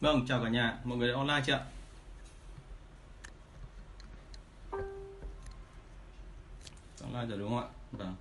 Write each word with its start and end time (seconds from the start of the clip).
Vâng, 0.00 0.26
chào 0.28 0.42
cả 0.42 0.48
nhà, 0.48 0.78
mọi 0.84 0.98
người 0.98 1.12
online 1.12 1.42
chưa 1.46 1.52
ạ? 1.52 1.60
Online 7.02 7.26
rồi 7.28 7.38
đúng 7.38 7.48
không 7.48 7.58
ạ? 7.58 7.68
Vâng. 7.92 8.14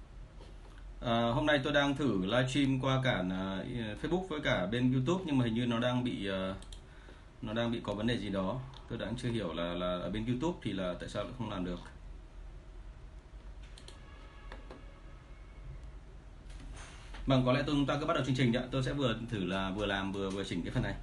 À, 1.02 1.32
hôm 1.32 1.46
nay 1.46 1.60
tôi 1.64 1.74
đang 1.74 1.96
thử 1.96 2.26
livestream 2.26 2.80
qua 2.82 3.02
cả 3.04 3.20
uh, 3.20 4.04
Facebook 4.04 4.28
với 4.28 4.40
cả 4.40 4.66
bên 4.66 4.94
YouTube 4.94 5.24
nhưng 5.28 5.38
mà 5.38 5.46
hình 5.46 5.54
như 5.54 5.66
nó 5.66 5.80
đang 5.80 6.04
bị 6.04 6.30
uh, 6.30 6.56
nó 7.42 7.54
đang 7.54 7.72
bị 7.72 7.82
có 7.84 7.94
vấn 7.94 8.08
đề 8.08 8.18
gì 8.18 8.30
đó. 8.30 8.60
Tôi 8.90 8.98
đang 8.98 9.16
chưa 9.16 9.30
hiểu 9.30 9.54
là 9.54 9.74
là 9.74 9.88
ở 9.88 10.10
bên 10.10 10.26
YouTube 10.26 10.60
thì 10.62 10.74
là 10.74 10.94
tại 11.00 11.10
sao 11.10 11.24
lại 11.24 11.34
không 11.38 11.50
làm 11.50 11.66
được. 11.66 11.80
Vâng, 17.26 17.44
có 17.46 17.54
lẽ 17.54 17.64
tôi 17.66 17.76
chúng 17.76 17.86
ta 17.86 17.98
cứ 18.00 18.06
bắt 18.06 18.14
đầu 18.14 18.26
chương 18.26 18.36
trình 18.36 18.54
ạ. 18.54 18.64
Tôi 18.72 18.84
sẽ 18.84 18.94
vừa 18.94 19.16
thử 19.30 19.46
là 19.46 19.72
vừa 19.72 19.86
làm 19.86 20.12
vừa 20.12 20.30
vừa 20.30 20.44
chỉnh 20.44 20.62
cái 20.64 20.72
phần 20.72 20.84
này. 20.84 20.96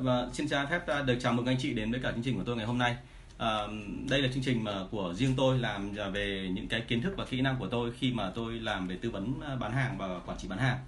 Và 0.00 0.28
xin 0.32 0.48
chào 0.48 0.66
phép 0.66 0.82
được 1.06 1.16
chào 1.20 1.32
mừng 1.32 1.46
anh 1.46 1.56
chị 1.58 1.74
đến 1.74 1.90
với 1.90 2.00
cả 2.02 2.12
chương 2.12 2.22
trình 2.22 2.38
của 2.38 2.44
tôi 2.46 2.56
ngày 2.56 2.66
hôm 2.66 2.78
nay. 2.78 2.96
À, 3.38 3.62
đây 4.10 4.22
là 4.22 4.28
chương 4.34 4.42
trình 4.42 4.64
mà 4.64 4.72
của 4.90 5.14
riêng 5.14 5.34
tôi 5.36 5.58
làm 5.58 5.92
về 6.12 6.50
những 6.54 6.68
cái 6.68 6.80
kiến 6.80 7.02
thức 7.02 7.14
và 7.16 7.24
kỹ 7.24 7.40
năng 7.40 7.56
của 7.58 7.66
tôi 7.66 7.92
khi 7.98 8.12
mà 8.12 8.30
tôi 8.34 8.52
làm 8.52 8.88
về 8.88 8.96
tư 9.00 9.10
vấn 9.10 9.34
ờ, 9.40 9.56
bán 9.56 9.72
hàng 9.72 9.98
và 9.98 10.18
quản 10.26 10.38
trị 10.38 10.48
bán 10.48 10.58
hàng. 10.58 10.78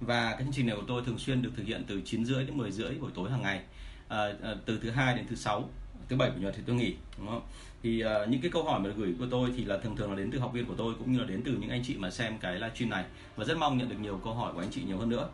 Và 0.00 0.30
cái 0.32 0.42
chương 0.42 0.52
trình 0.52 0.66
này 0.66 0.76
của 0.76 0.84
tôi 0.88 1.02
thường 1.06 1.18
xuyên 1.18 1.42
được 1.42 1.50
thực 1.56 1.66
hiện 1.66 1.84
từ 1.86 2.00
9 2.04 2.24
rưỡi 2.24 2.44
đến 2.44 2.56
10 2.56 2.72
rưỡi 2.72 2.94
buổi 2.94 3.10
tối 3.14 3.30
hàng 3.30 3.42
ngày. 3.42 3.60
À, 4.08 4.26
từ 4.66 4.78
thứ 4.82 4.90
hai 4.90 5.16
đến 5.16 5.26
thứ 5.30 5.36
sáu 5.36 5.68
thứ 6.08 6.16
bảy 6.16 6.30
chủ 6.30 6.40
nhật 6.40 6.54
thì 6.56 6.62
tôi 6.66 6.76
nghỉ 6.76 6.94
đúng 7.18 7.26
không 7.26 7.42
thì 7.82 8.04
uh, 8.04 8.28
những 8.28 8.40
cái 8.40 8.50
câu 8.50 8.64
hỏi 8.64 8.80
mà 8.80 8.90
gửi 8.96 9.14
của 9.18 9.26
tôi 9.30 9.50
thì 9.56 9.64
là 9.64 9.78
thường 9.78 9.96
thường 9.96 10.10
là 10.10 10.16
đến 10.16 10.30
từ 10.30 10.38
học 10.38 10.52
viên 10.52 10.66
của 10.66 10.74
tôi 10.78 10.94
cũng 10.98 11.12
như 11.12 11.18
là 11.18 11.24
đến 11.24 11.42
từ 11.44 11.52
những 11.60 11.70
anh 11.70 11.82
chị 11.84 11.96
mà 11.98 12.10
xem 12.10 12.38
cái 12.38 12.54
livestream 12.54 12.90
này 12.90 13.04
và 13.36 13.44
rất 13.44 13.58
mong 13.58 13.78
nhận 13.78 13.88
được 13.88 14.00
nhiều 14.00 14.20
câu 14.24 14.34
hỏi 14.34 14.52
của 14.54 14.60
anh 14.60 14.70
chị 14.70 14.82
nhiều 14.86 14.98
hơn 14.98 15.08
nữa 15.08 15.28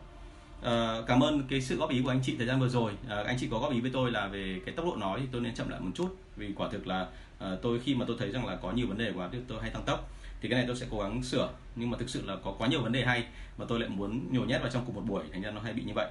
uh, 0.61 1.07
cảm 1.07 1.23
ơn 1.23 1.43
cái 1.49 1.61
sự 1.61 1.77
góp 1.77 1.89
ý 1.89 2.01
của 2.01 2.09
anh 2.09 2.19
chị 2.23 2.35
thời 2.37 2.47
gian 2.47 2.59
vừa 2.59 2.69
rồi. 2.69 2.91
Uh, 2.91 3.25
anh 3.25 3.37
chị 3.39 3.47
có 3.51 3.59
góp 3.59 3.71
ý 3.71 3.79
với 3.79 3.91
tôi 3.93 4.11
là 4.11 4.27
về 4.27 4.61
cái 4.65 4.75
tốc 4.75 4.85
độ 4.85 4.95
nói 4.95 5.19
thì 5.19 5.27
tôi 5.31 5.41
nên 5.41 5.55
chậm 5.55 5.69
lại 5.69 5.79
một 5.79 5.91
chút. 5.95 6.15
Vì 6.35 6.53
quả 6.55 6.69
thực 6.71 6.87
là 6.87 7.07
uh, 7.37 7.61
tôi 7.61 7.79
khi 7.79 7.95
mà 7.95 8.05
tôi 8.07 8.15
thấy 8.19 8.31
rằng 8.31 8.45
là 8.45 8.55
có 8.55 8.71
nhiều 8.71 8.87
vấn 8.87 8.97
đề 8.97 9.11
quá 9.15 9.29
thì 9.31 9.37
tôi 9.47 9.61
hay 9.61 9.69
tăng 9.69 9.83
tốc. 9.83 10.09
Thì 10.41 10.49
cái 10.49 10.57
này 10.59 10.67
tôi 10.67 10.75
sẽ 10.75 10.85
cố 10.89 10.99
gắng 10.99 11.23
sửa. 11.23 11.49
Nhưng 11.75 11.89
mà 11.89 11.97
thực 11.97 12.09
sự 12.09 12.25
là 12.25 12.35
có 12.43 12.51
quá 12.51 12.67
nhiều 12.67 12.81
vấn 12.81 12.91
đề 12.91 13.05
hay 13.05 13.23
mà 13.57 13.65
tôi 13.67 13.79
lại 13.79 13.89
muốn 13.89 14.27
nhồi 14.31 14.47
nhét 14.47 14.61
vào 14.61 14.71
trong 14.71 14.85
cùng 14.85 14.95
một 14.95 15.03
buổi 15.07 15.23
thành 15.31 15.41
ra 15.41 15.51
nó 15.51 15.61
hay 15.61 15.73
bị 15.73 15.83
như 15.83 15.93
vậy. 15.95 16.07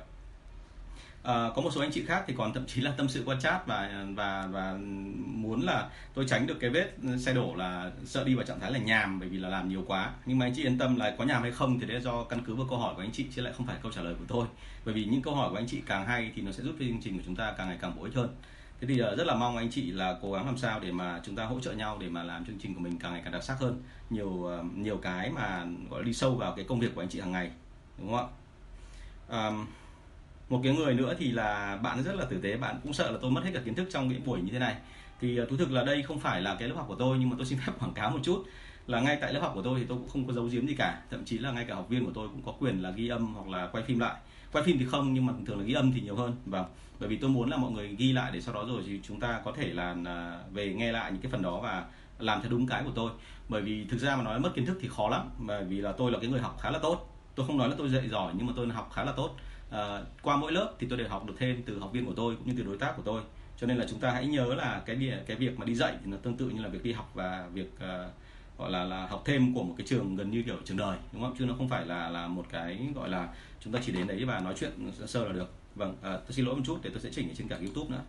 À, 1.26 1.50
có 1.54 1.62
một 1.62 1.70
số 1.74 1.80
anh 1.80 1.90
chị 1.92 2.04
khác 2.04 2.24
thì 2.26 2.34
còn 2.36 2.52
thậm 2.52 2.66
chí 2.66 2.80
là 2.80 2.90
tâm 2.96 3.08
sự 3.08 3.22
qua 3.26 3.36
chat 3.40 3.66
và 3.66 4.06
và 4.14 4.46
và 4.50 4.78
muốn 5.26 5.60
là 5.60 5.88
tôi 6.14 6.24
tránh 6.28 6.46
được 6.46 6.56
cái 6.60 6.70
vết 6.70 6.92
xe 7.18 7.34
đổ 7.34 7.54
là 7.54 7.90
sợ 8.04 8.24
đi 8.24 8.34
vào 8.34 8.44
trạng 8.44 8.60
thái 8.60 8.72
là 8.72 8.78
nhàm 8.78 9.20
bởi 9.20 9.28
vì 9.28 9.38
là 9.38 9.48
làm 9.48 9.68
nhiều 9.68 9.84
quá. 9.86 10.10
Nhưng 10.26 10.38
mà 10.38 10.46
anh 10.46 10.52
chị 10.56 10.62
yên 10.62 10.78
tâm 10.78 10.96
là 10.96 11.14
có 11.18 11.24
nhàm 11.24 11.42
hay 11.42 11.52
không 11.52 11.80
thì 11.80 11.86
đấy 11.86 12.00
do 12.00 12.24
căn 12.24 12.40
cứ 12.46 12.54
vào 12.54 12.66
câu 12.70 12.78
hỏi 12.78 12.94
của 12.94 13.00
anh 13.00 13.12
chị 13.12 13.26
chứ 13.34 13.42
lại 13.42 13.52
không 13.56 13.66
phải 13.66 13.76
câu 13.82 13.92
trả 13.92 14.02
lời 14.02 14.14
của 14.18 14.24
tôi. 14.28 14.46
Bởi 14.84 14.94
vì 14.94 15.04
những 15.04 15.22
câu 15.22 15.34
hỏi 15.34 15.50
của 15.50 15.56
anh 15.56 15.66
chị 15.66 15.82
càng 15.86 16.06
hay 16.06 16.30
thì 16.34 16.42
nó 16.42 16.52
sẽ 16.52 16.62
giúp 16.62 16.74
cho 16.78 16.84
chương 16.84 17.02
trình 17.02 17.18
của 17.18 17.22
chúng 17.26 17.36
ta 17.36 17.54
càng 17.58 17.68
ngày 17.68 17.78
càng 17.80 17.96
bổ 17.96 18.04
ích 18.04 18.14
hơn. 18.14 18.28
Thế 18.80 18.88
thì 18.88 18.98
ờ, 18.98 19.16
rất 19.16 19.26
là 19.26 19.34
mong 19.34 19.56
anh 19.56 19.70
chị 19.70 19.90
là 19.90 20.18
cố 20.22 20.32
gắng 20.32 20.46
làm 20.46 20.58
sao 20.58 20.80
để 20.80 20.92
mà 20.92 21.20
chúng 21.24 21.36
ta 21.36 21.44
hỗ 21.44 21.60
trợ 21.60 21.72
nhau 21.72 21.98
để 22.00 22.08
mà 22.08 22.22
làm 22.22 22.44
chương 22.44 22.58
trình 22.58 22.74
của 22.74 22.80
mình 22.80 22.98
càng 22.98 23.12
ngày 23.12 23.22
càng 23.24 23.32
đặc 23.32 23.42
sắc 23.42 23.58
hơn. 23.60 23.82
Nhiều 24.10 24.44
ờ, 24.44 24.64
nhiều 24.74 24.96
cái 24.96 25.30
mà 25.30 25.64
gọi 25.90 26.00
là 26.00 26.06
đi 26.06 26.12
sâu 26.14 26.34
vào 26.34 26.52
cái 26.56 26.64
công 26.64 26.80
việc 26.80 26.94
của 26.94 27.02
anh 27.02 27.08
chị 27.08 27.20
hàng 27.20 27.32
ngày. 27.32 27.50
Đúng 27.98 28.16
không 28.16 28.28
ạ? 29.28 29.48
Um, 29.48 29.66
một 30.48 30.60
cái 30.64 30.76
người 30.76 30.94
nữa 30.94 31.14
thì 31.18 31.32
là 31.32 31.76
bạn 31.82 32.02
rất 32.02 32.14
là 32.14 32.24
tử 32.24 32.40
tế, 32.42 32.56
bạn 32.56 32.76
cũng 32.82 32.92
sợ 32.92 33.10
là 33.10 33.18
tôi 33.22 33.30
mất 33.30 33.44
hết 33.44 33.50
cả 33.54 33.60
kiến 33.64 33.74
thức 33.74 33.88
trong 33.90 34.10
cái 34.10 34.20
buổi 34.24 34.40
như 34.40 34.52
thế 34.52 34.58
này. 34.58 34.76
Thì 35.20 35.36
ờ, 35.36 35.46
thú 35.46 35.56
thực 35.56 35.72
là 35.72 35.84
đây 35.84 36.02
không 36.02 36.18
phải 36.18 36.42
là 36.42 36.56
cái 36.58 36.68
lớp 36.68 36.74
học 36.74 36.84
của 36.88 36.94
tôi, 36.94 37.16
nhưng 37.18 37.30
mà 37.30 37.36
tôi 37.38 37.46
xin 37.46 37.58
phép 37.58 37.72
quảng 37.80 37.94
cáo 37.94 38.10
một 38.10 38.18
chút. 38.22 38.44
Là 38.86 39.00
ngay 39.00 39.18
tại 39.20 39.32
lớp 39.32 39.40
học 39.40 39.52
của 39.54 39.62
tôi 39.62 39.80
thì 39.80 39.86
tôi 39.88 39.98
cũng 39.98 40.08
không 40.08 40.26
có 40.26 40.32
giấu 40.32 40.48
giếm 40.52 40.66
gì 40.66 40.74
cả. 40.74 41.02
Thậm 41.10 41.24
chí 41.24 41.38
là 41.38 41.50
ngay 41.52 41.64
cả 41.64 41.74
học 41.74 41.88
viên 41.88 42.04
của 42.04 42.12
tôi 42.14 42.28
cũng 42.28 42.42
có 42.42 42.52
quyền 42.52 42.82
là 42.82 42.90
ghi 42.90 43.08
âm 43.08 43.34
hoặc 43.34 43.48
là 43.48 43.66
quay 43.66 43.84
phim 43.84 43.98
lại. 43.98 44.14
Quay 44.52 44.64
phim 44.64 44.78
thì 44.78 44.86
không, 44.86 45.14
nhưng 45.14 45.26
mà 45.26 45.32
thường 45.46 45.58
là 45.58 45.64
ghi 45.64 45.74
âm 45.74 45.92
thì 45.92 46.00
nhiều 46.00 46.16
hơn. 46.16 46.36
Và 46.46 46.64
bởi 47.00 47.08
vì 47.08 47.16
tôi 47.16 47.30
muốn 47.30 47.50
là 47.50 47.56
mọi 47.56 47.70
người 47.70 47.88
ghi 47.98 48.12
lại 48.12 48.30
để 48.34 48.40
sau 48.40 48.54
đó 48.54 48.64
rồi 48.68 48.82
thì 48.86 49.00
chúng 49.02 49.20
ta 49.20 49.40
có 49.44 49.52
thể 49.52 49.68
là 49.72 49.96
à, 50.04 50.38
về 50.52 50.74
nghe 50.74 50.92
lại 50.92 51.12
những 51.12 51.22
cái 51.22 51.32
phần 51.32 51.42
đó 51.42 51.60
và 51.60 51.84
làm 52.18 52.40
theo 52.40 52.50
đúng 52.50 52.66
cái 52.66 52.82
của 52.84 52.92
tôi. 52.94 53.10
Bởi 53.48 53.62
vì 53.62 53.84
thực 53.84 53.98
ra 54.00 54.16
mà 54.16 54.22
nói 54.22 54.38
mất 54.40 54.50
kiến 54.54 54.66
thức 54.66 54.78
thì 54.80 54.88
khó 54.88 55.08
lắm. 55.08 55.30
Bởi 55.38 55.64
vì 55.64 55.80
là 55.80 55.92
tôi 55.92 56.12
là 56.12 56.18
cái 56.18 56.30
người 56.30 56.40
học 56.40 56.58
khá 56.60 56.70
là 56.70 56.78
tốt. 56.78 57.12
Tôi 57.34 57.46
không 57.46 57.58
nói 57.58 57.68
là 57.68 57.74
tôi 57.78 57.88
dạy 57.88 58.08
giỏi, 58.08 58.32
nhưng 58.36 58.46
mà 58.46 58.52
tôi 58.56 58.68
học 58.68 58.90
khá 58.94 59.04
là 59.04 59.12
tốt 59.12 59.36
à, 59.70 60.02
qua 60.22 60.36
mỗi 60.36 60.52
lớp 60.52 60.74
thì 60.78 60.86
tôi 60.90 60.98
đều 60.98 61.08
học 61.08 61.26
được 61.26 61.34
thêm 61.38 61.62
từ 61.66 61.78
học 61.78 61.90
viên 61.92 62.06
của 62.06 62.14
tôi 62.16 62.36
cũng 62.36 62.46
như 62.46 62.54
từ 62.56 62.64
đối 62.64 62.78
tác 62.78 62.92
của 62.96 63.02
tôi. 63.02 63.22
Cho 63.60 63.66
nên 63.66 63.76
là 63.76 63.86
chúng 63.88 63.98
ta 63.98 64.10
hãy 64.10 64.26
nhớ 64.26 64.54
là 64.54 64.82
cái 64.86 64.96
địa, 64.96 65.18
cái 65.26 65.36
việc 65.36 65.58
mà 65.58 65.64
đi 65.64 65.74
dạy 65.74 65.94
thì 66.04 66.10
nó 66.10 66.16
tương 66.16 66.36
tự 66.36 66.48
như 66.48 66.62
là 66.62 66.68
việc 66.68 66.82
đi 66.82 66.92
học 66.92 67.10
và 67.14 67.48
việc 67.52 67.70
uh, 67.74 68.58
gọi 68.58 68.70
là 68.70 68.84
là 68.84 69.06
học 69.06 69.22
thêm 69.24 69.54
của 69.54 69.62
một 69.62 69.74
cái 69.78 69.86
trường 69.86 70.16
gần 70.16 70.30
như 70.30 70.42
kiểu 70.42 70.56
trường 70.64 70.76
đời 70.76 70.98
đúng 71.12 71.22
không? 71.22 71.34
Chứ 71.38 71.44
nó 71.46 71.54
không 71.54 71.68
phải 71.68 71.86
là 71.86 72.08
là 72.08 72.26
một 72.26 72.46
cái 72.50 72.88
gọi 72.94 73.08
là 73.08 73.28
chúng 73.60 73.72
ta 73.72 73.80
chỉ 73.86 73.92
đến 73.92 74.06
đấy 74.06 74.24
và 74.24 74.40
nói 74.40 74.54
chuyện 74.60 74.92
sơ 75.06 75.24
là 75.24 75.32
được. 75.32 75.52
Vâng 75.74 75.92
uh, 75.92 76.02
tôi 76.02 76.32
xin 76.32 76.44
lỗi 76.44 76.56
một 76.56 76.62
chút 76.66 76.78
để 76.82 76.90
tôi 76.90 77.00
sẽ 77.00 77.10
chỉnh 77.12 77.28
ở 77.28 77.34
trên 77.38 77.48
cả 77.48 77.56
youtube 77.56 77.90
nữa. 77.90 78.02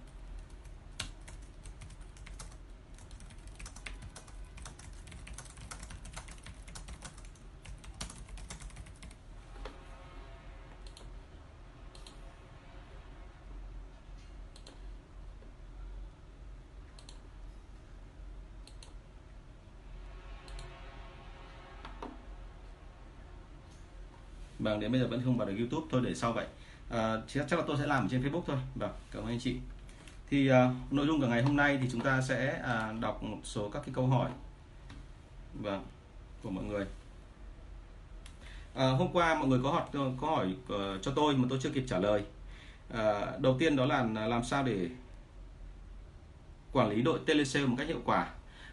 Vâng 24.70 24.80
đến 24.80 24.92
bây 24.92 25.02
giờ 25.02 25.08
vẫn 25.08 25.22
không 25.26 25.38
vào 25.38 25.48
được 25.48 25.56
youtube 25.58 25.88
thôi 25.92 26.02
để 26.06 26.16
sau 26.16 26.34
vậy. 26.34 26.46
À, 26.90 27.16
chắc 27.28 27.60
là 27.60 27.64
tôi 27.68 27.78
sẽ 27.78 27.88
làm 27.88 28.10
trên 28.10 28.24
facebook 28.24 28.42
thôi. 28.48 28.58
Vâng 28.76 28.92
cảm 29.12 29.24
ơn 29.24 29.30
anh 29.30 29.40
chị. 29.40 29.56
Thì 30.30 30.48
à, 30.48 30.72
nội 30.92 31.08
dung 31.08 31.22
của 31.22 31.28
ngày 31.28 31.44
hôm 31.44 31.56
nay 31.56 31.80
thì 31.82 31.90
chúng 31.92 32.02
ta 32.02 32.22
sẽ 32.22 32.62
à, 32.64 32.94
đọc 33.00 33.24
một 33.24 33.38
số 33.44 33.70
các 33.70 33.82
cái 33.86 33.94
câu 33.94 34.08
hỏi 34.08 34.30
vâng 35.54 35.86
của 36.44 36.50
mọi 36.50 36.64
người. 36.64 36.86
À, 38.76 38.90
hôm 38.90 39.08
qua 39.14 39.36
mọi 39.36 39.48
người 39.48 39.60
có 39.64 39.72
hỏi 39.72 39.84
có 40.22 40.28
hỏi 40.28 40.56
uh, 40.74 41.02
cho 41.02 41.12
tôi 41.16 41.38
mà 41.38 41.48
tôi 41.50 41.60
chưa 41.62 41.70
kịp 41.70 41.84
trả 41.88 42.00
lời. 42.00 42.24
À, 42.94 43.32
đầu 43.40 43.56
tiên 43.60 43.76
đó 43.76 43.86
là 43.86 44.04
làm 44.28 44.44
sao 44.44 44.64
để 44.64 44.90
quản 46.72 46.90
lý 46.90 47.02
đội 47.02 47.20
telesale 47.26 47.66
một 47.66 47.76
cách 47.78 47.88
hiệu 47.88 48.02
quả? 48.06 48.30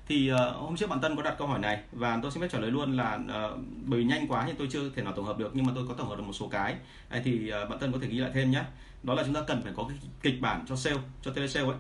Thì 0.07 0.33
uh, 0.33 0.39
hôm 0.57 0.77
trước 0.77 0.89
bạn 0.89 1.01
Tân 1.01 1.17
có 1.17 1.23
đặt 1.23 1.35
câu 1.39 1.49
hỏi 1.49 1.59
này 1.59 1.81
và 1.93 2.19
tôi 2.23 2.31
xin 2.31 2.41
phép 2.41 2.49
trả 2.53 2.59
lời 2.59 2.71
luôn 2.71 2.97
là 2.97 3.15
uh, 3.15 3.61
bởi 3.85 4.01
vì 4.01 4.05
nhanh 4.05 4.29
quá 4.29 4.45
thì 4.47 4.53
tôi 4.59 4.69
chưa 4.71 4.91
thể 4.97 5.03
nào 5.03 5.13
tổng 5.13 5.25
hợp 5.25 5.39
được 5.39 5.51
nhưng 5.55 5.67
mà 5.67 5.73
tôi 5.75 5.85
có 5.89 5.95
tổng 5.95 6.09
hợp 6.09 6.17
được 6.17 6.25
một 6.25 6.33
số 6.33 6.49
cái. 6.49 6.77
À, 7.09 7.21
thì 7.25 7.53
uh, 7.63 7.71
bạn 7.71 7.79
Tân 7.79 7.93
có 7.93 7.99
thể 8.03 8.09
ghi 8.09 8.19
lại 8.19 8.31
thêm 8.35 8.51
nhé 8.51 8.63
đó 9.03 9.15
là 9.15 9.23
chúng 9.25 9.35
ta 9.35 9.41
cần 9.47 9.63
phải 9.63 9.73
có 9.77 9.85
cái 9.89 9.99
kịch 10.23 10.41
bản 10.41 10.65
cho 10.69 10.77
sale 10.77 10.97
cho 11.23 11.31
telesale 11.31 11.67
ấy. 11.67 11.77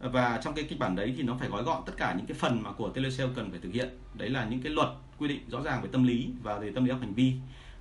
Và 0.00 0.40
trong 0.44 0.54
cái 0.54 0.64
kịch 0.64 0.78
bản 0.78 0.96
đấy 0.96 1.14
thì 1.16 1.22
nó 1.22 1.36
phải 1.40 1.48
gói 1.48 1.62
gọn 1.62 1.82
tất 1.86 1.92
cả 1.96 2.14
những 2.16 2.26
cái 2.26 2.36
phần 2.40 2.62
mà 2.62 2.72
của 2.72 2.88
telesale 2.88 3.30
cần 3.34 3.50
phải 3.50 3.60
thực 3.60 3.72
hiện. 3.72 3.88
Đấy 4.14 4.28
là 4.30 4.44
những 4.44 4.62
cái 4.62 4.72
luật 4.72 4.88
quy 5.18 5.28
định 5.28 5.40
rõ 5.48 5.62
ràng 5.62 5.82
về 5.82 5.88
tâm 5.92 6.04
lý 6.04 6.28
và 6.42 6.58
về 6.58 6.70
tâm 6.74 6.84
lý 6.84 6.90
học 6.90 7.00
hành 7.00 7.14
vi 7.14 7.32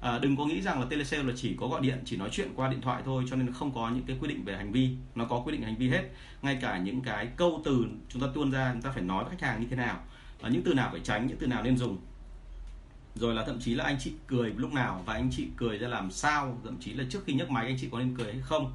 à, 0.03 0.19
đừng 0.19 0.37
có 0.37 0.45
nghĩ 0.45 0.61
rằng 0.61 0.79
là 0.79 0.85
telesale 0.89 1.23
là 1.23 1.33
chỉ 1.35 1.55
có 1.59 1.67
gọi 1.67 1.81
điện 1.81 1.97
chỉ 2.05 2.17
nói 2.17 2.29
chuyện 2.31 2.47
qua 2.55 2.69
điện 2.69 2.81
thoại 2.81 3.01
thôi 3.05 3.23
cho 3.29 3.35
nên 3.35 3.53
không 3.53 3.73
có 3.73 3.89
những 3.89 4.03
cái 4.05 4.17
quy 4.21 4.27
định 4.27 4.43
về 4.45 4.57
hành 4.57 4.71
vi. 4.71 4.89
Nó 5.15 5.25
có 5.25 5.39
quy 5.45 5.51
định 5.51 5.61
hành 5.61 5.75
vi 5.75 5.89
hết. 5.89 6.03
Ngay 6.41 6.57
cả 6.61 6.77
những 6.77 7.01
cái 7.01 7.27
câu 7.35 7.61
từ 7.65 7.85
chúng 8.09 8.21
ta 8.21 8.27
tuôn 8.33 8.51
ra 8.51 8.71
chúng 8.73 8.81
ta 8.81 8.91
phải 8.91 9.03
nói 9.03 9.23
với 9.23 9.35
khách 9.35 9.47
hàng 9.47 9.61
như 9.61 9.67
thế 9.69 9.75
nào. 9.75 9.99
À, 10.41 10.49
những 10.49 10.63
từ 10.63 10.73
nào 10.73 10.89
phải 10.91 10.99
tránh 11.03 11.27
những 11.27 11.37
từ 11.37 11.47
nào 11.47 11.63
nên 11.63 11.77
dùng. 11.77 11.97
Rồi 13.15 13.35
là 13.35 13.45
thậm 13.45 13.59
chí 13.59 13.75
là 13.75 13.83
anh 13.83 13.97
chị 13.99 14.11
cười 14.27 14.53
lúc 14.57 14.73
nào 14.73 15.03
và 15.05 15.13
anh 15.13 15.29
chị 15.31 15.47
cười 15.57 15.77
ra 15.77 15.87
làm 15.87 16.11
sao 16.11 16.57
thậm 16.63 16.77
chí 16.79 16.93
là 16.93 17.03
trước 17.09 17.19
khi 17.25 17.33
nhấc 17.33 17.49
máy 17.49 17.65
anh 17.65 17.77
chị 17.81 17.87
có 17.91 17.99
nên 17.99 18.15
cười 18.17 18.33
hay 18.33 18.41
không. 18.41 18.73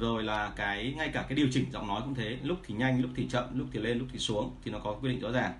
Rồi 0.00 0.22
là 0.22 0.52
cái 0.56 0.94
ngay 0.96 1.08
cả 1.08 1.24
cái 1.28 1.36
điều 1.36 1.48
chỉnh 1.52 1.64
giọng 1.72 1.86
nói 1.86 2.00
cũng 2.04 2.14
thế. 2.14 2.38
Lúc 2.42 2.58
thì 2.66 2.74
nhanh 2.74 3.02
lúc 3.02 3.10
thì 3.14 3.26
chậm 3.30 3.58
lúc 3.58 3.68
thì 3.72 3.80
lên 3.80 3.98
lúc 3.98 4.08
thì 4.12 4.18
xuống 4.18 4.56
thì 4.64 4.70
nó 4.70 4.78
có 4.78 4.92
quy 4.92 5.10
định 5.10 5.20
rõ 5.20 5.30
ràng. 5.30 5.52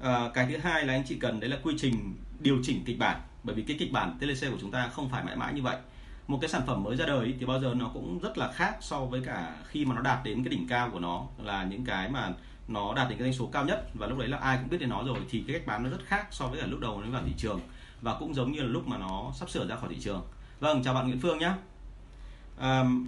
À, 0.00 0.30
cái 0.34 0.46
thứ 0.46 0.56
hai 0.56 0.86
là 0.86 0.92
anh 0.92 1.04
chị 1.06 1.16
cần 1.20 1.40
đấy 1.40 1.50
là 1.50 1.58
quy 1.62 1.74
trình 1.78 2.14
điều 2.40 2.58
chỉnh 2.62 2.82
kịch 2.84 2.98
bản 2.98 3.20
bởi 3.42 3.54
vì 3.54 3.62
cái 3.62 3.76
kịch 3.80 3.92
bản 3.92 4.18
TLC 4.20 4.50
của 4.50 4.58
chúng 4.60 4.70
ta 4.70 4.88
không 4.88 5.08
phải 5.08 5.24
mãi 5.24 5.36
mãi 5.36 5.52
như 5.52 5.62
vậy. 5.62 5.76
Một 6.26 6.38
cái 6.40 6.48
sản 6.48 6.62
phẩm 6.66 6.82
mới 6.82 6.96
ra 6.96 7.06
đời 7.06 7.34
thì 7.40 7.46
bao 7.46 7.60
giờ 7.60 7.74
nó 7.76 7.90
cũng 7.94 8.18
rất 8.18 8.38
là 8.38 8.52
khác 8.52 8.76
so 8.80 9.04
với 9.04 9.22
cả 9.26 9.56
khi 9.68 9.84
mà 9.84 9.94
nó 9.94 10.00
đạt 10.00 10.24
đến 10.24 10.44
cái 10.44 10.50
đỉnh 10.50 10.68
cao 10.68 10.90
của 10.92 11.00
nó 11.00 11.26
là 11.38 11.64
những 11.64 11.84
cái 11.84 12.08
mà 12.08 12.32
nó 12.68 12.94
đạt 12.94 13.08
đến 13.08 13.18
cái 13.18 13.24
doanh 13.24 13.38
số 13.38 13.46
cao 13.46 13.64
nhất 13.64 13.90
và 13.94 14.06
lúc 14.06 14.18
đấy 14.18 14.28
là 14.28 14.38
ai 14.38 14.58
cũng 14.60 14.68
biết 14.68 14.78
đến 14.80 14.88
nó 14.88 15.04
rồi 15.04 15.18
thì 15.30 15.44
cái 15.46 15.58
cách 15.58 15.66
bán 15.66 15.82
nó 15.82 15.90
rất 15.90 16.04
khác 16.04 16.26
so 16.30 16.46
với 16.46 16.60
cả 16.60 16.66
lúc 16.66 16.80
đầu 16.80 17.00
nó 17.00 17.10
vào 17.10 17.22
thị 17.26 17.32
trường 17.36 17.60
và 18.00 18.14
cũng 18.14 18.34
giống 18.34 18.52
như 18.52 18.60
là 18.60 18.68
lúc 18.68 18.88
mà 18.88 18.98
nó 18.98 19.32
sắp 19.34 19.50
sửa 19.50 19.66
ra 19.66 19.76
khỏi 19.76 19.88
thị 19.90 20.00
trường. 20.00 20.22
Vâng 20.60 20.82
chào 20.82 20.94
bạn 20.94 21.06
Nguyễn 21.06 21.20
Phương 21.20 21.38
nhé 21.38 21.52
um, 22.60 23.06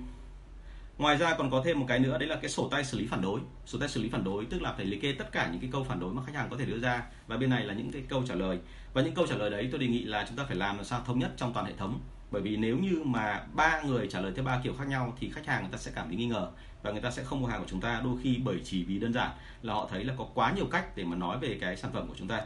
ngoài 1.01 1.17
ra 1.17 1.35
còn 1.35 1.51
có 1.51 1.63
thêm 1.65 1.81
một 1.81 1.87
cái 1.89 1.99
nữa, 1.99 2.19
đấy 2.19 2.29
là 2.29 2.37
cái 2.37 2.51
sổ 2.51 2.69
tay 2.69 2.85
xử 2.85 2.99
lý 2.99 3.07
phản 3.07 3.23
đối. 3.23 3.41
Sổ 3.67 3.79
tay 3.79 3.89
xử 3.89 4.03
lý 4.03 4.09
phản 4.09 4.25
đối 4.25 4.47
tức 4.47 4.63
là 4.63 4.73
phải 4.73 4.87
liệt 4.87 5.03
kê 5.03 5.13
tất 5.13 5.33
cả 5.33 5.49
những 5.53 5.61
cái 5.61 5.71
câu 5.73 5.85
phản 5.85 6.01
đối 6.01 6.15
mà 6.15 6.23
khách 6.27 6.35
hàng 6.35 6.49
có 6.51 6.57
thể 6.57 6.65
đưa 6.65 6.79
ra. 6.79 7.03
Và 7.27 7.37
bên 7.37 7.51
này 7.51 7.65
là 7.65 7.75
những 7.75 7.93
cái 7.93 8.03
câu 8.09 8.23
trả 8.29 8.35
lời. 8.35 8.59
Và 8.95 9.03
những 9.03 9.15
câu 9.15 9.27
trả 9.27 9.37
lời 9.37 9.51
đấy 9.51 9.69
tôi 9.71 9.81
đề 9.81 9.87
nghị 9.87 10.05
là 10.05 10.25
chúng 10.29 10.37
ta 10.37 10.45
phải 10.45 10.57
làm 10.57 10.77
làm 10.77 10.85
sao 10.85 11.03
thống 11.07 11.19
nhất 11.19 11.31
trong 11.37 11.53
toàn 11.53 11.67
hệ 11.67 11.73
thống. 11.77 12.01
Bởi 12.31 12.43
vì 12.43 12.57
nếu 12.57 12.79
như 12.79 13.03
mà 13.05 13.43
ba 13.55 13.81
người 13.83 14.09
trả 14.11 14.21
lời 14.21 14.33
theo 14.37 14.45
ba 14.45 14.61
kiểu 14.65 14.75
khác 14.79 14.89
nhau 14.89 15.17
thì 15.21 15.31
khách 15.31 15.47
hàng 15.47 15.63
người 15.63 15.73
ta 15.73 15.79
sẽ 15.79 15.91
cảm 15.95 16.09
thấy 16.09 16.17
nghi 16.17 16.27
ngờ 16.27 16.51
và 16.83 16.91
người 16.91 17.01
ta 17.01 17.11
sẽ 17.11 17.25
không 17.25 17.41
mua 17.41 17.47
hàng 17.47 17.61
của 17.61 17.69
chúng 17.69 17.81
ta. 17.81 18.01
Đôi 18.05 18.17
khi 18.23 18.39
bởi 18.45 18.61
chỉ 18.65 18.85
vì 18.85 18.99
đơn 18.99 19.13
giản 19.13 19.31
là 19.63 19.75
họ 19.75 19.89
thấy 19.91 20.05
là 20.05 20.15
có 20.19 20.27
quá 20.35 20.53
nhiều 20.57 20.67
cách 20.71 20.97
để 20.97 21.05
mà 21.05 21.17
nói 21.17 21.39
về 21.39 21.59
cái 21.61 21.77
sản 21.77 21.91
phẩm 21.93 22.09
của 22.09 22.15
chúng 22.19 22.29
ta. 22.29 22.43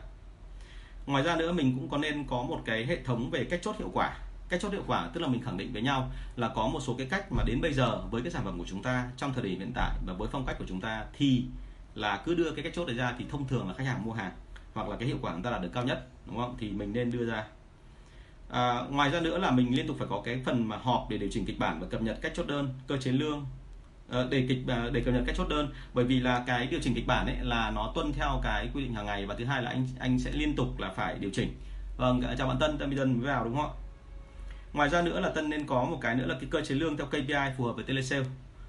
Ngoài 1.06 1.22
ra 1.22 1.36
nữa 1.36 1.52
mình 1.52 1.76
cũng 1.78 1.88
có 1.88 1.98
nên 1.98 2.26
có 2.26 2.42
một 2.42 2.62
cái 2.64 2.86
hệ 2.86 3.02
thống 3.02 3.30
về 3.30 3.44
cách 3.44 3.60
chốt 3.62 3.76
hiệu 3.78 3.90
quả 3.94 4.18
cách 4.54 4.62
chốt 4.62 4.72
hiệu 4.72 4.84
quả 4.86 5.08
tức 5.12 5.20
là 5.20 5.28
mình 5.28 5.42
khẳng 5.42 5.56
định 5.56 5.72
với 5.72 5.82
nhau 5.82 6.10
là 6.36 6.48
có 6.48 6.68
một 6.68 6.80
số 6.80 6.94
cái 6.98 7.06
cách 7.10 7.32
mà 7.32 7.42
đến 7.46 7.60
bây 7.60 7.72
giờ 7.72 8.00
với 8.10 8.22
cái 8.22 8.32
sản 8.32 8.44
phẩm 8.44 8.58
của 8.58 8.64
chúng 8.68 8.82
ta 8.82 9.10
trong 9.16 9.32
thời 9.32 9.44
điểm 9.44 9.58
hiện 9.58 9.72
tại 9.74 9.90
và 10.06 10.12
với 10.12 10.28
phong 10.32 10.46
cách 10.46 10.56
của 10.58 10.64
chúng 10.68 10.80
ta 10.80 11.04
thì 11.18 11.44
là 11.94 12.22
cứ 12.24 12.34
đưa 12.34 12.50
cái 12.50 12.62
cách 12.64 12.72
chốt 12.76 12.86
đấy 12.86 12.96
ra 12.96 13.14
thì 13.18 13.24
thông 13.30 13.48
thường 13.48 13.68
là 13.68 13.74
khách 13.74 13.86
hàng 13.86 14.04
mua 14.04 14.12
hàng 14.12 14.32
hoặc 14.74 14.88
là 14.88 14.96
cái 14.96 15.08
hiệu 15.08 15.18
quả 15.22 15.32
chúng 15.32 15.42
ta 15.42 15.50
là 15.50 15.58
được 15.58 15.70
cao 15.74 15.84
nhất 15.84 16.08
đúng 16.26 16.36
không? 16.36 16.56
Thì 16.58 16.70
mình 16.70 16.92
nên 16.92 17.10
đưa 17.10 17.26
ra. 17.26 17.44
À, 18.50 18.82
ngoài 18.90 19.10
ra 19.10 19.20
nữa 19.20 19.38
là 19.38 19.50
mình 19.50 19.76
liên 19.76 19.86
tục 19.86 19.96
phải 19.98 20.08
có 20.10 20.22
cái 20.24 20.42
phần 20.44 20.68
mà 20.68 20.76
họp 20.76 21.06
để 21.10 21.18
điều 21.18 21.28
chỉnh 21.32 21.44
kịch 21.44 21.58
bản 21.58 21.80
và 21.80 21.86
cập 21.86 22.02
nhật 22.02 22.18
cách 22.22 22.32
chốt 22.34 22.46
đơn 22.46 22.74
cơ 22.86 22.96
chế 22.96 23.12
lương 23.12 23.46
ờ, 24.08 24.28
để 24.30 24.46
kịch 24.48 24.58
ờ, 24.66 24.90
để 24.90 25.00
cập 25.00 25.14
nhật 25.14 25.22
cách 25.26 25.36
chốt 25.38 25.48
đơn. 25.48 25.68
Bởi 25.94 26.04
vì 26.04 26.20
là 26.20 26.44
cái 26.46 26.66
điều 26.66 26.80
chỉnh 26.82 26.94
kịch 26.94 27.06
bản 27.06 27.26
ấy 27.26 27.36
là 27.40 27.70
nó 27.70 27.92
tuân 27.94 28.12
theo 28.12 28.40
cái 28.42 28.68
quy 28.74 28.82
định 28.82 28.94
hàng 28.94 29.06
ngày 29.06 29.26
và 29.26 29.34
thứ 29.34 29.44
hai 29.44 29.62
là 29.62 29.70
anh 29.70 29.88
anh 29.98 30.18
sẽ 30.18 30.32
liên 30.32 30.56
tục 30.56 30.78
là 30.78 30.90
phải 30.90 31.18
điều 31.18 31.30
chỉnh. 31.32 31.54
Vâng 31.96 32.22
chào 32.38 32.48
bạn 32.48 32.56
Tân 32.60 32.78
Tân 32.78 32.88
bây 32.88 32.98
giờ 32.98 33.04
mới 33.04 33.26
vào 33.26 33.44
đúng 33.44 33.56
không 33.56 33.66
ạ? 33.66 33.83
Ngoài 34.74 34.88
ra 34.88 35.02
nữa 35.02 35.20
là 35.20 35.28
Tân 35.28 35.50
nên 35.50 35.66
có 35.66 35.84
một 35.84 35.98
cái 36.00 36.14
nữa 36.14 36.26
là 36.26 36.34
cái 36.40 36.48
cơ 36.50 36.60
chế 36.60 36.74
lương 36.74 36.96
theo 36.96 37.06
KPI 37.06 37.54
phù 37.56 37.64
hợp 37.64 37.72
với 37.72 37.84
telesale. 37.84 38.24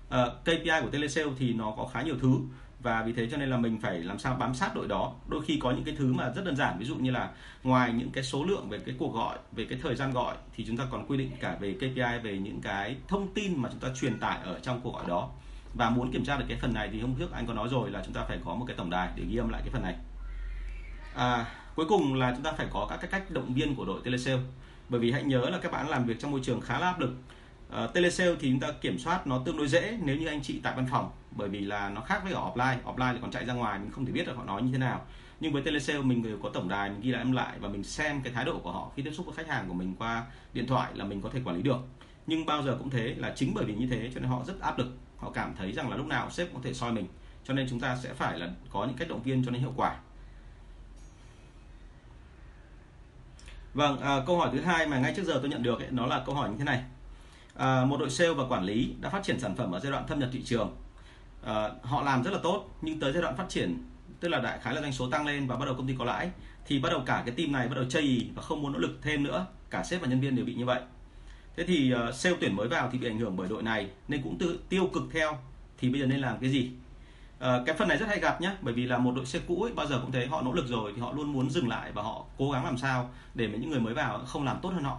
Ờ, 0.10 0.36
uh, 0.38 0.44
KPI 0.44 0.82
của 0.82 0.90
telesale 0.92 1.32
thì 1.40 1.54
nó 1.54 1.74
có 1.78 1.90
khá 1.94 2.02
nhiều 2.02 2.16
thứ 2.22 2.40
và 2.82 3.04
vì 3.04 3.14
thế 3.14 3.28
cho 3.32 3.38
nên 3.38 3.50
là 3.50 3.58
mình 3.58 3.82
phải 3.82 4.00
làm 4.00 4.20
sao 4.20 4.36
bám 4.36 4.54
sát 4.54 4.76
đội 4.76 4.88
đó. 4.88 5.14
Đôi 5.28 5.46
khi 5.46 5.60
có 5.62 5.72
những 5.72 5.84
cái 5.84 5.96
thứ 5.98 6.14
mà 6.14 6.32
rất 6.36 6.46
đơn 6.46 6.56
giản 6.56 6.80
ví 6.80 6.86
dụ 6.86 6.96
như 6.96 7.12
là 7.12 7.30
ngoài 7.64 7.94
những 7.94 8.10
cái 8.12 8.24
số 8.24 8.44
lượng 8.44 8.70
về 8.70 8.80
cái 8.86 8.96
cuộc 9.00 9.14
gọi 9.14 9.38
về 9.52 9.66
cái 9.66 9.80
thời 9.84 9.96
gian 9.96 10.14
gọi 10.14 10.36
thì 10.56 10.66
chúng 10.68 10.78
ta 10.78 10.84
còn 10.92 11.08
quy 11.08 11.18
định 11.18 11.32
cả 11.40 11.58
về 11.60 11.74
KPI 11.74 12.20
về 12.24 12.38
những 12.38 12.62
cái 12.62 12.96
thông 13.08 13.34
tin 13.34 13.62
mà 13.62 13.70
chúng 13.72 13.80
ta 13.80 13.88
truyền 14.02 14.20
tải 14.20 14.38
ở 14.44 14.60
trong 14.60 14.82
cuộc 14.84 14.94
gọi 14.94 15.06
đó. 15.08 15.30
Và 15.74 15.90
muốn 15.90 16.12
kiểm 16.12 16.26
tra 16.26 16.38
được 16.38 16.46
cái 16.48 16.58
phần 16.62 16.74
này 16.74 16.90
thì 16.92 17.02
hôm 17.02 17.16
trước 17.20 17.32
anh 17.32 17.48
có 17.48 17.54
nói 17.54 17.68
rồi 17.72 17.92
là 17.92 18.02
chúng 18.06 18.14
ta 18.14 18.26
phải 18.28 18.40
có 18.46 18.56
một 18.56 18.66
cái 18.68 18.78
tổng 18.78 18.90
đài 18.90 19.10
để 19.16 19.24
ghi 19.30 19.38
âm 19.38 19.50
lại 19.50 19.62
cái 19.66 19.72
phần 19.74 19.84
này. 19.84 19.96
À, 21.16 21.46
cuối 21.76 21.86
cùng 21.90 22.14
là 22.14 22.32
chúng 22.36 22.44
ta 22.44 22.52
phải 22.52 22.68
có 22.74 22.88
các 22.90 22.98
cái 22.98 23.12
cách 23.12 23.32
động 23.32 23.54
viên 23.54 23.76
của 23.76 23.86
đội 23.86 24.02
telesale 24.04 24.42
bởi 24.90 25.00
vì 25.00 25.12
hãy 25.12 25.24
nhớ 25.24 25.50
là 25.50 25.58
các 25.58 25.72
bạn 25.72 25.90
làm 25.90 26.06
việc 26.06 26.20
trong 26.20 26.32
môi 26.32 26.40
trường 26.44 26.62
khá 26.62 26.80
là 26.80 26.88
áp 26.88 27.00
lực. 27.00 27.16
Uh, 27.84 27.94
telesale 27.94 28.36
thì 28.40 28.50
chúng 28.50 28.60
ta 28.60 28.72
kiểm 28.82 29.00
soát 29.00 29.28
nó 29.28 29.42
tương 29.46 29.58
đối 29.58 29.68
dễ 29.68 29.98
nếu 30.04 30.16
như 30.16 30.28
anh 30.28 30.42
chị 30.42 30.60
tại 30.64 30.74
văn 30.76 30.88
phòng 30.92 31.12
bởi 31.32 31.50
vì 31.50 31.60
là 31.60 31.90
nó 31.90 32.02
khác 32.02 32.22
với 32.24 32.34
ở 32.34 32.42
offline. 32.42 32.78
Offline 32.84 33.14
thì 33.14 33.20
còn 33.22 33.32
chạy 33.32 33.46
ra 33.46 33.54
ngoài 33.54 33.80
mình 33.80 33.92
không 33.92 34.06
thể 34.06 34.12
biết 34.12 34.28
được 34.28 34.38
họ 34.38 34.44
nói 34.44 34.62
như 34.62 34.72
thế 34.72 34.78
nào. 34.78 35.02
Nhưng 35.40 35.54
với 35.54 35.62
telesale 35.62 36.02
mình 36.02 36.24
đều 36.24 36.38
có 36.44 36.50
tổng 36.50 36.70
đài 36.70 36.90
mình 36.90 37.02
ghi 37.02 37.12
lại 37.12 37.22
em 37.22 37.32
lại 37.32 37.60
và 37.60 37.70
mình 37.70 37.84
xem 37.84 38.22
cái 38.22 38.34
thái 38.34 38.46
độ 38.46 38.60
của 38.60 38.72
họ 38.72 38.92
khi 38.96 39.04
tiếp 39.04 39.12
xúc 39.14 39.26
với 39.26 39.36
khách 39.36 39.48
hàng 39.48 39.68
của 39.68 39.74
mình 39.74 39.96
qua 40.00 40.26
điện 40.54 40.68
thoại 40.68 40.92
là 40.96 41.06
mình 41.06 41.22
có 41.22 41.30
thể 41.30 41.40
quản 41.46 41.56
lý 41.56 41.62
được. 41.62 41.80
Nhưng 42.28 42.46
bao 42.46 42.64
giờ 42.64 42.76
cũng 42.80 42.90
thế 42.90 43.16
là 43.18 43.34
chính 43.36 43.54
bởi 43.54 43.66
vì 43.66 43.76
như 43.76 43.88
thế 43.88 44.12
cho 44.14 44.20
nên 44.20 44.30
họ 44.30 44.44
rất 44.48 44.62
áp 44.62 44.78
lực. 44.78 44.98
Họ 45.18 45.32
cảm 45.32 45.56
thấy 45.58 45.72
rằng 45.72 45.90
là 45.90 45.98
lúc 45.98 46.06
nào 46.06 46.30
sếp 46.30 46.54
có 46.54 46.60
thể 46.64 46.74
soi 46.74 46.92
mình. 46.92 47.08
Cho 47.44 47.54
nên 47.54 47.68
chúng 47.70 47.80
ta 47.80 47.98
sẽ 48.04 48.14
phải 48.14 48.40
là 48.40 48.50
có 48.70 48.86
những 48.86 48.96
cách 48.98 49.10
động 49.10 49.24
viên 49.24 49.46
cho 49.46 49.52
nên 49.52 49.62
hiệu 49.62 49.74
quả. 49.76 49.96
Vâng 53.76 54.00
à, 54.00 54.24
câu 54.28 54.38
hỏi 54.38 54.50
thứ 54.54 54.62
hai 54.62 54.88
mà 54.88 55.00
ngay 55.00 55.14
trước 55.16 55.24
giờ 55.26 55.40
tôi 55.42 55.50
nhận 55.50 55.64
được 55.64 55.80
ấy, 55.80 55.88
nó 55.92 56.06
là 56.06 56.24
câu 56.26 56.36
hỏi 56.36 56.50
như 56.50 56.56
thế 56.58 56.64
này. 56.64 56.84
À, 57.56 57.86
một 57.86 58.00
đội 58.00 58.10
sale 58.10 58.34
và 58.34 58.44
quản 58.50 58.64
lý 58.64 58.96
đã 59.02 59.10
phát 59.10 59.24
triển 59.24 59.40
sản 59.40 59.56
phẩm 59.56 59.72
ở 59.72 59.80
giai 59.80 59.92
đoạn 59.92 60.08
thâm 60.08 60.20
nhập 60.20 60.30
thị 60.32 60.42
trường. 60.46 60.76
À, 61.44 61.70
họ 61.82 62.02
làm 62.04 62.24
rất 62.24 62.32
là 62.32 62.40
tốt 62.44 62.70
nhưng 62.82 63.00
tới 63.00 63.14
giai 63.14 63.22
đoạn 63.22 63.38
phát 63.38 63.46
triển 63.50 63.78
tức 64.20 64.30
là 64.30 64.40
đại 64.40 64.60
khái 64.60 64.76
là 64.76 64.82
doanh 64.82 64.94
số 64.94 65.10
tăng 65.10 65.26
lên 65.26 65.48
và 65.48 65.56
bắt 65.56 65.66
đầu 65.66 65.76
công 65.76 65.88
ty 65.88 65.96
có 66.00 66.06
lãi 66.06 66.30
thì 66.68 66.80
bắt 66.80 66.90
đầu 66.90 67.02
cả 67.06 67.24
cái 67.26 67.36
team 67.36 67.52
này 67.52 67.68
bắt 67.68 67.76
đầu 67.76 67.86
chây 67.90 68.02
ý 68.02 68.28
và 68.36 68.42
không 68.42 68.62
muốn 68.62 68.74
nỗ 68.74 68.80
lực 68.80 69.00
thêm 69.02 69.24
nữa. 69.24 69.46
Cả 69.70 69.84
sếp 69.84 70.02
và 70.02 70.08
nhân 70.08 70.20
viên 70.20 70.36
đều 70.36 70.46
bị 70.46 70.54
như 70.54 70.66
vậy. 70.66 70.82
Thế 71.58 71.64
thì 71.64 71.94
uh, 71.94 72.16
sale 72.16 72.36
tuyển 72.40 72.56
mới 72.56 72.68
vào 72.68 72.90
thì 72.92 72.98
bị 72.98 73.08
ảnh 73.08 73.20
hưởng 73.20 73.38
bởi 73.38 73.48
đội 73.50 73.64
này 73.64 73.90
nên 74.08 74.22
cũng 74.22 74.38
tự 74.38 74.60
tiêu 74.70 74.90
cực 74.94 75.04
theo. 75.14 75.38
Thì 75.78 75.90
bây 75.90 76.02
giờ 76.02 76.08
nên 76.08 76.20
làm 76.20 76.38
cái 76.42 76.50
gì? 76.50 76.72
Ờ, 77.40 77.64
cái 77.66 77.76
phần 77.76 77.88
này 77.88 77.98
rất 77.98 78.08
hay 78.08 78.20
gặp 78.20 78.42
nhé 78.42 78.52
bởi 78.62 78.74
vì 78.74 78.86
là 78.86 78.98
một 78.98 79.14
đội 79.16 79.26
xe 79.26 79.40
cũ 79.48 79.64
ấy, 79.64 79.74
bao 79.74 79.88
giờ 79.88 80.00
cũng 80.02 80.12
thấy 80.12 80.28
họ 80.28 80.42
nỗ 80.42 80.52
lực 80.52 80.68
rồi 80.68 80.94
thì 80.96 81.02
họ 81.02 81.12
luôn 81.12 81.34
muốn 81.34 81.50
dừng 81.50 81.68
lại 81.68 81.92
và 81.92 82.02
họ 82.02 82.26
cố 82.38 82.52
gắng 82.52 82.66
làm 82.66 82.78
sao 82.78 83.10
để 83.34 83.48
mà 83.48 83.58
những 83.58 83.70
người 83.70 83.80
mới 83.80 83.94
vào 83.94 84.20
không 84.20 84.44
làm 84.44 84.58
tốt 84.62 84.70
hơn 84.70 84.84
họ. 84.84 84.98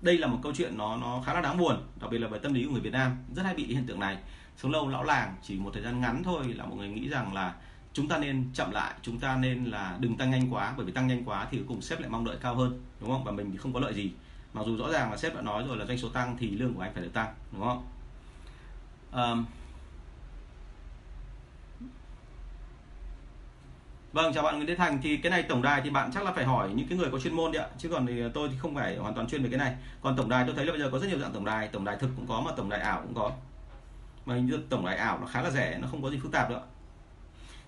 Đây 0.00 0.18
là 0.18 0.26
một 0.26 0.38
câu 0.42 0.52
chuyện 0.54 0.78
nó 0.78 0.96
nó 0.96 1.22
khá 1.26 1.34
là 1.34 1.40
đáng 1.40 1.58
buồn 1.58 1.76
đặc 2.00 2.10
biệt 2.10 2.18
là 2.18 2.28
về 2.28 2.38
tâm 2.38 2.54
lý 2.54 2.64
của 2.64 2.70
người 2.70 2.80
Việt 2.80 2.92
Nam. 2.92 3.16
Rất 3.36 3.42
hay 3.42 3.54
bị 3.54 3.66
hiện 3.66 3.86
tượng 3.86 4.00
này. 4.00 4.18
Sống 4.56 4.72
lâu 4.72 4.88
lão 4.88 5.04
làng 5.04 5.34
chỉ 5.42 5.58
một 5.58 5.70
thời 5.74 5.82
gian 5.82 6.00
ngắn 6.00 6.22
thôi 6.24 6.44
là 6.56 6.66
mọi 6.66 6.76
người 6.76 6.88
nghĩ 6.88 7.08
rằng 7.08 7.34
là 7.34 7.54
chúng 7.92 8.08
ta 8.08 8.18
nên 8.18 8.50
chậm 8.54 8.70
lại 8.70 8.94
chúng 9.02 9.18
ta 9.18 9.36
nên 9.36 9.64
là 9.64 9.96
đừng 10.00 10.16
tăng 10.16 10.30
nhanh 10.30 10.54
quá 10.54 10.74
bởi 10.76 10.86
vì 10.86 10.92
tăng 10.92 11.06
nhanh 11.06 11.24
quá 11.24 11.48
thì 11.50 11.58
cuối 11.58 11.66
cùng 11.68 11.82
sếp 11.82 12.00
lại 12.00 12.10
mong 12.10 12.24
đợi 12.24 12.36
cao 12.40 12.54
hơn 12.54 12.80
đúng 13.00 13.10
không? 13.10 13.24
Và 13.24 13.32
mình 13.32 13.50
thì 13.52 13.58
không 13.58 13.72
có 13.72 13.80
lợi 13.80 13.94
gì. 13.94 14.12
Mặc 14.52 14.62
dù 14.66 14.76
rõ 14.76 14.92
ràng 14.92 15.10
là 15.10 15.16
sếp 15.16 15.34
đã 15.34 15.42
nói 15.42 15.64
rồi 15.68 15.76
là 15.76 15.86
doanh 15.86 15.98
số 15.98 16.08
tăng 16.08 16.36
thì 16.38 16.50
lương 16.50 16.74
của 16.74 16.80
anh 16.80 16.94
phải 16.94 17.02
được 17.02 17.12
tăng 17.12 17.34
đúng 17.52 17.62
không? 17.62 17.86
Um, 19.12 19.44
Vâng, 24.14 24.32
chào 24.32 24.42
bạn 24.44 24.56
Nguyễn 24.56 24.66
Thế 24.66 24.74
Thành. 24.74 24.98
Thì 25.02 25.16
cái 25.16 25.30
này 25.30 25.42
tổng 25.42 25.62
đài 25.62 25.80
thì 25.80 25.90
bạn 25.90 26.10
chắc 26.14 26.24
là 26.24 26.32
phải 26.32 26.44
hỏi 26.44 26.70
những 26.74 26.88
cái 26.88 26.98
người 26.98 27.10
có 27.10 27.18
chuyên 27.18 27.34
môn 27.34 27.52
đấy 27.52 27.62
ạ. 27.62 27.68
Chứ 27.78 27.88
còn 27.88 28.06
thì 28.06 28.22
tôi 28.34 28.48
thì 28.48 28.54
không 28.58 28.74
phải 28.74 28.96
hoàn 28.96 29.14
toàn 29.14 29.26
chuyên 29.26 29.42
về 29.42 29.48
cái 29.48 29.58
này. 29.58 29.76
Còn 30.00 30.16
tổng 30.16 30.28
đài 30.28 30.44
tôi 30.46 30.54
thấy 30.54 30.66
là 30.66 30.72
bây 30.72 30.80
giờ 30.80 30.88
có 30.92 30.98
rất 30.98 31.08
nhiều 31.08 31.18
dạng 31.18 31.32
tổng 31.32 31.44
đài, 31.44 31.68
tổng 31.68 31.84
đài 31.84 31.96
thực 31.96 32.10
cũng 32.16 32.26
có 32.26 32.40
mà 32.40 32.50
tổng 32.56 32.68
đài 32.68 32.80
ảo 32.80 33.00
cũng 33.02 33.14
có. 33.14 33.32
Mà 34.26 34.34
hình 34.34 34.46
như 34.46 34.58
tổng 34.68 34.86
đài 34.86 34.96
ảo 34.96 35.18
nó 35.20 35.26
khá 35.26 35.42
là 35.42 35.50
rẻ, 35.50 35.78
nó 35.82 35.88
không 35.90 36.02
có 36.02 36.10
gì 36.10 36.18
phức 36.22 36.32
tạp 36.32 36.50
nữa. 36.50 36.62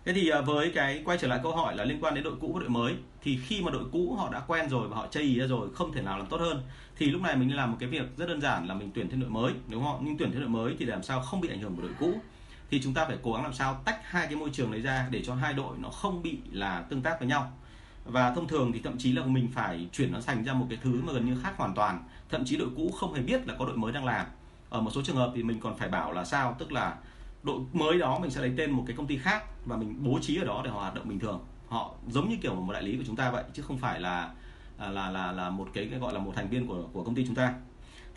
Thế 0.04 0.12
thì 0.12 0.28
à, 0.28 0.40
với 0.40 0.72
cái 0.74 1.02
quay 1.04 1.18
trở 1.18 1.28
lại 1.28 1.40
câu 1.42 1.56
hỏi 1.56 1.76
là 1.76 1.84
liên 1.84 1.98
quan 2.00 2.14
đến 2.14 2.24
đội 2.24 2.34
cũ 2.40 2.52
và 2.54 2.60
đội 2.60 2.68
mới 2.68 2.94
thì 3.22 3.38
khi 3.46 3.62
mà 3.62 3.70
đội 3.70 3.84
cũ 3.92 4.16
họ 4.18 4.30
đã 4.32 4.40
quen 4.40 4.68
rồi 4.68 4.88
và 4.88 4.96
họ 4.96 5.06
chây 5.06 5.22
ý 5.22 5.38
ra 5.38 5.46
rồi 5.46 5.68
không 5.74 5.92
thể 5.92 6.02
nào 6.02 6.18
làm 6.18 6.26
tốt 6.26 6.40
hơn 6.40 6.62
thì 6.96 7.06
lúc 7.06 7.22
này 7.22 7.36
mình 7.36 7.56
làm 7.56 7.70
một 7.70 7.76
cái 7.80 7.88
việc 7.88 8.16
rất 8.16 8.28
đơn 8.28 8.40
giản 8.40 8.68
là 8.68 8.74
mình 8.74 8.90
tuyển 8.94 9.10
thêm 9.10 9.20
đội 9.20 9.30
mới 9.30 9.52
đúng 9.68 9.84
không? 9.84 10.00
Nhưng 10.04 10.18
tuyển 10.18 10.32
thêm 10.32 10.40
đội 10.40 10.48
mới 10.48 10.76
thì 10.78 10.84
làm 10.84 11.02
sao 11.02 11.20
không 11.20 11.40
bị 11.40 11.48
ảnh 11.48 11.60
hưởng 11.60 11.76
của 11.76 11.82
đội 11.82 11.92
cũ 11.98 12.12
thì 12.70 12.80
chúng 12.82 12.94
ta 12.94 13.04
phải 13.04 13.16
cố 13.22 13.32
gắng 13.32 13.42
làm 13.42 13.54
sao 13.54 13.80
tách 13.84 14.00
hai 14.02 14.26
cái 14.26 14.36
môi 14.36 14.50
trường 14.52 14.72
đấy 14.72 14.80
ra 14.80 15.08
để 15.10 15.22
cho 15.24 15.34
hai 15.34 15.52
đội 15.52 15.76
nó 15.78 15.88
không 15.88 16.22
bị 16.22 16.38
là 16.52 16.82
tương 16.82 17.02
tác 17.02 17.18
với 17.18 17.28
nhau. 17.28 17.52
Và 18.04 18.34
thông 18.34 18.48
thường 18.48 18.72
thì 18.72 18.80
thậm 18.80 18.98
chí 18.98 19.12
là 19.12 19.24
mình 19.24 19.48
phải 19.54 19.88
chuyển 19.92 20.12
nó 20.12 20.20
thành 20.26 20.44
ra 20.44 20.52
một 20.52 20.66
cái 20.68 20.78
thứ 20.82 21.02
mà 21.04 21.12
gần 21.12 21.26
như 21.26 21.40
khác 21.42 21.52
hoàn 21.56 21.74
toàn. 21.74 22.04
Thậm 22.30 22.44
chí 22.44 22.56
đội 22.56 22.68
cũ 22.76 22.90
không 22.96 23.14
hề 23.14 23.22
biết 23.22 23.46
là 23.46 23.54
có 23.58 23.66
đội 23.66 23.76
mới 23.76 23.92
đang 23.92 24.04
làm. 24.04 24.26
Ở 24.70 24.80
một 24.80 24.90
số 24.90 25.02
trường 25.02 25.16
hợp 25.16 25.32
thì 25.34 25.42
mình 25.42 25.60
còn 25.60 25.76
phải 25.78 25.88
bảo 25.88 26.12
là 26.12 26.24
sao? 26.24 26.56
Tức 26.58 26.72
là 26.72 26.96
đội 27.42 27.60
mới 27.72 27.98
đó 27.98 28.18
mình 28.18 28.30
sẽ 28.30 28.40
lấy 28.40 28.52
tên 28.56 28.70
một 28.70 28.84
cái 28.86 28.96
công 28.96 29.06
ty 29.06 29.18
khác 29.18 29.44
và 29.66 29.76
mình 29.76 30.04
bố 30.04 30.18
trí 30.22 30.36
ở 30.36 30.44
đó 30.44 30.60
để 30.64 30.70
họ 30.70 30.80
hoạt 30.80 30.94
động 30.94 31.08
bình 31.08 31.18
thường. 31.18 31.44
Họ 31.68 31.94
giống 32.08 32.28
như 32.28 32.36
kiểu 32.42 32.54
một 32.54 32.72
đại 32.72 32.82
lý 32.82 32.96
của 32.96 33.02
chúng 33.06 33.16
ta 33.16 33.30
vậy 33.30 33.44
chứ 33.52 33.62
không 33.62 33.78
phải 33.78 34.00
là 34.00 34.30
à, 34.78 34.88
là 34.88 35.10
là 35.10 35.32
là 35.32 35.50
một 35.50 35.68
cái, 35.74 35.88
cái 35.90 35.98
gọi 35.98 36.12
là 36.12 36.18
một 36.18 36.32
thành 36.36 36.48
viên 36.48 36.66
của 36.66 36.82
của 36.92 37.04
công 37.04 37.14
ty 37.14 37.26
chúng 37.26 37.34
ta 37.34 37.54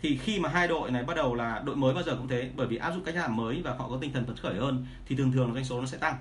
thì 0.02 0.16
khi 0.16 0.40
mà 0.40 0.48
hai 0.48 0.68
đội 0.68 0.90
này 0.90 1.04
bắt 1.04 1.16
đầu 1.16 1.34
là 1.34 1.62
đội 1.64 1.76
mới 1.76 1.94
bao 1.94 2.02
giờ 2.02 2.16
cũng 2.16 2.28
thế, 2.28 2.50
bởi 2.56 2.66
vì 2.66 2.76
áp 2.76 2.92
dụng 2.92 3.04
cách 3.04 3.16
làm 3.16 3.36
mới 3.36 3.62
và 3.62 3.74
họ 3.78 3.88
có 3.88 3.98
tinh 4.00 4.12
thần 4.12 4.26
phấn 4.26 4.36
khởi 4.36 4.54
hơn, 4.54 4.86
thì 5.06 5.16
thường 5.16 5.32
thường 5.32 5.54
doanh 5.54 5.64
số 5.64 5.80
nó 5.80 5.86
sẽ 5.86 5.98
tăng. 5.98 6.16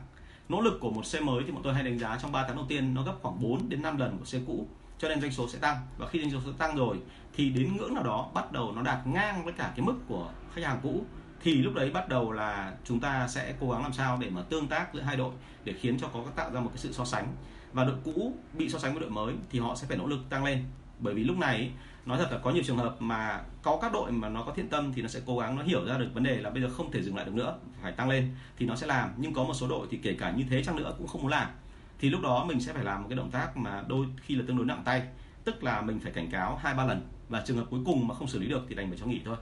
Nỗ 0.50 0.62
lực 0.62 0.78
của 0.81 0.92
một 0.92 1.06
xe 1.06 1.20
mới 1.20 1.44
thì 1.46 1.52
bọn 1.52 1.64
tôi 1.64 1.74
hay 1.74 1.84
đánh 1.84 2.00
giá 2.00 2.18
trong 2.22 2.31
3 2.31 2.44
tháng 2.48 2.56
đầu 2.56 2.66
tiên 2.70 2.94
nó 2.94 3.04
gấp 3.04 3.14
khoảng 3.22 3.42
4 3.42 3.70
đến 3.70 3.81
5 3.81 3.98
lần 3.98 4.18
của 4.18 4.26
xe 4.26 4.40
cũ, 4.48 4.68
cho 4.98 5.10
nên 5.10 5.22
doanh 5.22 5.31
số 5.31 5.50
sẽ 5.50 5.60
tăng. 5.60 5.78
Và 5.98 6.08
khi 6.08 6.20
doanh 6.20 6.31
số 6.31 6.40
sẽ 6.46 6.58
tăng 6.58 6.76
rồi, 6.76 6.98
thì 7.36 7.50
đến 7.50 7.78
ngưỡng 7.78 7.94
nào 7.94 8.04
đó 8.04 8.30
bắt 8.33 8.52
đầu 8.52 8.71
nó 8.71 8.81
đạt 8.81 9.07
ngang 9.07 9.44
với 9.44 9.54
cả 9.54 9.74
cái 9.76 9.86
mức 9.86 9.95
của 10.07 10.31
khách 10.56 10.64
hàng 10.64 10.80
cũ, 10.83 11.06
thì 11.44 11.54
lúc 11.54 11.74
đấy 11.74 11.90
bắt 11.90 12.09
đầu 12.09 12.31
là 12.31 12.74
chúng 12.86 13.00
ta 13.00 13.28
sẽ 13.28 13.54
cố 13.59 13.71
gắng 13.71 13.83
làm 13.83 13.94
sao 13.94 14.18
để 14.21 14.30
mà 14.30 14.42
tương 14.42 14.68
tác 14.68 14.94
giữa 14.94 15.02
hai 15.02 15.18
đội 15.18 15.31
để 15.64 15.74
khiến 15.74 16.00
cho 16.00 16.07
có 16.07 16.24
tạo 16.36 16.52
ra 16.52 16.59
một 16.59 16.69
cái 16.69 16.78
sự 16.78 16.94
so 16.94 17.06
sánh. 17.06 17.28
Và 17.74 17.83
đội 17.83 17.95
cũ 18.04 18.33
bị 18.54 18.69
so 18.69 18.80
sánh 18.80 18.94
với 18.94 19.02
đội 19.02 19.09
mới 19.09 19.33
thì 19.50 19.59
họ 19.59 19.76
sẽ 19.76 19.88
phải 19.88 19.98
nỗ 19.98 20.07
lực 20.07 20.19
tăng 20.30 20.44
lên. 20.44 20.64
Bởi 21.00 21.14
vì 21.14 21.24
lúc 21.24 21.38
này 21.38 21.71
nói 22.09 22.18
thật 22.18 22.31
là 22.31 22.37
có 22.37 22.51
nhiều 22.51 22.63
trường 22.63 22.78
hợp 22.78 22.95
mà 22.99 23.42
có 23.61 23.80
các 23.81 23.92
đội 23.94 24.11
mà 24.11 24.30
nó 24.30 24.44
có 24.44 24.54
thiện 24.54 24.69
tâm 24.69 24.94
thì 24.94 25.01
nó 25.01 25.07
sẽ 25.07 25.19
cố 25.25 25.39
gắng 25.39 25.56
nó 25.56 25.63
hiểu 25.63 25.85
ra 25.85 25.97
được 25.97 26.09
vấn 26.13 26.23
đề 26.23 26.37
là 26.37 26.49
bây 26.49 26.61
giờ 26.61 26.69
không 26.69 26.92
thể 26.92 27.01
dừng 27.01 27.16
lại 27.16 27.25
được 27.25 27.33
nữa 27.33 27.56
phải 27.81 27.92
tăng 27.92 28.09
lên 28.09 28.35
thì 28.57 28.66
nó 28.66 28.75
sẽ 28.75 28.87
làm. 28.87 29.09
Nhưng 29.18 29.33
có 29.33 29.44
một 29.44 29.54
số 29.54 29.68
đội 29.68 29.87
thì 29.92 29.99
kể 30.04 30.16
cả 30.19 30.31
như 30.31 30.44
thế 30.49 30.63
chăng 30.63 30.75
nữa 30.75 30.94
cũng 30.97 31.07
không 31.07 31.21
muốn 31.21 31.31
làm. 31.31 31.47
Thì 31.99 32.09
lúc 32.09 32.21
đó 32.21 32.45
mình 32.45 32.61
sẽ 32.61 32.73
phải 32.73 32.83
làm 32.83 33.01
một 33.01 33.07
cái 33.09 33.18
động 33.18 33.31
tác 33.31 33.57
mà 33.57 33.83
đôi 33.87 34.06
khi 34.21 34.35
là 34.35 34.44
tương 34.47 34.57
đối 34.57 34.66
nặng 34.66 34.81
tay 34.85 35.01
tức 35.44 35.63
là 35.63 35.81
mình 35.81 35.99
phải 35.99 36.11
cảnh 36.11 36.31
cáo 36.31 36.56
hai 36.56 36.73
ba 36.73 36.85
lần 36.85 37.07
và 37.30 37.44
trường 37.45 37.57
hợp 37.57 37.66
cuối 37.69 37.80
cùng 37.85 38.07
mà 38.07 38.16
không 38.16 38.28
xử 38.28 38.39
lý 38.39 38.47
được 38.47 38.66
thì 38.69 38.75
đành 38.75 38.89
phải 38.89 38.97
cho 38.97 39.06
nghỉ 39.06 39.21
thôi. 39.25 39.37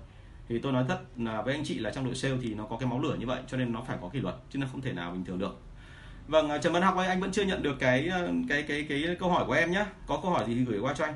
Thì 0.50 0.60
tôi 0.60 0.72
nói 0.72 0.86
thật 0.88 1.00
là 1.18 1.42
với 1.42 1.54
anh 1.54 1.64
chị 1.64 1.80
là 1.80 1.92
trong 1.92 2.06
đội 2.06 2.16
sale 2.16 2.38
thì 2.42 2.54
nó 2.54 2.66
có 2.66 2.78
cái 2.78 2.90
máu 2.90 3.02
lửa 3.02 3.16
như 3.20 3.26
vậy 3.26 3.42
cho 3.48 3.58
nên 3.58 3.72
nó 3.72 3.82
phải 3.82 3.98
có 4.02 4.10
kỷ 4.10 4.20
luật 4.20 4.36
chứ 4.50 4.60
nó 4.60 4.68
không 4.72 4.82
thể 4.82 4.94
nào 4.94 5.12
bình 5.12 5.26
thường 5.26 5.40
được. 5.40 5.62
Vâng 6.28 6.50
à, 6.50 6.58
trần 6.58 6.74
văn 6.74 6.82
học 6.82 6.98
ơi 6.98 7.08
anh 7.08 7.22
vẫn 7.22 7.32
chưa 7.32 7.44
nhận 7.44 7.64
được 7.64 7.76
cái 7.80 8.08
ờ, 8.08 8.32
cái 8.50 8.64
cái 8.64 8.86
cái, 8.90 9.16
câu 9.20 9.30
hỏi 9.30 9.46
của 9.48 9.54
em 9.54 9.72
nhé 9.72 9.86
có 10.08 10.20
câu 10.22 10.32
hỏi 10.32 10.44
gì 10.48 10.56
thì 10.56 10.64
gửi 10.64 10.80
qua 10.80 10.94
cho 10.94 11.06
anh 11.06 11.14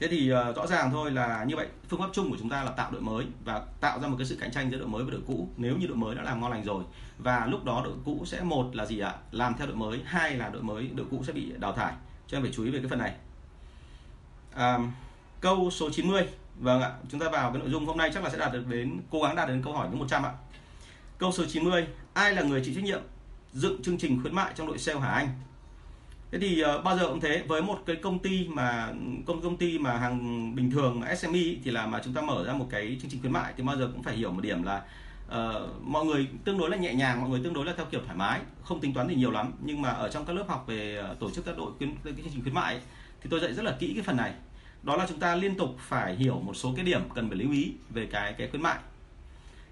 thế 0.00 0.08
thì 0.08 0.32
uh, 0.32 0.56
rõ 0.56 0.66
ràng 0.66 0.90
thôi 0.90 1.10
là 1.10 1.44
như 1.44 1.56
vậy 1.56 1.66
phương 1.88 2.00
pháp 2.00 2.08
chung 2.12 2.30
của 2.30 2.36
chúng 2.38 2.48
ta 2.48 2.64
là 2.64 2.70
tạo 2.70 2.90
đội 2.90 3.00
mới 3.00 3.26
và 3.44 3.62
tạo 3.80 4.00
ra 4.00 4.08
một 4.08 4.16
cái 4.18 4.26
sự 4.26 4.36
cạnh 4.40 4.50
tranh 4.50 4.70
giữa 4.70 4.78
đội 4.78 4.88
mới 4.88 5.04
và 5.04 5.10
đội 5.10 5.20
cũ. 5.26 5.48
Nếu 5.56 5.76
như 5.76 5.86
đội 5.86 5.96
mới 5.96 6.14
đã 6.14 6.22
làm 6.22 6.40
ngon 6.40 6.50
lành 6.50 6.64
rồi 6.64 6.84
và 7.18 7.46
lúc 7.46 7.64
đó 7.64 7.82
đội 7.84 7.94
cũ 8.04 8.22
sẽ 8.26 8.40
một 8.40 8.76
là 8.76 8.86
gì 8.86 8.98
ạ? 8.98 9.14
Làm 9.30 9.54
theo 9.54 9.66
đội 9.66 9.76
mới 9.76 10.00
hai 10.04 10.36
là 10.36 10.48
đội 10.48 10.62
mới 10.62 10.90
đội 10.94 11.06
cũ 11.10 11.22
sẽ 11.26 11.32
bị 11.32 11.52
đào 11.58 11.72
thải. 11.72 11.92
Cho 12.26 12.36
em 12.36 12.42
phải 12.42 12.52
chú 12.54 12.64
ý 12.64 12.70
về 12.70 12.78
cái 12.78 12.88
phần 12.88 12.98
này. 12.98 13.14
À, 14.54 14.78
câu 15.40 15.70
số 15.70 15.90
90 15.90 16.28
vâng 16.58 16.82
ạ 16.82 16.92
chúng 17.08 17.20
ta 17.20 17.28
vào 17.28 17.52
cái 17.52 17.58
nội 17.58 17.70
dung 17.70 17.86
hôm 17.86 17.96
nay 17.96 18.10
chắc 18.14 18.24
là 18.24 18.30
sẽ 18.30 18.38
đạt 18.38 18.52
được 18.52 18.66
đến 18.66 19.00
cố 19.10 19.22
gắng 19.22 19.36
đạt 19.36 19.48
đến 19.48 19.62
câu 19.62 19.72
hỏi 19.72 19.88
thứ 19.90 19.96
100 19.96 20.22
ạ. 20.22 20.32
Câu 21.18 21.32
số 21.32 21.44
90 21.48 21.86
ai 22.12 22.32
là 22.32 22.42
người 22.42 22.62
chịu 22.64 22.74
trách 22.74 22.84
nhiệm 22.84 23.00
dựng 23.52 23.82
chương 23.82 23.98
trình 23.98 24.20
khuyến 24.22 24.34
mại 24.34 24.52
trong 24.54 24.66
đội 24.66 24.78
sale 24.78 25.00
hả 25.00 25.08
anh? 25.08 25.28
Thế 26.30 26.38
thì 26.38 26.64
uh, 26.64 26.84
bao 26.84 26.98
giờ 26.98 27.06
cũng 27.06 27.20
thế 27.20 27.42
với 27.48 27.62
một 27.62 27.82
cái 27.86 27.96
công 27.96 28.18
ty 28.18 28.48
mà 28.48 28.88
công 29.26 29.42
công 29.42 29.56
ty 29.56 29.78
mà 29.78 29.96
hàng 29.96 30.54
bình 30.54 30.70
thường 30.70 31.02
SME 31.18 31.40
thì 31.64 31.70
là 31.70 31.86
mà 31.86 32.00
chúng 32.04 32.14
ta 32.14 32.20
mở 32.20 32.44
ra 32.46 32.52
một 32.52 32.66
cái 32.70 32.98
chương 33.00 33.10
trình 33.10 33.20
khuyến 33.20 33.32
mại 33.32 33.52
thì 33.56 33.62
bao 33.62 33.76
giờ 33.76 33.90
cũng 33.92 34.02
phải 34.02 34.16
hiểu 34.16 34.32
một 34.32 34.40
điểm 34.40 34.62
là 34.62 34.82
uh, 35.28 35.86
mọi 35.86 36.04
người 36.04 36.28
tương 36.44 36.58
đối 36.58 36.70
là 36.70 36.76
nhẹ 36.76 36.94
nhàng 36.94 37.20
mọi 37.20 37.30
người 37.30 37.40
tương 37.44 37.54
đối 37.54 37.66
là 37.66 37.72
theo 37.76 37.86
kiểu 37.90 38.00
thoải 38.04 38.16
mái 38.16 38.40
không 38.62 38.80
tính 38.80 38.94
toán 38.94 39.08
gì 39.08 39.14
nhiều 39.14 39.30
lắm. 39.30 39.52
Nhưng 39.60 39.82
mà 39.82 39.88
ở 39.88 40.08
trong 40.08 40.24
các 40.24 40.32
lớp 40.32 40.44
học 40.48 40.64
về 40.66 41.02
uh, 41.12 41.18
tổ 41.18 41.30
chức 41.30 41.44
các 41.44 41.56
đội 41.56 41.72
khuyến 41.78 41.94
cái 42.04 42.14
chương 42.16 42.32
trình 42.32 42.42
khuyến 42.42 42.54
mại 42.54 42.74
ấy, 42.74 42.82
thì 43.22 43.28
tôi 43.30 43.40
dạy 43.40 43.52
rất 43.52 43.62
là 43.62 43.76
kỹ 43.78 43.92
cái 43.94 44.02
phần 44.02 44.16
này. 44.16 44.32
Đó 44.82 44.96
là 44.96 45.06
chúng 45.08 45.18
ta 45.18 45.34
liên 45.34 45.56
tục 45.56 45.76
phải 45.78 46.14
hiểu 46.14 46.40
một 46.40 46.54
số 46.54 46.72
cái 46.76 46.84
điểm 46.84 47.00
cần 47.14 47.28
phải 47.28 47.38
lưu 47.38 47.52
ý 47.52 47.72
về 47.90 48.06
cái 48.06 48.32
cái 48.32 48.48
khuyến 48.48 48.62
mại. 48.62 48.78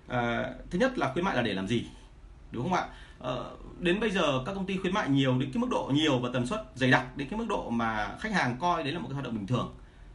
Uh, 0.06 0.12
thứ 0.70 0.78
nhất 0.78 0.98
là 0.98 1.12
khuyến 1.12 1.24
mại 1.24 1.36
là 1.36 1.42
để 1.42 1.54
làm 1.54 1.68
gì 1.68 1.84
đúng 2.54 2.62
không 2.62 2.72
ạ? 2.72 2.88
Ờ, 3.18 3.50
đến 3.78 4.00
bây 4.00 4.10
giờ 4.10 4.42
các 4.46 4.54
công 4.54 4.66
ty 4.66 4.76
khuyến 4.76 4.94
mại 4.94 5.08
nhiều 5.08 5.38
đến 5.38 5.50
cái 5.52 5.60
mức 5.60 5.68
độ 5.70 5.90
nhiều 5.94 6.18
và 6.18 6.30
tần 6.32 6.46
suất 6.46 6.66
dày 6.74 6.90
đặc 6.90 7.16
đến 7.16 7.28
cái 7.28 7.38
mức 7.38 7.46
độ 7.48 7.70
mà 7.70 8.16
khách 8.20 8.32
hàng 8.32 8.56
coi 8.60 8.82
đấy 8.82 8.92
là 8.92 8.98
một 8.98 9.06
cái 9.08 9.14
hoạt 9.14 9.24
động 9.24 9.34
bình 9.34 9.46
thường. 9.46 9.74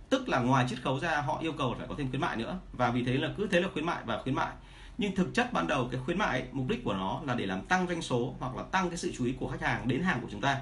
Tức 0.09 0.29
là 0.29 0.39
ngoài 0.39 0.65
chiết 0.69 0.81
khấu 0.81 0.99
ra 0.99 1.21
họ 1.21 1.39
yêu 1.41 1.51
cầu 1.51 1.75
phải 1.77 1.87
có 1.87 1.95
thêm 1.97 2.09
khuyến 2.09 2.21
mại 2.21 2.37
nữa. 2.37 2.59
Và 2.73 2.91
vì 2.91 3.03
thế 3.03 3.13
là 3.13 3.29
cứ 3.37 3.47
thế 3.47 3.61
là 3.61 3.67
khuyến 3.73 3.85
mại 3.85 3.97
và 4.05 4.21
khuyến 4.23 4.35
mại. 4.35 4.49
Nhưng 4.97 5.15
thực 5.15 5.33
chất 5.33 5.53
ban 5.53 5.67
đầu 5.67 5.87
cái 5.91 6.01
khuyến 6.05 6.17
mại, 6.17 6.43
mục 6.51 6.67
đích 6.69 6.83
của 6.83 6.93
nó 6.93 7.21
là 7.25 7.35
để 7.35 7.45
làm 7.45 7.61
tăng 7.61 7.87
doanh 7.87 8.01
số 8.01 8.35
hoặc 8.39 8.55
là 8.55 8.63
tăng 8.63 8.89
cái 8.89 8.97
sự 8.97 9.11
chú 9.17 9.25
ý 9.25 9.33
của 9.39 9.47
khách 9.47 9.61
hàng 9.61 9.87
đến 9.87 10.03
hàng 10.03 10.19
của 10.21 10.27
chúng 10.31 10.41
ta. 10.41 10.61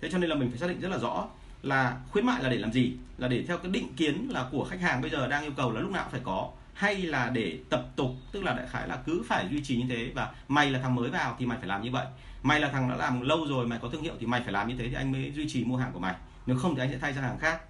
Thế 0.00 0.10
cho 0.10 0.18
nên 0.18 0.30
là 0.30 0.36
mình 0.36 0.50
phải 0.50 0.58
xác 0.58 0.66
định 0.66 0.80
rất 0.80 0.88
là 0.88 0.98
rõ 0.98 1.26
là 1.62 1.96
khuyến 2.10 2.26
mại 2.26 2.42
là 2.42 2.48
để 2.48 2.56
làm 2.56 2.72
gì? 2.72 2.92
Là 3.18 3.28
để 3.28 3.44
theo 3.48 3.58
cái 3.58 3.70
định 3.70 3.94
kiến 3.96 4.28
là 4.30 4.48
của 4.52 4.64
khách 4.70 4.80
hàng 4.80 5.00
bây 5.00 5.10
giờ 5.10 5.28
đang 5.28 5.42
yêu 5.42 5.52
cầu 5.56 5.72
là 5.72 5.80
lúc 5.80 5.90
nào 5.90 6.02
cũng 6.04 6.12
phải 6.12 6.20
có 6.24 6.50
hay 6.78 7.02
là 7.02 7.30
để 7.32 7.58
tập 7.70 7.86
tục 7.96 8.10
tức 8.32 8.44
là 8.44 8.52
đại 8.52 8.66
khái 8.70 8.88
là 8.88 8.96
cứ 9.06 9.22
phải 9.28 9.48
duy 9.50 9.64
trì 9.64 9.76
như 9.76 9.84
thế 9.88 10.10
và 10.14 10.32
mày 10.48 10.70
là 10.70 10.80
thằng 10.82 10.94
mới 10.94 11.10
vào 11.10 11.36
thì 11.38 11.46
mày 11.46 11.58
phải 11.58 11.68
làm 11.68 11.82
như 11.82 11.90
vậy. 11.90 12.06
Mày 12.42 12.60
là 12.60 12.68
thằng 12.68 12.88
đã 12.88 12.96
làm 12.96 13.20
lâu 13.20 13.46
rồi 13.46 13.66
mày 13.66 13.78
có 13.78 13.88
thương 13.88 14.02
hiệu 14.02 14.14
thì 14.20 14.26
mày 14.26 14.40
phải 14.42 14.52
làm 14.52 14.68
như 14.68 14.74
thế 14.78 14.88
thì 14.88 14.94
anh 14.94 15.12
mới 15.12 15.32
duy 15.34 15.48
trì 15.48 15.64
mua 15.64 15.76
hàng 15.76 15.92
của 15.92 15.98
mày. 15.98 16.14
Nếu 16.46 16.56
không 16.58 16.74
thì 16.74 16.82
anh 16.82 16.90
sẽ 16.90 16.98
thay 16.98 17.14
sang 17.14 17.22
hàng 17.22 17.38
khác. 17.38 17.60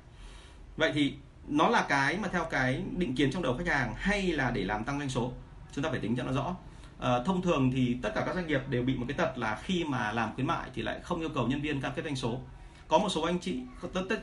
Vậy 0.77 0.93
thì 0.95 1.15
nó 1.47 1.69
là 1.69 1.87
cái 1.89 2.19
mà 2.19 2.29
theo 2.29 2.45
cái 2.45 2.83
định 2.97 3.15
kiến 3.15 3.31
trong 3.33 3.43
đầu 3.43 3.57
khách 3.59 3.67
hàng 3.67 3.95
hay 3.97 4.23
là 4.23 4.51
để 4.51 4.65
làm 4.65 4.85
tăng 4.85 4.99
doanh 4.99 5.09
số? 5.09 5.33
Chúng 5.73 5.85
ta 5.85 5.91
phải 5.91 6.01
tính 6.01 6.17
cho 6.17 6.23
nó 6.23 6.33
rõ. 6.33 6.57
À, 7.01 7.23
thông 7.27 7.43
thường 7.43 7.71
thì 7.75 7.97
tất 8.03 8.13
cả 8.15 8.23
các 8.27 8.35
doanh 8.35 8.47
nghiệp 8.47 8.61
đều 8.69 8.83
bị 8.83 8.97
một 8.97 9.05
cái 9.09 9.17
tật 9.17 9.39
là 9.39 9.59
khi 9.63 9.85
mà 9.85 10.13
làm 10.13 10.35
khuyến 10.35 10.47
mại 10.47 10.69
thì 10.75 10.83
lại 10.83 11.01
không 11.03 11.21
yêu 11.21 11.31
cầu 11.35 11.47
nhân 11.47 11.61
viên 11.61 11.81
cam 11.81 11.93
kết 11.97 12.05
doanh 12.05 12.17
số. 12.17 12.41
Có 12.89 12.99
một 12.99 13.09
số 13.09 13.23
anh 13.23 13.39
chị 13.39 13.61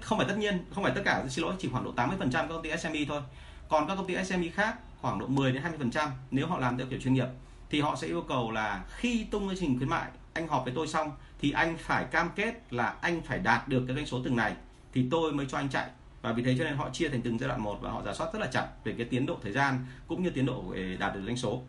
không 0.02 0.18
phải 0.18 0.28
tất 0.28 0.38
nhiên 0.38 0.66
không 0.74 0.84
phải 0.84 0.94
tất 0.96 1.02
cả 1.06 1.24
xin 1.30 1.46
lỗi 1.46 1.54
chỉ 1.60 1.70
khoảng 1.72 1.84
độ 1.84 1.92
80 1.92 2.18
phần 2.20 2.32
trăm 2.32 2.48
các 2.48 2.54
công 2.54 2.64
ty 2.64 2.70
SME 2.78 3.00
thôi 3.08 3.22
còn 3.70 3.88
các 3.88 3.96
công 3.96 4.08
ty 4.08 4.16
SME 4.24 4.48
khác, 4.50 4.76
khoảng 5.02 5.20
độ 5.20 5.28
10 5.28 5.52
đến 5.52 5.62
20 5.62 5.80
phần 5.80 5.92
trăm, 5.92 6.10
nếu 6.32 6.48
họ 6.48 6.60
làm 6.60 6.78
theo 6.78 6.88
kiểu 6.90 7.00
chuyên 7.00 7.14
nghiệp, 7.14 7.28
thì 7.70 7.82
họ 7.82 7.96
sẽ 7.96 8.08
yêu 8.08 8.22
cầu 8.22 8.52
là 8.52 8.84
khi 8.90 9.26
tung 9.32 9.48
chương 9.48 9.58
trình 9.60 9.78
khuyến 9.78 9.90
mại, 9.90 10.12
anh 10.34 10.48
họp 10.48 10.66
với 10.66 10.74
tôi 10.76 10.88
xong, 10.88 11.12
thì 11.40 11.52
anh 11.52 11.78
phải 11.78 12.06
cam 12.12 12.30
kết 12.36 12.74
là 12.74 12.96
anh 13.02 13.22
phải 13.22 13.40
đạt 13.40 13.68
được 13.68 13.84
cái 13.88 13.96
doanh 13.96 14.06
số 14.06 14.22
từng 14.24 14.36
này, 14.36 14.56
thì 14.94 15.06
tôi 15.12 15.34
mới 15.34 15.46
cho 15.50 15.58
anh 15.58 15.70
chạy. 15.70 15.90
Và 16.22 16.34
vì 16.34 16.44
thế 16.44 16.56
cho 16.58 16.64
nên 16.64 16.76
họ 16.76 16.90
chia 16.90 17.10
thành 17.10 17.22
từng 17.22 17.40
giai 17.40 17.48
đoạn 17.48 17.62
một 17.62 17.78
và 17.82 17.92
họ 17.92 18.04
giả 18.04 18.14
soát 18.14 18.34
rất 18.34 18.40
là 18.40 18.48
chặt 18.48 18.68
về 18.84 18.94
cái 18.98 19.06
tiến 19.06 19.26
độ 19.26 19.38
thời 19.44 19.52
gian 19.52 19.86
cũng 20.08 20.24
như 20.24 20.30
tiến 20.30 20.46
độ 20.46 20.64
để 20.76 20.98
đạt 21.00 21.16
được 21.16 21.22
doanh 21.26 21.38
số. 21.38 21.62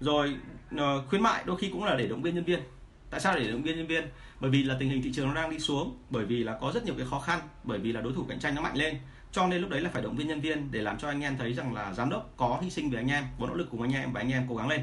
Rồi 0.00 0.36
ờ, 0.76 1.02
khuyến 1.08 1.22
mại 1.22 1.44
đôi 1.46 1.56
khi 1.56 1.68
cũng 1.72 1.84
là 1.84 1.94
để 1.94 2.08
động 2.08 2.22
viên 2.22 2.34
nhân 2.34 2.44
viên. 2.44 2.60
Tại 3.10 3.20
sao 3.20 3.38
để 3.38 3.50
động 3.50 3.62
viên 3.62 3.76
nhân 3.76 3.86
viên? 3.86 4.04
Bởi 4.40 4.50
vì 4.50 4.62
là 4.62 4.76
tình 4.78 4.88
hình 4.88 5.02
thị 5.02 5.12
trường 5.12 5.28
nó 5.28 5.34
đang 5.34 5.50
đi 5.50 5.58
xuống, 5.58 5.96
bởi 6.10 6.24
vì 6.24 6.44
là 6.44 6.58
có 6.60 6.72
rất 6.74 6.84
nhiều 6.84 6.94
cái 6.98 7.06
khó 7.10 7.20
khăn, 7.20 7.40
bởi 7.64 7.78
vì 7.78 7.92
là 7.92 8.00
đối 8.00 8.12
thủ 8.12 8.24
cạnh 8.28 8.38
tranh 8.38 8.54
nó 8.54 8.62
mạnh 8.62 8.76
lên 8.76 8.98
cho 9.32 9.46
nên 9.46 9.60
lúc 9.60 9.70
đấy 9.70 9.80
là 9.80 9.90
phải 9.90 10.02
động 10.02 10.16
viên 10.16 10.28
nhân 10.28 10.40
viên 10.40 10.70
để 10.70 10.80
làm 10.80 10.98
cho 10.98 11.08
anh 11.08 11.20
em 11.20 11.36
thấy 11.36 11.52
rằng 11.52 11.74
là 11.74 11.92
giám 11.92 12.10
đốc 12.10 12.30
có 12.36 12.58
hy 12.62 12.70
sinh 12.70 12.90
vì 12.90 12.96
anh 12.96 13.10
em, 13.10 13.24
có 13.40 13.46
nỗ 13.46 13.54
lực 13.54 13.68
cùng 13.70 13.82
anh 13.82 13.92
em 13.92 14.12
và 14.12 14.20
anh 14.20 14.32
em 14.32 14.46
cố 14.48 14.56
gắng 14.56 14.68
lên. 14.68 14.80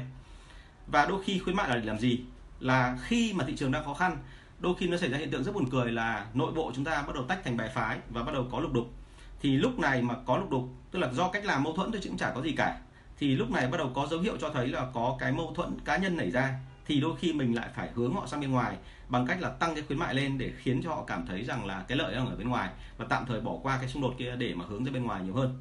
Và 0.86 1.06
đôi 1.06 1.24
khi 1.24 1.38
khuyến 1.38 1.56
mại 1.56 1.68
là 1.68 1.76
để 1.76 1.82
làm 1.84 1.98
gì? 1.98 2.20
Là 2.60 2.98
khi 3.02 3.32
mà 3.32 3.44
thị 3.44 3.56
trường 3.56 3.72
đang 3.72 3.84
khó 3.84 3.94
khăn, 3.94 4.16
đôi 4.58 4.74
khi 4.78 4.88
nó 4.88 4.96
xảy 4.96 5.10
ra 5.10 5.18
hiện 5.18 5.30
tượng 5.30 5.44
rất 5.44 5.54
buồn 5.54 5.70
cười 5.70 5.92
là 5.92 6.26
nội 6.34 6.52
bộ 6.52 6.72
chúng 6.74 6.84
ta 6.84 7.02
bắt 7.02 7.14
đầu 7.14 7.24
tách 7.24 7.44
thành 7.44 7.56
bè 7.56 7.68
phái 7.68 7.98
và 8.10 8.22
bắt 8.22 8.32
đầu 8.32 8.48
có 8.52 8.60
lục 8.60 8.72
đục. 8.72 8.94
Thì 9.40 9.56
lúc 9.56 9.78
này 9.78 10.02
mà 10.02 10.14
có 10.26 10.36
lục 10.36 10.50
đục, 10.50 10.68
tức 10.90 10.98
là 10.98 11.12
do 11.12 11.28
cách 11.28 11.44
làm 11.44 11.62
mâu 11.62 11.72
thuẫn 11.72 11.92
thôi 11.92 12.00
chứ 12.02 12.08
cũng 12.08 12.18
chả 12.18 12.30
có 12.30 12.42
gì 12.42 12.52
cả, 12.56 12.78
thì 13.18 13.36
lúc 13.36 13.50
này 13.50 13.68
bắt 13.68 13.78
đầu 13.78 13.90
có 13.94 14.06
dấu 14.10 14.20
hiệu 14.20 14.36
cho 14.40 14.50
thấy 14.50 14.68
là 14.68 14.86
có 14.94 15.16
cái 15.18 15.32
mâu 15.32 15.52
thuẫn 15.56 15.80
cá 15.84 15.96
nhân 15.96 16.16
nảy 16.16 16.30
ra 16.30 16.54
thì 16.88 17.00
đôi 17.00 17.16
khi 17.16 17.32
mình 17.32 17.54
lại 17.54 17.68
phải 17.74 17.88
hướng 17.94 18.14
họ 18.14 18.26
sang 18.26 18.40
bên 18.40 18.50
ngoài 18.50 18.76
bằng 19.08 19.26
cách 19.26 19.40
là 19.40 19.50
tăng 19.50 19.74
cái 19.74 19.84
khuyến 19.86 19.98
mại 19.98 20.14
lên 20.14 20.38
để 20.38 20.52
khiến 20.58 20.82
cho 20.84 20.90
họ 20.90 21.04
cảm 21.06 21.26
thấy 21.26 21.44
rằng 21.44 21.66
là 21.66 21.84
cái 21.88 21.98
lợi 21.98 22.14
đang 22.14 22.26
ở 22.26 22.36
bên 22.36 22.48
ngoài 22.48 22.70
và 22.98 23.06
tạm 23.08 23.26
thời 23.26 23.40
bỏ 23.40 23.52
qua 23.62 23.78
cái 23.78 23.88
xung 23.88 24.02
đột 24.02 24.14
kia 24.18 24.36
để 24.36 24.54
mà 24.54 24.64
hướng 24.68 24.84
ra 24.84 24.92
bên 24.92 25.02
ngoài 25.02 25.22
nhiều 25.22 25.34
hơn. 25.34 25.58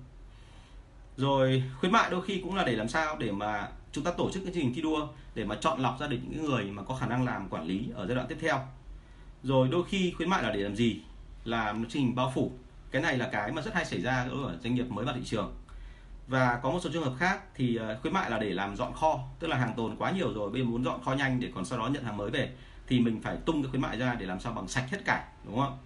Rồi, 1.17 1.63
khuyến 1.79 1.91
mại 1.91 2.09
đôi 2.09 2.21
khi 2.25 2.41
cũng 2.43 2.55
là 2.55 2.63
để 2.63 2.75
làm 2.75 2.87
sao? 2.87 3.17
Để 3.17 3.31
mà 3.31 3.69
chúng 3.91 4.03
ta 4.03 4.11
tổ 4.11 4.31
chức 4.31 4.43
cái 4.43 4.53
chương 4.53 4.63
trình 4.63 4.73
thi 4.73 4.81
đua, 4.81 5.07
để 5.35 5.45
mà 5.45 5.55
chọn 5.61 5.79
lọc 5.79 5.99
ra 5.99 6.07
được 6.07 6.17
những 6.29 6.45
người 6.45 6.65
mà 6.65 6.83
có 6.83 6.95
khả 6.95 7.05
năng 7.05 7.25
làm 7.25 7.49
quản 7.49 7.65
lý 7.65 7.89
ở 7.93 8.07
giai 8.07 8.15
đoạn 8.15 8.27
tiếp 8.27 8.37
theo. 8.41 8.59
Rồi, 9.43 9.67
đôi 9.67 9.83
khi 9.89 10.11
khuyến 10.11 10.29
mại 10.29 10.43
là 10.43 10.51
để 10.51 10.59
làm 10.59 10.75
gì? 10.75 11.01
Làm 11.43 11.81
chương 11.81 11.91
trình 11.91 12.15
bao 12.15 12.31
phủ. 12.35 12.51
Cái 12.91 13.01
này 13.01 13.17
là 13.17 13.29
cái 13.31 13.51
mà 13.51 13.61
rất 13.61 13.73
hay 13.73 13.85
xảy 13.85 14.01
ra 14.01 14.27
ở 14.31 14.57
doanh 14.63 14.75
nghiệp 14.75 14.85
mới 14.89 15.05
vào 15.05 15.15
thị 15.15 15.21
trường 15.25 15.55
và 16.27 16.59
có 16.63 16.71
một 16.71 16.79
số 16.83 16.89
trường 16.93 17.03
hợp 17.03 17.13
khác 17.19 17.41
thì 17.55 17.75
ờ, 17.75 17.97
khuyến 18.01 18.13
mại 18.13 18.29
là 18.29 18.39
để 18.39 18.49
làm 18.49 18.75
dọn 18.75 18.93
kho, 18.93 19.19
tức 19.39 19.47
là 19.47 19.57
hàng 19.57 19.73
tồn 19.77 19.95
quá 19.95 20.11
nhiều 20.11 20.33
rồi, 20.33 20.49
bây 20.49 20.61
giờ 20.61 20.67
muốn 20.67 20.83
dọn 20.83 21.03
kho 21.03 21.13
nhanh 21.13 21.39
để 21.39 21.51
còn 21.55 21.65
sau 21.65 21.79
đó 21.79 21.87
nhận 21.87 22.03
hàng 22.03 22.17
mới 22.17 22.29
về, 22.29 22.49
thì 22.87 22.99
mình 22.99 23.21
phải 23.21 23.37
tung 23.45 23.63
cái 23.63 23.69
khuyến 23.69 23.81
mại 23.81 23.97
ra 23.97 24.15
để 24.19 24.25
làm 24.25 24.39
sao 24.39 24.53
bằng 24.53 24.67
sạch 24.67 24.87
hết 24.91 24.97
cả, 25.05 25.27
đúng 25.45 25.59
không? 25.59 25.77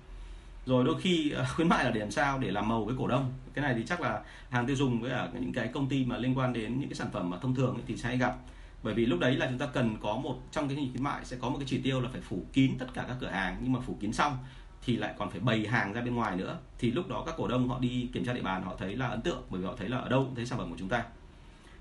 Rồi 0.66 0.84
đôi 0.86 1.02
khi 1.02 1.32
ờ, 1.32 1.46
khuyến 1.56 1.70
mại 1.70 1.86
là 1.86 1.92
để 1.92 2.00
làm 2.00 2.12
sao? 2.12 2.40
Để 2.40 2.52
làm 2.52 2.68
màu 2.68 2.86
với 2.86 2.96
cổ 2.98 3.08
đông. 3.08 3.34
Cái 3.54 3.64
này 3.64 3.74
thì 3.78 3.84
chắc 3.86 4.02
là 4.02 4.22
hàng 4.50 4.68
tiêu 4.68 4.76
dùng 4.76 5.02
với 5.02 5.10
cả 5.10 5.30
những 5.34 5.54
cái 5.54 5.68
công 5.68 5.90
ty 5.90 6.06
mà 6.06 6.18
liên 6.18 6.38
quan 6.38 6.54
đến 6.54 6.80
những 6.80 6.90
cái 6.90 6.96
sản 6.96 7.08
phẩm 7.14 7.30
mà 7.30 7.38
thông 7.42 7.56
thường 7.56 7.80
thì 7.88 7.98
sẽ 7.98 8.08
hay 8.08 8.18
gặp. 8.18 8.38
Bởi 8.84 8.94
vì 8.94 9.06
lúc 9.06 9.20
đấy 9.20 9.36
là 9.36 9.48
chúng 9.48 9.58
ta 9.58 9.66
cần 9.66 9.98
có 10.02 10.18
một, 10.18 10.40
trong 10.52 10.68
cái 10.68 10.76
khuyến 10.92 11.04
mại 11.04 11.26
sẽ 11.26 11.38
có 11.42 11.50
một 11.50 11.58
cái 11.60 11.68
chỉ 11.68 11.82
tiêu 11.82 12.02
là 12.02 12.10
phải 12.12 12.22
phủ 12.22 12.44
kín 12.54 12.78
tất 12.80 12.86
cả 12.94 13.06
các 13.08 13.18
cửa 13.20 13.30
hàng, 13.30 13.58
nhưng 13.62 13.74
mà 13.74 13.80
phủ 13.80 13.98
kín 14.00 14.14
xong 14.14 14.38
thì 14.86 14.98
lại 14.98 15.14
còn 15.18 15.30
phải 15.30 15.40
bày 15.40 15.68
hàng 15.68 15.94
ra 15.94 16.02
bên 16.02 16.16
ngoài 16.16 16.36
nữa. 16.36 16.58
Thì 16.80 16.92
lúc 16.92 17.08
đó 17.08 17.24
các 17.26 17.36
cổ 17.38 17.48
đông 17.48 17.70
họ 17.70 17.80
đi 17.80 18.10
kiểm 18.14 18.26
tra 18.26 18.34
địa 18.34 18.42
bàn, 18.42 18.64
họ 18.64 18.76
thấy 18.78 18.96
là 18.96 19.08
ấn 19.08 19.22
tượng, 19.22 19.42
bởi 19.50 19.62
vì 19.62 19.68
họ 19.68 19.76
thấy 19.78 19.90
là 19.90 19.98
ở 19.98 20.10
đâu 20.10 20.24
cũng 20.24 20.36
thấy 20.36 20.46
sản 20.46 20.58
phẩm 20.58 20.70
của 20.70 20.78
chúng 20.80 20.90
ta. 20.90 21.04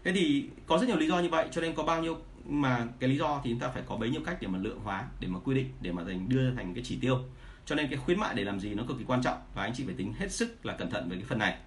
Thế 0.04 0.12
thì 0.12 0.49
có 0.66 0.78
rất 0.78 0.87
nhiều 0.87 0.97
lý 0.97 1.09
do 1.09 1.21
như 1.21 1.28
vậy, 1.28 1.49
cho 1.50 1.61
nên 1.61 1.75
có 1.75 1.83
bao 1.83 2.02
nhiêu 2.02 2.19
mà 2.47 2.87
cái 2.99 3.11
lý 3.11 3.19
do 3.19 3.40
thì 3.45 3.50
chúng 3.50 3.61
ta 3.61 3.69
phải 3.69 3.83
có 3.87 3.97
bấy 3.97 4.11
nhiêu 4.11 4.21
cách 4.26 4.37
để 4.40 4.49
mà 4.49 4.59
lượng 4.59 4.80
hóa, 4.85 5.04
để 5.21 5.28
mà 5.28 5.38
quy 5.38 5.54
định, 5.54 5.73
để 5.80 5.92
mà 5.92 6.02
thành, 6.04 6.28
đưa 6.28 6.54
thành 6.54 6.75
cái 6.75 6.85
chỉ 6.85 6.99
tiêu. 7.00 7.19
Cho 7.66 7.75
nên 7.75 7.88
cái 7.88 7.99
khuyến 7.99 8.21
mại 8.21 8.35
để 8.35 8.45
làm 8.45 8.61
gì 8.61 8.75
nó 8.75 8.85
cực 8.88 8.99
kỳ 8.99 9.04
quan 9.04 9.23
trọng, 9.23 9.38
và 9.54 9.62
anh 9.62 9.73
chị 9.75 9.85
phải 9.85 9.95
tính 9.95 10.14
hết 10.19 10.33
sức 10.33 10.66
là 10.66 10.76
cẩn 10.76 10.90
thận 10.90 11.09
về 11.09 11.16
cái 11.16 11.25
phần 11.28 11.38
này. 11.38 11.59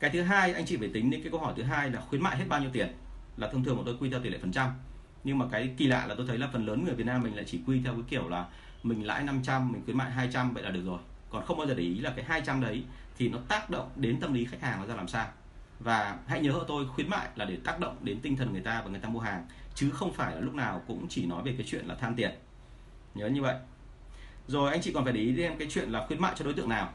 Cái 0.00 0.10
thứ 0.10 0.22
hai, 0.22 0.52
anh 0.52 0.66
chị 0.66 0.76
phải 0.76 0.88
tính 0.88 1.10
đến 1.10 1.22
cái 1.22 1.30
câu 1.30 1.40
hỏi 1.40 1.52
thứ 1.56 1.62
hai 1.62 1.90
là 1.90 2.00
khuyến 2.00 2.22
mại 2.22 2.36
hết 2.36 2.44
bao 2.48 2.60
nhiêu 2.60 2.70
tiền, 2.72 2.88
là 3.36 3.48
thông 3.48 3.64
thường 3.64 3.76
bọn 3.76 3.84
tôi 3.84 3.96
quy 4.00 4.10
theo 4.10 4.20
tỷ 4.20 4.30
lệ 4.30 4.38
phần 4.38 4.52
trăm. 4.52 4.70
Nhưng 5.24 5.38
mà 5.38 5.46
cái 5.50 5.74
kỳ 5.76 5.86
lạ 5.86 6.06
là 6.06 6.14
tôi 6.14 6.26
thấy 6.26 6.38
là 6.38 6.48
phần 6.52 6.66
lớn 6.66 6.84
người 6.84 6.94
Việt 6.94 7.06
Nam 7.06 7.22
mình 7.22 7.36
lại 7.36 7.44
chỉ 7.48 7.60
quy 7.66 7.80
theo 7.84 7.92
cái 7.92 8.02
kiểu 8.08 8.28
là 8.28 8.46
mình 8.82 9.06
lãi 9.06 9.22
500 9.22 9.72
mình 9.72 9.82
khuyến 9.84 9.96
mại 9.96 10.10
200 10.10 10.54
vậy 10.54 10.62
là 10.62 10.70
được 10.70 10.82
rồi. 10.86 10.98
Còn 11.30 11.44
không 11.46 11.58
bao 11.58 11.66
giờ 11.66 11.74
để 11.74 11.82
ý 11.82 11.98
là 11.98 12.12
cái 12.16 12.24
200 12.24 12.60
đấy 12.60 12.84
thì 13.18 13.28
nó 13.28 13.38
tác 13.48 13.70
động 13.70 13.90
đến 13.96 14.20
tâm 14.20 14.34
lý 14.34 14.44
khách 14.44 14.62
hàng 14.62 14.80
nó 14.80 14.86
ra 14.86 14.94
làm 14.94 15.08
sao. 15.08 15.28
Và 15.80 16.18
hãy 16.26 16.40
nhớ 16.40 16.52
hộ 16.52 16.64
tôi, 16.64 16.86
khuyến 16.88 17.10
mại 17.10 17.28
là 17.36 17.44
để 17.44 17.58
tác 17.64 17.80
động 17.80 17.96
đến 18.00 18.20
tinh 18.20 18.36
thần 18.36 18.52
người 18.52 18.62
ta 18.62 18.82
và 18.82 18.90
người 18.90 19.00
ta 19.00 19.08
mua 19.08 19.20
hàng, 19.20 19.46
chứ 19.74 19.90
không 19.90 20.12
phải 20.12 20.34
là 20.34 20.40
lúc 20.40 20.54
nào 20.54 20.82
cũng 20.86 21.06
chỉ 21.08 21.26
nói 21.26 21.42
về 21.42 21.54
cái 21.58 21.66
chuyện 21.70 21.86
là 21.86 21.94
tham 21.94 22.14
tiền. 22.14 22.30
Nhớ 23.14 23.28
như 23.28 23.42
vậy. 23.42 23.54
Rồi 24.46 24.70
anh 24.70 24.80
chị 24.80 24.92
còn 24.92 25.04
phải 25.04 25.12
để 25.12 25.20
ý 25.20 25.34
thêm 25.36 25.58
cái 25.58 25.68
chuyện 25.70 25.90
là 25.90 26.06
khuyến 26.06 26.20
mại 26.20 26.32
cho 26.36 26.44
đối 26.44 26.54
tượng 26.54 26.68
nào. 26.68 26.92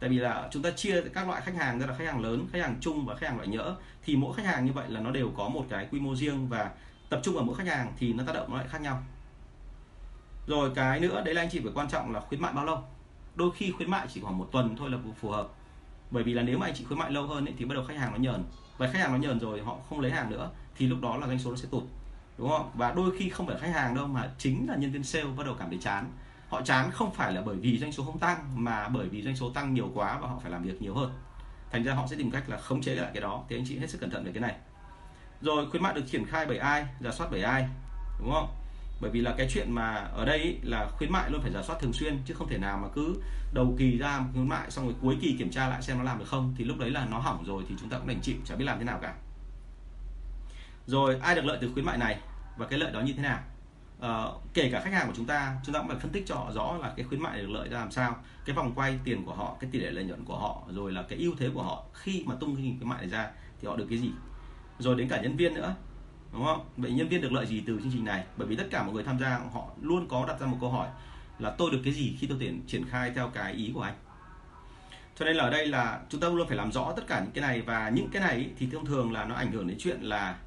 Tại 0.00 0.10
vì 0.10 0.18
là 0.18 0.48
chúng 0.52 0.62
ta 0.62 0.70
chia 0.70 1.02
các 1.14 1.28
loại 1.28 1.40
khách 1.40 1.54
hàng 1.54 1.78
ra 1.78 1.86
là 1.86 1.94
khách 1.94 2.06
hàng 2.06 2.20
lớn, 2.20 2.46
khách 2.52 2.62
hàng 2.62 2.76
chung 2.80 3.06
và 3.06 3.14
khách 3.14 3.26
hàng 3.26 3.36
loại 3.36 3.48
nhỡ, 3.48 3.76
thì 4.04 4.16
mỗi 4.16 4.36
khách 4.36 4.46
hàng 4.46 4.64
như 4.64 4.72
vậy 4.72 4.90
là 4.90 5.00
nó 5.00 5.10
đều 5.10 5.32
có 5.36 5.48
một 5.48 5.66
cái 5.68 5.88
quy 5.90 6.00
mô 6.00 6.14
riêng 6.14 6.48
và 6.48 6.70
tập 7.08 7.20
trung 7.22 7.34
vào 7.34 7.44
mỗi 7.44 7.56
khách 7.56 7.66
hàng 7.66 7.92
thì 7.98 8.12
nó 8.12 8.24
tác 8.26 8.32
động 8.32 8.50
nó 8.50 8.56
lại 8.56 8.66
khác 8.68 8.80
nhau 8.80 9.02
rồi 10.46 10.70
cái 10.74 11.00
nữa 11.00 11.22
đấy 11.24 11.34
là 11.34 11.42
anh 11.42 11.50
chị 11.50 11.60
phải 11.60 11.72
quan 11.74 11.88
trọng 11.88 12.12
là 12.12 12.20
khuyến 12.20 12.42
mại 12.42 12.52
bao 12.52 12.64
lâu. 12.64 12.84
Đôi 13.34 13.50
khi 13.56 13.72
khuyến 13.72 13.90
mại 13.90 14.06
chỉ 14.14 14.20
khoảng 14.20 14.38
một 14.38 14.48
tuần 14.52 14.76
thôi 14.76 14.90
là 14.90 14.98
phù 15.20 15.30
hợp. 15.30 15.48
Bởi 16.10 16.22
vì 16.22 16.34
là 16.34 16.42
nếu 16.42 16.58
mà 16.58 16.66
anh 16.66 16.74
chị 16.74 16.84
khuyến 16.84 16.98
mại 16.98 17.10
lâu 17.10 17.26
hơn 17.26 17.48
ấy, 17.48 17.54
thì 17.58 17.64
bắt 17.64 17.74
đầu 17.74 17.84
khách 17.84 17.98
hàng 17.98 18.12
nó 18.12 18.18
nhờn. 18.18 18.44
Và 18.78 18.90
khách 18.92 18.98
hàng 18.98 19.12
nó 19.12 19.18
nhờn 19.18 19.40
rồi 19.40 19.62
họ 19.62 19.76
không 19.88 20.00
lấy 20.00 20.12
hàng 20.12 20.30
nữa 20.30 20.50
thì 20.76 20.86
lúc 20.86 20.98
đó 21.02 21.16
là 21.16 21.26
doanh 21.26 21.38
số 21.38 21.50
nó 21.50 21.56
sẽ 21.56 21.68
tụt. 21.70 21.82
Đúng 22.38 22.48
không? 22.48 22.70
Và 22.74 22.92
đôi 22.92 23.16
khi 23.18 23.28
không 23.28 23.46
phải 23.46 23.58
khách 23.58 23.74
hàng 23.74 23.94
đâu 23.94 24.06
mà 24.06 24.30
chính 24.38 24.66
là 24.68 24.76
nhân 24.76 24.92
viên 24.92 25.04
sale 25.04 25.24
bắt 25.36 25.46
đầu 25.46 25.54
cảm 25.58 25.68
thấy 25.68 25.78
chán. 25.82 26.10
Họ 26.48 26.62
chán 26.62 26.90
không 26.90 27.14
phải 27.14 27.32
là 27.32 27.42
bởi 27.42 27.56
vì 27.56 27.78
doanh 27.78 27.92
số 27.92 28.04
không 28.04 28.18
tăng 28.18 28.64
mà 28.64 28.88
bởi 28.88 29.08
vì 29.08 29.22
doanh 29.22 29.36
số 29.36 29.50
tăng 29.50 29.74
nhiều 29.74 29.90
quá 29.94 30.18
và 30.22 30.28
họ 30.28 30.38
phải 30.42 30.50
làm 30.50 30.62
việc 30.62 30.82
nhiều 30.82 30.94
hơn. 30.94 31.10
Thành 31.70 31.84
ra 31.84 31.94
họ 31.94 32.06
sẽ 32.06 32.16
tìm 32.16 32.30
cách 32.30 32.48
là 32.48 32.56
khống 32.56 32.82
chế 32.82 32.94
lại 32.94 33.10
cái 33.14 33.20
đó. 33.20 33.44
Thì 33.48 33.56
anh 33.56 33.64
chị 33.68 33.78
hết 33.78 33.90
sức 33.90 33.98
cẩn 34.00 34.10
thận 34.10 34.24
về 34.24 34.32
cái 34.32 34.40
này. 34.40 34.54
Rồi 35.40 35.70
khuyến 35.70 35.82
mại 35.82 35.94
được 35.94 36.04
triển 36.10 36.26
khai 36.26 36.46
bởi 36.46 36.58
ai? 36.58 36.86
Giả 37.00 37.10
soát 37.12 37.26
bởi 37.30 37.42
ai? 37.42 37.68
Đúng 38.20 38.32
không? 38.32 38.48
Bởi 39.00 39.10
vì 39.10 39.20
là 39.20 39.34
cái 39.38 39.48
chuyện 39.50 39.72
mà 39.72 39.94
ở 39.94 40.24
đây 40.24 40.38
ý, 40.38 40.56
là 40.62 40.88
khuyến 40.92 41.12
mại 41.12 41.30
luôn 41.30 41.42
phải 41.42 41.52
giả 41.52 41.62
soát 41.62 41.76
thường 41.80 41.92
xuyên 41.92 42.18
chứ 42.24 42.34
không 42.34 42.48
thể 42.48 42.58
nào 42.58 42.78
mà 42.82 42.88
cứ 42.94 43.22
đầu 43.52 43.74
kỳ 43.78 43.98
ra 43.98 44.18
một 44.18 44.28
khuyến 44.32 44.48
mại 44.48 44.70
xong 44.70 44.84
rồi 44.84 44.94
cuối 45.02 45.18
kỳ 45.20 45.36
kiểm 45.38 45.50
tra 45.50 45.68
lại 45.68 45.82
xem 45.82 45.98
nó 45.98 46.04
làm 46.04 46.18
được 46.18 46.28
không 46.28 46.54
thì 46.58 46.64
lúc 46.64 46.78
đấy 46.78 46.90
là 46.90 47.06
nó 47.10 47.18
hỏng 47.18 47.44
rồi 47.44 47.64
thì 47.68 47.74
chúng 47.80 47.88
ta 47.88 47.98
cũng 47.98 48.08
đành 48.08 48.20
chịu 48.20 48.36
chả 48.44 48.56
biết 48.56 48.64
làm 48.64 48.78
thế 48.78 48.84
nào 48.84 48.98
cả. 49.02 49.14
Rồi 50.86 51.18
ai 51.22 51.34
được 51.34 51.44
lợi 51.44 51.58
từ 51.60 51.70
khuyến 51.72 51.84
mại 51.84 51.98
này 51.98 52.20
và 52.56 52.66
cái 52.66 52.78
lợi 52.78 52.92
đó 52.92 53.00
như 53.00 53.12
thế 53.12 53.22
nào? 53.22 53.38
À, 54.00 54.24
kể 54.54 54.70
cả 54.72 54.80
khách 54.80 54.92
hàng 54.92 55.06
của 55.06 55.14
chúng 55.16 55.26
ta 55.26 55.56
chúng 55.64 55.72
ta 55.72 55.80
cũng 55.80 55.88
phải 55.88 55.98
phân 55.98 56.12
tích 56.12 56.24
cho 56.26 56.34
họ 56.34 56.52
rõ 56.52 56.78
là 56.82 56.92
cái 56.96 57.06
khuyến 57.06 57.22
mại 57.22 57.38
được 57.38 57.50
lợi 57.50 57.68
ra 57.68 57.78
làm 57.78 57.90
sao 57.90 58.16
cái 58.44 58.56
vòng 58.56 58.72
quay 58.74 58.98
tiền 59.04 59.24
của 59.24 59.34
họ 59.34 59.56
cái 59.60 59.70
tỷ 59.72 59.78
lệ 59.78 59.90
lợi 59.90 60.04
nhuận 60.04 60.24
của 60.24 60.38
họ 60.38 60.62
rồi 60.74 60.92
là 60.92 61.02
cái 61.02 61.18
ưu 61.18 61.34
thế 61.38 61.50
của 61.54 61.62
họ. 61.62 61.84
Khi 61.92 62.24
mà 62.26 62.34
tung 62.40 62.56
cái 62.56 62.74
khuyến 62.78 62.88
mại 62.88 62.98
này 62.98 63.08
ra 63.08 63.30
thì 63.60 63.68
họ 63.68 63.76
được 63.76 63.86
cái 63.90 63.98
gì? 63.98 64.10
Rồi 64.78 64.94
đến 64.94 65.08
cả 65.08 65.20
nhân 65.22 65.36
viên 65.36 65.54
nữa 65.54 65.74
đúng 66.36 66.44
không? 66.44 66.64
Vậy 66.76 66.90
nhân 66.90 67.08
viên 67.08 67.20
được 67.20 67.32
lợi 67.32 67.46
gì 67.46 67.62
từ 67.66 67.80
chương 67.82 67.92
trình 67.92 68.04
này? 68.04 68.24
Bởi 68.36 68.48
vì 68.48 68.56
tất 68.56 68.66
cả 68.70 68.82
mọi 68.82 68.94
người 68.94 69.04
tham 69.04 69.18
gia, 69.18 69.38
họ 69.52 69.64
luôn 69.80 70.08
có 70.08 70.24
đặt 70.28 70.40
ra 70.40 70.46
một 70.46 70.56
câu 70.60 70.70
hỏi 70.70 70.88
là 71.38 71.50
tôi 71.50 71.70
được 71.70 71.80
cái 71.84 71.92
gì 71.92 72.16
khi 72.18 72.26
tôi 72.26 72.38
triển 72.40 72.62
triển 72.66 72.84
khai 72.88 73.12
theo 73.14 73.28
cái 73.28 73.52
ý 73.52 73.70
của 73.74 73.80
anh? 73.80 73.94
Cho 75.18 75.24
nên 75.24 75.36
là 75.36 75.44
ở 75.44 75.50
đây 75.50 75.66
là 75.66 76.00
chúng 76.08 76.20
ta 76.20 76.28
luôn 76.28 76.48
phải 76.48 76.56
làm 76.56 76.72
rõ 76.72 76.92
tất 76.96 77.06
cả 77.06 77.20
những 77.20 77.32
cái 77.32 77.42
này 77.42 77.62
và 77.62 77.88
những 77.88 78.08
cái 78.12 78.22
này 78.22 78.50
thì 78.58 78.68
thông 78.72 78.86
thường 78.86 79.12
là 79.12 79.24
nó 79.24 79.34
ảnh 79.34 79.52
hưởng 79.52 79.68
đến 79.68 79.76
chuyện 79.80 80.02
là 80.02 80.38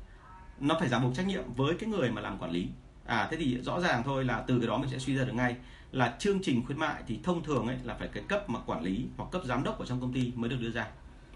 nó 0.59 0.75
phải 0.79 0.89
giảm 0.89 1.03
buộc 1.03 1.15
trách 1.15 1.27
nhiệm 1.27 1.53
với 1.55 1.75
cái 1.79 1.89
người 1.89 2.11
mà 2.11 2.21
làm 2.21 2.37
quản 2.37 2.51
lý. 2.51 2.67
À 3.05 3.27
thế 3.31 3.37
thì 3.37 3.61
rõ 3.61 3.79
ràng 3.79 4.03
thôi 4.05 4.25
là 4.25 4.43
từ 4.47 4.59
cái 4.59 4.67
đó 4.67 4.77
mình 4.77 4.89
sẽ 4.89 4.99
suy 4.99 5.15
ra 5.15 5.23
được 5.23 5.33
ngay 5.33 5.55
là 5.91 6.15
chương 6.19 6.39
trình 6.43 6.65
khuyến 6.65 6.79
mại 6.79 7.03
thì 7.07 7.19
thông 7.23 7.43
thường 7.43 7.67
ấy 7.67 7.77
là 7.83 7.93
phải 7.93 8.07
cái 8.07 8.23
cấp 8.27 8.49
mà 8.49 8.59
quản 8.65 8.83
lý 8.83 9.05
hoặc 9.17 9.31
cấp 9.31 9.41
giám 9.45 9.63
đốc 9.63 9.79
ở 9.79 9.85
trong 9.85 10.01
công 10.01 10.13
ty 10.13 10.31
mới 10.35 10.49
được 10.49 10.57
đưa 10.61 10.71
ra. 10.71 10.87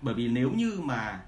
Bởi 0.01 0.13
vì 0.13 0.27
nếu 0.27 0.51
như 0.51 0.79
mà 0.83 1.21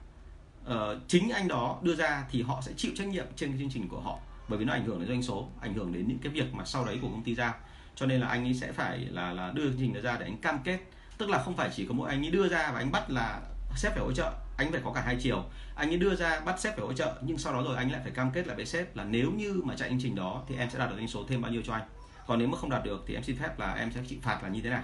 uh, 0.71 0.75
chính 1.07 1.29
anh 1.29 1.47
đó 1.47 1.79
đưa 1.81 1.95
ra 1.95 2.25
thì 2.31 2.41
họ 2.41 2.61
sẽ 2.61 2.71
chịu 2.77 2.91
trách 2.95 3.07
nhiệm 3.07 3.25
trên 3.35 3.49
cái 3.49 3.59
chương 3.59 3.69
trình 3.69 3.87
của 3.87 3.99
họ 3.99 4.19
bởi 4.47 4.59
vì 4.59 4.65
nó 4.65 4.73
ảnh 4.73 4.85
hưởng 4.85 4.99
đến 4.99 5.07
doanh 5.09 5.23
số 5.23 5.49
ảnh 5.61 5.73
hưởng 5.73 5.93
đến 5.93 6.07
những 6.07 6.19
cái 6.19 6.31
việc 6.31 6.53
mà 6.53 6.65
sau 6.65 6.85
đấy 6.85 6.99
của 7.01 7.07
công 7.07 7.23
ty 7.23 7.35
ra. 7.35 7.53
Cho 7.95 8.05
nên 8.05 8.21
là 8.21 8.27
anh 8.27 8.43
ấy 8.43 8.53
sẽ 8.53 8.71
phải 8.71 8.97
là 8.99 9.33
là 9.33 9.51
đưa 9.51 9.63
chương 9.63 9.79
trình 9.79 9.93
đó 9.93 10.01
ra 10.01 10.17
để 10.19 10.25
anh 10.25 10.37
cam 10.37 10.59
kết. 10.63 10.79
Tức 11.17 11.29
là 11.29 11.43
không 11.43 11.55
phải 11.55 11.69
chỉ 11.75 11.85
có 11.85 11.93
mỗi 11.93 12.09
anh 12.09 12.25
ấy 12.25 12.31
đưa 12.31 12.47
ra 12.47 12.71
và 12.71 12.79
anh 12.79 12.91
bắt 12.91 13.09
là 13.09 13.41
sếp 13.75 13.91
phải 13.91 14.01
hỗ 14.01 14.11
trợ 14.11 14.33
anh 14.57 14.71
phải 14.71 14.81
có 14.83 14.91
cả 14.93 15.01
hai 15.01 15.17
chiều. 15.21 15.43
Anh 15.75 15.89
ấy 15.89 15.97
đưa 15.97 16.15
ra 16.15 16.39
bắt 16.39 16.59
sếp 16.59 16.75
phải 16.75 16.85
hỗ 16.85 16.93
trợ 16.93 17.15
nhưng 17.21 17.37
sau 17.37 17.53
đó 17.53 17.63
rồi 17.63 17.75
anh 17.75 17.91
lại 17.91 18.01
phải 18.03 18.11
cam 18.11 18.31
kết 18.31 18.47
lại 18.47 18.55
với 18.55 18.65
sếp 18.65 18.95
là 18.95 19.03
nếu 19.03 19.31
như 19.31 19.61
mà 19.63 19.75
chạy 19.75 19.89
chương 19.89 19.99
trình 20.01 20.15
đó 20.15 20.43
thì 20.47 20.55
em 20.57 20.69
sẽ 20.69 20.79
đạt 20.79 20.89
được 20.89 20.95
doanh 20.95 21.07
số 21.07 21.25
thêm 21.27 21.41
bao 21.41 21.51
nhiêu 21.51 21.61
cho 21.65 21.73
anh. 21.73 21.83
Còn 22.27 22.39
nếu 22.39 22.47
mà 22.47 22.57
không 22.57 22.69
đạt 22.69 22.83
được 22.83 23.03
thì 23.07 23.13
em 23.13 23.23
xin 23.23 23.37
phép 23.37 23.59
là 23.59 23.73
em 23.73 23.91
sẽ 23.91 24.01
chịu 24.07 24.19
phạt 24.21 24.43
là 24.43 24.49
như 24.49 24.61
thế 24.61 24.69
nào. 24.69 24.83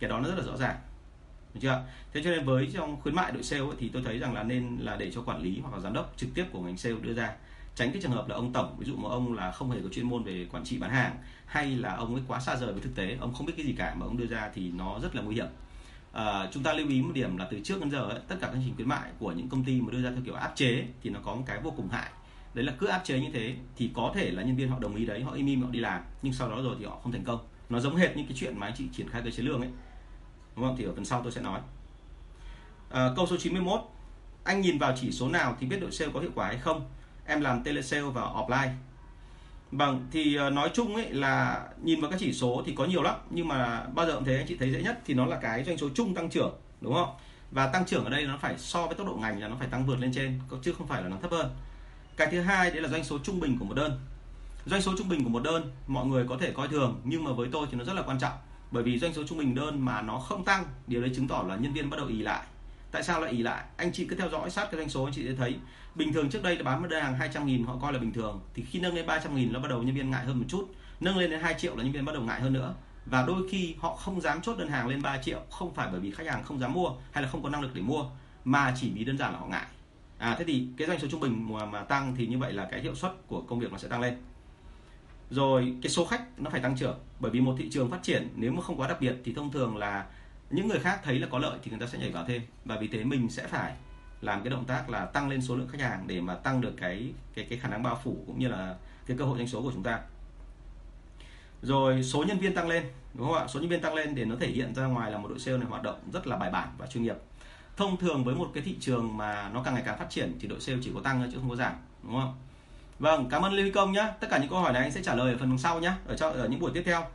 Cái 0.00 0.10
đó 0.10 0.20
nó 0.20 0.28
rất 0.28 0.38
là 0.38 0.44
rõ 0.44 0.56
ràng 0.56 0.76
được 1.54 1.60
chưa 1.62 1.84
thế 2.12 2.22
cho 2.24 2.30
nên 2.30 2.44
với 2.44 2.70
trong 2.74 3.00
khuyến 3.00 3.14
mại 3.14 3.32
đội 3.32 3.42
sale 3.42 3.62
ấy, 3.62 3.76
thì 3.78 3.88
tôi 3.88 4.02
thấy 4.04 4.18
rằng 4.18 4.34
là 4.34 4.42
nên 4.42 4.78
là 4.80 4.96
để 4.96 5.10
cho 5.12 5.22
quản 5.22 5.42
lý 5.42 5.58
hoặc 5.62 5.74
là 5.74 5.80
giám 5.80 5.92
đốc 5.92 6.14
trực 6.16 6.30
tiếp 6.34 6.44
của 6.52 6.60
ngành 6.60 6.76
sale 6.76 6.96
đưa 7.02 7.14
ra. 7.14 7.32
Tránh 7.74 7.92
cái 7.92 8.02
trường 8.02 8.12
hợp 8.12 8.28
là 8.28 8.34
ông 8.36 8.52
tổng 8.52 8.76
ví 8.78 8.86
dụ 8.86 8.96
mà 8.96 9.08
ông 9.08 9.34
là 9.34 9.52
không 9.52 9.70
hề 9.70 9.80
có 9.82 9.88
chuyên 9.88 10.08
môn 10.08 10.22
về 10.22 10.46
quản 10.52 10.64
trị 10.64 10.78
bán 10.78 10.90
hàng 10.90 11.16
hay 11.46 11.76
là 11.76 11.94
ông 11.94 12.14
ấy 12.14 12.24
quá 12.28 12.40
xa 12.40 12.56
rời 12.56 12.72
với 12.72 12.82
thực 12.82 12.94
tế 12.94 13.16
ông 13.20 13.34
không 13.34 13.46
biết 13.46 13.52
cái 13.56 13.66
gì 13.66 13.72
cả 13.72 13.94
mà 13.94 14.06
ông 14.06 14.16
đưa 14.16 14.26
ra 14.26 14.50
thì 14.54 14.70
nó 14.70 14.98
rất 15.02 15.14
là 15.16 15.22
nguy 15.22 15.34
hiểm. 15.34 15.46
À, 16.12 16.48
chúng 16.52 16.62
ta 16.62 16.72
lưu 16.72 16.88
ý 16.88 17.02
một 17.02 17.10
điểm 17.14 17.36
là 17.36 17.48
từ 17.50 17.60
trước 17.64 17.80
đến 17.80 17.90
giờ 17.90 18.04
ấy, 18.04 18.20
tất 18.28 18.36
cả 18.40 18.46
các 18.46 18.52
chương 18.52 18.62
trình 18.64 18.74
khuyến 18.74 18.88
mại 18.88 19.10
của 19.18 19.32
những 19.32 19.48
công 19.48 19.64
ty 19.64 19.80
mà 19.80 19.92
đưa 19.92 20.02
ra 20.02 20.10
theo 20.10 20.20
kiểu 20.24 20.34
áp 20.34 20.52
chế 20.56 20.84
thì 21.02 21.10
nó 21.10 21.20
có 21.24 21.34
một 21.34 21.42
cái 21.46 21.60
vô 21.62 21.72
cùng 21.76 21.88
hại. 21.88 22.10
Đấy 22.54 22.64
là 22.64 22.72
cứ 22.78 22.86
áp 22.86 23.00
chế 23.04 23.20
như 23.20 23.28
thế 23.32 23.54
thì 23.76 23.90
có 23.94 24.12
thể 24.14 24.30
là 24.30 24.42
nhân 24.42 24.56
viên 24.56 24.68
họ 24.68 24.78
đồng 24.78 24.94
ý 24.94 25.06
đấy 25.06 25.22
họ 25.22 25.32
im 25.32 25.46
im 25.46 25.62
họ 25.62 25.68
đi 25.70 25.80
làm 25.80 26.02
nhưng 26.22 26.32
sau 26.32 26.50
đó 26.50 26.62
rồi 26.62 26.76
thì 26.78 26.84
họ 26.84 26.98
không 27.02 27.12
thành 27.12 27.24
công. 27.24 27.38
Nó 27.68 27.80
giống 27.80 27.96
hệt 27.96 28.16
như 28.16 28.22
cái 28.28 28.36
chuyện 28.36 28.58
mà 28.58 28.66
anh 28.66 28.74
chị 28.78 28.84
triển 28.92 29.08
khai 29.08 29.22
cơ 29.24 29.30
chế 29.30 29.42
lương 29.42 29.60
ấy 29.60 29.70
đúng 30.56 30.64
không 30.64 30.76
thì 30.78 30.84
ở 30.84 30.92
phần 30.94 31.04
sau 31.04 31.22
tôi 31.22 31.32
sẽ 31.32 31.40
nói 31.40 31.60
à, 32.90 33.10
câu 33.16 33.26
số 33.26 33.36
91 33.36 33.80
anh 34.44 34.60
nhìn 34.60 34.78
vào 34.78 34.94
chỉ 35.00 35.12
số 35.12 35.28
nào 35.28 35.56
thì 35.60 35.66
biết 35.66 35.80
đội 35.80 35.92
sale 35.92 36.10
có 36.14 36.20
hiệu 36.20 36.30
quả 36.34 36.46
hay 36.46 36.58
không 36.58 36.90
em 37.26 37.40
làm 37.40 37.64
tele 37.64 37.82
sale 37.82 38.02
và 38.02 38.22
offline 38.22 38.70
Vâng, 39.72 40.06
thì 40.10 40.34
ờ, 40.34 40.50
nói 40.50 40.70
chung 40.74 40.94
ấy 40.94 41.12
là 41.12 41.66
nhìn 41.82 42.00
vào 42.00 42.10
các 42.10 42.20
chỉ 42.20 42.32
số 42.32 42.62
thì 42.66 42.74
có 42.74 42.84
nhiều 42.84 43.02
lắm 43.02 43.16
nhưng 43.30 43.48
mà 43.48 43.86
bao 43.94 44.06
giờ 44.06 44.14
cũng 44.14 44.24
thế 44.24 44.36
anh 44.36 44.46
chị 44.48 44.56
thấy 44.56 44.72
dễ 44.72 44.82
nhất 44.82 45.00
thì 45.04 45.14
nó 45.14 45.26
là 45.26 45.36
cái 45.36 45.64
doanh 45.64 45.78
số 45.78 45.88
chung 45.94 46.14
tăng 46.14 46.30
trưởng 46.30 46.54
đúng 46.80 46.94
không? 46.94 47.14
Và 47.50 47.66
tăng 47.66 47.84
trưởng 47.84 48.04
ở 48.04 48.10
đây 48.10 48.26
nó 48.26 48.38
phải 48.40 48.54
so 48.58 48.86
với 48.86 48.94
tốc 48.94 49.06
độ 49.06 49.14
ngành 49.14 49.40
là 49.40 49.48
nó 49.48 49.56
phải 49.58 49.68
tăng 49.68 49.86
vượt 49.86 50.00
lên 50.00 50.12
trên 50.14 50.40
chứ 50.62 50.72
không 50.72 50.86
phải 50.86 51.02
là 51.02 51.08
nó 51.08 51.16
thấp 51.22 51.30
hơn. 51.30 51.50
Cái 52.16 52.28
thứ 52.30 52.40
hai 52.40 52.70
đấy 52.70 52.82
là 52.82 52.88
doanh 52.88 53.04
số 53.04 53.18
trung 53.18 53.40
bình 53.40 53.58
của 53.58 53.64
một 53.64 53.74
đơn. 53.74 54.00
Doanh 54.66 54.82
số 54.82 54.92
trung 54.98 55.08
bình 55.08 55.24
của 55.24 55.30
một 55.30 55.42
đơn 55.42 55.72
mọi 55.86 56.06
người 56.06 56.26
có 56.28 56.36
thể 56.40 56.52
coi 56.52 56.68
thường 56.68 57.00
nhưng 57.04 57.24
mà 57.24 57.32
với 57.32 57.48
tôi 57.52 57.66
thì 57.70 57.78
nó 57.78 57.84
rất 57.84 57.92
là 57.92 58.02
quan 58.02 58.18
trọng 58.18 58.32
bởi 58.72 58.82
vì 58.82 58.98
doanh 58.98 59.14
số 59.14 59.22
trung 59.26 59.38
bình 59.38 59.54
đơn 59.54 59.84
mà 59.84 60.02
nó 60.02 60.18
không 60.18 60.44
tăng 60.44 60.64
điều 60.86 61.00
đấy 61.00 61.10
chứng 61.16 61.28
tỏ 61.28 61.44
là 61.48 61.56
nhân 61.56 61.72
viên 61.72 61.90
bắt 61.90 61.96
đầu 61.96 62.06
ì 62.06 62.22
lại. 62.22 62.42
Tại 62.90 63.02
sao 63.02 63.20
lại 63.20 63.32
ỉ 63.32 63.42
lại? 63.42 63.64
Anh 63.76 63.92
chị 63.92 64.04
cứ 64.04 64.16
theo 64.16 64.28
dõi 64.30 64.50
sát 64.50 64.64
cái 64.70 64.76
doanh 64.78 64.88
số 64.88 65.04
anh 65.04 65.12
chị 65.14 65.26
sẽ 65.26 65.34
thấy. 65.34 65.56
Bình 65.94 66.12
thường 66.12 66.30
trước 66.30 66.42
đây 66.42 66.56
là 66.56 66.62
bán 66.62 66.82
một 66.82 66.88
đơn 66.90 67.02
hàng 67.02 67.14
200 67.14 67.46
nghìn 67.46 67.64
họ 67.64 67.76
coi 67.82 67.92
là 67.92 67.98
bình 67.98 68.12
thường. 68.12 68.40
Thì 68.54 68.64
khi 68.64 68.80
nâng 68.80 68.94
lên 68.94 69.06
300 69.06 69.36
nghìn 69.36 69.52
nó 69.52 69.60
bắt 69.60 69.68
đầu 69.68 69.82
nhân 69.82 69.94
viên 69.94 70.10
ngại 70.10 70.24
hơn 70.24 70.38
một 70.38 70.44
chút. 70.48 70.74
Nâng 71.00 71.18
lên 71.18 71.30
đến 71.30 71.40
2 71.40 71.54
triệu 71.58 71.76
là 71.76 71.82
nhân 71.82 71.92
viên 71.92 72.04
bắt 72.04 72.12
đầu 72.12 72.22
ngại 72.22 72.40
hơn 72.40 72.52
nữa. 72.52 72.74
Và 73.06 73.24
đôi 73.26 73.48
khi 73.50 73.74
họ 73.78 73.96
không 73.96 74.20
dám 74.20 74.40
chốt 74.40 74.58
đơn 74.58 74.68
hàng 74.68 74.88
lên 74.88 75.02
3 75.02 75.18
triệu 75.18 75.40
không 75.50 75.74
phải 75.74 75.88
bởi 75.90 76.00
vì 76.00 76.10
khách 76.10 76.26
hàng 76.26 76.44
không 76.44 76.58
dám 76.58 76.72
mua 76.72 76.90
hay 77.12 77.22
là 77.22 77.28
không 77.28 77.42
có 77.42 77.48
năng 77.48 77.62
lực 77.62 77.74
để 77.74 77.82
mua 77.82 78.04
mà 78.44 78.74
chỉ 78.80 78.90
vì 78.94 79.04
đơn 79.04 79.18
giản 79.18 79.32
là 79.32 79.38
họ 79.38 79.46
ngại. 79.46 79.66
À 80.18 80.36
thế 80.38 80.44
thì 80.44 80.66
cái 80.76 80.88
doanh 80.88 81.00
số 81.00 81.08
trung 81.08 81.20
bình 81.20 81.52
mà, 81.52 81.64
mà 81.64 81.82
tăng 81.82 82.14
thì 82.16 82.26
như 82.26 82.38
vậy 82.38 82.52
là 82.52 82.68
cái 82.70 82.80
hiệu 82.80 82.94
suất 82.94 83.12
của 83.26 83.40
công 83.40 83.60
việc 83.60 83.72
nó 83.72 83.78
sẽ 83.78 83.88
tăng 83.88 84.00
lên 84.00 84.16
rồi 85.32 85.74
cái 85.82 85.90
số 85.90 86.04
khách 86.04 86.40
nó 86.40 86.50
phải 86.50 86.60
tăng 86.60 86.76
trưởng, 86.76 86.98
bởi 87.20 87.30
vì 87.30 87.40
một 87.40 87.54
thị 87.58 87.70
trường 87.70 87.90
phát 87.90 88.02
triển 88.02 88.28
nếu 88.36 88.52
mà 88.52 88.62
không 88.62 88.80
quá 88.80 88.88
đặc 88.88 89.00
biệt 89.00 89.14
thì 89.24 89.34
thông 89.34 89.52
thường 89.52 89.76
là 89.76 90.06
những 90.50 90.68
người 90.68 90.78
khác 90.78 91.00
thấy 91.04 91.18
là 91.18 91.26
có 91.30 91.38
lợi 91.38 91.58
thì 91.62 91.70
người 91.70 91.80
ta 91.80 91.86
sẽ 91.86 91.98
nhảy 91.98 92.10
vào 92.10 92.24
thêm. 92.28 92.42
Và 92.64 92.76
vì 92.80 92.88
thế 92.88 93.04
mình 93.04 93.28
sẽ 93.28 93.46
phải 93.46 93.72
làm 94.20 94.42
cái 94.42 94.50
động 94.50 94.64
tác 94.64 94.90
là 94.90 95.06
tăng 95.06 95.28
lên 95.28 95.42
số 95.42 95.56
lượng 95.56 95.68
khách 95.68 95.80
hàng 95.80 96.04
để 96.06 96.20
mà 96.20 96.34
tăng 96.34 96.60
được 96.60 96.72
cái 96.76 97.12
cái 97.34 97.46
cái 97.50 97.58
khả 97.58 97.68
năng 97.68 97.82
bao 97.82 98.00
phủ 98.04 98.24
cũng 98.26 98.38
như 98.38 98.48
là 98.48 98.76
cái 99.06 99.16
cơ 99.16 99.24
hội 99.24 99.38
doanh 99.38 99.48
số 99.48 99.62
của 99.62 99.72
chúng 99.74 99.82
ta. 99.82 100.00
Rồi 101.62 102.02
số 102.02 102.24
nhân 102.24 102.38
viên 102.38 102.54
tăng 102.54 102.68
lên, 102.68 102.82
đúng 103.14 103.26
không 103.26 103.36
ạ? 103.36 103.46
Số 103.48 103.60
nhân 103.60 103.68
viên 103.68 103.80
tăng 103.80 103.94
lên 103.94 104.14
để 104.14 104.24
nó 104.24 104.36
thể 104.40 104.48
hiện 104.48 104.74
ra 104.74 104.86
ngoài 104.86 105.10
là 105.10 105.18
một 105.18 105.28
đội 105.28 105.38
sale 105.38 105.58
này 105.58 105.66
hoạt 105.66 105.82
động 105.82 105.98
rất 106.12 106.26
là 106.26 106.36
bài 106.36 106.50
bản 106.50 106.68
và 106.78 106.86
chuyên 106.86 107.04
nghiệp. 107.04 107.16
Thông 107.76 107.96
thường 107.96 108.24
với 108.24 108.34
một 108.34 108.50
cái 108.54 108.62
thị 108.62 108.76
trường 108.80 109.16
mà 109.16 109.50
nó 109.54 109.62
càng 109.62 109.74
ngày 109.74 109.82
càng 109.86 109.98
phát 109.98 110.10
triển 110.10 110.36
thì 110.40 110.48
đội 110.48 110.60
sale 110.60 110.78
chỉ 110.82 110.90
có 110.94 111.00
tăng 111.00 111.18
thôi 111.18 111.28
chứ 111.32 111.38
không 111.38 111.50
có 111.50 111.56
giảm, 111.56 111.72
đúng 112.02 112.12
không 112.12 112.34
vâng 113.02 113.28
cảm 113.30 113.42
ơn 113.42 113.52
Lê 113.52 113.62
Huy 113.62 113.70
công 113.70 113.92
nhé 113.92 114.12
tất 114.20 114.26
cả 114.30 114.38
những 114.38 114.50
câu 114.50 114.60
hỏi 114.60 114.72
này 114.72 114.82
anh 114.82 114.92
sẽ 114.92 115.02
trả 115.02 115.14
lời 115.14 115.32
ở 115.32 115.38
phần 115.38 115.58
sau 115.58 115.80
nhé 115.80 115.92
ở 116.06 116.16
cho, 116.16 116.30
ở 116.30 116.48
những 116.48 116.60
buổi 116.60 116.70
tiếp 116.74 116.82
theo. 116.86 117.06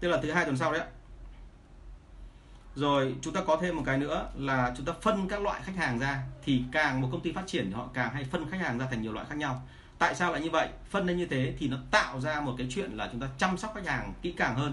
Tức 0.00 0.08
là 0.08 0.18
thứ 0.22 0.32
hai 0.32 0.44
tuần 0.44 0.56
sau 0.56 0.72
đấy 0.72 0.82
rồi, 2.74 3.14
chúng 3.22 3.34
ta 3.34 3.40
có 3.46 3.58
thêm 3.60 3.76
một 3.76 3.82
cái 3.86 3.98
nữa 3.98 4.28
là 4.36 4.74
chúng 4.76 4.86
ta 4.86 4.92
phân 5.00 5.28
các 5.28 5.42
loại 5.42 5.60
khách 5.64 5.76
hàng 5.76 5.98
ra, 5.98 6.22
thì 6.44 6.62
càng 6.72 7.00
một 7.00 7.08
công 7.12 7.20
ty 7.20 7.32
phát 7.32 7.46
triển 7.46 7.72
họ 7.72 7.88
càng 7.94 8.14
hay 8.14 8.24
phân 8.24 8.50
khách 8.50 8.60
hàng 8.60 8.78
ra 8.78 8.86
thành 8.90 9.02
nhiều 9.02 9.12
loại 9.12 9.26
khác 9.28 9.34
nhau. 9.34 9.62
Tại 9.98 10.14
sao 10.14 10.32
lại 10.32 10.42
như 10.42 10.50
vậy? 10.50 10.68
Phân 10.90 11.06
lên 11.06 11.16
như 11.16 11.26
thế 11.26 11.54
thì 11.58 11.68
nó 11.68 11.76
tạo 11.90 12.20
ra 12.20 12.40
một 12.40 12.54
cái 12.58 12.66
chuyện 12.70 12.90
là 12.92 13.08
chúng 13.12 13.20
ta 13.20 13.28
chăm 13.38 13.56
sóc 13.56 13.72
khách 13.74 13.86
hàng 13.86 14.12
kỹ 14.22 14.32
càng 14.32 14.54
hơn. 14.54 14.72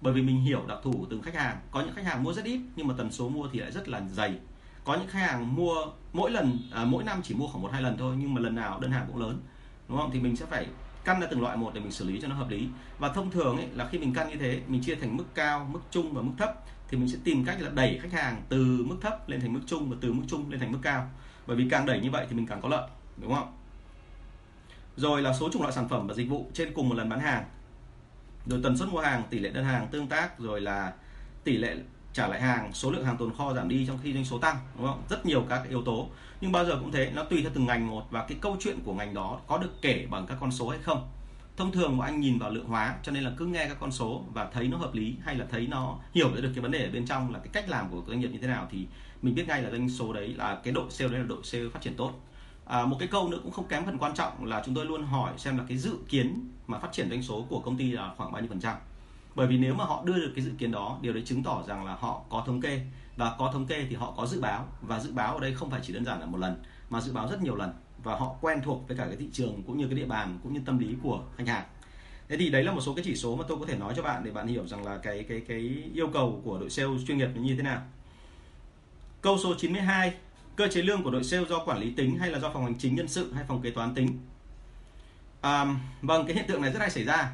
Bởi 0.00 0.12
vì 0.12 0.22
mình 0.22 0.40
hiểu 0.40 0.62
đặc 0.68 0.78
thù 0.82 0.92
của 0.92 1.06
từng 1.10 1.22
khách 1.22 1.34
hàng. 1.34 1.56
Có 1.70 1.80
những 1.80 1.94
khách 1.94 2.04
hàng 2.04 2.22
mua 2.22 2.32
rất 2.32 2.44
ít, 2.44 2.60
nhưng 2.76 2.86
mà 2.86 2.94
tần 2.98 3.12
số 3.12 3.28
mua 3.28 3.48
thì 3.52 3.58
lại 3.58 3.72
rất 3.72 3.88
là 3.88 4.00
dày 4.12 4.38
có 4.84 4.94
những 4.94 5.08
khách 5.08 5.20
hàng 5.20 5.56
mua 5.56 5.74
mỗi 6.12 6.30
lần 6.30 6.58
à, 6.72 6.84
mỗi 6.84 7.04
năm 7.04 7.20
chỉ 7.22 7.34
mua 7.34 7.46
khoảng 7.46 7.62
một 7.62 7.72
hai 7.72 7.82
lần 7.82 7.96
thôi 7.98 8.16
nhưng 8.18 8.34
mà 8.34 8.40
lần 8.40 8.54
nào 8.54 8.80
đơn 8.80 8.90
hàng 8.90 9.04
cũng 9.06 9.20
lớn 9.20 9.40
đúng 9.88 9.98
không? 9.98 10.10
Thì 10.12 10.20
mình 10.20 10.36
sẽ 10.36 10.46
phải 10.46 10.66
căn 11.04 11.20
ra 11.20 11.26
từng 11.30 11.42
loại 11.42 11.56
một 11.56 11.74
để 11.74 11.80
mình 11.80 11.92
xử 11.92 12.04
lý 12.04 12.20
cho 12.20 12.28
nó 12.28 12.34
hợp 12.34 12.50
lý. 12.50 12.68
Và 12.98 13.08
thông 13.08 13.30
thường 13.30 13.56
ấy, 13.56 13.66
là 13.72 13.88
khi 13.88 13.98
mình 13.98 14.14
căn 14.14 14.28
như 14.28 14.36
thế 14.36 14.60
mình 14.68 14.82
chia 14.82 14.94
thành 14.94 15.16
mức 15.16 15.34
cao 15.34 15.68
mức 15.70 15.80
trung 15.90 16.14
và 16.14 16.22
mức 16.22 16.32
thấp 16.38 16.54
thì 16.88 16.96
mình 16.96 17.08
sẽ 17.08 17.18
tìm 17.24 17.44
cách 17.44 17.60
là 17.60 17.70
đẩy 17.70 17.98
khách 18.02 18.12
hàng 18.12 18.42
từ 18.48 18.84
mức 18.86 18.96
thấp 19.00 19.28
lên 19.28 19.40
thành 19.40 19.52
mức 19.52 19.60
trung 19.66 19.90
và 19.90 19.96
từ 20.00 20.12
mức 20.12 20.22
trung 20.28 20.50
lên 20.50 20.60
thành 20.60 20.72
mức 20.72 20.78
cao. 20.82 21.10
Bởi 21.46 21.56
vì 21.56 21.68
càng 21.70 21.86
đẩy 21.86 22.00
như 22.00 22.10
vậy 22.10 22.26
thì 22.28 22.36
mình 22.36 22.46
càng 22.46 22.60
có 22.60 22.68
lợi 22.68 22.88
đúng 23.16 23.34
không? 23.34 23.56
Rồi 24.96 25.22
là 25.22 25.32
số 25.32 25.50
chủng 25.52 25.62
loại 25.62 25.74
sản 25.74 25.88
phẩm 25.88 26.06
và 26.06 26.14
dịch 26.14 26.28
vụ 26.28 26.50
trên 26.52 26.74
cùng 26.74 26.88
một 26.88 26.94
lần 26.94 27.08
bán 27.08 27.20
hàng. 27.20 27.44
Rồi 28.46 28.60
tần 28.62 28.76
suất 28.76 28.88
mua 28.88 29.00
hàng 29.00 29.22
tỷ 29.30 29.38
lệ 29.38 29.50
đơn 29.50 29.64
hàng 29.64 29.88
tương 29.90 30.06
tác 30.06 30.38
rồi 30.38 30.60
là 30.60 30.92
tỷ 31.44 31.56
lệ 31.56 31.76
trả 32.14 32.28
lại 32.28 32.40
hàng 32.40 32.72
số 32.72 32.90
lượng 32.90 33.04
hàng 33.04 33.16
tồn 33.16 33.32
kho 33.38 33.54
giảm 33.54 33.68
đi 33.68 33.86
trong 33.86 33.98
khi 34.02 34.12
doanh 34.12 34.24
số 34.24 34.38
tăng 34.38 34.56
đúng 34.76 34.86
không? 34.86 35.02
Rất 35.08 35.26
nhiều 35.26 35.44
các 35.48 35.62
yếu 35.68 35.82
tố. 35.82 36.08
Nhưng 36.40 36.52
bao 36.52 36.64
giờ 36.64 36.78
cũng 36.80 36.92
thế 36.92 37.10
nó 37.14 37.24
tùy 37.24 37.42
theo 37.42 37.50
từng 37.54 37.66
ngành 37.66 37.90
một 37.90 38.06
và 38.10 38.24
cái 38.28 38.38
câu 38.40 38.56
chuyện 38.60 38.78
của 38.84 38.94
ngành 38.94 39.14
đó 39.14 39.40
có 39.46 39.58
được 39.58 39.82
kể 39.82 40.06
bằng 40.10 40.26
các 40.26 40.36
con 40.40 40.52
số 40.52 40.68
hay 40.68 40.78
không. 40.78 41.08
Thông 41.56 41.72
thường 41.72 41.96
mà 41.96 42.06
anh 42.06 42.20
nhìn 42.20 42.38
vào 42.38 42.50
lượng 42.50 42.66
hóa 42.66 42.94
cho 43.02 43.12
nên 43.12 43.24
là 43.24 43.32
cứ 43.36 43.46
nghe 43.46 43.68
các 43.68 43.76
con 43.80 43.92
số 43.92 44.24
và 44.32 44.50
thấy 44.52 44.68
nó 44.68 44.76
hợp 44.76 44.94
lý 44.94 45.14
hay 45.24 45.34
là 45.34 45.46
thấy 45.50 45.66
nó 45.66 45.98
hiểu 46.14 46.30
được 46.34 46.50
cái 46.54 46.62
vấn 46.62 46.70
đề 46.70 46.84
ở 46.84 46.90
bên 46.92 47.06
trong 47.06 47.32
là 47.32 47.38
cái 47.38 47.48
cách 47.52 47.68
làm 47.68 47.90
của 47.90 48.02
doanh 48.08 48.20
nghiệp 48.20 48.28
như 48.28 48.38
thế 48.38 48.46
nào 48.46 48.68
thì 48.70 48.86
mình 49.22 49.34
biết 49.34 49.48
ngay 49.48 49.62
là 49.62 49.70
doanh 49.70 49.88
số 49.88 50.12
đấy 50.12 50.28
là 50.28 50.60
cái 50.64 50.72
độ 50.72 50.90
sale 50.90 51.10
đấy 51.10 51.20
là 51.20 51.26
độ 51.26 51.42
sale 51.42 51.64
phát 51.72 51.82
triển 51.82 51.94
tốt. 51.96 52.12
À, 52.64 52.84
một 52.84 52.96
cái 52.98 53.08
câu 53.08 53.28
nữa 53.28 53.38
cũng 53.42 53.52
không 53.52 53.68
kém 53.68 53.84
phần 53.84 53.98
quan 53.98 54.14
trọng 54.14 54.44
là 54.44 54.62
chúng 54.66 54.74
tôi 54.74 54.86
luôn 54.86 55.02
hỏi 55.02 55.32
xem 55.36 55.58
là 55.58 55.64
cái 55.68 55.78
dự 55.78 55.96
kiến 56.08 56.50
mà 56.66 56.78
phát 56.78 56.92
triển 56.92 57.10
doanh 57.10 57.22
số 57.22 57.46
của 57.48 57.60
công 57.60 57.76
ty 57.76 57.90
là 57.90 58.10
khoảng 58.16 58.32
bao 58.32 58.42
nhiêu 58.42 58.48
phần 58.48 58.60
trăm 58.60 58.76
bởi 59.34 59.46
vì 59.46 59.58
nếu 59.58 59.74
mà 59.74 59.84
họ 59.84 60.02
đưa 60.04 60.14
được 60.14 60.32
cái 60.36 60.44
dự 60.44 60.50
kiến 60.58 60.72
đó 60.72 60.98
điều 61.02 61.12
đấy 61.12 61.22
chứng 61.26 61.42
tỏ 61.42 61.62
rằng 61.66 61.84
là 61.84 61.94
họ 61.94 62.22
có 62.28 62.42
thống 62.46 62.60
kê. 62.60 62.80
Và 63.16 63.36
có 63.38 63.50
thống 63.52 63.66
kê 63.66 63.86
thì 63.90 63.96
họ 63.96 64.14
có 64.16 64.26
dự 64.26 64.40
báo. 64.40 64.68
Và 64.80 65.00
dự 65.00 65.12
báo 65.12 65.34
ở 65.34 65.40
đây 65.40 65.54
không 65.54 65.70
phải 65.70 65.80
chỉ 65.82 65.92
đơn 65.92 66.04
giản 66.04 66.20
là 66.20 66.26
một 66.26 66.38
lần 66.38 66.62
mà 66.90 67.00
dự 67.00 67.12
báo 67.12 67.28
rất 67.28 67.42
nhiều 67.42 67.56
lần. 67.56 67.72
Và 68.02 68.16
họ 68.16 68.34
quen 68.40 68.60
thuộc 68.64 68.88
với 68.88 68.96
cả 68.96 69.06
cái 69.06 69.16
thị 69.16 69.28
trường 69.32 69.62
cũng 69.66 69.78
như 69.78 69.86
cái 69.86 69.94
địa 69.94 70.06
bàn 70.06 70.38
cũng 70.42 70.54
như 70.54 70.60
tâm 70.64 70.78
lý 70.78 70.96
của 71.02 71.22
khách 71.36 71.48
hàng. 71.48 71.64
Thế 72.28 72.36
thì 72.36 72.50
đấy 72.50 72.64
là 72.64 72.72
một 72.72 72.80
số 72.80 72.94
cái 72.94 73.04
chỉ 73.04 73.16
số 73.16 73.36
mà 73.36 73.44
tôi 73.48 73.58
có 73.58 73.66
thể 73.66 73.78
nói 73.78 73.94
cho 73.96 74.02
bạn 74.02 74.24
để 74.24 74.30
bạn 74.30 74.46
hiểu 74.46 74.66
rằng 74.66 74.86
là 74.86 74.98
cái 74.98 75.24
cái 75.28 75.40
cái 75.48 75.82
yêu 75.94 76.08
cầu 76.12 76.40
của 76.44 76.58
đội 76.58 76.70
sale 76.70 76.88
chuyên 77.06 77.18
nghiệp 77.18 77.28
như 77.34 77.56
thế 77.56 77.62
nào. 77.62 77.82
Câu 79.20 79.38
số 79.38 79.54
92 79.58 80.14
cơ 80.56 80.68
chế 80.68 80.82
lương 80.82 81.02
của 81.02 81.10
đội 81.10 81.24
sale 81.24 81.44
do 81.44 81.64
quản 81.64 81.78
lý 81.78 81.90
tính 81.90 82.18
hay 82.18 82.30
là 82.30 82.38
do 82.38 82.50
phòng 82.50 82.64
hành 82.64 82.78
chính 82.78 82.94
nhân 82.94 83.08
sự 83.08 83.32
hay 83.32 83.44
phòng 83.48 83.62
kế 83.62 83.70
toán 83.70 83.94
tính? 83.94 84.18
À, 85.40 85.66
vâng 86.02 86.26
cái 86.26 86.36
hiện 86.36 86.44
tượng 86.48 86.62
này 86.62 86.72
rất 86.72 86.78
hay 86.80 86.90
xảy 86.90 87.04
ra 87.04 87.32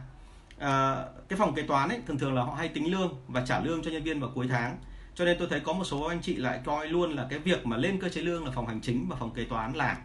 à, 0.61 1.05
cái 1.29 1.39
phòng 1.39 1.55
kế 1.55 1.63
toán 1.63 1.89
ấy 1.89 2.01
thường 2.07 2.19
thường 2.19 2.35
là 2.35 2.43
họ 2.43 2.55
hay 2.55 2.69
tính 2.69 2.91
lương 2.91 3.15
và 3.29 3.45
trả 3.47 3.61
lương 3.61 3.83
cho 3.83 3.91
nhân 3.91 4.03
viên 4.03 4.21
vào 4.21 4.31
cuối 4.35 4.47
tháng. 4.49 4.79
Cho 5.15 5.25
nên 5.25 5.39
tôi 5.39 5.49
thấy 5.51 5.61
có 5.61 5.73
một 5.73 5.85
số 5.85 6.03
anh 6.03 6.21
chị 6.23 6.37
lại 6.37 6.61
coi 6.65 6.89
luôn 6.89 7.13
là 7.13 7.27
cái 7.31 7.39
việc 7.39 7.67
mà 7.67 7.77
lên 7.77 8.01
cơ 8.01 8.09
chế 8.09 8.21
lương 8.21 8.45
là 8.45 8.51
phòng 8.51 8.67
hành 8.67 8.81
chính 8.81 9.09
và 9.09 9.17
phòng 9.17 9.31
kế 9.31 9.45
toán 9.45 9.73
làm. 9.73 9.97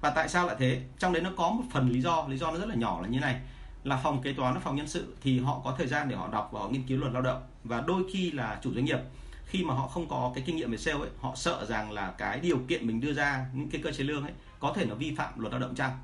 Và 0.00 0.10
tại 0.10 0.28
sao 0.28 0.46
lại 0.46 0.56
thế? 0.58 0.82
Trong 0.98 1.12
đấy 1.12 1.22
nó 1.22 1.30
có 1.36 1.50
một 1.50 1.64
phần 1.72 1.90
lý 1.90 2.00
do 2.00 2.26
lý 2.28 2.36
do 2.36 2.50
nó 2.50 2.58
rất 2.58 2.68
là 2.68 2.74
nhỏ 2.74 3.00
là 3.02 3.08
như 3.08 3.20
này. 3.20 3.40
Là 3.84 4.00
phòng 4.02 4.22
kế 4.22 4.32
toán 4.32 4.54
và 4.54 4.60
phòng 4.60 4.76
nhân 4.76 4.88
sự 4.88 5.14
thì 5.22 5.40
họ 5.40 5.60
có 5.64 5.74
thời 5.78 5.86
gian 5.86 6.08
để 6.08 6.16
họ 6.16 6.28
đọc 6.32 6.50
và 6.52 6.60
họ 6.60 6.68
nghiên 6.68 6.82
cứu 6.82 6.98
luật 6.98 7.12
lao 7.12 7.22
động. 7.22 7.42
Và 7.64 7.80
đôi 7.80 8.02
khi 8.12 8.30
là 8.30 8.58
chủ 8.62 8.74
doanh 8.74 8.84
nghiệp 8.84 8.98
khi 9.46 9.64
mà 9.64 9.74
họ 9.74 9.88
không 9.88 10.08
có 10.08 10.32
cái 10.34 10.44
kinh 10.46 10.56
nghiệm 10.56 10.70
về 10.70 10.78
sale 10.78 10.98
ấy 10.98 11.08
họ 11.20 11.32
sợ 11.36 11.66
rằng 11.68 11.92
là 11.92 12.14
cái 12.18 12.40
điều 12.40 12.58
kiện 12.68 12.86
mình 12.86 13.00
đưa 13.00 13.12
ra 13.12 13.46
những 13.52 13.70
cái 13.70 13.80
cơ 13.84 13.92
chế 13.92 14.04
lương 14.04 14.22
ấy 14.22 14.32
có 14.58 14.72
thể 14.76 14.84
nó 14.84 14.94
vi 14.94 15.14
phạm 15.16 15.40
luật 15.40 15.52
lao 15.52 15.60
động 15.60 15.74
chăng? 15.74 15.98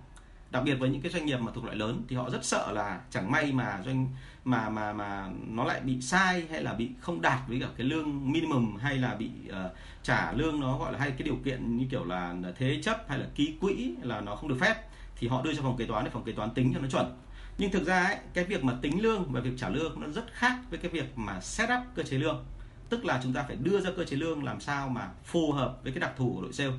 Đặc 0.52 0.62
biệt 0.64 0.74
với 0.74 0.90
những 0.90 1.02
cái 1.02 1.12
doanh 1.12 1.26
nghiệp 1.26 1.36
mà 1.36 1.52
thuộc 1.54 1.64
loại 1.64 1.76
lớn 1.76 2.02
thì 2.08 2.16
họ 2.16 2.30
rất 2.30 2.44
sợ 2.44 2.72
là 2.72 3.00
chẳng 3.10 3.30
may 3.30 3.52
mà 3.52 3.82
doanh 3.84 4.08
mà 4.44 4.68
mà 4.68 4.92
mà 4.92 5.28
nó 5.48 5.64
lại 5.64 5.80
bị 5.80 6.00
sai 6.00 6.44
hay 6.50 6.62
là 6.62 6.72
bị 6.74 6.90
không 7.00 7.22
đạt 7.22 7.38
với 7.48 7.60
cả 7.60 7.66
cái 7.76 7.86
lương 7.86 8.32
minimum 8.32 8.76
hay 8.76 8.98
là 8.98 9.14
bị 9.14 9.30
uh, 9.48 9.54
trả 10.02 10.32
lương 10.32 10.60
nó 10.60 10.78
gọi 10.78 10.92
là 10.92 10.98
hay 10.98 11.10
cái 11.10 11.22
điều 11.22 11.36
kiện 11.44 11.76
như 11.76 11.86
kiểu 11.90 12.04
là 12.04 12.34
thế 12.58 12.80
chấp 12.82 13.04
hay 13.08 13.18
là 13.18 13.26
ký 13.34 13.54
quỹ 13.60 13.94
là 14.02 14.20
nó 14.20 14.36
không 14.36 14.48
được 14.48 14.56
phép 14.60 14.74
thì 15.16 15.28
họ 15.28 15.42
đưa 15.42 15.54
cho 15.54 15.62
phòng 15.62 15.76
kế 15.76 15.84
toán 15.86 16.04
để 16.04 16.10
phòng 16.10 16.24
kế 16.24 16.32
toán 16.32 16.50
tính 16.50 16.72
cho 16.74 16.80
nó 16.80 16.88
chuẩn. 16.88 17.18
Nhưng 17.58 17.70
thực 17.70 17.86
ra 17.86 18.04
ấy, 18.04 18.16
cái 18.34 18.44
việc 18.44 18.64
mà 18.64 18.72
tính 18.82 19.02
lương 19.02 19.32
và 19.32 19.40
việc 19.40 19.52
trả 19.56 19.68
lương 19.68 20.00
nó 20.00 20.08
rất 20.08 20.24
khác 20.32 20.58
với 20.70 20.78
cái 20.78 20.90
việc 20.90 21.18
mà 21.18 21.40
set 21.40 21.70
up 21.70 21.86
cơ 21.94 22.02
chế 22.02 22.18
lương. 22.18 22.44
Tức 22.88 23.04
là 23.04 23.20
chúng 23.22 23.32
ta 23.32 23.44
phải 23.46 23.56
đưa 23.56 23.80
ra 23.80 23.90
cơ 23.96 24.04
chế 24.04 24.16
lương 24.16 24.44
làm 24.44 24.60
sao 24.60 24.88
mà 24.88 25.08
phù 25.24 25.52
hợp 25.52 25.78
với 25.82 25.92
cái 25.92 26.00
đặc 26.00 26.12
thù 26.16 26.32
của 26.34 26.42
đội 26.42 26.52
sale. 26.52 26.72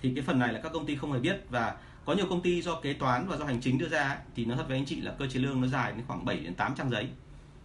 Thì 0.00 0.12
cái 0.14 0.24
phần 0.24 0.38
này 0.38 0.52
là 0.52 0.60
các 0.60 0.72
công 0.72 0.86
ty 0.86 0.96
không 0.96 1.12
hề 1.12 1.18
biết 1.18 1.40
và 1.50 1.76
có 2.08 2.14
nhiều 2.14 2.26
công 2.30 2.40
ty 2.40 2.62
do 2.62 2.74
kế 2.74 2.92
toán 2.92 3.28
và 3.28 3.36
do 3.36 3.44
hành 3.44 3.60
chính 3.60 3.78
đưa 3.78 3.88
ra 3.88 4.08
ấy, 4.08 4.16
thì 4.34 4.44
nó 4.44 4.56
thật 4.56 4.64
với 4.68 4.76
anh 4.76 4.86
chị 4.86 5.00
là 5.00 5.12
cơ 5.18 5.26
chế 5.26 5.40
lương 5.40 5.60
nó 5.60 5.66
dài 5.66 5.92
đến 5.92 6.04
khoảng 6.06 6.24
7 6.24 6.36
đến 6.36 6.54
8 6.54 6.74
trang 6.74 6.90
giấy. 6.90 7.08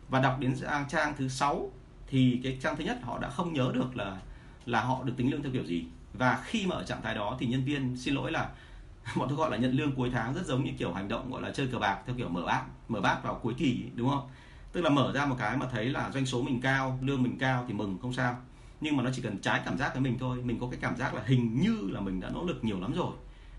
Và 0.09 0.19
đọc 0.19 0.37
đến 0.39 0.55
trang 0.89 1.13
thứ 1.17 1.27
sáu 1.27 1.71
thì 2.07 2.39
cái 2.43 2.57
trang 2.61 2.75
thứ 2.75 2.83
nhất 2.83 2.97
họ 3.01 3.19
đã 3.19 3.29
không 3.29 3.53
nhớ 3.53 3.71
được 3.73 3.97
là 3.97 4.17
là 4.65 4.81
họ 4.81 5.03
được 5.03 5.13
tính 5.17 5.31
lương 5.31 5.43
theo 5.43 5.51
kiểu 5.51 5.63
gì. 5.63 5.85
Và 6.13 6.41
khi 6.45 6.65
mà 6.65 6.75
ở 6.75 6.83
trạng 6.83 7.01
thái 7.01 7.15
đó 7.15 7.37
thì 7.39 7.45
nhân 7.45 7.63
viên 7.63 7.97
xin 7.97 8.13
lỗi 8.13 8.31
là 8.31 8.49
bọn 9.15 9.29
tôi 9.29 9.37
gọi 9.37 9.51
là 9.51 9.57
nhận 9.57 9.71
lương 9.71 9.95
cuối 9.95 10.09
tháng 10.13 10.33
rất 10.33 10.45
giống 10.45 10.63
như 10.63 10.71
kiểu 10.77 10.93
hành 10.93 11.07
động 11.07 11.31
gọi 11.31 11.41
là 11.41 11.51
chơi 11.51 11.67
cờ 11.67 11.79
bạc 11.79 11.99
theo 12.05 12.15
kiểu 12.17 12.29
mở 12.29 12.41
bát 12.41 12.63
mở 12.87 13.01
bát 13.01 13.23
vào 13.23 13.39
cuối 13.43 13.53
kỳ 13.57 13.83
đúng 13.95 14.09
không? 14.09 14.29
Tức 14.71 14.81
là 14.81 14.89
mở 14.89 15.11
ra 15.15 15.25
một 15.25 15.35
cái 15.39 15.57
mà 15.57 15.65
thấy 15.71 15.85
là 15.85 16.11
doanh 16.11 16.25
số 16.25 16.41
mình 16.41 16.61
cao 16.61 16.99
lương 17.01 17.23
mình 17.23 17.37
cao 17.39 17.65
thì 17.67 17.73
mừng 17.73 17.97
không 18.01 18.13
sao. 18.13 18.37
Nhưng 18.81 18.97
mà 18.97 19.03
nó 19.03 19.09
chỉ 19.13 19.21
cần 19.21 19.37
trái 19.37 19.61
cảm 19.65 19.77
giác 19.77 19.93
với 19.93 20.01
mình 20.01 20.17
thôi 20.19 20.37
mình 20.43 20.59
có 20.59 20.67
cái 20.71 20.79
cảm 20.81 20.97
giác 20.97 21.13
là 21.13 21.21
hình 21.25 21.59
như 21.61 21.77
là 21.91 21.99
mình 22.01 22.19
đã 22.19 22.29
nỗ 22.29 22.43
lực 22.45 22.63
nhiều 22.63 22.79
lắm 22.79 22.93
rồi 22.93 23.13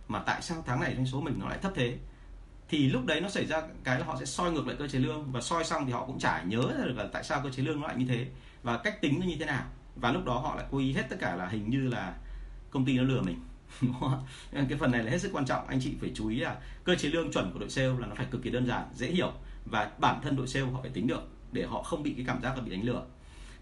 mà 0.08 0.18
tại 0.18 0.42
sao 0.42 0.62
tháng 0.66 0.80
này 0.80 0.94
doanh 0.94 1.06
số 1.06 1.20
mình 1.20 1.38
nó 1.38 1.48
lại 1.48 1.58
thấp 1.62 1.72
thế? 1.74 1.98
Thì 2.68 2.88
lúc 2.88 3.04
đấy 3.04 3.20
nó 3.20 3.28
xảy 3.28 3.46
ra 3.46 3.62
cái 3.84 3.98
là 3.98 4.06
họ 4.06 4.16
sẽ 4.20 4.26
soi 4.26 4.52
ngược 4.52 4.66
lại 4.66 4.76
cơ 4.78 4.88
chế 4.88 4.98
lương, 4.98 5.32
và 5.32 5.40
soi 5.40 5.64
xong 5.64 5.86
thì 5.86 5.92
họ 5.92 6.06
cũng 6.06 6.18
chả 6.18 6.42
nhớ 6.42 6.62
được 6.84 6.92
là 6.96 7.08
tại 7.12 7.24
sao 7.24 7.40
cơ 7.44 7.50
chế 7.50 7.62
lương 7.62 7.80
nó 7.80 7.86
lại 7.86 7.96
như 7.96 8.06
thế, 8.08 8.26
và 8.62 8.78
cách 8.78 9.00
tính 9.00 9.20
nó 9.20 9.26
như 9.26 9.36
thế 9.40 9.46
nào. 9.46 9.64
Và 9.96 10.12
lúc 10.12 10.24
đó 10.24 10.38
họ 10.38 10.54
lại 10.54 10.64
quy 10.70 10.92
hết 10.92 11.02
tất 11.10 11.16
cả 11.20 11.36
là 11.36 11.46
hình 11.46 11.70
như 11.70 11.88
là 11.88 12.14
công 12.70 12.84
ty 12.84 12.98
nó 12.98 13.02
lừa 13.02 13.22
mình. 13.22 13.40
Cái 14.52 14.78
phần 14.78 14.92
này 14.92 15.02
là 15.02 15.10
hết 15.10 15.18
sức 15.18 15.30
quan 15.32 15.46
trọng. 15.46 15.66
Anh 15.66 15.80
chị 15.82 15.94
phải 16.00 16.10
chú 16.14 16.28
ý 16.28 16.36
là 16.36 16.56
cơ 16.84 16.94
chế 16.94 17.08
lương 17.08 17.32
chuẩn 17.32 17.52
của 17.52 17.58
đội 17.58 17.70
sale 17.70 17.88
là 17.88 18.06
nó 18.06 18.14
phải 18.14 18.26
cực 18.30 18.42
kỳ 18.42 18.50
đơn 18.50 18.66
giản, 18.66 18.82
dễ 18.94 19.06
hiểu, 19.06 19.32
và 19.64 19.90
bản 19.98 20.20
thân 20.22 20.36
đội 20.36 20.46
sale 20.46 20.66
họ 20.66 20.78
phải 20.82 20.90
tính 20.90 21.06
được 21.06 21.28
để 21.52 21.66
họ 21.66 21.82
không 21.82 22.02
bị 22.02 22.14
cái 22.16 22.24
cảm 22.26 22.42
giác 22.42 22.56
là 22.56 22.62
bị 22.62 22.70
đánh 22.70 22.84
lừa. 22.84 23.06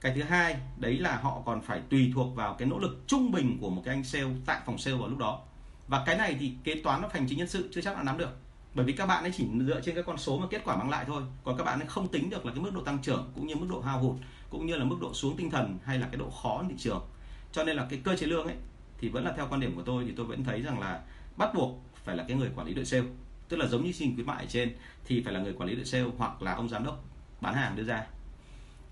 Cái 0.01 0.13
thứ 0.15 0.23
hai, 0.23 0.57
đấy 0.77 0.99
là 0.99 1.17
họ 1.17 1.43
còn 1.47 1.63
phải 1.63 1.81
tùy 1.91 2.13
thuộc 2.15 2.37
vào 2.37 2.55
cái 2.55 2.69
nỗ 2.69 2.79
lực 2.79 3.05
trung 3.07 3.33
bình 3.33 3.59
của 3.61 3.71
một 3.71 3.83
cái 3.85 3.95
anh 3.95 4.05
sale 4.05 4.27
tại 4.47 4.61
phòng 4.67 4.79
sale 4.79 4.97
vào 4.97 5.09
lúc 5.09 5.19
đó 5.19 5.41
và 5.89 6.03
cái 6.07 6.17
này 6.17 6.37
thì 6.41 6.53
kế 6.65 6.75
toán 6.75 7.03
và 7.03 7.09
hành 7.13 7.27
chính 7.29 7.39
nhân 7.39 7.49
sự 7.49 7.69
chưa 7.73 7.81
chắc 7.81 7.97
là 7.97 8.03
nắm 8.03 8.19
được. 8.19 8.39
Bởi 8.75 8.87
vì 8.87 8.93
các 8.93 9.07
bạn 9.07 9.25
ấy 9.25 9.33
chỉ 9.37 9.47
dựa 9.67 9.81
trên 9.81 9.95
các 9.95 10.07
con 10.07 10.19
số 10.19 10.39
mà 10.39 10.47
kết 10.51 10.63
quả 10.65 10.77
mang 10.77 10.91
lại 10.91 11.05
thôi. 11.07 11.23
Còn 11.45 11.57
các 11.59 11.65
bạn 11.65 11.81
ấy 11.81 11.89
không 11.89 12.09
tính 12.09 12.31
được 12.31 12.47
là 12.47 12.53
cái 12.53 12.63
mức 12.63 12.71
độ 12.75 12.81
tăng 12.81 12.99
trưởng 13.03 13.31
cũng 13.35 13.47
như 13.47 13.57
mức 13.57 13.67
độ 13.71 13.81
hao 13.81 13.99
hụt, 13.99 14.17
cũng 14.51 14.67
như 14.67 14.77
là 14.77 14.85
mức 14.85 14.97
độ 15.01 15.15
xuống 15.15 15.37
tinh 15.37 15.51
thần 15.51 15.79
hay 15.85 15.99
là 15.99 16.07
cái 16.07 16.17
độ 16.17 16.31
khó 16.31 16.65
thị 16.69 16.75
trường. 16.79 17.07
Cho 17.53 17.65
nên 17.65 17.77
là 17.77 17.87
cái 17.91 18.01
cơ 18.05 18.17
chế 18.17 18.27
lương 18.27 18.47
ấy 18.47 18.57
thì 18.99 19.09
vẫn 19.09 19.25
là 19.25 19.33
theo 19.37 19.47
quan 19.51 19.61
điểm 19.61 19.77
của 19.77 19.83
tôi, 19.83 20.05
thì 20.05 20.13
tôi 20.17 20.27
vẫn 20.27 20.45
thấy 20.45 20.63
rằng 20.63 20.81
là 20.81 21.03
bắt 21.37 21.55
buộc 21.55 21.83
phải 22.05 22.17
là 22.17 22.25
cái 22.29 22.37
người 22.37 22.51
quản 22.57 22.67
lý 22.67 22.75
đội 22.75 22.85
sale. 22.85 23.05
Tức 23.49 23.57
là 23.57 23.67
giống 23.67 23.85
như 23.85 23.93
xin 23.93 24.15
khuyến 24.15 24.27
mại 24.27 24.45
ở 24.45 24.47
trên 24.49 24.77
thì 25.05 25.23
phải 25.23 25.35
là 25.35 25.41
người 25.41 25.53
quản 25.53 25.69
lý 25.69 25.75
đội 25.77 25.85
sale 25.85 26.05
hoặc 26.19 26.43
là 26.43 26.55
ông 26.55 26.69
giám 26.69 26.85
đốc 26.85 27.05
bán 27.41 27.55
hàng 27.55 27.77
đưa 27.77 27.85
ra. 27.85 28.07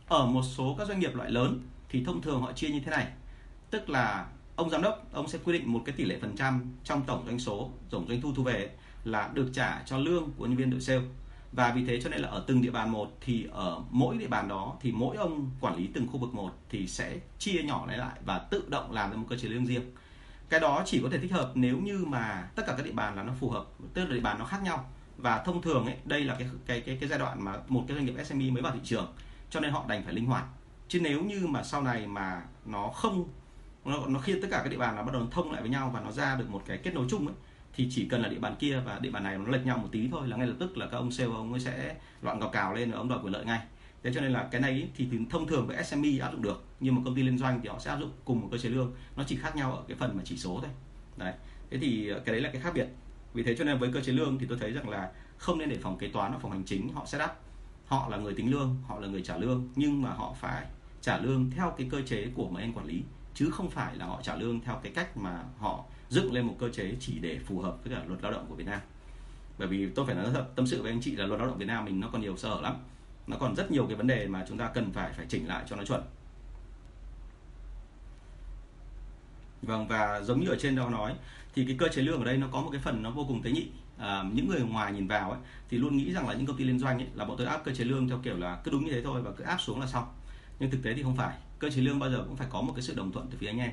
Ở 0.09 0.27
một 0.27 0.43
số 0.43 0.75
các 0.79 0.89
doanh 0.89 1.01
nghiệp 1.01 1.15
loại 1.15 1.31
lớn 1.31 1.63
thì 1.89 2.05
thông 2.05 2.23
thường 2.23 2.43
họ 2.43 2.53
chia 2.53 2.69
như 2.69 2.81
thế 2.81 2.91
này. 2.91 3.07
Tức 3.71 3.91
là 3.91 4.27
ông 4.61 4.71
giám 4.71 4.83
đốc, 4.83 5.13
ông 5.13 5.29
sẽ 5.29 5.39
quy 5.45 5.53
định 5.53 5.73
một 5.73 5.83
cái 5.85 5.95
tỷ 5.97 6.05
lệ 6.05 6.19
phần 6.21 6.37
trăm 6.37 6.73
trong 6.85 7.03
tổng 7.07 7.23
doanh 7.27 7.39
số, 7.39 7.71
tổng 7.91 8.07
doanh 8.09 8.21
thu 8.21 8.33
thu 8.35 8.43
về 8.43 8.71
là 9.05 9.31
được 9.35 9.51
trả 9.53 9.83
cho 9.87 9.99
lương 9.99 10.31
của 10.37 10.47
nhân 10.47 10.57
viên 10.57 10.71
đội 10.71 10.81
sale. 10.81 11.03
Và 11.53 11.73
vì 11.73 11.85
thế 11.87 12.01
cho 12.01 12.11
nên 12.11 12.21
là 12.21 12.29
ở 12.29 12.45
từng 12.47 12.63
địa 12.63 12.71
bàn 12.71 12.93
một 12.93 13.17
thì 13.21 13.47
ở 13.53 13.83
mỗi 13.91 14.19
địa 14.19 14.27
bàn 14.27 14.49
đó 14.49 14.77
thì 14.81 14.93
mỗi 14.93 15.17
ông 15.17 15.51
quản 15.61 15.77
lý 15.77 15.89
từng 15.95 16.07
khu 16.07 16.19
vực 16.19 16.35
một 16.35 16.51
thì 16.69 16.87
sẽ 16.87 17.19
chia 17.39 17.63
nhỏ 17.63 17.85
lại 17.87 17.99
lại 17.99 18.19
và 18.25 18.39
tự 18.39 18.65
động 18.69 18.93
làm 18.93 19.11
ra 19.11 19.17
một 19.17 19.27
cơ 19.31 19.37
chế 19.37 19.49
lương 19.49 19.67
riêng. 19.67 19.83
Cái 20.49 20.61
đó 20.61 20.83
chỉ 20.87 21.01
có 21.03 21.09
thể 21.13 21.19
thích 21.19 21.33
hợp 21.33 21.53
nếu 21.55 21.79
như 21.79 22.05
mà 22.05 22.49
tất 22.55 22.63
cả 22.67 22.75
các 22.77 22.87
địa 22.87 22.93
bàn 22.93 23.17
là 23.17 23.23
nó 23.23 23.33
phù 23.41 23.51
hợp, 23.51 23.65
tức 23.95 24.05
là 24.05 24.15
địa 24.15 24.21
bàn 24.21 24.39
nó 24.39 24.45
khác 24.45 24.63
nhau. 24.63 24.91
Và 25.17 25.43
thông 25.43 25.63
thường 25.63 25.87
ấy, 25.87 25.97
đây 26.05 26.25
là 26.25 26.35
cái 26.39 26.49
cái 26.67 26.81
cái 26.81 26.97
cái 27.01 27.09
giai 27.09 27.19
đoạn 27.19 27.45
mà 27.45 27.57
một 27.69 27.85
cái 27.89 27.97
doanh 27.97 28.07
nghiệp 28.07 28.25
SME 28.25 28.51
mới 28.51 28.63
vào 28.63 28.73
thị 28.73 28.81
trường, 28.85 29.13
cho 29.51 29.61
nên 29.61 29.73
họ 29.73 29.85
đành 29.89 30.05
phải 30.05 30.15
linh 30.15 30.27
hoạt. 30.27 30.45
Chứ 30.89 31.01
nếu 31.01 31.23
như 31.23 31.47
mà 31.47 31.63
sau 31.63 31.83
này 31.83 32.07
mà 32.07 32.43
nó 32.67 32.89
không 32.89 33.29
nó, 33.85 34.07
nó 34.09 34.21
khi 34.21 34.41
tất 34.43 34.49
cả 34.51 34.61
các 34.65 34.69
địa 34.69 34.77
bàn 34.77 34.97
nó 34.97 35.03
bắt 35.03 35.13
đầu 35.13 35.27
thông 35.31 35.53
lại 35.53 35.61
với 35.61 35.71
nhau 35.71 35.91
và 35.95 36.01
nó 36.01 36.13
ra 36.13 36.37
được 36.37 36.51
một 36.51 36.63
cái 36.67 36.79
kết 36.79 36.95
nối 36.95 37.07
chung 37.11 37.27
ấy 37.27 37.37
thì 37.75 37.89
chỉ 37.91 38.09
cần 38.09 38.23
là 38.23 38.29
địa 38.29 38.39
bàn 38.39 38.55
kia 38.59 38.81
và 38.87 38.99
địa 38.99 39.11
bàn 39.11 39.25
này 39.25 39.39
nó 39.39 39.51
lệch 39.51 39.67
nhau 39.67 39.79
một 39.79 39.89
tí 39.93 40.09
thôi 40.11 40.29
là 40.29 40.37
ngay 40.37 40.47
lập 40.47 40.57
tức 40.59 40.77
là 40.77 40.87
các 40.87 40.97
ông 40.97 41.11
sale 41.11 41.31
ông 41.31 41.53
ấy 41.53 41.61
sẽ 41.61 41.97
loạn 42.23 42.41
gào 42.41 42.51
cào 42.51 42.75
lên 42.75 42.91
và 42.91 42.99
ông 42.99 43.09
đòi 43.09 43.19
quyền 43.23 43.33
lợi 43.33 43.45
ngay. 43.45 43.61
Thế 44.03 44.13
cho 44.15 44.21
nên 44.21 44.33
là 44.33 44.49
cái 44.51 44.61
này 44.61 44.89
thì 44.97 45.09
thông 45.31 45.47
thường 45.47 45.67
với 45.67 45.85
SME 45.85 46.19
áp 46.21 46.33
dụng 46.33 46.43
được 46.43 46.65
nhưng 46.81 46.95
mà 46.95 47.01
công 47.05 47.15
ty 47.15 47.23
liên 47.23 47.39
doanh 47.39 47.61
thì 47.63 47.69
họ 47.69 47.79
sẽ 47.79 47.91
áp 47.91 48.01
dụng 48.01 48.11
cùng 48.25 48.41
một 48.41 48.49
cơ 48.53 48.59
chế 48.59 48.69
lương 48.69 48.93
nó 49.17 49.25
chỉ 49.27 49.37
khác 49.37 49.57
nhau 49.57 49.73
ở 49.73 49.83
cái 49.89 49.97
phần 49.97 50.17
mà 50.17 50.23
chỉ 50.25 50.37
số 50.37 50.59
thôi. 50.63 50.71
Đấy. 51.17 51.33
Thế 51.71 51.79
thì 51.79 52.11
cái 52.25 52.33
đấy 52.33 52.41
là 52.41 52.51
cái 52.53 52.61
khác 52.61 52.75
biệt. 52.75 52.87
Vì 53.35 53.43
thế 53.43 53.57
cho 53.57 53.65
nên 53.65 53.79
với 53.79 53.93
cơ 53.93 54.01
chế 54.01 54.13
lương 54.13 54.39
thì 54.39 54.47
tôi 54.49 54.59
thấy 54.59 54.73
rằng 54.73 54.89
là 54.89 55.11
không 55.37 55.59
nên 55.59 55.69
để 55.69 55.79
phòng 55.83 55.99
kế 55.99 56.09
toán 56.09 56.31
hoặc 56.31 56.39
phòng 56.43 56.53
hành 56.53 56.65
chính 56.65 56.93
họ 56.93 57.07
set 57.07 57.23
up 57.23 57.31
họ 57.87 58.09
là 58.09 58.17
người 58.17 58.35
tính 58.35 58.51
lương 58.51 58.77
họ 58.87 59.01
là 59.01 59.09
người 59.09 59.23
trả 59.23 59.37
lương 59.37 59.69
nhưng 59.77 60.03
mà 60.03 60.11
họ 60.11 60.35
phải 60.41 60.67
trả 61.01 61.19
lương 61.19 61.51
theo 61.51 61.75
cái 61.79 61.89
cơ 61.91 62.03
chế 62.03 62.27
của 62.35 62.49
mấy 62.49 62.63
anh 62.63 62.73
quản 62.73 62.87
lý 62.87 63.03
chứ 63.35 63.51
không 63.51 63.71
phải 63.71 63.97
là 63.97 64.07
họ 64.07 64.21
trả 64.23 64.37
lương 64.37 64.61
theo 64.61 64.81
cái 64.83 64.93
cách 64.93 65.17
mà 65.17 65.45
họ 65.59 65.85
dựng 66.09 66.33
lên 66.33 66.47
một 66.47 66.57
cơ 66.59 66.69
chế 66.69 66.95
chỉ 67.01 67.19
để 67.19 67.39
phù 67.47 67.61
hợp 67.61 67.77
với 67.85 67.95
cả 67.95 68.03
luật 68.07 68.23
lao 68.23 68.33
động 68.33 68.47
của 68.49 68.55
Việt 68.55 68.67
Nam. 68.67 68.81
Bởi 69.59 69.69
vì 69.69 69.91
tôi 69.91 70.07
phải 70.07 70.15
nói 70.15 70.27
thật 70.33 70.47
tâm 70.57 70.67
sự 70.67 70.83
với 70.83 70.93
anh 70.93 71.01
chị 71.01 71.17
là 71.17 71.27
luật 71.27 71.41
lao 71.41 71.49
động 71.49 71.59
Việt 71.59 71.69
Nam 71.69 71.85
mình 71.85 72.01
nó 72.01 72.09
còn 72.13 72.21
nhiều 72.21 72.37
sơ 72.37 72.49
hở 72.49 72.61
lắm. 72.61 72.77
Nó 73.27 73.37
còn 73.41 73.55
rất 73.55 73.71
nhiều 73.71 73.87
cái 73.87 73.97
vấn 73.97 74.07
đề 74.07 74.27
mà 74.27 74.45
chúng 74.49 74.59
ta 74.59 74.71
cần 74.75 74.93
phải 74.93 75.13
phải 75.13 75.27
chỉnh 75.29 75.49
lại 75.49 75.65
cho 75.69 75.77
nó 75.77 75.85
chuẩn. 75.85 76.03
Vâng 79.63 79.89
và 79.89 80.21
giống 80.21 80.41
như 80.41 80.49
ở 80.49 80.57
trên 80.61 80.77
đó 80.77 80.91
nói 80.91 81.15
thì 81.55 81.65
cái 81.65 81.77
cơ 81.79 81.89
chế 81.89 82.03
lương 82.03 82.19
ở 82.19 82.25
đây 82.25 82.37
nó 82.37 82.47
có 82.53 82.61
một 82.63 82.69
cái 82.73 82.81
phần 82.81 83.03
nó 83.03 83.11
vô 83.11 83.25
cùng 83.29 83.43
tế 83.43 83.51
nhị. 83.51 83.69
À, 83.99 84.25
những 84.33 84.49
người 84.49 84.61
ngoài 84.61 84.93
nhìn 84.93 85.07
vào 85.07 85.31
ấy, 85.31 85.41
thì 85.69 85.79
luôn 85.79 85.97
nghĩ 85.97 86.13
rằng 86.13 86.29
là 86.29 86.35
những 86.35 86.47
công 86.47 86.57
ty 86.57 86.65
liên 86.65 86.79
doanh 86.79 86.99
ấy, 86.99 87.09
là 87.15 87.25
bọn 87.25 87.37
tôi 87.37 87.47
áp 87.47 87.65
cơ 87.65 87.75
chế 87.75 87.85
lương 87.85 88.09
theo 88.09 88.19
kiểu 88.23 88.37
là 88.37 88.61
cứ 88.65 88.71
đúng 88.71 88.85
như 88.85 88.93
thế 88.93 89.03
thôi 89.03 89.23
và 89.23 89.31
cứ 89.37 89.45
áp 89.45 89.59
xuống 89.61 89.81
là 89.81 89.87
xong. 89.87 90.05
Nhưng 90.59 90.71
thực 90.71 90.83
tế 90.83 90.95
thì 90.95 91.03
không 91.03 91.17
phải 91.17 91.37
cơ 91.61 91.71
chế 91.71 91.81
lương 91.81 91.99
bao 91.99 92.11
giờ 92.11 92.25
cũng 92.29 92.37
phải 92.37 92.47
có 92.51 92.63
một 92.63 92.73
cái 92.77 92.83
sự 92.83 92.95
đồng 92.95 93.13
thuận 93.13 93.27
từ 93.31 93.39
phía 93.39 93.47
anh 93.47 93.59
em. 93.59 93.71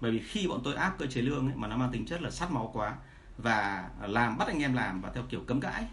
Bởi 0.00 0.10
vì 0.10 0.18
khi 0.18 0.48
bọn 0.48 0.60
tôi 0.64 0.74
áp 0.74 0.96
cơ 0.98 1.06
chế 1.06 1.22
lương 1.22 1.46
ấy, 1.46 1.56
mà 1.56 1.68
nó 1.68 1.76
mang 1.76 1.92
tính 1.92 2.06
chất 2.06 2.22
là 2.22 2.30
sát 2.30 2.50
máu 2.50 2.70
quá 2.74 2.96
và 3.38 3.90
làm 4.02 4.38
bắt 4.38 4.48
anh 4.48 4.62
em 4.62 4.74
làm 4.74 5.00
và 5.00 5.10
theo 5.14 5.24
kiểu 5.28 5.40
cấm 5.46 5.60
cãi 5.60 5.86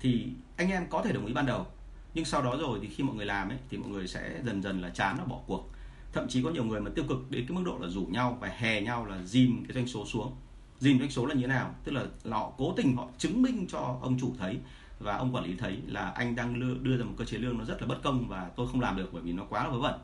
thì 0.00 0.28
anh 0.56 0.70
em 0.70 0.86
có 0.90 1.02
thể 1.02 1.12
đồng 1.12 1.26
ý 1.26 1.32
ban 1.32 1.46
đầu. 1.46 1.66
Nhưng 2.14 2.24
sau 2.24 2.42
đó 2.42 2.56
rồi 2.56 2.78
thì 2.82 2.88
khi 2.88 3.04
mọi 3.04 3.16
người 3.16 3.26
làm 3.26 3.48
ấy 3.48 3.58
thì 3.70 3.78
mọi 3.78 3.88
người 3.88 4.08
sẽ 4.08 4.40
dần 4.44 4.62
dần 4.62 4.80
là 4.80 4.90
chán 4.90 5.16
và 5.18 5.24
bỏ 5.24 5.40
cuộc. 5.46 5.70
Thậm 6.12 6.28
chí 6.28 6.42
có 6.42 6.50
nhiều 6.50 6.64
người 6.64 6.80
mà 6.80 6.90
tiêu 6.94 7.04
cực 7.08 7.30
đến 7.30 7.46
cái 7.48 7.56
mức 7.56 7.62
độ 7.64 7.78
là 7.80 7.88
rủ 7.88 8.06
nhau 8.06 8.38
và 8.40 8.48
hè 8.48 8.80
nhau 8.80 9.06
là 9.06 9.22
dìm 9.24 9.64
cái 9.68 9.74
doanh 9.74 9.86
số 9.86 10.06
xuống. 10.06 10.36
Dìm 10.78 10.98
doanh 10.98 11.10
số 11.10 11.26
là 11.26 11.34
như 11.34 11.40
thế 11.40 11.46
nào? 11.46 11.74
Tức 11.84 11.92
là, 11.92 12.04
họ 12.30 12.52
cố 12.58 12.72
tình 12.76 12.96
họ 12.96 13.08
chứng 13.18 13.42
minh 13.42 13.66
cho 13.68 13.98
ông 14.02 14.18
chủ 14.20 14.34
thấy 14.38 14.58
và 15.00 15.16
ông 15.16 15.34
quản 15.34 15.44
lý 15.44 15.56
thấy 15.56 15.80
là 15.86 16.10
anh 16.10 16.36
đang 16.36 16.82
đưa 16.82 16.96
ra 16.96 17.04
một 17.04 17.14
cơ 17.16 17.24
chế 17.24 17.38
lương 17.38 17.58
nó 17.58 17.64
rất 17.64 17.80
là 17.80 17.86
bất 17.86 18.02
công 18.02 18.28
và 18.28 18.50
tôi 18.56 18.68
không 18.68 18.80
làm 18.80 18.96
được 18.96 19.10
bởi 19.12 19.22
vì 19.22 19.32
nó 19.32 19.44
quá 19.44 19.64
là 19.64 19.70
vớ 19.70 19.78
vẩn 19.78 20.00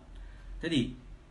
thế 0.63 0.69
thì 0.69 0.91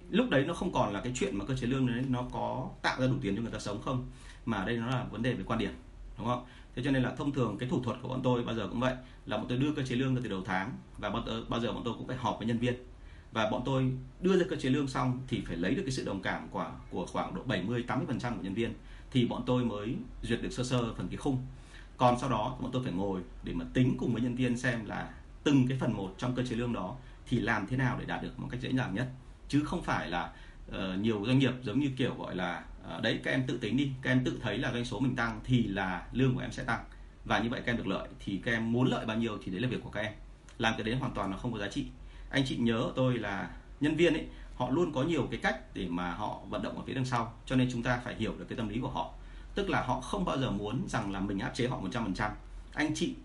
lúc 0.10 0.30
đấy 0.30 0.46
nó 0.48 0.54
không 0.54 0.74
còn 0.74 0.94
là 0.94 1.02
cái 1.02 1.12
chuyện 1.16 1.38
mà 1.38 1.46
cơ 1.46 1.56
chế 1.56 1.68
lương 1.68 1.88
đấy 1.88 2.06
nó 2.10 2.24
có 2.32 2.70
tạo 2.82 3.02
ra 3.02 3.08
đủ 3.08 3.14
tiền 3.22 3.36
cho 3.36 3.42
người 3.42 3.52
ta 3.52 3.60
sống 3.60 3.82
không? 3.82 4.06
Mà 4.46 4.66
đây 4.66 4.78
nó 4.78 4.88
là 4.88 5.06
vấn 5.12 5.22
đề 5.22 5.34
về 5.34 5.44
quan 5.44 5.60
điểm 5.60 5.72
đúng 6.18 6.28
không? 6.28 6.46
Thế 6.76 6.84
cho 6.86 6.92
nên 6.92 7.04
là 7.04 7.16
thông 7.16 7.32
thường 7.32 7.58
cái 7.58 7.70
thủ 7.70 7.84
thuật 7.84 7.98
của 8.02 8.08
bọn 8.08 8.22
tôi 8.24 8.44
bao 8.44 8.56
giờ 8.56 8.68
cũng 8.68 8.80
vậy 8.80 8.96
là 9.26 9.38
bọn 9.38 9.46
tôi 9.50 9.58
đưa 9.58 9.74
cơ 9.74 9.84
chế 9.84 9.96
lương 9.96 10.16
ra 10.16 10.22
từ 10.24 10.30
đầu 10.30 10.42
tháng 10.46 10.72
và 10.98 11.10
bọn 11.10 11.24
tôi, 11.26 11.44
bao 11.50 11.60
giờ 11.60 11.74
bọn 11.74 11.82
tôi 11.86 11.94
cũng 11.98 12.08
phải 12.08 12.18
họp 12.18 12.38
với 12.40 12.48
nhân 12.48 12.58
viên. 12.58 12.76
Và 13.32 13.50
bọn 13.50 13.62
tôi 13.66 13.92
đưa 14.22 14.38
ra 14.40 14.46
cơ 14.50 14.56
chế 14.56 14.70
lương 14.70 14.88
xong 14.88 15.20
thì 15.28 15.42
phải 15.48 15.58
lấy 15.58 15.76
được 15.76 15.82
cái 15.86 15.92
sự 15.92 16.06
đồng 16.06 16.22
cảm 16.22 16.48
của 16.52 16.72
của 16.90 17.06
khoảng 17.06 17.36
độ 17.36 17.42
70 17.46 17.84
80 17.84 18.06
phần 18.08 18.20
trăm 18.20 18.38
của 18.38 18.44
nhân 18.44 18.54
viên 18.54 18.74
thì 19.12 19.26
bọn 19.26 19.44
tôi 19.46 19.66
mới 19.66 19.96
duyệt 20.24 20.42
được 20.42 20.50
sơ 20.50 20.64
sơ 20.64 20.94
phần 20.94 21.08
cái 21.08 21.18
khung. 21.18 21.38
Còn 21.98 22.20
sau 22.20 22.30
đó 22.30 22.58
bọn 22.62 22.72
tôi 22.72 22.84
phải 22.84 22.94
ngồi 22.94 23.22
để 23.44 23.54
mà 23.54 23.66
tính 23.74 23.96
cùng 24.00 24.14
với 24.14 24.22
nhân 24.22 24.36
viên 24.36 24.58
xem 24.58 24.86
là 24.86 25.10
từng 25.44 25.68
cái 25.68 25.78
phần 25.78 25.94
một 25.94 26.16
trong 26.18 26.36
cơ 26.36 26.44
chế 26.44 26.56
lương 26.56 26.74
đó 26.74 26.96
thì 27.28 27.40
làm 27.40 27.68
thế 27.68 27.78
nào 27.78 27.98
để 28.00 28.06
đạt 28.06 28.24
được 28.24 28.40
một 28.40 28.48
cách 28.52 28.62
dễ 28.62 28.72
dàng 28.72 28.96
nhất 28.96 29.08
chứ 29.52 29.64
không 29.66 29.84
phải 29.84 30.10
là 30.10 30.32
uh, 30.70 31.00
nhiều 31.00 31.24
doanh 31.26 31.40
nghiệp 31.40 31.54
giống 31.64 31.80
như 31.80 31.92
kiểu 31.98 32.16
gọi 32.16 32.36
là 32.36 32.64
uh, 32.96 33.02
đấy 33.02 33.20
các 33.24 33.32
em 33.32 33.44
tự 33.48 33.58
tính 33.58 33.78
đi 33.78 33.92
các 34.02 34.12
em 34.12 34.24
tự 34.24 34.40
thấy 34.42 34.58
là 34.58 34.72
doanh 34.74 34.86
số 34.86 35.00
mình 35.00 35.16
tăng 35.16 35.40
thì 35.44 35.64
là 35.64 36.08
lương 36.12 36.36
của 36.36 36.42
em 36.42 36.52
sẽ 36.52 36.64
tăng. 36.64 36.84
Và 37.26 37.40
như 37.40 37.50
vậy 37.50 37.62
các 37.66 37.72
em 37.72 37.78
được 37.78 37.88
lợi 37.88 38.08
thì 38.20 38.42
các 38.46 38.52
em 38.52 38.72
muốn 38.72 38.88
lợi 38.88 39.06
bao 39.06 39.18
nhiêu 39.18 39.38
thì 39.44 39.52
đấy 39.52 39.62
là 39.62 39.68
việc 39.68 39.84
của 39.84 39.90
các 39.90 40.02
em. 40.02 40.14
Làm 40.58 40.74
cái 40.78 40.84
đấy 40.84 40.96
hoàn 40.96 41.14
toàn 41.14 41.32
là 41.32 41.38
không 41.38 41.54
có 41.54 41.60
giá 41.60 41.68
trị. 41.68 41.86
Anh 42.30 42.44
chị 42.46 42.58
nhớ 42.58 42.92
tôi 42.96 43.18
là 43.18 43.50
nhân 43.80 43.96
viên 43.96 44.14
ấy 44.14 44.26
họ 44.56 44.70
luôn 44.70 44.94
có 44.94 45.04
nhiều 45.04 45.28
cái 45.32 45.40
cách 45.44 45.74
để 45.74 45.88
mà 45.90 46.12
họ 46.12 46.40
vận 46.50 46.62
động 46.62 46.78
ở 46.78 46.84
phía 46.88 46.94
đằng 46.94 47.06
sau 47.06 47.34
cho 47.46 47.56
nên 47.56 47.70
chúng 47.72 47.84
ta 47.84 48.02
phải 48.04 48.16
hiểu 48.16 48.36
được 48.40 48.46
cái 48.50 48.58
tâm 48.58 48.70
lý 48.70 48.80
của 48.80 48.90
họ. 48.90 49.14
Tức 49.56 49.70
là 49.70 49.82
họ 49.82 50.02
không 50.02 50.26
bao 50.26 50.38
giờ 50.38 50.52
muốn 50.52 50.84
rằng 50.88 51.12
là 51.12 51.20
mình 51.20 51.40
áp 51.40 51.52
chế 51.56 51.68
họ 51.68 51.82
100% 51.82 52.30
anh 52.74 52.92
chị 52.96 53.16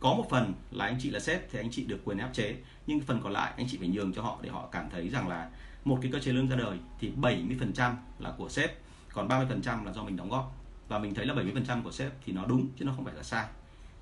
có 0.00 0.14
một 0.14 0.26
phần 0.30 0.54
là 0.70 0.84
anh 0.84 0.96
chị 1.00 1.10
là 1.10 1.20
sếp 1.20 1.52
thì 1.52 1.58
anh 1.58 1.70
chị 1.70 1.84
được 1.84 2.00
quyền 2.04 2.18
áp 2.18 2.30
chế. 2.32 2.56
Nhưng 2.86 3.00
phần 3.00 3.20
còn 3.22 3.32
lại 3.32 3.52
anh 3.56 3.66
chị 3.68 3.78
phải 3.78 3.88
nhường 3.88 4.12
cho 4.12 4.22
họ 4.22 4.38
để 4.42 4.48
họ 4.48 4.68
cảm 4.72 4.90
thấy 4.90 5.08
rằng 5.08 5.28
là 5.28 5.50
một 5.90 5.98
cái 6.02 6.12
cơ 6.12 6.18
chế 6.18 6.32
lương 6.32 6.48
ra 6.48 6.56
đời 6.56 6.78
thì 7.00 7.12
70% 7.20 7.94
là 8.18 8.32
của 8.38 8.48
sếp 8.48 8.78
còn 9.12 9.28
30% 9.28 9.84
là 9.84 9.92
do 9.92 10.02
mình 10.02 10.16
đóng 10.16 10.30
góp. 10.30 10.56
Và 10.88 10.98
mình 10.98 11.14
thấy 11.14 11.26
là 11.26 11.34
70% 11.34 11.82
của 11.82 11.92
sếp 11.92 12.12
thì 12.24 12.32
nó 12.32 12.44
đúng 12.46 12.68
chứ 12.78 12.84
nó 12.84 12.92
không 12.96 13.04
phải 13.04 13.14
là 13.14 13.22
sai. 13.22 13.46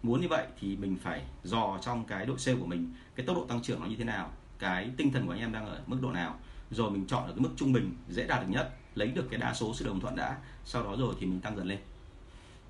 Muốn 0.02 0.20
như 0.20 0.28
vậy 0.28 0.46
thì 0.60 0.76
mình 0.76 0.96
phải 1.02 1.22
dò 1.44 1.78
trong 1.82 2.04
cái 2.04 2.26
đội 2.26 2.38
sale 2.38 2.58
của 2.58 2.66
mình 2.66 2.92
cái 3.14 3.26
tốc 3.26 3.36
độ 3.36 3.44
tăng 3.44 3.62
trưởng 3.62 3.80
nó 3.80 3.86
như 3.86 3.96
thế 3.96 4.04
nào 4.04 4.30
cái 4.58 4.90
tinh 4.96 5.12
thần 5.12 5.26
của 5.26 5.32
anh 5.32 5.40
em 5.40 5.52
đang 5.52 5.66
ở 5.66 5.80
mức 5.86 5.98
độ 6.02 6.10
nào. 6.10 6.38
Rồi 6.70 6.90
mình 6.90 7.06
chọn 7.06 7.26
được 7.26 7.32
cái 7.36 7.42
mức 7.42 7.50
trung 7.56 7.72
bình 7.72 7.94
dễ 8.08 8.26
đạt 8.26 8.40
được 8.40 8.48
nhất 8.50 8.76
lấy 8.94 9.08
được 9.08 9.26
cái 9.30 9.40
đa 9.40 9.54
số 9.54 9.74
sự 9.74 9.84
đồng 9.84 10.00
thuận 10.00 10.16
đã 10.16 10.36
sau 10.64 10.82
đó 10.82 10.96
rồi 10.98 11.14
thì 11.20 11.26
mình 11.26 11.40
tăng 11.40 11.56
dần 11.56 11.66
lên. 11.66 11.78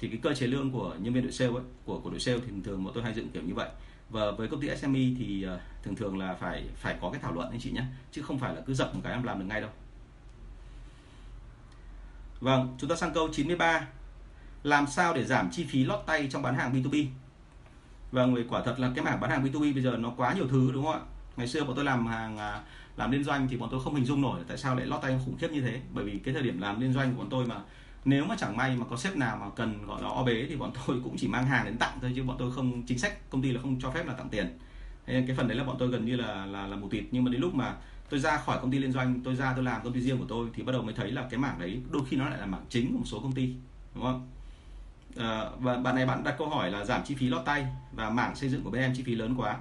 Thì 0.00 0.08
cái 0.08 0.18
cơ 0.22 0.34
chế 0.34 0.46
lương 0.46 0.70
của 0.70 0.96
nhân 1.00 1.14
viên 1.14 1.22
đội 1.22 1.32
sale 1.32 1.50
ấy, 1.50 1.62
của 1.84 2.00
của 2.00 2.10
đội 2.10 2.20
sale 2.20 2.38
thì 2.46 2.52
thường 2.64 2.84
bọn 2.84 2.94
tôi 2.94 3.04
hay 3.04 3.14
dựng 3.14 3.28
kiểu 3.28 3.42
như 3.42 3.54
vậy 3.54 3.68
và 4.10 4.30
với 4.30 4.48
công 4.48 4.60
ty 4.60 4.76
SME 4.76 5.00
thì 5.18 5.42
ờ, 5.42 5.60
thường 5.82 5.96
thường 5.96 6.18
là 6.18 6.34
phải 6.34 6.64
phải 6.76 6.96
có 7.00 7.10
cái 7.10 7.20
thảo 7.22 7.32
luận 7.32 7.50
anh 7.50 7.60
chị 7.60 7.70
nhé 7.70 7.82
chứ 8.12 8.22
không 8.22 8.38
phải 8.38 8.54
là 8.54 8.60
cứ 8.66 8.74
dập 8.74 8.94
một 8.94 9.00
cái 9.04 9.12
em 9.12 9.22
làm 9.22 9.38
được 9.38 9.44
ngay 9.44 9.60
đâu. 9.60 9.70
Vâng, 12.40 12.76
chúng 12.78 12.90
ta 12.90 12.96
sang 12.96 13.14
câu 13.14 13.28
93 13.32 13.86
làm 14.62 14.86
sao 14.86 15.14
để 15.14 15.24
giảm 15.24 15.50
chi 15.50 15.64
phí 15.64 15.84
lót 15.84 16.00
tay 16.06 16.28
trong 16.30 16.42
bán 16.42 16.54
hàng 16.54 16.72
B2B 16.72 17.06
Vâng, 18.12 18.34
vì 18.34 18.44
quả 18.48 18.62
thật 18.64 18.80
là 18.80 18.90
cái 18.94 19.04
mảng 19.04 19.20
bán 19.20 19.30
hàng 19.30 19.44
B2B 19.44 19.74
bây 19.74 19.82
giờ 19.82 19.96
nó 19.98 20.12
quá 20.16 20.32
nhiều 20.32 20.48
thứ 20.48 20.70
đúng 20.72 20.84
không 20.84 20.94
ạ? 20.94 21.00
Ngày 21.36 21.48
xưa 21.48 21.64
bọn 21.64 21.76
tôi 21.76 21.84
làm 21.84 22.06
hàng 22.06 22.38
à, 22.38 22.62
làm 22.96 23.10
liên 23.10 23.24
doanh 23.24 23.48
thì 23.48 23.56
bọn 23.56 23.68
tôi 23.70 23.80
không 23.84 23.94
hình 23.94 24.04
dung 24.04 24.22
nổi 24.22 24.40
tại 24.48 24.58
sao 24.58 24.76
lại 24.76 24.86
lót 24.86 25.02
tay 25.02 25.18
khủng 25.24 25.36
khiếp 25.38 25.50
như 25.50 25.60
thế. 25.60 25.80
Bởi 25.94 26.04
vì 26.04 26.18
cái 26.18 26.34
thời 26.34 26.42
điểm 26.42 26.60
làm 26.60 26.80
liên 26.80 26.92
doanh 26.92 27.12
của 27.12 27.18
bọn 27.18 27.30
tôi 27.30 27.46
mà 27.46 27.60
nếu 28.04 28.24
mà 28.24 28.36
chẳng 28.38 28.56
may 28.56 28.76
mà 28.76 28.86
có 28.90 28.96
sếp 28.96 29.16
nào 29.16 29.36
mà 29.36 29.46
cần 29.56 29.86
gọi 29.86 30.02
là 30.02 30.08
o 30.08 30.22
bế 30.22 30.46
thì 30.48 30.56
bọn 30.56 30.72
tôi 30.86 31.00
cũng 31.04 31.16
chỉ 31.16 31.28
mang 31.28 31.46
hàng 31.46 31.64
đến 31.64 31.78
tặng 31.78 31.98
thôi 32.00 32.12
chứ 32.16 32.22
bọn 32.22 32.36
tôi 32.38 32.52
không 32.52 32.82
chính 32.82 32.98
sách 32.98 33.30
công 33.30 33.42
ty 33.42 33.52
là 33.52 33.60
không 33.60 33.80
cho 33.80 33.90
phép 33.90 34.06
là 34.06 34.12
tặng 34.12 34.28
tiền. 34.28 34.58
Thế 35.06 35.24
cái 35.26 35.36
phần 35.36 35.48
đấy 35.48 35.56
là 35.56 35.64
bọn 35.64 35.76
tôi 35.78 35.88
gần 35.88 36.04
như 36.04 36.16
là 36.16 36.46
là 36.46 36.66
là 36.66 36.76
một 36.76 36.88
tịt. 36.90 37.04
Nhưng 37.10 37.24
mà 37.24 37.30
đến 37.30 37.40
lúc 37.40 37.54
mà 37.54 37.76
tôi 38.10 38.20
ra 38.20 38.36
khỏi 38.36 38.58
công 38.62 38.70
ty 38.70 38.78
liên 38.78 38.92
doanh 38.92 39.20
tôi 39.24 39.36
ra 39.36 39.52
tôi 39.54 39.64
làm 39.64 39.82
công 39.84 39.92
ty 39.92 40.00
riêng 40.00 40.18
của 40.18 40.26
tôi 40.28 40.48
thì 40.54 40.62
bắt 40.62 40.72
đầu 40.72 40.82
mới 40.82 40.94
thấy 40.94 41.10
là 41.10 41.26
cái 41.30 41.38
mảng 41.40 41.58
đấy 41.58 41.80
đôi 41.90 42.02
khi 42.08 42.16
nó 42.16 42.28
lại 42.28 42.38
là 42.38 42.46
mảng 42.46 42.64
chính 42.68 42.92
của 42.92 42.98
một 42.98 43.06
số 43.06 43.20
công 43.20 43.32
ty 43.32 43.54
đúng 43.94 44.04
không? 44.04 44.28
À, 45.16 45.44
và 45.58 45.76
bạn 45.76 45.94
này 45.94 46.06
bạn 46.06 46.24
đặt 46.24 46.34
câu 46.38 46.48
hỏi 46.48 46.70
là 46.70 46.84
giảm 46.84 47.02
chi 47.04 47.14
phí 47.14 47.28
lót 47.28 47.44
tay 47.44 47.66
và 47.92 48.10
mảng 48.10 48.36
xây 48.36 48.48
dựng 48.48 48.62
của 48.64 48.70
bên 48.70 48.82
em 48.82 48.94
chi 48.94 49.02
phí 49.02 49.14
lớn 49.14 49.34
quá 49.36 49.56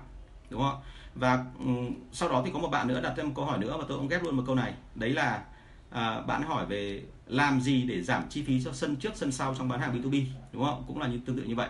đúng 0.50 0.62
không? 0.62 0.80
Và 1.16 1.46
um, 1.60 1.94
sau 2.12 2.30
đó 2.30 2.42
thì 2.46 2.52
có 2.54 2.60
một 2.60 2.68
bạn 2.68 2.88
nữa 2.88 3.02
đặt 3.02 3.14
thêm 3.18 3.28
một 3.28 3.34
câu 3.36 3.46
hỏi 3.46 3.58
nữa 3.58 3.76
và 3.80 3.86
tôi 3.88 3.98
cũng 3.98 4.08
ghép 4.08 4.24
luôn 4.24 4.36
một 4.38 4.44
câu 4.46 4.56
này. 4.56 4.74
Đấy 4.96 5.10
là 5.10 5.44
à, 5.90 6.22
bạn 6.22 6.42
hỏi 6.42 6.66
về 6.66 7.04
làm 7.28 7.62
gì 7.62 7.84
để 7.84 8.02
giảm 8.02 8.24
chi 8.30 8.44
phí 8.44 8.64
cho 8.64 8.74
sân 8.74 8.96
trước 8.96 9.12
sân 9.16 9.32
sau 9.32 9.56
trong 9.58 9.68
bán 9.68 9.80
hàng 9.80 10.02
B2B 10.02 10.24
đúng 10.54 10.64
không? 10.64 10.84
Cũng 10.88 11.00
là 11.00 11.08
như 11.08 11.20
tương 11.26 11.38
tự 11.38 11.44
như 11.44 11.56
vậy. 11.56 11.70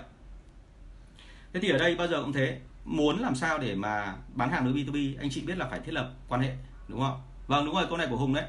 Thế 1.53 1.60
thì 1.60 1.69
ở 1.69 1.77
đây 1.77 1.95
bao 1.95 2.08
giờ 2.08 2.21
cũng 2.21 2.34
thế. 2.34 2.60
Muốn 2.86 3.19
làm 3.19 3.36
sao 3.36 3.58
để 3.58 3.75
mà 3.75 4.15
bán 4.34 4.49
hàng 4.49 4.65
đối 4.65 4.73
B2B 4.73 5.15
anh 5.19 5.30
chị 5.30 5.41
biết 5.41 5.58
là 5.58 5.67
phải 5.67 5.80
thiết 5.80 5.93
lập 5.93 6.13
quan 6.27 6.41
hệ 6.41 6.51
đúng 6.88 6.99
không? 6.99 7.21
Vâng 7.47 7.65
đúng 7.65 7.75
rồi 7.75 7.86
câu 7.89 7.97
này 7.97 8.08
của 8.10 8.17
Hùng 8.17 8.34
đấy. 8.34 8.45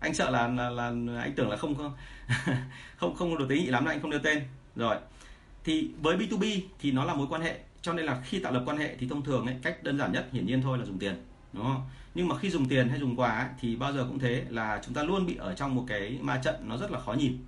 Anh 0.00 0.14
sợ 0.14 0.30
là 0.30 0.48
là, 0.48 0.70
là 0.70 0.86
anh 1.20 1.32
tưởng 1.36 1.50
là 1.50 1.56
không 1.56 1.74
không 1.74 1.92
không 2.96 3.14
không 3.14 3.38
được 3.38 3.46
tế 3.48 3.56
nhị 3.56 3.66
lắm 3.66 3.84
là 3.84 3.92
anh 3.92 4.00
không 4.00 4.10
đưa 4.10 4.18
tên. 4.18 4.42
Rồi 4.76 4.96
thì 5.64 5.90
với 6.02 6.16
B2B 6.16 6.60
thì 6.78 6.92
nó 6.92 7.04
là 7.04 7.14
mối 7.14 7.26
quan 7.30 7.42
hệ 7.42 7.58
cho 7.82 7.92
nên 7.92 8.06
là 8.06 8.20
khi 8.24 8.38
tạo 8.38 8.52
lập 8.52 8.62
quan 8.66 8.76
hệ 8.76 8.96
thì 8.96 9.08
thông 9.08 9.22
thường 9.22 9.46
ấy, 9.46 9.56
cách 9.62 9.82
đơn 9.82 9.98
giản 9.98 10.12
nhất 10.12 10.28
hiển 10.32 10.46
nhiên 10.46 10.62
thôi 10.62 10.78
là 10.78 10.84
dùng 10.84 10.98
tiền 10.98 11.14
đúng 11.52 11.64
không? 11.64 11.88
Nhưng 12.14 12.28
mà 12.28 12.38
khi 12.38 12.50
dùng 12.50 12.68
tiền 12.68 12.88
hay 12.88 13.00
dùng 13.00 13.16
quà 13.16 13.30
ấy, 13.30 13.48
thì 13.60 13.76
bao 13.76 13.92
giờ 13.92 14.04
cũng 14.08 14.18
thế 14.18 14.44
là 14.48 14.80
chúng 14.84 14.94
ta 14.94 15.02
luôn 15.02 15.26
bị 15.26 15.36
ở 15.36 15.54
trong 15.54 15.74
một 15.74 15.84
cái 15.88 16.18
ma 16.20 16.40
trận 16.44 16.54
nó 16.68 16.76
rất 16.76 16.90
là 16.90 17.00
khó 17.00 17.12
nhìn 17.12 17.38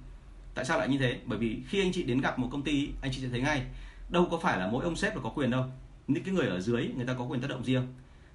tại 0.55 0.65
sao 0.65 0.79
lại 0.79 0.89
như 0.89 0.99
thế? 0.99 1.19
Bởi 1.25 1.39
vì 1.39 1.63
khi 1.69 1.81
anh 1.81 1.93
chị 1.93 2.03
đến 2.03 2.21
gặp 2.21 2.39
một 2.39 2.49
công 2.53 2.63
ty 2.63 2.91
anh 3.01 3.13
chị 3.13 3.21
sẽ 3.23 3.29
thấy 3.29 3.41
ngay 3.41 3.63
đâu 4.09 4.29
có 4.31 4.39
phải 4.39 4.59
là 4.59 4.67
mỗi 4.67 4.85
ông 4.85 4.97
sếp 4.97 5.17
là 5.17 5.23
có 5.23 5.29
quyền 5.29 5.51
đâu. 5.51 5.65
Những 6.07 6.25
cái 6.25 6.35
người 6.35 6.47
ở 6.47 6.61
dưới 6.61 6.91
người 6.97 7.07
ta 7.07 7.15
có 7.15 7.25
quyền 7.25 7.41
tác 7.41 7.51
động 7.51 7.65
riêng. 7.65 7.87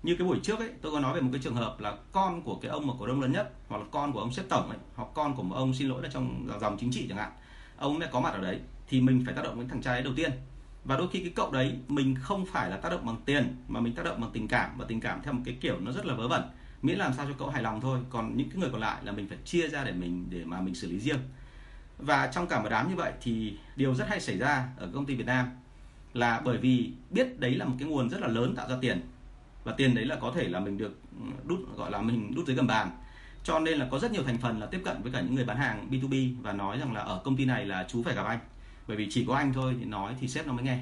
Như 0.03 0.15
cái 0.15 0.27
buổi 0.27 0.39
trước 0.43 0.59
ấy 0.59 0.69
tôi 0.81 0.91
có 0.91 0.99
nói 0.99 1.15
về 1.15 1.21
một 1.21 1.29
cái 1.33 1.41
trường 1.43 1.55
hợp 1.55 1.79
là 1.79 1.97
con 2.11 2.41
của 2.41 2.55
cái 2.55 2.71
ông 2.71 2.87
mà 2.87 2.93
cổ 2.99 3.07
đông 3.07 3.21
lớn 3.21 3.31
nhất 3.31 3.53
hoặc 3.67 3.77
là 3.77 3.85
con 3.91 4.13
của 4.13 4.19
ông 4.19 4.33
sếp 4.33 4.49
tổng 4.49 4.69
ấy 4.69 4.77
hoặc 4.95 5.07
con 5.13 5.35
của 5.35 5.43
một 5.43 5.55
ông 5.55 5.73
xin 5.73 5.87
lỗi 5.87 6.03
là 6.03 6.09
trong 6.13 6.47
dòng 6.61 6.77
chính 6.79 6.91
trị 6.91 7.05
chẳng 7.09 7.17
hạn. 7.17 7.31
Ông 7.77 7.99
ấy 7.99 8.09
có 8.11 8.19
mặt 8.19 8.33
ở 8.33 8.41
đấy 8.41 8.59
thì 8.87 9.01
mình 9.01 9.23
phải 9.25 9.35
tác 9.35 9.43
động 9.43 9.57
với 9.57 9.65
thằng 9.69 9.81
trai 9.81 10.01
đầu 10.01 10.13
tiên 10.15 10.31
và 10.89 10.97
đôi 10.97 11.07
khi 11.11 11.19
cái 11.19 11.31
cậu 11.35 11.51
đấy, 11.51 11.75
mình 11.87 12.15
không 12.15 12.45
phải 12.45 12.69
là 12.69 12.77
tác 12.77 12.89
động 12.89 13.05
bằng 13.05 13.15
tiền, 13.25 13.55
mà 13.67 13.79
mình 13.79 13.93
tác 13.93 14.05
động 14.05 14.21
bằng 14.21 14.29
tình 14.33 14.47
cảm. 14.47 14.77
Và 14.77 14.85
tình 14.87 14.99
cảm 14.99 15.21
theo 15.23 15.33
một 15.33 15.41
cái 15.45 15.57
kiểu 15.61 15.79
nó 15.79 15.91
rất 15.91 16.05
là 16.05 16.13
vớ 16.13 16.27
vẩn. 16.27 16.41
Miễn 16.81 16.97
làm 16.97 17.13
sao 17.13 17.25
cho 17.25 17.33
cậu 17.37 17.49
hài 17.49 17.63
lòng 17.63 17.81
thôi. 17.81 17.99
Còn 18.09 18.37
những 18.37 18.49
cái 18.49 18.59
người 18.59 18.69
còn 18.71 18.81
lại 18.81 19.01
là 19.03 19.11
mình 19.11 19.27
phải 19.27 19.37
chia 19.45 19.67
ra 19.67 19.83
để 19.83 19.91
mình, 19.91 20.27
để 20.29 20.45
mà 20.45 20.61
mình 20.61 20.75
xử 20.75 20.87
lý 20.91 20.99
riêng. 20.99 21.19
Và 21.97 22.27
trong 22.27 22.47
cả 22.47 22.61
một 22.61 22.69
đám 22.69 22.89
như 22.89 22.95
vậy 22.95 23.13
thì 23.21 23.57
điều 23.75 23.95
rất 23.95 24.09
hay 24.09 24.19
xảy 24.19 24.37
ra 24.37 24.67
ở 24.77 24.89
công 24.93 25.05
ty 25.05 25.15
Việt 25.15 25.25
Nam 25.25 25.47
là 26.13 26.41
bởi 26.45 26.57
vì 26.57 26.91
biết 27.09 27.39
đấy 27.39 27.55
là 27.55 27.65
một 27.65 27.75
cái 27.79 27.87
nguồn 27.87 28.09
rất 28.09 28.21
là 28.21 28.27
lớn 28.27 28.55
tạo 28.55 28.69
ra 28.69 28.75
tiền. 28.81 29.01
Và 29.63 29.71
tiền 29.77 29.95
đấy 29.95 30.05
là 30.05 30.15
có 30.15 30.31
thể 30.35 30.47
là 30.47 30.59
mình 30.59 30.77
được 30.77 30.99
ừ, 31.19 31.25
đút, 31.45 31.59
gọi 31.77 31.91
là 31.91 32.01
mình 32.01 32.35
đút 32.35 32.47
dưới 32.47 32.55
gầm 32.55 32.67
bàn. 32.67 32.91
Cho 33.43 33.59
nên 33.59 33.79
là 33.79 33.87
có 33.91 33.99
rất 33.99 34.11
nhiều 34.11 34.23
thành 34.23 34.37
phần 34.37 34.59
là 34.59 34.65
tiếp 34.65 34.81
cận 34.85 35.01
với 35.01 35.11
cả 35.11 35.21
những 35.21 35.35
người 35.35 35.45
bán 35.45 35.57
hàng 35.57 35.87
B2B 35.91 36.33
và 36.41 36.53
nói 36.53 36.79
rằng 36.79 36.93
là 36.93 37.01
ở 37.01 37.21
công 37.23 37.37
ty 37.37 37.45
này 37.45 37.65
là 37.65 37.85
chú 37.89 38.03
phải 38.03 38.15
gặp 38.15 38.25
anh 38.25 38.39
bởi 38.89 38.97
vì 38.97 39.07
chỉ 39.09 39.25
có 39.25 39.35
anh 39.35 39.53
thôi 39.53 39.75
thì 39.79 39.85
nói 39.85 40.15
thì 40.19 40.27
sếp 40.27 40.47
nó 40.47 40.53
mới 40.53 40.63
nghe. 40.63 40.79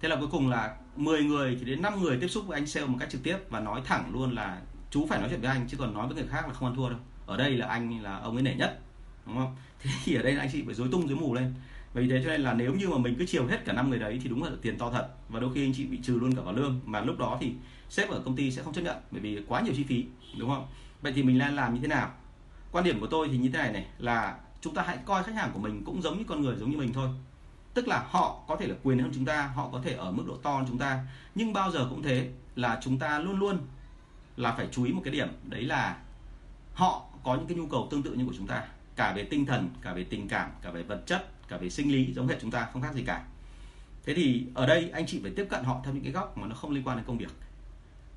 Thế 0.00 0.08
là 0.08 0.16
cuối 0.16 0.28
cùng 0.30 0.48
là 0.48 0.76
10 0.96 1.22
người 1.24 1.56
thì 1.60 1.64
đến 1.64 1.82
5 1.82 2.02
người 2.02 2.18
tiếp 2.20 2.28
xúc 2.28 2.46
với 2.46 2.58
anh 2.58 2.66
sale 2.66 2.86
một 2.86 2.96
cách 3.00 3.10
trực 3.10 3.22
tiếp 3.22 3.36
và 3.48 3.60
nói 3.60 3.80
thẳng 3.84 4.10
luôn 4.12 4.34
là 4.34 4.60
chú 4.90 5.06
phải 5.06 5.20
nói 5.20 5.28
chuyện 5.30 5.40
với 5.40 5.50
anh, 5.50 5.66
chứ 5.68 5.76
còn 5.76 5.94
nói 5.94 6.06
với 6.06 6.16
người 6.16 6.26
khác 6.28 6.46
là 6.46 6.52
không 6.52 6.68
ăn 6.68 6.76
thua 6.76 6.88
đâu. 6.88 6.98
Ở 7.26 7.36
đây 7.36 7.50
là 7.50 7.66
anh 7.66 8.02
là 8.02 8.16
ông 8.16 8.36
ấy 8.36 8.42
nể 8.42 8.54
nhất, 8.54 8.80
đúng 9.26 9.36
không? 9.36 9.56
Thế 9.82 9.90
thì 10.04 10.14
ở 10.14 10.22
đây 10.22 10.32
là 10.32 10.42
anh 10.42 10.50
chị 10.52 10.62
phải 10.66 10.74
dối 10.74 10.88
tung 10.92 11.08
dối 11.08 11.18
mù 11.18 11.34
lên. 11.34 11.54
Vì 11.94 12.08
thế 12.08 12.20
cho 12.24 12.30
nên 12.30 12.40
là 12.40 12.52
nếu 12.52 12.74
như 12.74 12.88
mà 12.88 12.98
mình 12.98 13.14
cứ 13.18 13.26
chiều 13.26 13.46
hết 13.46 13.64
cả 13.64 13.72
năm 13.72 13.90
người 13.90 13.98
đấy 13.98 14.20
thì 14.22 14.28
đúng 14.28 14.42
là 14.42 14.50
tiền 14.62 14.78
to 14.78 14.90
thật. 14.90 15.08
Và 15.28 15.40
đôi 15.40 15.54
khi 15.54 15.64
anh 15.64 15.72
chị 15.74 15.86
bị 15.86 15.98
trừ 16.02 16.18
luôn 16.20 16.34
cả 16.34 16.42
vào 16.42 16.54
lương. 16.54 16.80
Mà 16.84 17.00
lúc 17.00 17.18
đó 17.18 17.38
thì 17.40 17.52
sếp 17.88 18.10
ở 18.10 18.22
công 18.24 18.36
ty 18.36 18.50
sẽ 18.50 18.62
không 18.62 18.72
chấp 18.72 18.82
nhận, 18.82 18.96
bởi 19.10 19.20
vì 19.20 19.42
quá 19.48 19.60
nhiều 19.60 19.74
chi 19.76 19.84
phí, 19.84 20.04
đúng 20.38 20.50
không? 20.50 20.66
Vậy 21.02 21.12
thì 21.12 21.22
mình 21.22 21.38
nên 21.38 21.56
làm 21.56 21.74
như 21.74 21.80
thế 21.80 21.88
nào? 21.88 22.10
Quan 22.72 22.84
điểm 22.84 23.00
của 23.00 23.06
tôi 23.06 23.28
thì 23.28 23.38
như 23.38 23.48
thế 23.48 23.58
này 23.58 23.72
này, 23.72 23.86
là 23.98 24.38
chúng 24.60 24.74
ta 24.74 24.82
hãy 24.82 24.98
coi 25.04 25.22
khách 25.22 25.34
hàng 25.34 25.50
của 25.52 25.60
mình 25.60 25.82
cũng 25.84 26.02
giống 26.02 26.18
như 26.18 26.24
con 26.24 26.40
người, 26.40 26.56
giống 26.56 26.70
như 26.70 26.76
mình 26.76 26.92
thôi. 26.92 27.08
Tức 27.74 27.88
là 27.88 28.06
họ 28.08 28.44
có 28.48 28.56
thể 28.56 28.66
là 28.66 28.74
quyền 28.82 28.98
hơn 28.98 29.10
chúng 29.14 29.24
ta, 29.24 29.46
họ 29.46 29.68
có 29.72 29.80
thể 29.84 29.92
ở 29.92 30.12
mức 30.12 30.24
độ 30.26 30.36
to 30.36 30.56
hơn 30.56 30.64
chúng 30.68 30.78
ta. 30.78 31.06
Nhưng 31.34 31.52
bao 31.52 31.70
giờ 31.70 31.86
cũng 31.90 32.02
thế 32.02 32.30
là 32.56 32.80
chúng 32.82 32.98
ta 32.98 33.18
luôn 33.18 33.38
luôn 33.38 33.58
là 34.36 34.52
phải 34.52 34.68
chú 34.72 34.84
ý 34.84 34.92
một 34.92 35.00
cái 35.04 35.12
điểm, 35.12 35.28
đấy 35.44 35.62
là 35.62 35.96
họ 36.74 37.04
có 37.24 37.34
những 37.34 37.46
cái 37.46 37.56
nhu 37.56 37.66
cầu 37.66 37.88
tương 37.90 38.02
tự 38.02 38.12
như 38.12 38.26
của 38.26 38.34
chúng 38.36 38.46
ta. 38.46 38.64
Cả 38.96 39.12
về 39.16 39.24
tinh 39.24 39.46
thần, 39.46 39.70
cả 39.82 39.92
về 39.92 40.04
tình 40.04 40.28
cảm, 40.28 40.50
cả 40.62 40.70
về 40.70 40.82
vật 40.82 41.02
chất, 41.06 41.48
cả 41.48 41.56
về 41.56 41.70
sinh 41.70 41.92
lý, 41.92 42.12
giống 42.14 42.28
hệt 42.28 42.40
chúng 42.40 42.50
ta, 42.50 42.68
không 42.72 42.82
khác 42.82 42.94
gì 42.94 43.02
cả. 43.02 43.24
Thế 44.04 44.14
thì 44.14 44.46
ở 44.54 44.66
đây 44.66 44.90
anh 44.90 45.06
chị 45.06 45.20
phải 45.22 45.32
tiếp 45.36 45.46
cận 45.50 45.64
họ 45.64 45.80
theo 45.84 45.94
những 45.94 46.02
cái 46.02 46.12
góc 46.12 46.38
mà 46.38 46.46
nó 46.46 46.54
không 46.54 46.70
liên 46.70 46.84
quan 46.84 46.96
đến 46.96 47.06
công 47.06 47.18
việc. 47.18 47.30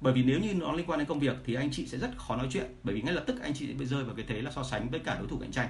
Bởi 0.01 0.13
vì 0.13 0.23
nếu 0.23 0.39
như 0.39 0.53
nó 0.53 0.71
liên 0.71 0.86
quan 0.86 0.99
đến 0.99 1.08
công 1.08 1.19
việc 1.19 1.38
thì 1.45 1.53
anh 1.53 1.69
chị 1.71 1.88
sẽ 1.88 1.97
rất 1.97 2.12
khó 2.17 2.36
nói 2.36 2.47
chuyện. 2.51 2.75
Bởi 2.84 2.95
vì 2.95 3.01
ngay 3.01 3.13
lập 3.13 3.23
tức 3.27 3.41
anh 3.41 3.53
chị 3.53 3.67
sẽ 3.67 3.73
bị 3.73 3.86
rơi 3.86 4.03
vào 4.03 4.15
cái 4.15 4.25
thế 4.27 4.41
là 4.41 4.51
so 4.51 4.63
sánh 4.63 4.89
với 4.89 4.99
cả 4.99 5.15
đối 5.19 5.27
thủ 5.27 5.38
cạnh 5.38 5.51
tranh 5.51 5.69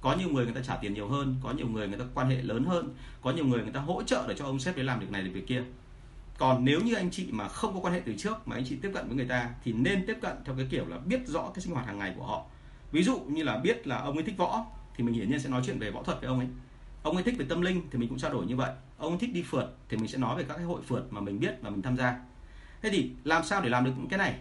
có 0.00 0.14
nhiều 0.14 0.28
người 0.28 0.44
người 0.44 0.54
ta 0.54 0.60
trả 0.62 0.76
tiền 0.76 0.94
nhiều 0.94 1.08
hơn, 1.08 1.36
có 1.42 1.52
nhiều 1.52 1.68
người 1.68 1.88
người 1.88 1.98
ta 1.98 2.04
quan 2.14 2.30
hệ 2.30 2.42
lớn 2.42 2.64
hơn, 2.64 2.94
có 3.22 3.30
nhiều 3.30 3.44
người 3.44 3.62
người 3.62 3.72
ta 3.72 3.80
hỗ 3.80 4.02
trợ 4.02 4.24
để 4.28 4.34
cho 4.38 4.44
ông 4.44 4.58
sếp 4.58 4.76
để 4.76 4.82
làm 4.82 5.00
việc 5.00 5.10
này 5.10 5.22
được 5.22 5.30
việc 5.34 5.46
kia. 5.46 5.62
Còn 6.38 6.64
nếu 6.64 6.80
như 6.80 6.94
anh 6.94 7.10
chị 7.10 7.28
mà 7.30 7.48
không 7.48 7.74
có 7.74 7.80
quan 7.80 7.94
hệ 7.94 8.00
từ 8.00 8.14
trước 8.18 8.48
mà 8.48 8.56
anh 8.56 8.64
chị 8.68 8.76
tiếp 8.82 8.90
cận 8.94 9.06
với 9.06 9.16
người 9.16 9.28
ta 9.28 9.50
thì 9.64 9.72
nên 9.72 10.06
tiếp 10.06 10.16
cận 10.22 10.36
theo 10.44 10.54
cái 10.56 10.66
kiểu 10.70 10.86
là 10.86 10.98
biết 10.98 11.20
rõ 11.26 11.50
cái 11.54 11.62
sinh 11.62 11.74
hoạt 11.74 11.86
hàng 11.86 11.98
ngày 11.98 12.14
của 12.16 12.26
họ. 12.26 12.44
Ví 12.92 13.02
dụ 13.02 13.20
như 13.20 13.42
là 13.42 13.58
biết 13.58 13.86
là 13.86 13.98
ông 13.98 14.14
ấy 14.14 14.22
thích 14.22 14.36
võ 14.38 14.66
thì 14.96 15.04
mình 15.04 15.14
hiển 15.14 15.30
nhiên 15.30 15.40
sẽ 15.40 15.48
nói 15.48 15.62
chuyện 15.66 15.78
về 15.78 15.90
võ 15.90 16.02
thuật 16.02 16.20
với 16.20 16.28
ông 16.28 16.38
ấy. 16.38 16.48
Ông 17.02 17.16
ấy 17.16 17.24
thích 17.24 17.34
về 17.38 17.46
tâm 17.48 17.60
linh 17.60 17.82
thì 17.90 17.98
mình 17.98 18.08
cũng 18.08 18.18
trao 18.18 18.32
đổi 18.32 18.46
như 18.46 18.56
vậy. 18.56 18.70
Ông 18.98 19.12
ấy 19.12 19.18
thích 19.18 19.32
đi 19.32 19.42
phượt 19.42 19.76
thì 19.88 19.96
mình 19.96 20.08
sẽ 20.08 20.18
nói 20.18 20.36
về 20.36 20.44
các 20.48 20.54
cái 20.54 20.64
hội 20.64 20.80
phượt 20.86 21.06
mà 21.10 21.20
mình 21.20 21.40
biết 21.40 21.54
và 21.62 21.70
mình 21.70 21.82
tham 21.82 21.96
gia. 21.96 22.20
Thế 22.82 22.90
thì 22.90 23.10
làm 23.24 23.44
sao 23.44 23.60
để 23.60 23.68
làm 23.68 23.84
được 23.84 23.92
những 23.96 24.08
cái 24.08 24.18
này? 24.18 24.34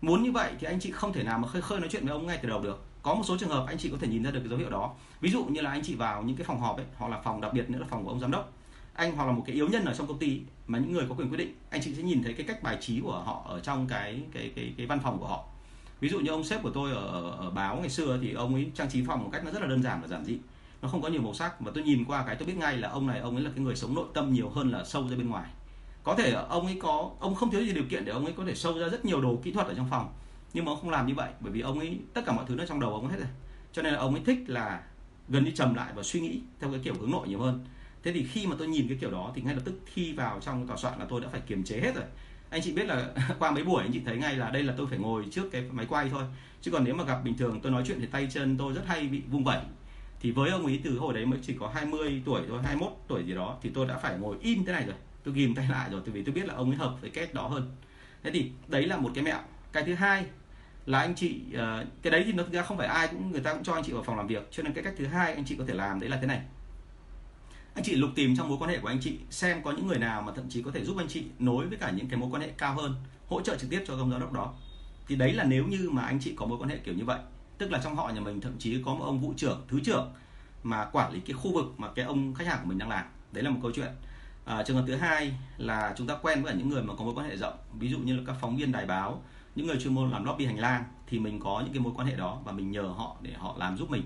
Muốn 0.00 0.22
như 0.22 0.32
vậy 0.32 0.52
thì 0.60 0.66
anh 0.66 0.80
chị 0.80 0.90
không 0.90 1.12
thể 1.12 1.22
nào 1.22 1.38
mà 1.38 1.48
khơi 1.48 1.62
khơi 1.62 1.80
nói 1.80 1.88
chuyện 1.92 2.06
với 2.06 2.12
ông 2.12 2.26
ngay 2.26 2.38
từ 2.42 2.48
đầu 2.48 2.62
được 2.62 2.84
có 3.02 3.14
một 3.14 3.22
số 3.24 3.38
trường 3.38 3.48
hợp 3.48 3.64
anh 3.66 3.78
chị 3.78 3.88
có 3.90 3.96
thể 4.00 4.08
nhìn 4.08 4.22
ra 4.22 4.30
được 4.30 4.40
cái 4.40 4.48
dấu 4.48 4.58
hiệu 4.58 4.70
đó. 4.70 4.94
Ví 5.20 5.30
dụ 5.30 5.44
như 5.44 5.60
là 5.60 5.70
anh 5.70 5.82
chị 5.82 5.94
vào 5.94 6.22
những 6.22 6.36
cái 6.36 6.44
phòng 6.44 6.60
họp 6.60 6.76
ấy 6.76 6.86
hoặc 6.96 7.08
là 7.08 7.20
phòng 7.20 7.40
đặc 7.40 7.52
biệt 7.52 7.70
nữa 7.70 7.78
là 7.78 7.86
phòng 7.90 8.04
của 8.04 8.10
ông 8.10 8.20
giám 8.20 8.30
đốc. 8.30 8.52
Anh 8.94 9.16
hoặc 9.16 9.24
là 9.24 9.32
một 9.32 9.42
cái 9.46 9.56
yếu 9.56 9.68
nhân 9.68 9.84
ở 9.84 9.94
trong 9.94 10.06
công 10.06 10.18
ty 10.18 10.40
mà 10.66 10.78
những 10.78 10.92
người 10.92 11.06
có 11.08 11.14
quyền 11.14 11.28
quyết 11.28 11.38
định 11.38 11.54
anh 11.70 11.80
chị 11.84 11.94
sẽ 11.94 12.02
nhìn 12.02 12.22
thấy 12.22 12.34
cái 12.34 12.46
cách 12.46 12.62
bài 12.62 12.78
trí 12.80 13.00
của 13.00 13.22
họ 13.26 13.42
ở 13.46 13.60
trong 13.60 13.86
cái 13.86 14.20
cái 14.32 14.52
cái 14.56 14.74
cái 14.76 14.86
văn 14.86 15.00
phòng 15.00 15.18
của 15.18 15.26
họ. 15.26 15.44
Ví 16.00 16.08
dụ 16.08 16.20
như 16.20 16.30
ông 16.30 16.44
sếp 16.44 16.62
của 16.62 16.70
tôi 16.70 16.90
ở, 16.90 17.06
ở, 17.06 17.30
ở 17.30 17.50
báo 17.50 17.76
ngày 17.76 17.90
xưa 17.90 18.18
thì 18.22 18.32
ông 18.32 18.54
ấy 18.54 18.70
trang 18.74 18.90
trí 18.90 19.04
phòng 19.06 19.22
một 19.24 19.28
cách 19.32 19.44
nó 19.44 19.50
rất 19.50 19.62
là 19.62 19.66
đơn 19.66 19.82
giản 19.82 20.00
và 20.02 20.08
giản 20.08 20.24
dị. 20.24 20.38
Nó 20.82 20.88
không 20.88 21.02
có 21.02 21.08
nhiều 21.08 21.22
màu 21.22 21.34
sắc 21.34 21.60
và 21.60 21.72
tôi 21.74 21.84
nhìn 21.84 22.04
qua 22.04 22.24
cái 22.26 22.36
tôi 22.36 22.46
biết 22.46 22.56
ngay 22.56 22.76
là 22.76 22.88
ông 22.88 23.06
này 23.06 23.20
ông 23.20 23.36
ấy 23.36 23.44
là 23.44 23.50
cái 23.54 23.64
người 23.64 23.76
sống 23.76 23.94
nội 23.94 24.06
tâm 24.14 24.32
nhiều 24.32 24.50
hơn 24.50 24.70
là 24.70 24.84
sâu 24.84 25.08
ra 25.08 25.16
bên 25.16 25.28
ngoài. 25.28 25.50
Có 26.02 26.14
thể 26.14 26.32
ông 26.32 26.66
ấy 26.66 26.76
có 26.80 27.10
ông 27.20 27.34
không 27.34 27.50
thiếu 27.50 27.60
gì 27.60 27.72
điều 27.72 27.84
kiện 27.90 28.04
để 28.04 28.12
ông 28.12 28.24
ấy 28.24 28.34
có 28.36 28.44
thể 28.44 28.54
sâu 28.54 28.78
ra 28.78 28.88
rất 28.88 29.04
nhiều 29.04 29.20
đồ 29.20 29.38
kỹ 29.42 29.52
thuật 29.52 29.66
ở 29.66 29.74
trong 29.74 29.90
phòng 29.90 30.12
nhưng 30.54 30.64
mà 30.64 30.72
ông 30.72 30.80
không 30.80 30.90
làm 30.90 31.06
như 31.06 31.14
vậy, 31.14 31.30
bởi 31.40 31.52
vì 31.52 31.60
ông 31.60 31.78
ấy, 31.78 31.98
tất 32.14 32.22
cả 32.26 32.32
mọi 32.32 32.44
thứ 32.48 32.54
nó 32.54 32.66
trong 32.66 32.80
đầu 32.80 32.94
ông 32.94 33.08
hết 33.08 33.16
rồi. 33.18 33.28
Cho 33.72 33.82
nên 33.82 33.92
là 33.92 33.98
ông 33.98 34.14
ấy 34.14 34.22
thích 34.26 34.38
là 34.46 34.82
gần 35.28 35.44
như 35.44 35.50
trầm 35.50 35.74
lại 35.74 35.92
và 35.94 36.02
suy 36.02 36.20
nghĩ 36.20 36.40
theo 36.60 36.70
cái 36.70 36.80
kiểu 36.84 36.94
hướng 37.00 37.10
nội 37.10 37.28
nhiều 37.28 37.38
hơn. 37.38 37.64
Thế 38.02 38.12
thì 38.12 38.24
khi 38.24 38.46
mà 38.46 38.56
tôi 38.58 38.68
nhìn 38.68 38.88
cái 38.88 38.98
kiểu 39.00 39.10
đó 39.10 39.32
thì 39.34 39.42
ngay 39.42 39.54
lập 39.54 39.62
tức 39.64 39.80
khi 39.86 40.12
vào 40.12 40.40
trong 40.40 40.66
tòa 40.66 40.76
soạn 40.76 40.98
là 40.98 41.06
tôi 41.08 41.20
đã 41.20 41.28
phải 41.28 41.40
kiềm 41.40 41.64
chế 41.64 41.80
hết 41.80 41.94
rồi. 41.94 42.04
Anh 42.50 42.62
chị 42.62 42.72
biết 42.72 42.86
là 42.86 43.10
qua 43.38 43.50
mấy 43.50 43.64
buổi 43.64 43.82
anh 43.82 43.92
chị 43.92 44.00
thấy 44.04 44.16
ngay 44.16 44.36
là 44.36 44.50
đây 44.50 44.62
là 44.62 44.74
tôi 44.76 44.86
phải 44.86 44.98
ngồi 44.98 45.24
trước 45.30 45.50
cái 45.52 45.64
máy 45.70 45.86
quay 45.88 46.08
thôi. 46.08 46.24
Chứ 46.60 46.70
còn 46.70 46.84
nếu 46.84 46.94
mà 46.94 47.04
gặp 47.04 47.24
bình 47.24 47.36
thường, 47.36 47.60
tôi 47.62 47.72
nói 47.72 47.82
chuyện 47.86 48.00
thì 48.00 48.06
tay 48.06 48.28
chân 48.30 48.56
tôi 48.58 48.72
rất 48.72 48.86
hay 48.86 49.06
bị 49.06 49.22
vung 49.30 49.44
vẩy. 49.44 49.60
Thì 50.20 50.30
với 50.30 50.50
ông 50.50 50.66
ấy 50.66 50.80
từ 50.84 50.98
hồi 50.98 51.14
đấy 51.14 51.26
mới 51.26 51.38
chỉ 51.42 51.56
có 51.60 51.68
20 51.74 52.22
tuổi 52.24 52.42
thôi 52.48 52.60
21 52.62 52.92
tuổi 53.08 53.24
gì 53.24 53.34
đó, 53.34 53.58
thì 53.62 53.70
tôi 53.74 53.86
đã 53.86 53.98
phải 53.98 54.18
ngồi 54.18 54.36
im 54.40 54.64
thế 54.64 54.72
này 54.72 54.84
rồi. 54.86 54.96
Tôi 55.24 55.34
ghim 55.34 55.54
tay 55.54 55.68
lại 55.70 55.90
rồi 55.90 56.00
vì 56.04 56.22
tôi 56.24 56.34
biết 56.34 56.46
là 56.46 56.54
ông 56.54 56.70
ấy 56.70 56.76
hợp 56.76 56.96
với 57.00 57.10
cách 57.10 57.34
đó 57.34 57.48
hơn. 57.48 57.70
Thế 58.22 58.30
thì 58.30 58.50
đấy 58.68 58.86
là 58.86 58.96
một 58.96 59.10
cái 59.14 59.24
mẹo. 59.24 59.38
Cái 59.72 59.84
thứ 59.84 59.94
hai 59.94 60.24
là 60.86 61.00
anh 61.00 61.14
chị 61.14 61.40
uh, 61.48 61.86
cái 62.02 62.10
đấy 62.10 62.22
thì 62.26 62.32
nó 62.32 62.42
thực 62.42 62.52
ra 62.52 62.62
không 62.62 62.78
phải 62.78 62.86
ai 62.86 63.08
cũng 63.08 63.32
người 63.32 63.40
ta 63.40 63.54
cũng 63.54 63.64
cho 63.64 63.74
anh 63.74 63.84
chị 63.84 63.92
vào 63.92 64.02
phòng 64.02 64.16
làm 64.16 64.26
việc. 64.26 64.48
Cho 64.50 64.62
nên 64.62 64.72
cái 64.72 64.84
cách 64.84 64.94
thứ 64.96 65.06
hai 65.06 65.34
anh 65.34 65.44
chị 65.44 65.56
có 65.58 65.64
thể 65.68 65.74
làm 65.74 66.00
đấy 66.00 66.10
là 66.10 66.18
thế 66.20 66.26
này. 66.26 66.42
Anh 67.74 67.84
chị 67.84 67.94
lục 67.94 68.10
tìm 68.14 68.36
trong 68.36 68.48
mối 68.48 68.58
quan 68.60 68.70
hệ 68.70 68.78
của 68.78 68.88
anh 68.88 68.98
chị 69.00 69.18
xem 69.30 69.62
có 69.62 69.72
những 69.72 69.86
người 69.86 69.98
nào 69.98 70.22
mà 70.22 70.32
thậm 70.36 70.48
chí 70.48 70.62
có 70.62 70.70
thể 70.70 70.84
giúp 70.84 70.96
anh 70.98 71.08
chị 71.08 71.24
nối 71.38 71.66
với 71.66 71.78
cả 71.78 71.90
những 71.90 72.08
cái 72.08 72.18
mối 72.18 72.30
quan 72.32 72.42
hệ 72.42 72.48
cao 72.48 72.74
hơn 72.74 72.94
hỗ 73.28 73.42
trợ 73.42 73.56
trực 73.56 73.70
tiếp 73.70 73.84
cho 73.86 73.96
công 73.96 74.10
giám 74.10 74.20
đốc 74.20 74.32
đó. 74.32 74.54
Thì 75.08 75.16
đấy 75.16 75.32
là 75.32 75.44
nếu 75.44 75.66
như 75.66 75.90
mà 75.90 76.02
anh 76.02 76.18
chị 76.20 76.34
có 76.36 76.46
mối 76.46 76.58
quan 76.58 76.70
hệ 76.70 76.76
kiểu 76.76 76.94
như 76.94 77.04
vậy. 77.04 77.18
Tức 77.58 77.70
là 77.70 77.80
trong 77.84 77.96
họ 77.96 78.10
nhà 78.14 78.20
mình 78.20 78.40
thậm 78.40 78.58
chí 78.58 78.82
có 78.84 78.94
một 78.94 79.04
ông 79.04 79.20
vụ 79.20 79.34
trưởng 79.36 79.64
thứ 79.68 79.80
trưởng 79.84 80.12
mà 80.62 80.84
quản 80.84 81.12
lý 81.12 81.20
cái 81.20 81.34
khu 81.34 81.52
vực 81.52 81.66
mà 81.78 81.88
cái 81.94 82.04
ông 82.04 82.34
khách 82.34 82.46
hàng 82.46 82.58
của 82.62 82.68
mình 82.68 82.78
đang 82.78 82.88
làm. 82.88 83.04
Đấy 83.32 83.44
là 83.44 83.50
một 83.50 83.58
câu 83.62 83.70
chuyện. 83.74 83.90
À, 84.44 84.62
trường 84.62 84.76
hợp 84.76 84.84
thứ 84.86 84.96
hai 84.96 85.34
là 85.58 85.94
chúng 85.96 86.06
ta 86.06 86.14
quen 86.22 86.42
với 86.42 86.54
những 86.54 86.68
người 86.68 86.82
mà 86.82 86.94
có 86.98 87.04
mối 87.04 87.14
quan 87.14 87.28
hệ 87.28 87.36
rộng. 87.36 87.54
Ví 87.78 87.88
dụ 87.88 87.98
như 87.98 88.16
là 88.16 88.22
các 88.26 88.36
phóng 88.40 88.56
viên 88.56 88.72
đài 88.72 88.86
báo 88.86 89.22
những 89.54 89.66
người 89.66 89.78
chuyên 89.80 89.94
môn 89.94 90.10
làm 90.10 90.24
lobby 90.24 90.46
hành 90.46 90.58
lang 90.58 90.84
thì 91.06 91.18
mình 91.18 91.40
có 91.40 91.62
những 91.64 91.72
cái 91.72 91.82
mối 91.82 91.92
quan 91.96 92.06
hệ 92.08 92.16
đó 92.16 92.38
và 92.44 92.52
mình 92.52 92.70
nhờ 92.70 92.82
họ 92.82 93.16
để 93.22 93.32
họ 93.32 93.54
làm 93.58 93.76
giúp 93.76 93.90
mình. 93.90 94.02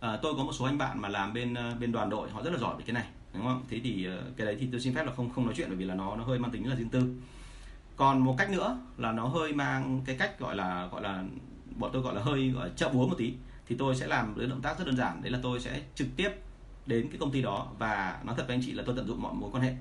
À, 0.00 0.18
tôi 0.22 0.34
có 0.36 0.44
một 0.44 0.52
số 0.52 0.64
anh 0.64 0.78
bạn 0.78 1.00
mà 1.00 1.08
làm 1.08 1.32
bên 1.32 1.54
ờ, 1.54 1.74
bên 1.80 1.92
đoàn 1.92 2.10
đội 2.10 2.30
họ 2.30 2.42
rất 2.42 2.50
là 2.50 2.58
giỏi 2.58 2.76
về 2.78 2.84
cái 2.86 2.94
này 2.94 3.06
đúng 3.34 3.44
không? 3.44 3.64
Thế 3.68 3.80
thì 3.84 4.04
ờ, 4.04 4.22
cái 4.36 4.46
đấy 4.46 4.56
thì 4.60 4.68
tôi 4.72 4.80
xin 4.80 4.94
phép 4.94 5.04
là 5.06 5.12
không 5.16 5.30
không 5.30 5.44
nói 5.44 5.54
chuyện 5.56 5.68
bởi 5.68 5.76
vì 5.76 5.84
là 5.84 5.94
nó 5.94 6.16
nó 6.16 6.24
hơi 6.24 6.38
mang 6.38 6.50
tính 6.50 6.68
là 6.68 6.76
riêng 6.76 6.88
tư. 6.88 7.14
Còn 7.96 8.18
một 8.18 8.34
cách 8.38 8.50
nữa 8.50 8.78
là 8.96 9.12
nó 9.12 9.26
hơi 9.26 9.52
mang 9.52 10.02
cái 10.04 10.16
cách 10.18 10.38
gọi 10.38 10.56
là 10.56 10.88
gọi 10.92 11.02
là 11.02 11.24
bọn 11.76 11.90
tôi 11.92 12.02
gọi 12.02 12.14
là 12.14 12.22
hơi 12.22 12.50
gọi 12.50 12.68
là 12.68 12.74
chợ 12.76 12.90
búa 12.92 13.06
một 13.06 13.14
tí 13.18 13.32
thì 13.66 13.76
tôi 13.78 13.96
sẽ 13.96 14.06
làm 14.06 14.34
cái 14.34 14.46
động 14.46 14.60
tác 14.60 14.78
rất 14.78 14.86
đơn 14.86 14.96
giản. 14.96 15.22
Đấy 15.22 15.30
là 15.30 15.38
tôi 15.42 15.60
sẽ 15.60 15.82
trực 15.94 16.08
tiếp 16.16 16.30
đến 16.86 17.08
cái 17.08 17.18
công 17.18 17.30
ty 17.30 17.42
đó 17.42 17.68
và 17.78 18.20
nói 18.24 18.34
thật 18.38 18.44
với 18.46 18.56
anh 18.56 18.62
chị 18.66 18.72
là 18.72 18.82
tôi 18.86 18.96
tận 18.96 19.06
dụng 19.06 19.22
mọi 19.22 19.34
mối 19.34 19.50
quan 19.52 19.62
hệ. 19.62 19.74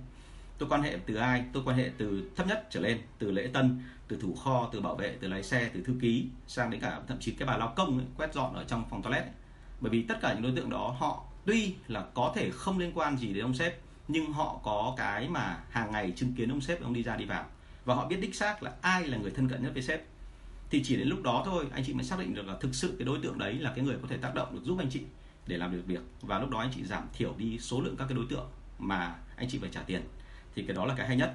Tôi 0.57 0.69
quan 0.69 0.81
hệ 0.81 0.97
từ 1.05 1.15
ai? 1.15 1.43
Tôi 1.53 1.63
quan 1.65 1.77
hệ 1.77 1.91
từ 1.97 2.31
thấp 2.35 2.47
nhất 2.47 2.67
trở 2.69 2.79
lên 2.79 3.01
từ 3.19 3.31
lễ 3.31 3.47
tân 3.53 3.81
từ 4.07 4.17
thủ 4.21 4.35
kho 4.35 4.69
từ 4.71 4.81
bảo 4.81 4.95
vệ 4.95 5.17
từ 5.21 5.27
lái 5.27 5.43
xe 5.43 5.69
từ 5.73 5.83
thư 5.83 5.93
ký 6.01 6.27
sang 6.47 6.69
đến 6.69 6.81
cả 6.81 6.99
thậm 7.07 7.19
chí 7.19 7.31
cái 7.31 7.47
bà 7.47 7.57
lao 7.57 7.73
công 7.75 7.97
ấy, 7.97 8.07
quét 8.17 8.33
dọn 8.33 8.53
ở 8.53 8.63
trong 8.63 8.83
phòng 8.89 9.01
toilet 9.01 9.23
ấy. 9.23 9.31
bởi 9.79 9.91
vì 9.91 10.03
tất 10.03 10.17
cả 10.21 10.33
những 10.33 10.43
đối 10.43 10.51
tượng 10.55 10.69
đó 10.69 10.95
họ 10.99 11.23
tuy 11.45 11.75
là 11.87 12.05
có 12.13 12.31
thể 12.35 12.51
không 12.51 12.77
liên 12.77 12.91
quan 12.95 13.17
gì 13.17 13.33
đến 13.33 13.43
ông 13.43 13.53
sếp 13.53 13.79
nhưng 14.07 14.33
họ 14.33 14.59
có 14.63 14.93
cái 14.97 15.27
mà 15.29 15.59
hàng 15.69 15.91
ngày 15.91 16.13
chứng 16.15 16.33
kiến 16.33 16.51
ông 16.51 16.61
sếp 16.61 16.83
ông 16.83 16.93
đi 16.93 17.03
ra 17.03 17.15
đi 17.15 17.25
vào. 17.25 17.45
Và 17.85 17.95
họ 17.95 18.07
biết 18.07 18.17
đích 18.21 18.35
xác 18.35 18.63
là 18.63 18.71
ai 18.81 19.07
là 19.07 19.17
người 19.17 19.31
thân 19.31 19.49
cận 19.49 19.63
nhất 19.63 19.71
với 19.73 19.83
sếp. 19.83 20.01
Thì 20.69 20.83
chỉ 20.83 20.95
đến 20.95 21.07
lúc 21.07 21.23
đó 21.23 21.43
thôi 21.45 21.65
anh 21.71 21.83
chị 21.85 21.93
mới 21.93 22.03
xác 22.03 22.19
định 22.19 22.33
được 22.33 22.47
là 22.47 22.55
thực 22.59 22.75
sự 22.75 22.95
cái 22.99 23.05
đối 23.05 23.19
tượng 23.19 23.37
đấy 23.37 23.53
là 23.53 23.73
cái 23.75 23.85
người 23.85 23.97
có 24.01 24.07
thể 24.07 24.17
tác 24.17 24.35
động 24.35 24.55
được 24.55 24.61
giúp 24.63 24.77
anh 24.79 24.89
chị 24.89 25.01
để 25.47 25.57
làm 25.57 25.71
được 25.71 25.83
việc. 25.85 26.01
Và 26.21 26.39
lúc 26.39 26.49
đó 26.49 26.59
anh 26.59 26.71
chị 26.75 26.83
giảm 26.83 27.07
thiểu 27.13 27.33
đi 27.37 27.59
số 27.59 27.81
lượng 27.81 27.95
các 27.97 28.05
cái 28.09 28.15
đối 28.15 28.25
tượng 28.29 28.49
mà 28.79 29.15
anh 29.35 29.49
chị 29.49 29.59
phải 29.59 29.69
trả 29.73 29.81
tiền. 29.81 30.01
Thì 30.55 30.63
cái 30.63 30.75
đó 30.75 30.85
là 30.85 30.95
cái 30.97 31.07
hay 31.07 31.17
nhất. 31.17 31.33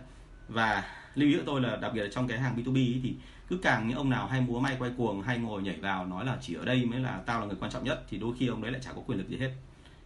Và 0.48 0.84
lưu 1.14 1.28
ý 1.28 1.36
của 1.36 1.42
tôi 1.46 1.60
là 1.60 1.76
đặc 1.76 1.92
biệt 1.94 2.02
là 2.02 2.08
trong 2.12 2.28
cái 2.28 2.38
hàng 2.38 2.56
B2B 2.56 2.76
ấy 2.76 3.00
thì 3.02 3.14
cứ 3.48 3.58
càng 3.62 3.88
những 3.88 3.96
ông 3.96 4.10
nào 4.10 4.26
hay 4.26 4.40
múa 4.40 4.60
may 4.60 4.76
quay 4.78 4.90
cuồng, 4.96 5.22
hay 5.22 5.38
ngồi 5.38 5.62
nhảy 5.62 5.76
vào 5.80 6.06
nói 6.06 6.24
là 6.24 6.38
chỉ 6.40 6.54
ở 6.54 6.64
đây 6.64 6.84
mới 6.84 7.00
là 7.00 7.20
tao 7.26 7.40
là 7.40 7.46
người 7.46 7.56
quan 7.60 7.70
trọng 7.70 7.84
nhất, 7.84 8.04
thì 8.10 8.18
đôi 8.18 8.34
khi 8.38 8.46
ông 8.46 8.62
đấy 8.62 8.72
lại 8.72 8.80
chả 8.84 8.92
có 8.92 9.02
quyền 9.06 9.18
lực 9.18 9.28
gì 9.28 9.36
hết. 9.36 9.50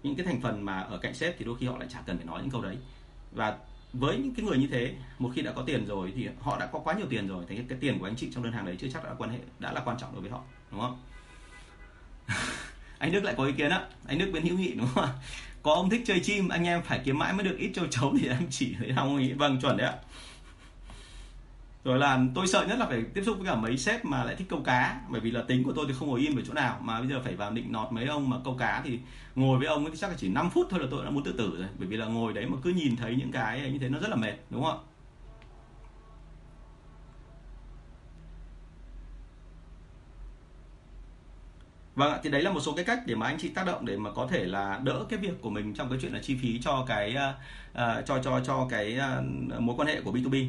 Những 0.02 0.16
cái 0.16 0.26
thành 0.26 0.40
phần 0.40 0.64
mà 0.64 0.80
ở 0.80 0.98
cạnh 0.98 1.14
sếp 1.14 1.38
thì 1.38 1.44
đôi 1.44 1.56
khi 1.60 1.66
họ 1.66 1.78
lại 1.78 1.88
chả 1.92 2.02
cần 2.06 2.16
phải 2.16 2.26
nói 2.26 2.40
những 2.42 2.50
câu 2.50 2.62
đấy. 2.62 2.76
Và 3.32 3.56
với 3.92 4.16
những 4.18 4.34
cái 4.34 4.46
người 4.46 4.58
như 4.58 4.66
thế, 4.66 4.94
một 5.18 5.30
khi 5.34 5.42
đã 5.42 5.52
có 5.52 5.62
tiền 5.62 5.86
rồi 5.86 6.12
thì 6.16 6.28
họ 6.40 6.58
đã 6.60 6.66
có 6.66 6.78
quá 6.78 6.94
nhiều 6.94 7.06
tiền 7.10 7.28
rồi 7.28 7.44
thì 7.48 7.56
cái 7.68 7.78
tiền 7.80 7.98
của 7.98 8.06
anh 8.06 8.16
chị 8.16 8.28
trong 8.34 8.44
đơn 8.44 8.52
hàng 8.52 8.66
đấy 8.66 8.76
chưa 8.80 8.88
chắc 8.92 9.04
đã 9.04 9.10
quan 9.18 9.30
hệ, 9.30 9.38
đã 9.58 9.72
là 9.72 9.80
quan 9.84 9.96
trọng 10.00 10.12
đối 10.12 10.20
với 10.20 10.30
họ, 10.30 10.42
đúng 10.70 10.80
không? 10.80 10.98
Anh 12.98 13.12
Đức 13.12 13.24
lại 13.24 13.34
có 13.36 13.44
ý 13.44 13.52
kiến 13.52 13.70
á. 13.70 13.80
Anh 14.06 14.18
Đức 14.18 14.30
bên 14.32 14.42
hữu 14.42 14.58
nghị, 14.58 14.74
đúng 14.74 14.88
không 14.94 15.08
có 15.66 15.74
ông 15.74 15.90
thích 15.90 16.02
chơi 16.06 16.20
chim, 16.20 16.48
anh 16.48 16.64
em 16.64 16.82
phải 16.82 17.00
kiếm 17.04 17.18
mãi 17.18 17.32
mới 17.32 17.44
được 17.44 17.56
ít 17.58 17.70
châu 17.74 17.86
chấu 17.86 18.14
thì 18.20 18.28
em 18.28 18.46
chỉ 18.50 18.74
thấy 18.78 18.92
không 18.96 19.18
ý 19.18 19.32
vâng 19.32 19.60
chuẩn 19.60 19.76
đấy 19.76 19.86
ạ 19.86 19.94
rồi 21.86 21.98
là 21.98 22.20
tôi 22.34 22.46
sợ 22.46 22.66
nhất 22.68 22.78
là 22.78 22.86
phải 22.86 23.02
tiếp 23.14 23.22
xúc 23.26 23.36
với 23.38 23.46
cả 23.46 23.54
mấy 23.54 23.76
sếp 23.76 24.04
mà 24.04 24.24
lại 24.24 24.36
thích 24.36 24.46
câu 24.50 24.60
cá 24.64 25.00
bởi 25.08 25.20
vì 25.20 25.30
là 25.30 25.42
tính 25.42 25.64
của 25.64 25.72
tôi 25.72 25.84
thì 25.88 25.94
không 25.98 26.08
ngồi 26.08 26.20
im 26.20 26.38
ở 26.38 26.42
chỗ 26.46 26.52
nào. 26.52 26.78
Mà 26.82 27.00
bây 27.00 27.08
giờ 27.08 27.20
phải 27.24 27.34
vào 27.34 27.50
định 27.50 27.72
nọt 27.72 27.92
mấy 27.92 28.06
ông 28.06 28.30
mà 28.30 28.36
câu 28.44 28.56
cá 28.58 28.82
thì 28.84 28.98
ngồi 29.34 29.58
với 29.58 29.68
ông 29.68 29.84
ấy 29.84 29.90
thì 29.90 29.98
chắc 29.98 30.10
là 30.10 30.16
chỉ 30.18 30.28
5 30.28 30.50
phút 30.50 30.66
thôi 30.70 30.80
là 30.80 30.86
tôi 30.90 31.04
đã 31.04 31.10
muốn 31.10 31.24
tự 31.24 31.32
tử 31.32 31.56
rồi. 31.58 31.68
Bởi 31.78 31.88
vì 31.88 31.96
là 31.96 32.06
ngồi 32.06 32.32
đấy 32.32 32.46
mà 32.46 32.56
cứ 32.62 32.70
nhìn 32.70 32.96
thấy 32.96 33.16
những 33.16 33.32
cái 33.32 33.70
như 33.72 33.78
thế 33.78 33.88
nó 33.88 33.98
rất 33.98 34.08
là 34.08 34.16
mệt 34.16 34.34
đúng 34.50 34.64
không 34.64 34.78
ạ? 34.78 34.82
Vâng 41.94 42.12
ạ, 42.12 42.20
thì 42.22 42.30
đấy 42.30 42.42
là 42.42 42.50
một 42.52 42.60
số 42.60 42.72
cái 42.72 42.84
cách 42.84 43.00
để 43.06 43.14
mà 43.14 43.26
anh 43.26 43.38
chị 43.38 43.48
tác 43.48 43.66
động 43.66 43.86
để 43.86 43.96
mà 43.96 44.10
có 44.12 44.26
thể 44.30 44.44
là 44.44 44.80
đỡ 44.84 45.04
cái 45.08 45.18
việc 45.18 45.42
của 45.42 45.50
mình 45.50 45.74
trong 45.74 45.88
cái 45.90 45.98
chuyện 46.02 46.12
là 46.12 46.20
chi 46.22 46.36
phí 46.42 46.60
cho 46.62 46.84
cái 46.88 47.16
uh, 47.72 48.06
cho 48.06 48.18
cho 48.22 48.40
cho 48.46 48.66
cái 48.70 48.98
uh, 48.98 49.60
mối 49.60 49.76
quan 49.78 49.88
hệ 49.88 50.00
của 50.00 50.12
B2B. 50.12 50.48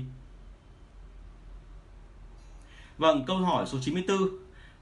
Vâng, 2.97 3.23
câu 3.27 3.37
hỏi 3.37 3.65
số 3.65 3.77
94. 3.81 4.17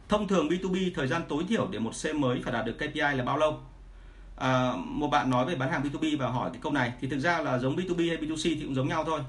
Thông 0.10 0.28
thường 0.28 0.47
B2B 0.47 0.91
thời 0.95 1.08
gian 1.08 1.21
tối 1.30 1.43
thiểu 1.49 1.67
để 1.71 1.80
một 1.80 1.95
xe 1.95 2.13
mới 2.13 2.41
phải 2.43 2.54
đạt 2.54 2.65
được 2.65 2.78
KPI 2.78 2.99
là 2.99 3.23
bao 3.25 3.38
lâu? 3.38 3.60
À, 4.36 4.73
một 4.78 5.08
bạn 5.08 5.30
nói 5.30 5.45
về 5.45 5.56
bán 5.56 5.71
hàng 5.71 5.84
B2B 5.84 6.17
và 6.17 6.28
hỏi 6.28 6.49
cái 6.54 6.62
câu 6.62 6.71
này 6.71 6.93
thì 7.01 7.08
thực 7.08 7.19
ra 7.19 7.41
là 7.41 7.60
giống 7.60 7.75
B2B 7.75 8.08
hay 8.08 8.17
B2C 8.17 8.41
thì 8.43 8.62
cũng 8.63 8.75
giống 8.75 8.88
nhau 8.88 9.04
thôi. 9.04 9.21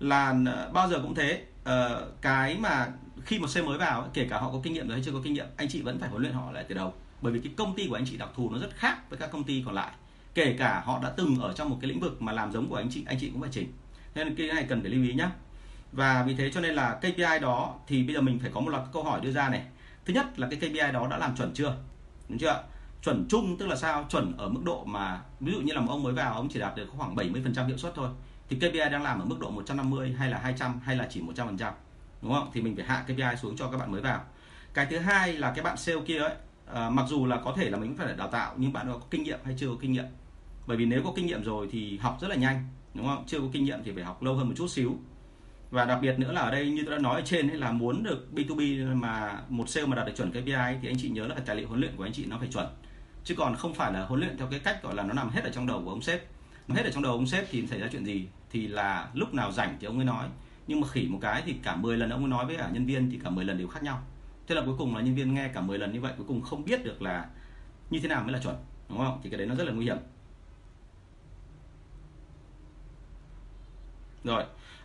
Là 0.00 0.34
à, 0.46 0.68
bao 0.72 0.88
giờ 0.88 0.98
cũng 1.02 1.14
thế, 1.14 1.44
à, 1.64 1.88
cái 2.20 2.56
mà 2.58 2.92
khi 3.24 3.38
một 3.38 3.48
xe 3.48 3.62
mới 3.62 3.78
vào 3.78 4.08
kể 4.14 4.26
cả 4.30 4.38
họ 4.38 4.50
có 4.52 4.60
kinh 4.62 4.72
nghiệm 4.72 4.88
rồi 4.88 4.96
hay 4.96 5.04
chưa 5.04 5.12
có 5.12 5.20
kinh 5.24 5.34
nghiệm 5.34 5.46
anh 5.56 5.68
chị 5.68 5.82
vẫn 5.82 5.98
phải 5.98 6.08
huấn 6.08 6.22
luyện 6.22 6.34
họ 6.34 6.52
lại 6.52 6.64
từ 6.68 6.74
đầu 6.74 6.94
bởi 7.20 7.32
vì 7.32 7.40
cái 7.40 7.52
công 7.56 7.74
ty 7.76 7.86
của 7.88 7.94
anh 7.94 8.04
chị 8.06 8.16
đặc 8.16 8.28
thù 8.36 8.50
nó 8.50 8.58
rất 8.58 8.76
khác 8.76 9.10
với 9.10 9.18
các 9.18 9.30
công 9.30 9.44
ty 9.44 9.62
còn 9.66 9.74
lại 9.74 9.92
kể 10.34 10.56
cả 10.58 10.82
họ 10.84 11.00
đã 11.02 11.10
từng 11.10 11.40
ở 11.40 11.52
trong 11.52 11.70
một 11.70 11.78
cái 11.80 11.90
lĩnh 11.90 12.00
vực 12.00 12.22
mà 12.22 12.32
làm 12.32 12.52
giống 12.52 12.68
của 12.68 12.76
anh 12.76 12.88
chị 12.90 13.04
anh 13.06 13.18
chị 13.20 13.30
cũng 13.30 13.40
phải 13.40 13.50
chỉnh 13.52 13.72
nên 14.14 14.34
cái 14.34 14.46
này 14.46 14.66
cần 14.68 14.80
phải 14.80 14.90
lưu 14.90 15.02
ý 15.02 15.12
nhé 15.12 15.28
và 15.94 16.22
vì 16.22 16.34
thế 16.34 16.50
cho 16.50 16.60
nên 16.60 16.74
là 16.74 16.94
KPI 16.94 17.38
đó 17.42 17.74
thì 17.86 18.02
bây 18.02 18.14
giờ 18.14 18.20
mình 18.20 18.38
phải 18.38 18.50
có 18.54 18.60
một 18.60 18.70
loạt 18.70 18.82
câu 18.92 19.04
hỏi 19.04 19.20
đưa 19.20 19.32
ra 19.32 19.48
này. 19.48 19.66
Thứ 20.04 20.14
nhất 20.14 20.38
là 20.38 20.48
cái 20.50 20.58
KPI 20.58 20.92
đó 20.92 21.06
đã 21.10 21.18
làm 21.18 21.36
chuẩn 21.36 21.54
chưa? 21.54 21.76
Đúng 22.28 22.38
chưa 22.38 22.62
chuẩn 23.04 23.26
chung 23.28 23.56
tức 23.58 23.66
là 23.66 23.76
sao? 23.76 24.06
Chuẩn 24.10 24.36
ở 24.36 24.48
mức 24.48 24.60
độ 24.64 24.84
mà 24.84 25.20
ví 25.40 25.52
dụ 25.52 25.60
như 25.60 25.72
là 25.72 25.80
một 25.80 25.92
ông 25.92 26.02
mới 26.02 26.12
vào 26.12 26.34
ông 26.34 26.48
chỉ 26.48 26.60
đạt 26.60 26.76
được 26.76 26.86
khoảng 26.96 27.14
70% 27.14 27.66
hiệu 27.66 27.76
suất 27.76 27.92
thôi 27.94 28.08
thì 28.48 28.56
KPI 28.56 28.78
đang 28.92 29.02
làm 29.02 29.20
ở 29.20 29.24
mức 29.24 29.36
độ 29.40 29.50
150 29.50 30.14
hay 30.18 30.30
là 30.30 30.38
200 30.38 30.80
hay 30.84 30.96
là 30.96 31.06
chỉ 31.10 31.20
100% 31.20 31.72
đúng 32.22 32.32
không? 32.32 32.50
Thì 32.52 32.60
mình 32.60 32.76
phải 32.76 32.84
hạ 32.84 33.04
KPI 33.06 33.36
xuống 33.42 33.56
cho 33.56 33.68
các 33.68 33.76
bạn 33.76 33.92
mới 33.92 34.00
vào. 34.00 34.20
Cái 34.74 34.86
thứ 34.90 34.98
hai 34.98 35.32
là 35.32 35.52
cái 35.54 35.64
bạn 35.64 35.76
sale 35.76 36.00
kia 36.06 36.18
ấy 36.18 36.34
à, 36.74 36.90
mặc 36.90 37.06
dù 37.08 37.26
là 37.26 37.36
có 37.44 37.52
thể 37.56 37.70
là 37.70 37.78
mình 37.78 37.96
phải 37.96 38.14
đào 38.16 38.28
tạo 38.28 38.54
nhưng 38.56 38.72
bạn 38.72 38.86
có 38.92 39.00
kinh 39.10 39.22
nghiệm 39.22 39.38
hay 39.44 39.54
chưa 39.58 39.68
có 39.68 39.76
kinh 39.80 39.92
nghiệm? 39.92 40.06
Bởi 40.66 40.76
vì 40.76 40.84
nếu 40.84 41.02
có 41.04 41.12
kinh 41.16 41.26
nghiệm 41.26 41.42
rồi 41.42 41.68
thì 41.72 41.98
học 41.98 42.18
rất 42.20 42.28
là 42.28 42.36
nhanh 42.36 42.68
đúng 42.94 43.06
không? 43.06 43.24
Chưa 43.26 43.40
có 43.40 43.46
kinh 43.52 43.64
nghiệm 43.64 43.78
thì 43.84 43.92
phải 43.94 44.04
học 44.04 44.22
lâu 44.22 44.34
hơn 44.34 44.48
một 44.48 44.54
chút 44.56 44.70
xíu 44.70 44.98
và 45.74 45.84
đặc 45.84 45.98
biệt 46.02 46.18
nữa 46.18 46.32
là 46.32 46.40
ở 46.40 46.50
đây 46.50 46.70
như 46.70 46.82
tôi 46.86 46.94
đã 46.94 47.02
nói 47.02 47.20
ở 47.20 47.22
trên 47.26 47.50
ấy, 47.50 47.58
là 47.58 47.72
muốn 47.72 48.02
được 48.02 48.28
B2B 48.34 48.94
mà 48.96 49.40
một 49.48 49.68
sale 49.68 49.86
mà 49.86 49.96
đạt 49.96 50.06
được 50.06 50.12
chuẩn 50.16 50.30
KPI 50.30 50.78
thì 50.82 50.88
anh 50.88 50.96
chị 50.98 51.08
nhớ 51.08 51.26
là 51.26 51.34
tài 51.46 51.56
liệu 51.56 51.68
huấn 51.68 51.80
luyện 51.80 51.96
của 51.96 52.02
anh 52.02 52.12
chị 52.12 52.26
nó 52.26 52.38
phải 52.38 52.48
chuẩn. 52.48 52.66
Chứ 53.24 53.34
còn 53.38 53.56
không 53.56 53.74
phải 53.74 53.92
là 53.92 54.04
huấn 54.04 54.20
luyện 54.20 54.38
theo 54.38 54.46
cái 54.50 54.60
cách 54.60 54.82
gọi 54.82 54.94
là 54.94 55.02
nó 55.02 55.14
nằm 55.14 55.30
hết 55.30 55.44
ở 55.44 55.50
trong 55.50 55.66
đầu 55.66 55.82
của 55.84 55.90
ông 55.90 56.02
sếp. 56.02 56.22
Nó 56.68 56.74
hết 56.74 56.84
ở 56.84 56.90
trong 56.90 57.02
đầu 57.02 57.12
ông 57.12 57.26
sếp 57.26 57.44
thì 57.50 57.66
xảy 57.66 57.80
ra 57.80 57.88
chuyện 57.92 58.04
gì? 58.04 58.28
Thì 58.50 58.66
là 58.66 59.08
lúc 59.14 59.34
nào 59.34 59.52
rảnh 59.52 59.76
thì 59.80 59.86
ông 59.86 59.98
ấy 59.98 60.04
nói. 60.04 60.28
Nhưng 60.66 60.80
mà 60.80 60.88
khỉ 60.88 61.06
một 61.08 61.18
cái 61.22 61.42
thì 61.46 61.54
cả 61.62 61.76
10 61.76 61.96
lần 61.96 62.10
ông 62.10 62.20
ấy 62.20 62.28
nói 62.28 62.46
với 62.46 62.56
cả 62.56 62.70
nhân 62.72 62.86
viên 62.86 63.10
thì 63.10 63.18
cả 63.24 63.30
10 63.30 63.44
lần 63.44 63.58
đều 63.58 63.68
khác 63.68 63.82
nhau. 63.82 64.02
Thế 64.46 64.54
là 64.54 64.62
cuối 64.64 64.74
cùng 64.78 64.96
là 64.96 65.02
nhân 65.02 65.14
viên 65.14 65.34
nghe 65.34 65.48
cả 65.48 65.60
10 65.60 65.78
lần 65.78 65.92
như 65.92 66.00
vậy, 66.00 66.12
cuối 66.16 66.26
cùng 66.28 66.40
không 66.40 66.64
biết 66.64 66.84
được 66.84 67.02
là 67.02 67.26
như 67.90 68.00
thế 68.00 68.08
nào 68.08 68.22
mới 68.22 68.32
là 68.32 68.38
chuẩn, 68.38 68.56
đúng 68.88 68.98
không? 68.98 69.20
Thì 69.22 69.30
cái 69.30 69.38
đấy 69.38 69.46
nó 69.46 69.54
rất 69.54 69.64
là 69.64 69.72
nguy 69.72 69.84
hiểm. 69.84 69.96
Rồi 74.24 74.44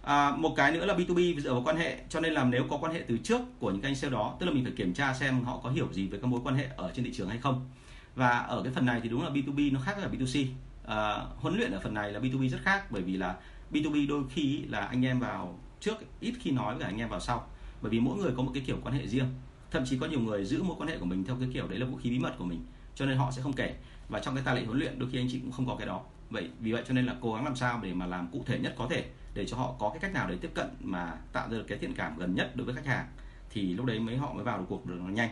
à, 0.09 0.35
một 0.37 0.53
cái 0.55 0.71
nữa 0.71 0.85
là 0.85 0.93
B2B 0.93 1.39
dựa 1.39 1.53
vào 1.53 1.61
quan 1.65 1.77
hệ 1.77 1.97
cho 2.09 2.19
nên 2.19 2.33
là 2.33 2.43
nếu 2.43 2.63
có 2.69 2.77
quan 2.77 2.93
hệ 2.93 3.03
từ 3.07 3.17
trước 3.17 3.41
của 3.59 3.71
những 3.71 3.81
anh 3.81 3.95
sale 3.95 4.13
đó 4.13 4.35
tức 4.39 4.45
là 4.45 4.51
mình 4.51 4.63
phải 4.63 4.73
kiểm 4.75 4.93
tra 4.93 5.13
xem 5.13 5.43
họ 5.43 5.59
có 5.63 5.69
hiểu 5.69 5.87
gì 5.91 6.07
về 6.07 6.19
các 6.21 6.27
mối 6.27 6.39
quan 6.43 6.55
hệ 6.55 6.67
ở 6.75 6.91
trên 6.95 7.05
thị 7.05 7.11
trường 7.13 7.29
hay 7.29 7.37
không. 7.37 7.69
Và 8.15 8.29
ở 8.29 8.63
cái 8.63 8.73
phần 8.73 8.85
này 8.85 8.99
thì 9.03 9.09
đúng 9.09 9.23
là 9.23 9.29
B2B 9.29 9.73
nó 9.73 9.79
khác 9.79 9.97
với 9.97 10.19
B2C 10.19 10.45
à, 10.85 11.17
huấn 11.37 11.57
luyện 11.57 11.71
ở 11.71 11.79
phần 11.83 11.93
này 11.93 12.11
là 12.11 12.19
B2B 12.19 12.49
rất 12.49 12.57
khác 12.63 12.91
bởi 12.91 13.01
vì 13.01 13.17
là 13.17 13.35
B2B 13.71 14.07
đôi 14.07 14.23
khi 14.29 14.61
là 14.69 14.79
anh 14.79 15.05
em 15.05 15.19
vào 15.19 15.59
trước 15.79 15.95
ít 16.19 16.33
khi 16.39 16.51
nói 16.51 16.75
với 16.75 16.85
anh 16.85 16.97
em 16.97 17.09
vào 17.09 17.19
sau. 17.19 17.47
Bởi 17.81 17.89
vì 17.89 17.99
mỗi 17.99 18.17
người 18.17 18.31
có 18.37 18.43
một 18.43 18.51
cái 18.53 18.63
kiểu 18.65 18.77
quan 18.83 18.95
hệ 18.95 19.07
riêng. 19.07 19.27
Thậm 19.71 19.85
chí 19.85 19.97
có 19.97 20.07
nhiều 20.07 20.19
người 20.19 20.45
giữ 20.45 20.63
mối 20.63 20.75
quan 20.79 20.89
hệ 20.89 20.97
của 20.97 21.05
mình 21.05 21.23
theo 21.23 21.35
cái 21.39 21.49
kiểu 21.53 21.67
đấy 21.67 21.79
là 21.79 21.85
vũ 21.85 21.97
khí 21.97 22.09
bí 22.09 22.19
mật 22.19 22.33
của 22.37 22.45
mình 22.45 22.65
cho 22.95 23.05
nên 23.05 23.17
họ 23.17 23.31
sẽ 23.31 23.41
không 23.41 23.53
kể. 23.53 23.75
Và 24.09 24.19
trong 24.19 24.35
cái 24.35 24.43
tài 24.43 24.55
lệ 24.55 24.65
huấn 24.65 24.79
luyện 24.79 24.99
đôi 24.99 25.09
khi 25.11 25.19
anh 25.19 25.27
chị 25.31 25.39
cũng 25.39 25.51
không 25.51 25.65
có 25.65 25.75
cái 25.75 25.87
đó. 25.87 26.01
Vậy 26.29 26.49
vì 26.59 26.71
vậy 26.71 26.83
cho 26.87 26.93
nên 26.93 27.05
là 27.05 27.15
cố 27.21 27.33
gắng 27.33 27.45
làm 27.45 27.55
sao 27.55 27.79
để 27.83 27.93
mà 27.93 28.05
làm 28.05 28.27
cụ 28.31 28.43
thể 28.45 28.59
nhất 28.59 28.75
có 28.77 28.87
thể 28.89 29.05
để 29.33 29.45
cho 29.45 29.57
họ 29.57 29.75
có 29.79 29.89
cái 29.89 29.99
cách 29.99 30.13
nào 30.13 30.29
để 30.29 30.37
tiếp 30.41 30.51
cận 30.53 30.67
mà 30.79 31.13
tạo 31.33 31.49
ra 31.49 31.57
được 31.57 31.65
cái 31.67 31.77
thiện 31.77 31.93
cảm 31.93 32.17
gần 32.17 32.35
nhất 32.35 32.51
đối 32.55 32.65
với 32.65 32.75
khách 32.75 32.85
hàng 32.85 33.07
thì 33.49 33.73
lúc 33.73 33.85
đấy 33.85 33.99
mới 33.99 34.17
họ 34.17 34.33
mới 34.33 34.43
vào 34.43 34.57
được 34.57 34.65
cuộc 34.69 34.85
được 34.85 34.95
nó 34.99 35.09
nhanh. 35.09 35.29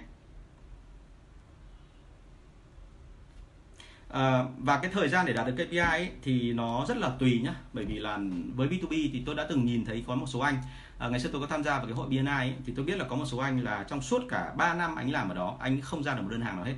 À, 4.09 4.43
và 4.57 4.79
cái 4.79 4.91
thời 4.91 5.09
gian 5.09 5.25
để 5.25 5.33
đạt 5.33 5.47
được 5.47 5.65
KPI 5.65 5.77
ấy, 5.77 6.11
thì 6.21 6.53
nó 6.53 6.85
rất 6.87 6.97
là 6.97 7.09
tùy 7.09 7.41
nhá 7.43 7.55
bởi 7.73 7.85
vì 7.85 7.99
là 7.99 8.19
với 8.55 8.67
B2B 8.67 9.09
thì 9.13 9.23
tôi 9.25 9.35
đã 9.35 9.45
từng 9.49 9.65
nhìn 9.65 9.85
thấy 9.85 10.03
có 10.07 10.15
một 10.15 10.25
số 10.27 10.39
anh 10.39 10.57
à, 10.97 11.09
ngày 11.09 11.19
xưa 11.19 11.29
tôi 11.31 11.41
có 11.41 11.47
tham 11.47 11.63
gia 11.63 11.77
vào 11.77 11.85
cái 11.85 11.95
hội 11.95 12.07
BNI 12.07 12.25
ấy, 12.25 12.53
thì 12.65 12.73
tôi 12.75 12.85
biết 12.85 12.97
là 12.97 13.05
có 13.05 13.15
một 13.15 13.25
số 13.25 13.37
anh 13.37 13.63
là 13.63 13.83
trong 13.83 14.01
suốt 14.01 14.21
cả 14.29 14.53
3 14.57 14.73
năm 14.73 14.95
anh 14.95 15.11
làm 15.11 15.29
ở 15.29 15.35
đó 15.35 15.57
anh 15.59 15.81
không 15.81 16.03
ra 16.03 16.15
được 16.15 16.21
một 16.21 16.29
đơn 16.31 16.41
hàng 16.41 16.55
nào 16.55 16.65
hết. 16.65 16.75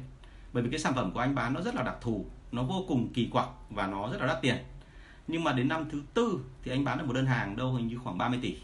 Bởi 0.54 0.64
vì 0.64 0.70
cái 0.70 0.80
sản 0.80 0.94
phẩm 0.96 1.12
của 1.12 1.20
anh 1.20 1.36
bán 1.36 1.54
nó 1.54 1.62
rất 1.62 1.76
là 1.76 1.84
đặc 1.84 1.96
thù 2.02 2.26
nó 2.52 2.64
vô 2.64 2.86
cùng 2.88 3.14
kỳ 3.14 3.30
quặc 3.32 3.50
và 3.70 3.88
nó 3.88 4.10
rất 4.12 4.22
là 4.22 4.28
đắt 4.28 4.42
tiền 4.42 4.56
nhưng 5.30 5.44
mà 5.44 5.52
đến 5.54 5.68
năm 5.68 5.90
thứ 5.92 6.02
tư 6.14 6.40
thì 6.64 6.72
anh 6.72 6.84
bán 6.84 6.98
được 6.98 7.06
một 7.08 7.14
đơn 7.14 7.26
hàng 7.26 7.56
đâu 7.56 7.74
hình 7.74 7.88
như 7.88 7.98
khoảng 7.98 8.18
30 8.18 8.40
tỷ. 8.42 8.56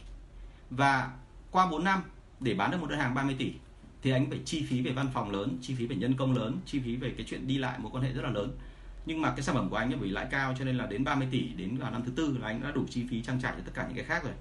Và 0.69 1.11
qua 1.51 1.67
4 1.71 1.83
năm 1.83 2.03
để 2.39 2.53
bán 2.53 2.71
được 2.71 2.77
một 2.81 2.89
đơn 2.89 2.99
hàng 2.99 3.13
30 3.13 3.35
tỷ 3.39 3.53
thì 4.01 4.11
anh 4.11 4.29
phải 4.29 4.39
chi 4.45 4.65
phí 4.69 4.81
về 4.81 4.91
văn 4.91 5.07
phòng 5.13 5.31
lớn, 5.31 5.57
chi 5.61 5.75
phí 5.75 5.87
về 5.87 5.95
nhân 5.95 6.13
công 6.13 6.37
lớn, 6.37 6.59
chi 6.65 6.79
phí 6.79 6.95
về 6.95 7.13
cái 7.17 7.25
chuyện 7.29 7.47
đi 7.47 7.57
lại 7.57 7.79
một 7.79 7.89
quan 7.93 8.03
hệ 8.03 8.13
rất 8.13 8.21
là 8.21 8.29
lớn. 8.29 8.57
Nhưng 9.05 9.21
mà 9.21 9.31
cái 9.31 9.41
sản 9.41 9.55
phẩm 9.55 9.69
của 9.69 9.75
anh 9.75 9.93
ấy 9.93 9.99
vì 9.99 10.09
lãi 10.09 10.27
cao 10.31 10.55
cho 10.59 10.65
nên 10.65 10.77
là 10.77 10.85
đến 10.85 11.03
30 11.03 11.27
tỷ, 11.31 11.47
đến 11.47 11.77
vào 11.77 11.91
năm 11.91 12.03
thứ 12.05 12.11
tư 12.15 12.37
là 12.41 12.47
anh 12.47 12.61
đã 12.61 12.71
đủ 12.71 12.85
chi 12.89 13.05
phí 13.09 13.21
trang 13.21 13.41
trải 13.41 13.53
cho 13.57 13.63
tất 13.65 13.71
cả 13.75 13.85
những 13.87 13.95
cái 13.95 14.05
khác 14.05 14.23
rồi. 14.23 14.33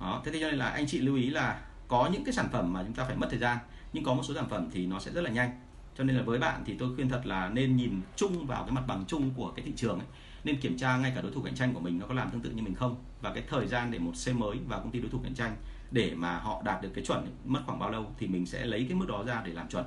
Đó, 0.00 0.22
thế 0.24 0.32
thì 0.32 0.40
cho 0.40 0.50
nên 0.50 0.58
là 0.58 0.68
anh 0.68 0.86
chị 0.86 0.98
lưu 0.98 1.16
ý 1.16 1.30
là 1.30 1.60
có 1.88 2.10
những 2.12 2.24
cái 2.24 2.34
sản 2.34 2.48
phẩm 2.52 2.72
mà 2.72 2.82
chúng 2.82 2.94
ta 2.94 3.04
phải 3.04 3.16
mất 3.16 3.26
thời 3.30 3.38
gian, 3.38 3.58
nhưng 3.92 4.04
có 4.04 4.14
một 4.14 4.22
số 4.22 4.34
sản 4.34 4.48
phẩm 4.48 4.68
thì 4.72 4.86
nó 4.86 4.98
sẽ 4.98 5.12
rất 5.12 5.20
là 5.20 5.30
nhanh. 5.30 5.50
Cho 5.98 6.04
nên 6.04 6.16
là 6.16 6.22
với 6.22 6.38
bạn 6.38 6.62
thì 6.66 6.74
tôi 6.78 6.94
khuyên 6.94 7.08
thật 7.08 7.20
là 7.24 7.48
nên 7.48 7.76
nhìn 7.76 8.00
chung 8.16 8.46
vào 8.46 8.62
cái 8.62 8.72
mặt 8.72 8.84
bằng 8.86 9.04
chung 9.08 9.30
của 9.36 9.52
cái 9.56 9.64
thị 9.64 9.72
trường 9.76 9.98
ấy 9.98 10.08
nên 10.48 10.60
kiểm 10.60 10.78
tra 10.78 10.96
ngay 10.96 11.12
cả 11.14 11.20
đối 11.20 11.32
thủ 11.32 11.42
cạnh 11.42 11.54
tranh 11.54 11.74
của 11.74 11.80
mình 11.80 11.98
nó 11.98 12.06
có 12.06 12.14
làm 12.14 12.30
tương 12.30 12.40
tự 12.40 12.50
như 12.50 12.62
mình 12.62 12.74
không? 12.74 12.96
Và 13.20 13.32
cái 13.34 13.42
thời 13.48 13.66
gian 13.66 13.90
để 13.90 13.98
một 13.98 14.16
xe 14.16 14.32
mới 14.32 14.58
vào 14.68 14.80
công 14.80 14.90
ty 14.90 15.00
đối 15.00 15.10
thủ 15.10 15.20
cạnh 15.22 15.34
tranh 15.34 15.56
để 15.90 16.14
mà 16.14 16.38
họ 16.38 16.62
đạt 16.64 16.82
được 16.82 16.90
cái 16.94 17.04
chuẩn 17.04 17.26
mất 17.44 17.60
khoảng 17.66 17.78
bao 17.78 17.90
lâu 17.90 18.12
thì 18.18 18.26
mình 18.26 18.46
sẽ 18.46 18.64
lấy 18.64 18.86
cái 18.88 18.98
mức 18.98 19.06
đó 19.08 19.24
ra 19.24 19.42
để 19.44 19.52
làm 19.52 19.68
chuẩn. 19.68 19.84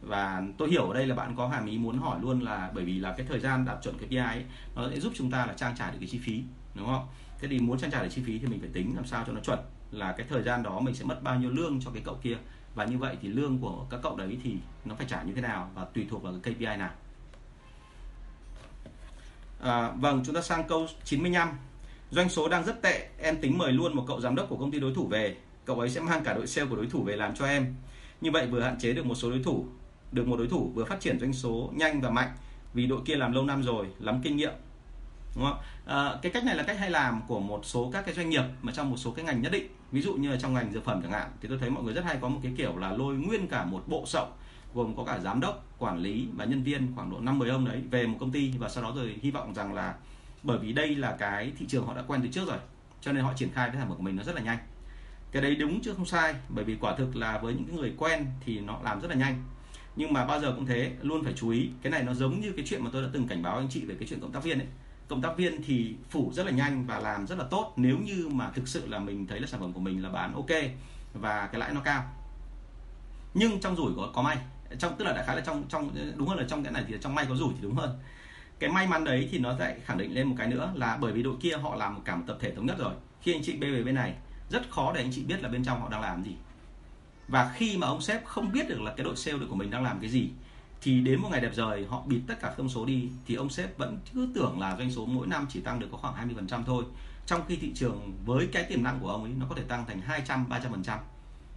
Và 0.00 0.42
tôi 0.58 0.70
hiểu 0.70 0.86
ở 0.86 0.94
đây 0.94 1.06
là 1.06 1.14
bạn 1.14 1.36
có 1.36 1.48
hàm 1.48 1.66
ý 1.66 1.78
muốn 1.78 1.98
hỏi 1.98 2.18
luôn 2.22 2.40
là 2.40 2.70
bởi 2.74 2.84
vì 2.84 2.98
là 2.98 3.14
cái 3.16 3.26
thời 3.26 3.40
gian 3.40 3.64
đạt 3.64 3.78
chuẩn 3.82 3.98
KPI 3.98 4.16
ấy, 4.16 4.44
nó 4.76 4.88
sẽ 4.90 5.00
giúp 5.00 5.12
chúng 5.16 5.30
ta 5.30 5.46
là 5.46 5.52
trang 5.52 5.74
trải 5.78 5.92
được 5.92 5.98
cái 6.00 6.08
chi 6.08 6.18
phí 6.18 6.42
đúng 6.74 6.86
không? 6.86 7.06
Thế 7.38 7.48
thì 7.48 7.58
muốn 7.58 7.78
trang 7.78 7.90
trải 7.90 8.02
được 8.02 8.10
chi 8.12 8.22
phí 8.26 8.38
thì 8.38 8.46
mình 8.46 8.60
phải 8.60 8.70
tính 8.72 8.92
làm 8.96 9.06
sao 9.06 9.24
cho 9.26 9.32
nó 9.32 9.40
chuẩn 9.40 9.58
là 9.90 10.12
cái 10.12 10.26
thời 10.30 10.42
gian 10.42 10.62
đó 10.62 10.80
mình 10.80 10.94
sẽ 10.94 11.04
mất 11.04 11.22
bao 11.22 11.38
nhiêu 11.38 11.50
lương 11.50 11.80
cho 11.80 11.90
cái 11.90 12.02
cậu 12.04 12.18
kia. 12.22 12.36
Và 12.74 12.84
như 12.84 12.98
vậy 12.98 13.16
thì 13.22 13.28
lương 13.28 13.58
của 13.58 13.86
các 13.90 14.00
cậu 14.02 14.16
đấy 14.16 14.38
thì 14.42 14.56
nó 14.84 14.94
phải 14.94 15.06
trả 15.06 15.22
như 15.22 15.32
thế 15.32 15.40
nào 15.40 15.70
và 15.74 15.84
tùy 15.84 16.06
thuộc 16.10 16.22
vào 16.22 16.34
cái 16.42 16.54
KPI 16.54 16.64
nào 16.64 16.90
à, 19.64 19.90
vâng 19.90 20.22
chúng 20.26 20.34
ta 20.34 20.42
sang 20.42 20.64
câu 20.68 20.86
95 21.04 21.48
doanh 22.10 22.28
số 22.28 22.48
đang 22.48 22.64
rất 22.64 22.82
tệ 22.82 23.08
em 23.18 23.36
tính 23.36 23.58
mời 23.58 23.72
luôn 23.72 23.96
một 23.96 24.04
cậu 24.08 24.20
giám 24.20 24.34
đốc 24.34 24.48
của 24.48 24.56
công 24.56 24.70
ty 24.70 24.80
đối 24.80 24.94
thủ 24.94 25.06
về. 25.06 25.36
Cậu 25.64 25.80
ấy 25.80 25.90
sẽ 25.90 26.00
mang 26.00 26.24
cả 26.24 26.34
đội 26.34 26.46
sale 26.46 26.68
của 26.68 26.76
đối 26.76 26.86
thủ 26.86 27.02
về 27.02 27.16
làm 27.16 27.34
cho 27.34 27.46
em. 27.46 27.74
Như 28.20 28.30
vậy 28.30 28.46
vừa 28.46 28.60
hạn 28.60 28.78
chế 28.78 28.92
được 28.92 29.06
một 29.06 29.14
số 29.14 29.30
đối 29.30 29.42
thủ 29.42 29.66
được 30.12 30.26
một 30.26 30.36
đối 30.36 30.48
thủ 30.48 30.72
vừa 30.74 30.84
phát 30.84 31.00
triển 31.00 31.20
doanh 31.20 31.32
số 31.32 31.70
nhanh 31.74 32.00
và 32.00 32.10
mạnh 32.10 32.30
vì 32.74 32.86
đội 32.86 33.00
kia 33.04 33.14
làm 33.14 33.32
lâu 33.32 33.44
năm 33.44 33.62
rồi 33.62 33.86
lắm 34.00 34.20
kinh 34.24 34.36
nghiệm. 34.36 34.52
Đúng 35.36 35.44
không? 35.44 35.58
À, 35.86 36.10
cái 36.22 36.32
cách 36.32 36.44
này 36.44 36.56
là 36.56 36.62
cách 36.62 36.78
hay 36.78 36.90
làm 36.90 37.22
của 37.28 37.40
một 37.40 37.60
số 37.64 37.90
các 37.92 38.04
cái 38.06 38.14
doanh 38.14 38.30
nghiệp 38.30 38.44
mà 38.62 38.72
trong 38.72 38.90
một 38.90 38.96
số 38.96 39.10
cái 39.10 39.24
ngành 39.24 39.42
nhất 39.42 39.52
định. 39.52 39.68
Ví 39.92 40.02
dụ 40.02 40.14
như 40.14 40.30
là 40.30 40.36
trong 40.36 40.54
ngành 40.54 40.72
dược 40.72 40.84
phẩm 40.84 41.02
chẳng 41.02 41.12
hạn 41.12 41.30
thì 41.40 41.48
tôi 41.48 41.58
thấy 41.58 41.70
mọi 41.70 41.84
người 41.84 41.94
rất 41.94 42.04
hay 42.04 42.18
có 42.20 42.28
một 42.28 42.40
cái 42.42 42.52
kiểu 42.56 42.76
là 42.76 42.92
lôi 42.92 43.14
nguyên 43.14 43.48
cả 43.48 43.64
một 43.64 43.82
bộ 43.86 44.04
sậu 44.06 44.26
gồm 44.74 44.96
có 44.96 45.04
cả 45.04 45.18
giám 45.18 45.40
đốc, 45.40 45.66
quản 45.78 45.98
lý 45.98 46.28
và 46.36 46.44
nhân 46.44 46.62
viên 46.62 46.92
khoảng 46.94 47.10
độ 47.10 47.20
năm 47.20 47.38
mười 47.38 47.50
ông 47.50 47.64
đấy 47.64 47.82
về 47.90 48.06
một 48.06 48.16
công 48.20 48.32
ty 48.32 48.52
và 48.58 48.68
sau 48.68 48.82
đó 48.82 48.92
rồi 48.96 49.16
hy 49.22 49.30
vọng 49.30 49.54
rằng 49.54 49.74
là 49.74 49.94
bởi 50.42 50.58
vì 50.58 50.72
đây 50.72 50.94
là 50.94 51.16
cái 51.18 51.52
thị 51.58 51.66
trường 51.68 51.86
họ 51.86 51.94
đã 51.94 52.02
quen 52.06 52.20
từ 52.22 52.28
trước 52.28 52.48
rồi, 52.48 52.58
cho 53.00 53.12
nên 53.12 53.24
họ 53.24 53.32
triển 53.36 53.50
khai 53.54 53.68
cái 53.68 53.76
sản 53.76 53.88
phẩm 53.88 53.96
của 53.96 54.02
mình 54.02 54.16
nó 54.16 54.22
rất 54.22 54.34
là 54.34 54.40
nhanh. 54.40 54.58
Cái 55.32 55.42
đấy 55.42 55.56
đúng 55.56 55.80
chứ 55.80 55.94
không 55.94 56.06
sai, 56.06 56.34
bởi 56.48 56.64
vì 56.64 56.76
quả 56.80 56.96
thực 56.96 57.16
là 57.16 57.38
với 57.38 57.54
những 57.54 57.76
người 57.76 57.94
quen 57.98 58.26
thì 58.40 58.60
nó 58.60 58.78
làm 58.84 59.00
rất 59.00 59.08
là 59.08 59.16
nhanh. 59.16 59.42
Nhưng 59.96 60.12
mà 60.12 60.24
bao 60.24 60.40
giờ 60.40 60.52
cũng 60.56 60.66
thế, 60.66 60.92
luôn 61.02 61.24
phải 61.24 61.32
chú 61.36 61.48
ý, 61.48 61.68
cái 61.82 61.90
này 61.90 62.02
nó 62.02 62.14
giống 62.14 62.40
như 62.40 62.52
cái 62.56 62.66
chuyện 62.68 62.84
mà 62.84 62.90
tôi 62.92 63.02
đã 63.02 63.08
từng 63.12 63.28
cảnh 63.28 63.42
báo 63.42 63.56
anh 63.56 63.68
chị 63.70 63.84
về 63.84 63.94
cái 63.98 64.08
chuyện 64.08 64.20
cộng 64.20 64.32
tác 64.32 64.44
viên 64.44 64.58
ấy. 64.58 64.68
Cộng 65.08 65.22
tác 65.22 65.36
viên 65.36 65.62
thì 65.62 65.94
phủ 66.10 66.32
rất 66.34 66.46
là 66.46 66.52
nhanh 66.52 66.86
và 66.86 66.98
làm 66.98 67.26
rất 67.26 67.38
là 67.38 67.44
tốt, 67.50 67.72
nếu 67.76 67.98
như 67.98 68.28
mà 68.32 68.50
thực 68.54 68.68
sự 68.68 68.86
là 68.86 68.98
mình 68.98 69.26
thấy 69.26 69.40
là 69.40 69.46
sản 69.46 69.60
phẩm 69.60 69.72
của 69.72 69.80
mình 69.80 70.02
là 70.02 70.08
bán 70.08 70.34
ok 70.34 70.50
và 71.14 71.46
cái 71.46 71.60
lãi 71.60 71.74
nó 71.74 71.80
cao. 71.80 72.04
Nhưng 73.34 73.60
trong 73.60 73.76
rủi 73.76 73.92
có 73.96 74.10
có 74.14 74.22
may 74.22 74.38
trong, 74.78 74.96
tức 74.96 75.04
là 75.04 75.12
đại 75.12 75.24
khái 75.26 75.36
là 75.36 75.42
trong 75.42 75.64
trong, 75.68 75.90
đúng 76.16 76.28
hơn 76.28 76.38
là 76.38 76.44
trong 76.48 76.64
cái 76.64 76.72
này 76.72 76.84
thì 76.88 76.94
trong 77.00 77.14
may 77.14 77.26
có 77.28 77.34
rủi 77.34 77.52
thì 77.54 77.60
đúng 77.62 77.74
hơn. 77.74 77.98
Cái 78.58 78.70
may 78.70 78.86
mắn 78.86 79.04
đấy 79.04 79.28
thì 79.32 79.38
nó 79.38 79.58
lại 79.58 79.76
khẳng 79.84 79.98
định 79.98 80.14
lên 80.14 80.26
một 80.26 80.34
cái 80.38 80.48
nữa 80.48 80.72
là 80.74 80.96
bởi 80.96 81.12
vì 81.12 81.22
đội 81.22 81.34
kia 81.40 81.56
họ 81.56 81.74
làm 81.74 82.00
cả 82.02 82.16
một 82.16 82.24
tập 82.26 82.38
thể 82.40 82.54
thống 82.54 82.66
nhất 82.66 82.78
rồi. 82.78 82.94
Khi 83.20 83.32
anh 83.32 83.42
chị 83.42 83.56
bê 83.56 83.70
về 83.70 83.82
bên 83.82 83.94
này, 83.94 84.14
rất 84.50 84.70
khó 84.70 84.92
để 84.92 85.00
anh 85.00 85.10
chị 85.12 85.24
biết 85.24 85.42
là 85.42 85.48
bên 85.48 85.64
trong 85.64 85.80
họ 85.80 85.88
đang 85.88 86.00
làm 86.00 86.24
gì. 86.24 86.32
Và 87.28 87.52
khi 87.54 87.76
mà 87.76 87.86
ông 87.86 88.00
sếp 88.00 88.24
không 88.24 88.52
biết 88.52 88.68
được 88.68 88.80
là 88.80 88.94
cái 88.96 89.04
đội 89.04 89.16
sale 89.16 89.38
của 89.48 89.56
mình 89.56 89.70
đang 89.70 89.84
làm 89.84 90.00
cái 90.00 90.10
gì, 90.10 90.28
thì 90.82 91.00
đến 91.00 91.20
một 91.20 91.28
ngày 91.32 91.40
đẹp 91.40 91.52
trời 91.56 91.86
họ 91.88 92.02
bịt 92.06 92.20
tất 92.26 92.40
cả 92.40 92.54
thông 92.56 92.68
số 92.68 92.84
đi, 92.84 93.08
thì 93.26 93.34
ông 93.34 93.48
sếp 93.48 93.78
vẫn 93.78 93.98
cứ 94.14 94.28
tưởng 94.34 94.60
là 94.60 94.76
doanh 94.76 94.90
số 94.90 95.06
mỗi 95.06 95.26
năm 95.26 95.46
chỉ 95.48 95.60
tăng 95.60 95.80
được 95.80 95.88
có 95.92 95.98
khoảng 95.98 96.28
20% 96.48 96.64
thôi. 96.64 96.84
Trong 97.26 97.40
khi 97.48 97.56
thị 97.56 97.72
trường 97.74 98.12
với 98.24 98.48
cái 98.52 98.64
tiềm 98.64 98.82
năng 98.82 99.00
của 99.00 99.08
ông 99.08 99.24
ấy, 99.24 99.32
nó 99.38 99.46
có 99.48 99.54
thể 99.54 99.62
tăng 99.62 99.84
thành 99.86 100.00
200 100.00 100.46
300% 100.48 100.98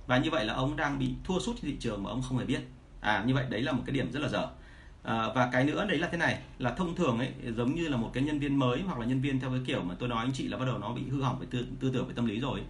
và 0.07 0.18
như 0.18 0.30
vậy 0.32 0.45
là 0.45 0.53
ông 0.53 0.76
đang 0.76 0.99
bị 0.99 1.13
thua 1.24 1.39
sút 1.39 1.55
trên 1.55 1.72
thị 1.72 1.78
trường 1.80 2.03
mà 2.03 2.09
ông 2.09 2.22
không 2.22 2.38
hề 2.38 2.45
biết 2.45 2.61
à 3.00 3.24
như 3.28 3.34
vậy 3.34 3.45
đấy 3.50 3.62
là 3.62 3.72
một 3.72 3.84
cái 3.86 3.93
điểm 3.93 4.12
rất 4.12 4.20
là 4.20 4.30
dở. 4.30 4.48
À, 5.04 5.28
và 5.36 5.50
cái 5.52 5.64
nữa 5.64 5.86
đấy 5.89 5.98
là 5.98 6.08
thế 6.12 6.18
này 6.18 6.39
là 6.60 6.72
thông 6.72 6.95
thường 6.95 7.20
ấy 7.20 7.32
giống 7.58 7.76
như 7.76 7.88
là 7.88 7.98
một 7.98 8.10
cái 8.14 8.24
nhân 8.24 8.39
viên 8.39 8.60
mới 8.60 8.82
hoặc 8.82 9.00
là 9.00 9.06
nhân 9.06 9.22
viên 9.22 9.39
theo 9.39 9.50
cái 9.50 9.60
kiểu 9.66 9.84
mà 9.84 9.95
tôi 10.00 10.10
nói 10.10 10.26
anh 10.26 10.34
chị 10.34 10.48
là 10.48 10.58
bắt 10.58 10.66
đầu 10.66 10.78
nó 10.78 10.93
bị 10.93 11.02
hư 11.10 11.22
hỏng 11.22 11.39
về 11.39 11.48
tư, 11.52 11.66
tư 11.80 11.91
tưởng 11.93 12.08
về 12.08 12.14
tâm 12.16 12.26
lý 12.26 12.39
rồi 12.39 12.62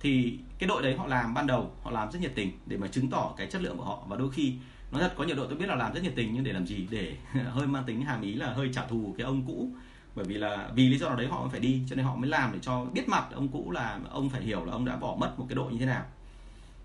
thì 0.00 0.38
cái 0.58 0.68
đội 0.68 0.82
đấy 0.82 0.96
họ 0.96 1.06
làm 1.06 1.34
ban 1.34 1.46
đầu 1.46 1.70
họ 1.82 1.90
làm 1.90 2.12
rất 2.12 2.18
nhiệt 2.22 2.32
tình 2.34 2.52
để 2.66 2.76
mà 2.76 2.86
chứng 2.86 3.10
tỏ 3.10 3.34
cái 3.36 3.46
chất 3.46 3.62
lượng 3.62 3.76
của 3.76 3.84
họ. 3.84 4.02
Và 4.08 4.16
đôi 4.16 4.30
khi 4.30 4.54
nó 4.92 4.98
thật 4.98 5.12
có 5.16 5.24
nhiều 5.24 5.36
đội 5.36 5.46
tôi 5.48 5.58
biết 5.58 5.66
là 5.68 5.74
làm 5.74 5.92
rất 5.94 6.02
nhiệt 6.02 6.12
tình 6.16 6.34
nhưng 6.34 6.44
để 6.44 6.52
làm 6.52 6.66
gì? 6.66 6.86
Để 6.90 7.16
hơi 7.50 7.66
mang 7.66 7.84
tính 7.84 8.02
hàm 8.02 8.22
ý 8.22 8.34
là 8.34 8.52
hơi 8.52 8.70
trả 8.72 8.86
thù 8.86 9.14
cái 9.18 9.24
ông 9.24 9.42
cũ. 9.46 9.70
Bởi 10.14 10.24
vì 10.24 10.34
là 10.34 10.70
vì 10.74 10.88
lý 10.88 10.98
do 10.98 11.08
nào 11.08 11.16
đấy 11.16 11.26
họ 11.26 11.48
phải 11.50 11.60
đi 11.60 11.82
cho 11.88 11.96
nên 11.96 12.04
họ 12.04 12.16
mới 12.16 12.30
làm 12.30 12.52
để 12.52 12.58
cho 12.62 12.84
biết 12.84 13.08
mặt 13.08 13.24
ông 13.32 13.48
cũ 13.48 13.70
là 13.70 14.00
ông 14.10 14.30
phải 14.30 14.42
hiểu 14.42 14.64
là 14.64 14.72
ông 14.72 14.84
đã 14.84 14.96
bỏ 14.96 15.16
mất 15.20 15.38
một 15.38 15.46
cái 15.48 15.56
đội 15.56 15.72
như 15.72 15.78
thế 15.78 15.86
nào. 15.86 16.04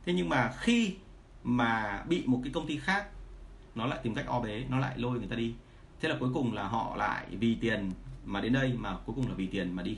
Thế 0.05 0.13
nhưng 0.13 0.29
mà 0.29 0.51
khi 0.59 0.95
mà 1.47 2.03
bị 2.07 2.23
một 2.25 2.39
cái 2.43 2.53
công 2.53 2.67
ty 2.67 2.77
khác, 2.77 3.07
nó 3.75 3.85
lại 3.85 3.99
tìm 4.03 4.15
cách 4.15 4.25
o 4.27 4.39
bế, 4.39 4.65
nó 4.69 4.79
lại 4.79 4.97
lôi 4.97 5.19
người 5.19 5.27
ta 5.27 5.35
đi. 5.35 5.53
Thế 6.01 6.09
là 6.09 6.15
cuối 6.19 6.29
cùng 6.33 6.53
là 6.53 6.67
họ 6.67 6.95
lại 6.95 7.25
vì 7.29 7.55
tiền 7.55 7.91
mà 8.25 8.41
đến 8.41 8.53
đây, 8.53 8.73
mà 8.73 8.97
cuối 9.05 9.15
cùng 9.15 9.27
là 9.27 9.33
vì 9.33 9.47
tiền 9.47 9.71
mà 9.71 9.83
đi. 9.83 9.97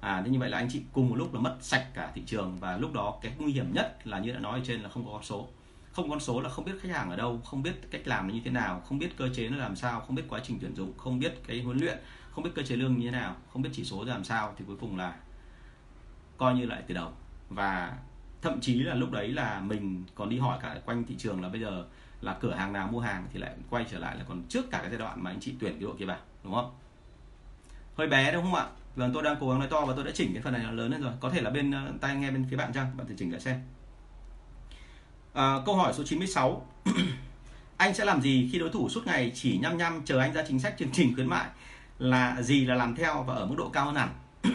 À 0.00 0.22
thế 0.24 0.30
như 0.30 0.38
vậy 0.38 0.50
là 0.50 0.58
anh 0.58 0.68
chị 0.70 0.82
cùng 0.92 1.08
một 1.08 1.16
lúc 1.16 1.34
là 1.34 1.40
mất 1.40 1.56
sạch 1.60 1.86
cả 1.94 2.12
thị 2.14 2.22
trường, 2.26 2.56
và 2.60 2.76
lúc 2.76 2.92
đó 2.92 3.18
cái 3.22 3.32
nguy 3.38 3.52
hiểm 3.52 3.72
nhất 3.72 3.98
là 4.04 4.18
như 4.18 4.32
đã 4.32 4.38
nói 4.38 4.58
ở 4.58 4.64
trên 4.66 4.80
là 4.80 4.88
không 4.88 5.04
có 5.04 5.12
con 5.12 5.22
số. 5.22 5.48
Không 5.92 6.10
con 6.10 6.20
số 6.20 6.40
là 6.40 6.48
không 6.48 6.64
biết 6.64 6.72
khách 6.80 6.92
hàng 6.92 7.10
ở 7.10 7.16
đâu, 7.16 7.40
không 7.44 7.62
biết 7.62 7.90
cách 7.90 8.02
làm 8.04 8.28
nó 8.28 8.34
như 8.34 8.40
thế 8.44 8.50
nào, 8.50 8.80
không 8.80 8.98
biết 8.98 9.16
cơ 9.16 9.28
chế 9.34 9.48
nó 9.48 9.56
làm 9.56 9.76
sao, 9.76 10.00
không 10.00 10.16
biết 10.16 10.24
quá 10.28 10.40
trình 10.44 10.58
tuyển 10.60 10.76
dụng, 10.76 10.92
không 10.98 11.18
biết 11.18 11.34
cái 11.46 11.62
huấn 11.62 11.78
luyện, 11.78 11.98
không 12.30 12.44
biết 12.44 12.50
cơ 12.54 12.62
chế 12.62 12.76
lương 12.76 12.96
như 12.96 13.06
thế 13.06 13.10
nào, 13.10 13.36
không 13.52 13.62
biết 13.62 13.70
chỉ 13.72 13.84
số 13.84 14.04
làm 14.04 14.24
sao, 14.24 14.54
thì 14.58 14.64
cuối 14.66 14.76
cùng 14.80 14.96
là 14.96 15.16
coi 16.36 16.54
như 16.54 16.66
lại 16.66 16.82
từ 16.86 16.94
đầu. 16.94 17.12
Và 17.48 17.96
thậm 18.42 18.60
chí 18.60 18.82
là 18.82 18.94
lúc 18.94 19.10
đấy 19.10 19.28
là 19.28 19.60
mình 19.60 20.04
còn 20.14 20.28
đi 20.28 20.38
hỏi 20.38 20.58
cả 20.62 20.76
quanh 20.84 21.04
thị 21.04 21.14
trường 21.18 21.42
là 21.42 21.48
bây 21.48 21.60
giờ 21.60 21.84
là 22.20 22.36
cửa 22.40 22.54
hàng 22.54 22.72
nào 22.72 22.88
mua 22.92 23.00
hàng 23.00 23.26
thì 23.32 23.38
lại 23.38 23.50
quay 23.70 23.84
trở 23.90 23.98
lại 23.98 24.16
là 24.16 24.24
còn 24.28 24.42
trước 24.48 24.70
cả 24.70 24.78
cái 24.78 24.90
giai 24.90 24.98
đoạn 24.98 25.22
mà 25.22 25.30
anh 25.30 25.40
chị 25.40 25.54
tuyển 25.60 25.72
cái 25.72 25.80
đội 25.80 25.94
kia 25.98 26.04
vào 26.04 26.18
đúng 26.44 26.54
không? 26.54 26.74
Hơi 27.96 28.08
bé 28.08 28.32
đúng 28.32 28.42
không 28.42 28.54
ạ? 28.54 28.66
Vâng 28.96 29.10
tôi 29.14 29.22
đang 29.22 29.36
cố 29.40 29.50
gắng 29.50 29.58
nói 29.58 29.68
to 29.68 29.84
và 29.84 29.94
tôi 29.96 30.04
đã 30.04 30.10
chỉnh 30.14 30.32
cái 30.32 30.42
phần 30.42 30.52
này 30.52 30.72
lớn 30.72 30.90
lên 30.90 31.02
rồi. 31.02 31.12
Có 31.20 31.30
thể 31.30 31.40
là 31.40 31.50
bên 31.50 31.70
uh, 31.70 32.00
tai 32.00 32.16
nghe 32.16 32.30
bên 32.30 32.46
phía 32.50 32.56
bạn 32.56 32.72
chăng? 32.72 32.96
Bạn 32.96 33.06
thử 33.06 33.14
chỉnh 33.18 33.32
lại 33.32 33.40
xem. 33.40 33.60
À, 35.32 35.56
câu 35.66 35.76
hỏi 35.76 35.92
số 35.92 36.04
96 36.04 36.66
anh 37.76 37.94
sẽ 37.94 38.04
làm 38.04 38.20
gì 38.22 38.48
khi 38.52 38.58
đối 38.58 38.70
thủ 38.70 38.88
suốt 38.88 39.06
ngày 39.06 39.32
chỉ 39.34 39.58
nhăm 39.62 39.78
nhăm 39.78 40.02
chờ 40.04 40.18
anh 40.18 40.32
ra 40.32 40.44
chính 40.48 40.60
sách 40.60 40.74
chương 40.78 40.92
trình 40.92 41.14
khuyến 41.14 41.26
mại? 41.26 41.46
Là 41.98 42.42
gì 42.42 42.64
là 42.64 42.74
làm 42.74 42.94
theo 42.94 43.22
và 43.22 43.34
ở 43.34 43.46
mức 43.46 43.54
độ 43.58 43.68
cao 43.68 43.84
hơn 43.84 43.94
hẳn? 43.94 44.08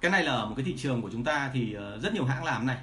Cái 0.00 0.10
này 0.10 0.24
là 0.24 0.32
ở 0.32 0.46
một 0.46 0.54
cái 0.56 0.64
thị 0.64 0.74
trường 0.78 1.02
của 1.02 1.10
chúng 1.12 1.24
ta 1.24 1.50
thì 1.52 1.72
ờ, 1.72 1.98
rất 1.98 2.14
nhiều 2.14 2.24
hãng 2.24 2.44
làm 2.44 2.66
này 2.66 2.76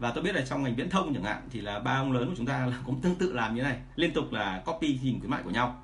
và 0.00 0.10
tôi 0.10 0.24
biết 0.24 0.34
là 0.34 0.42
trong 0.46 0.62
ngành 0.62 0.74
viễn 0.74 0.90
thông 0.90 1.14
chẳng 1.14 1.24
hạn 1.24 1.42
thì 1.50 1.60
là 1.60 1.78
ba 1.78 1.92
ông 1.92 2.12
lớn 2.12 2.28
của 2.28 2.34
chúng 2.36 2.46
ta 2.46 2.66
là 2.66 2.76
cũng 2.86 3.00
tương 3.00 3.14
tự 3.14 3.32
làm 3.32 3.54
như 3.54 3.62
này 3.62 3.78
liên 3.96 4.12
tục 4.12 4.32
là 4.32 4.62
copy 4.66 4.88
hình 5.02 5.18
khuyến 5.20 5.30
mại 5.30 5.42
của 5.42 5.50
nhau. 5.50 5.82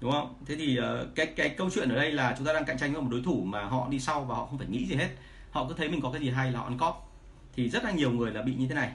Đúng 0.00 0.12
không? 0.12 0.34
Thế 0.46 0.56
thì 0.56 0.76
ờ, 0.76 1.06
cái 1.14 1.26
cái 1.26 1.48
câu 1.48 1.70
chuyện 1.74 1.88
ở 1.88 1.96
đây 1.96 2.12
là 2.12 2.34
chúng 2.38 2.46
ta 2.46 2.52
đang 2.52 2.64
cạnh 2.64 2.78
tranh 2.78 2.92
với 2.92 3.02
một 3.02 3.08
đối 3.10 3.22
thủ 3.22 3.42
mà 3.44 3.64
họ 3.64 3.88
đi 3.90 4.00
sau 4.00 4.24
và 4.24 4.34
họ 4.34 4.46
không 4.46 4.58
phải 4.58 4.66
nghĩ 4.66 4.86
gì 4.86 4.94
hết. 4.94 5.08
Họ 5.50 5.66
cứ 5.68 5.74
thấy 5.74 5.88
mình 5.88 6.00
có 6.00 6.10
cái 6.10 6.20
gì 6.20 6.30
hay 6.30 6.52
là 6.52 6.58
họ 6.58 6.64
ăn 6.64 6.78
cóp 6.78 7.12
thì 7.54 7.70
rất 7.70 7.84
là 7.84 7.90
nhiều 7.90 8.10
người 8.10 8.32
là 8.32 8.42
bị 8.42 8.54
như 8.54 8.68
thế 8.68 8.74
này. 8.74 8.92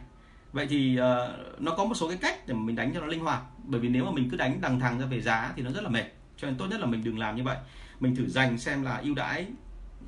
Vậy 0.54 0.68
thì 0.70 1.00
uh, 1.00 1.62
nó 1.62 1.72
có 1.78 1.86
một 1.86 1.96
số 1.96 2.08
cái 2.08 2.18
cách 2.22 2.48
để 2.48 2.54
mình 2.54 2.76
đánh 2.76 2.91
cho 2.94 3.00
nó 3.00 3.06
linh 3.06 3.20
hoạt. 3.20 3.41
Bởi 3.64 3.80
vì 3.80 3.89
nếu 3.89 4.06
mà 4.06 4.12
mình 4.12 4.30
cứ 4.30 4.38
đánh 4.38 4.62
đằng 4.62 4.80
thằng 4.80 5.00
ra 5.00 5.06
về 5.06 5.22
giá 5.22 5.54
thì 5.56 5.64
nó 5.64 5.72
rất 5.72 5.84
là 5.84 5.89
mệt. 5.89 6.06
Cho 6.38 6.48
nên 6.48 6.58
tốt 6.58 6.66
nhất 6.66 6.80
là 6.80 6.86
mình 6.86 7.04
đừng 7.04 7.20
làm 7.20 7.36
như 7.36 7.44
vậy. 7.44 7.58
Mình 8.00 8.16
thử 8.16 8.28
dành 8.28 8.58
xem 8.58 8.84
là 8.84 8.98
ưu 8.98 9.16
đãi 9.16 9.48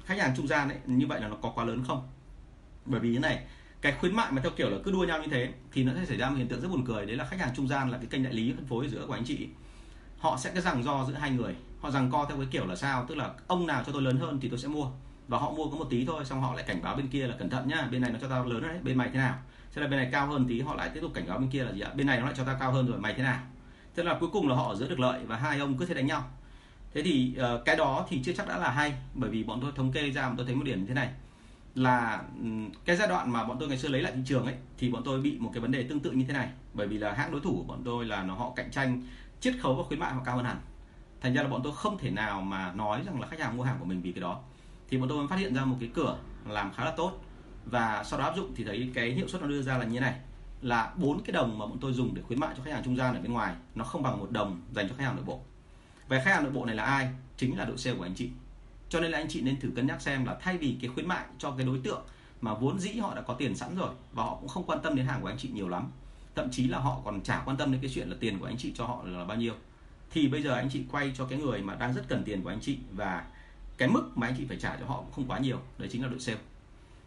khách 0.05 0.19
hàng 0.19 0.33
trung 0.37 0.47
gian 0.47 0.69
ấy 0.69 0.77
như 0.85 1.07
vậy 1.07 1.21
là 1.21 1.27
nó 1.27 1.35
có 1.41 1.49
quá 1.55 1.65
lớn 1.65 1.83
không? 1.87 2.07
Bởi 2.85 2.99
vì 2.99 3.13
thế 3.13 3.19
này 3.19 3.39
cái 3.85 3.93
khuyến 3.99 4.15
mại 4.15 4.31
mà 4.31 4.41
theo 4.41 4.51
kiểu 4.51 4.69
là 4.69 4.77
cứ 4.83 4.91
đua 4.91 5.05
nhau 5.05 5.21
như 5.21 5.27
thế 5.31 5.53
thì 5.71 5.83
nó 5.83 5.91
sẽ 5.95 6.05
xảy 6.05 6.17
ra 6.17 6.29
một 6.29 6.35
hiện 6.37 6.47
tượng 6.47 6.61
rất 6.61 6.67
buồn 6.71 6.85
cười 6.85 7.05
đấy 7.05 7.15
là 7.15 7.25
khách 7.25 7.39
hàng 7.39 7.55
trung 7.55 7.67
gian 7.67 7.91
là 7.91 7.97
cái 7.97 8.07
kênh 8.07 8.23
đại 8.23 8.33
lý 8.33 8.53
phân 8.53 8.65
phối 8.65 8.87
giữa 8.87 9.05
của 9.07 9.13
anh 9.13 9.23
chị. 9.25 9.47
Họ 10.19 10.37
sẽ 10.37 10.51
cái 10.53 10.61
rằng 10.61 10.83
do 10.83 11.05
giữa 11.07 11.13
hai 11.13 11.31
người 11.31 11.55
họ 11.79 11.91
rằng 11.91 12.11
co 12.11 12.25
theo 12.25 12.37
cái 12.37 12.47
kiểu 12.51 12.65
là 12.65 12.75
sao? 12.75 13.05
Tức 13.09 13.15
là 13.15 13.33
ông 13.47 13.67
nào 13.67 13.83
cho 13.85 13.91
tôi 13.91 14.01
lớn 14.01 14.17
hơn 14.17 14.39
thì 14.41 14.49
tôi 14.49 14.59
sẽ 14.59 14.67
mua 14.67 14.87
và 15.27 15.37
họ 15.37 15.51
mua 15.51 15.69
có 15.69 15.77
một 15.77 15.87
tí 15.89 16.05
thôi 16.05 16.25
xong 16.25 16.41
họ 16.41 16.53
lại 16.53 16.63
cảnh 16.67 16.81
báo 16.83 16.95
bên 16.95 17.07
kia 17.07 17.27
là 17.27 17.35
cẩn 17.39 17.49
thận 17.49 17.67
nhá 17.67 17.87
bên 17.91 18.01
này 18.01 18.11
nó 18.11 18.19
cho 18.21 18.27
tao 18.27 18.45
lớn 18.45 18.61
đấy 18.61 18.77
bên 18.83 18.97
mày 18.97 19.09
thế 19.09 19.17
nào? 19.19 19.35
Thế 19.73 19.81
là 19.81 19.87
bên 19.87 19.99
này 19.99 20.09
cao 20.11 20.27
hơn 20.27 20.45
tí 20.47 20.61
họ 20.61 20.75
lại 20.75 20.89
tiếp 20.93 20.99
tục 21.01 21.11
cảnh 21.13 21.25
báo 21.27 21.37
bên 21.37 21.49
kia 21.49 21.63
là 21.63 21.71
gì 21.71 21.81
ạ? 21.81 21.91
Bên 21.95 22.07
này 22.07 22.19
nó 22.19 22.25
lại 22.25 22.33
cho 22.37 22.43
tao 22.43 22.57
cao 22.59 22.71
hơn 22.71 22.87
rồi 22.87 22.99
mày 22.99 23.13
thế 23.13 23.23
nào? 23.23 23.39
Thế 23.95 24.03
là 24.03 24.17
cuối 24.19 24.29
cùng 24.33 24.49
là 24.49 24.55
họ 24.55 24.69
ở 24.69 24.75
giữa 24.75 24.87
được 24.87 24.99
lợi 24.99 25.19
và 25.25 25.37
hai 25.37 25.59
ông 25.59 25.77
cứ 25.77 25.85
thế 25.85 25.93
đánh 25.93 26.07
nhau. 26.07 26.23
Thế 26.93 27.01
thì 27.01 27.35
uh, 27.39 27.65
cái 27.65 27.75
đó 27.75 28.05
thì 28.09 28.21
chưa 28.23 28.33
chắc 28.33 28.47
đã 28.47 28.57
là 28.57 28.71
hay 28.71 28.93
bởi 29.13 29.29
vì 29.29 29.43
bọn 29.43 29.61
tôi 29.61 29.71
thống 29.75 29.91
kê 29.91 30.09
ra 30.09 30.29
mà 30.29 30.33
tôi 30.37 30.45
thấy 30.45 30.55
một 30.55 30.63
điểm 30.63 30.79
như 30.79 30.87
thế 30.87 30.93
này 30.93 31.09
là 31.75 32.23
ừ, 32.39 32.47
cái 32.85 32.95
giai 32.95 33.07
đoạn 33.07 33.31
mà 33.31 33.43
bọn 33.43 33.57
tôi 33.59 33.69
ngày 33.69 33.77
xưa 33.77 33.87
lấy 33.87 34.01
lại 34.01 34.13
thị 34.15 34.21
trường 34.25 34.45
ấy, 34.45 34.55
thì 34.77 34.89
bọn 34.89 35.01
tôi 35.05 35.21
bị 35.21 35.37
một 35.39 35.51
cái 35.53 35.61
vấn 35.61 35.71
đề 35.71 35.83
tương 35.83 35.99
tự 35.99 36.11
như 36.11 36.25
thế 36.27 36.33
này. 36.33 36.49
Bởi 36.73 36.87
vì 36.87 36.97
là 36.97 37.13
hãng 37.13 37.31
đối 37.31 37.41
thủ 37.41 37.55
của 37.57 37.63
bọn 37.63 37.81
tôi 37.85 38.05
là 38.05 38.23
nó 38.23 38.35
họ 38.35 38.53
cạnh 38.55 38.71
tranh 38.71 39.01
chiết 39.39 39.55
khấu 39.61 39.75
và 39.75 39.83
khuyến 39.83 39.99
mại 39.99 40.13
họ 40.13 40.21
cao 40.25 40.35
hơn 40.35 40.45
hẳn. 40.45 40.57
Thành 41.21 41.33
ra 41.33 41.43
là 41.43 41.49
bọn 41.49 41.61
tôi 41.63 41.73
không 41.75 41.97
thể 41.97 42.09
nào 42.09 42.41
mà 42.41 42.73
nói 42.73 43.01
rằng 43.05 43.21
là 43.21 43.27
khách 43.27 43.39
hàng 43.39 43.57
mua 43.57 43.63
hàng 43.63 43.77
của 43.79 43.85
mình 43.85 44.01
vì 44.01 44.11
cái 44.11 44.21
đó. 44.21 44.39
Thì 44.89 44.97
bọn 44.97 45.09
tôi 45.09 45.17
mới 45.17 45.27
phát 45.27 45.39
hiện 45.39 45.55
ra 45.55 45.65
một 45.65 45.77
cái 45.79 45.89
cửa 45.93 46.17
làm 46.47 46.73
khá 46.73 46.85
là 46.85 46.91
tốt. 46.91 47.21
Và 47.65 48.03
sau 48.03 48.19
đó 48.19 48.25
áp 48.25 48.35
dụng 48.35 48.51
thì 48.55 48.63
thấy 48.63 48.91
cái 48.93 49.11
hiệu 49.11 49.27
suất 49.27 49.41
nó 49.41 49.47
đưa 49.47 49.61
ra 49.61 49.77
là 49.77 49.85
như 49.85 49.93
thế 49.93 49.99
này. 49.99 50.15
Là 50.61 50.93
bốn 50.95 51.23
cái 51.23 51.33
đồng 51.33 51.57
mà 51.57 51.65
bọn 51.65 51.77
tôi 51.81 51.93
dùng 51.93 52.15
để 52.15 52.21
khuyến 52.21 52.39
mại 52.39 52.55
cho 52.57 52.63
khách 52.63 52.73
hàng 52.73 52.83
trung 52.83 52.95
gian 52.95 53.15
ở 53.15 53.21
bên 53.21 53.33
ngoài, 53.33 53.55
nó 53.75 53.85
không 53.85 54.03
bằng 54.03 54.19
một 54.19 54.31
đồng 54.31 54.61
dành 54.71 54.89
cho 54.89 54.95
khách 54.97 55.03
hàng 55.03 55.15
nội 55.15 55.25
bộ. 55.25 55.41
Về 56.09 56.21
khách 56.25 56.31
hàng 56.33 56.43
nội 56.43 56.51
bộ 56.51 56.65
này 56.65 56.75
là 56.75 56.83
ai? 56.83 57.09
Chính 57.37 57.57
là 57.57 57.65
đội 57.65 57.77
sale 57.77 57.97
của 57.97 58.03
anh 58.03 58.15
chị 58.15 58.29
cho 58.95 59.01
nên 59.01 59.11
là 59.11 59.17
anh 59.17 59.27
chị 59.29 59.41
nên 59.41 59.59
thử 59.59 59.69
cân 59.75 59.87
nhắc 59.87 60.01
xem 60.01 60.25
là 60.25 60.37
thay 60.41 60.57
vì 60.57 60.77
cái 60.81 60.89
khuyến 60.89 61.07
mại 61.07 61.25
cho 61.37 61.51
cái 61.51 61.65
đối 61.65 61.79
tượng 61.79 62.01
mà 62.41 62.53
vốn 62.53 62.79
dĩ 62.79 62.91
họ 62.91 63.15
đã 63.15 63.21
có 63.21 63.33
tiền 63.33 63.55
sẵn 63.55 63.75
rồi 63.75 63.89
và 64.13 64.23
họ 64.23 64.37
cũng 64.39 64.49
không 64.49 64.63
quan 64.63 64.79
tâm 64.83 64.95
đến 64.95 65.05
hàng 65.05 65.21
của 65.21 65.27
anh 65.27 65.37
chị 65.37 65.49
nhiều 65.53 65.69
lắm 65.69 65.91
thậm 66.35 66.47
chí 66.51 66.67
là 66.67 66.79
họ 66.79 67.01
còn 67.05 67.21
chả 67.21 67.41
quan 67.45 67.57
tâm 67.57 67.71
đến 67.71 67.81
cái 67.81 67.91
chuyện 67.93 68.09
là 68.09 68.15
tiền 68.19 68.39
của 68.39 68.45
anh 68.45 68.57
chị 68.57 68.71
cho 68.75 68.85
họ 68.85 69.03
là 69.05 69.25
bao 69.25 69.37
nhiêu 69.37 69.53
thì 70.11 70.27
bây 70.27 70.41
giờ 70.41 70.53
anh 70.53 70.69
chị 70.69 70.83
quay 70.91 71.11
cho 71.17 71.25
cái 71.25 71.39
người 71.39 71.61
mà 71.61 71.75
đang 71.75 71.93
rất 71.93 72.01
cần 72.07 72.23
tiền 72.23 72.41
của 72.41 72.49
anh 72.49 72.59
chị 72.61 72.77
và 72.91 73.25
cái 73.77 73.89
mức 73.89 74.11
mà 74.15 74.27
anh 74.27 74.35
chị 74.37 74.45
phải 74.47 74.57
trả 74.57 74.75
cho 74.79 74.85
họ 74.85 74.97
cũng 74.97 75.11
không 75.11 75.27
quá 75.27 75.39
nhiều 75.39 75.57
đấy 75.77 75.89
chính 75.91 76.01
là 76.03 76.07
đội 76.07 76.19
sale. 76.19 76.39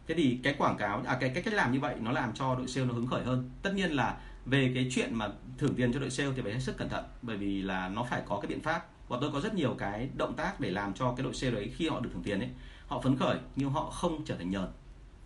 Thế 0.08 0.14
thì 0.14 0.38
cái 0.42 0.54
quảng 0.58 0.76
cáo 0.76 1.02
à 1.06 1.16
cái, 1.20 1.30
cái 1.34 1.42
cách 1.42 1.54
làm 1.54 1.72
như 1.72 1.80
vậy 1.80 1.94
nó 2.00 2.12
làm 2.12 2.32
cho 2.34 2.54
đội 2.54 2.68
sale 2.68 2.86
nó 2.86 2.94
hứng 2.94 3.06
khởi 3.06 3.24
hơn. 3.24 3.50
Tất 3.62 3.74
nhiên 3.74 3.90
là 3.90 4.16
về 4.46 4.72
cái 4.74 4.88
chuyện 4.90 5.14
mà 5.14 5.28
thưởng 5.58 5.74
tiền 5.74 5.92
cho 5.92 6.00
đội 6.00 6.10
sale 6.10 6.30
thì 6.36 6.42
phải 6.42 6.52
hết 6.52 6.60
sức 6.60 6.76
cẩn 6.76 6.88
thận 6.88 7.04
bởi 7.22 7.36
vì 7.36 7.62
là 7.62 7.88
nó 7.88 8.04
phải 8.10 8.22
có 8.26 8.40
cái 8.40 8.48
biện 8.48 8.60
pháp 8.60 8.86
và 9.08 9.18
tôi 9.20 9.30
có 9.32 9.40
rất 9.40 9.54
nhiều 9.54 9.74
cái 9.78 10.08
động 10.16 10.34
tác 10.34 10.60
để 10.60 10.70
làm 10.70 10.94
cho 10.94 11.14
cái 11.16 11.24
đội 11.24 11.32
C 11.32 11.54
đấy 11.54 11.72
khi 11.76 11.88
họ 11.88 12.00
được 12.00 12.10
thưởng 12.12 12.22
tiền 12.22 12.40
ấy 12.40 12.50
họ 12.86 13.00
phấn 13.00 13.16
khởi 13.16 13.38
nhưng 13.56 13.70
họ 13.70 13.90
không 13.90 14.24
trở 14.24 14.36
thành 14.36 14.50
nhờn. 14.50 14.66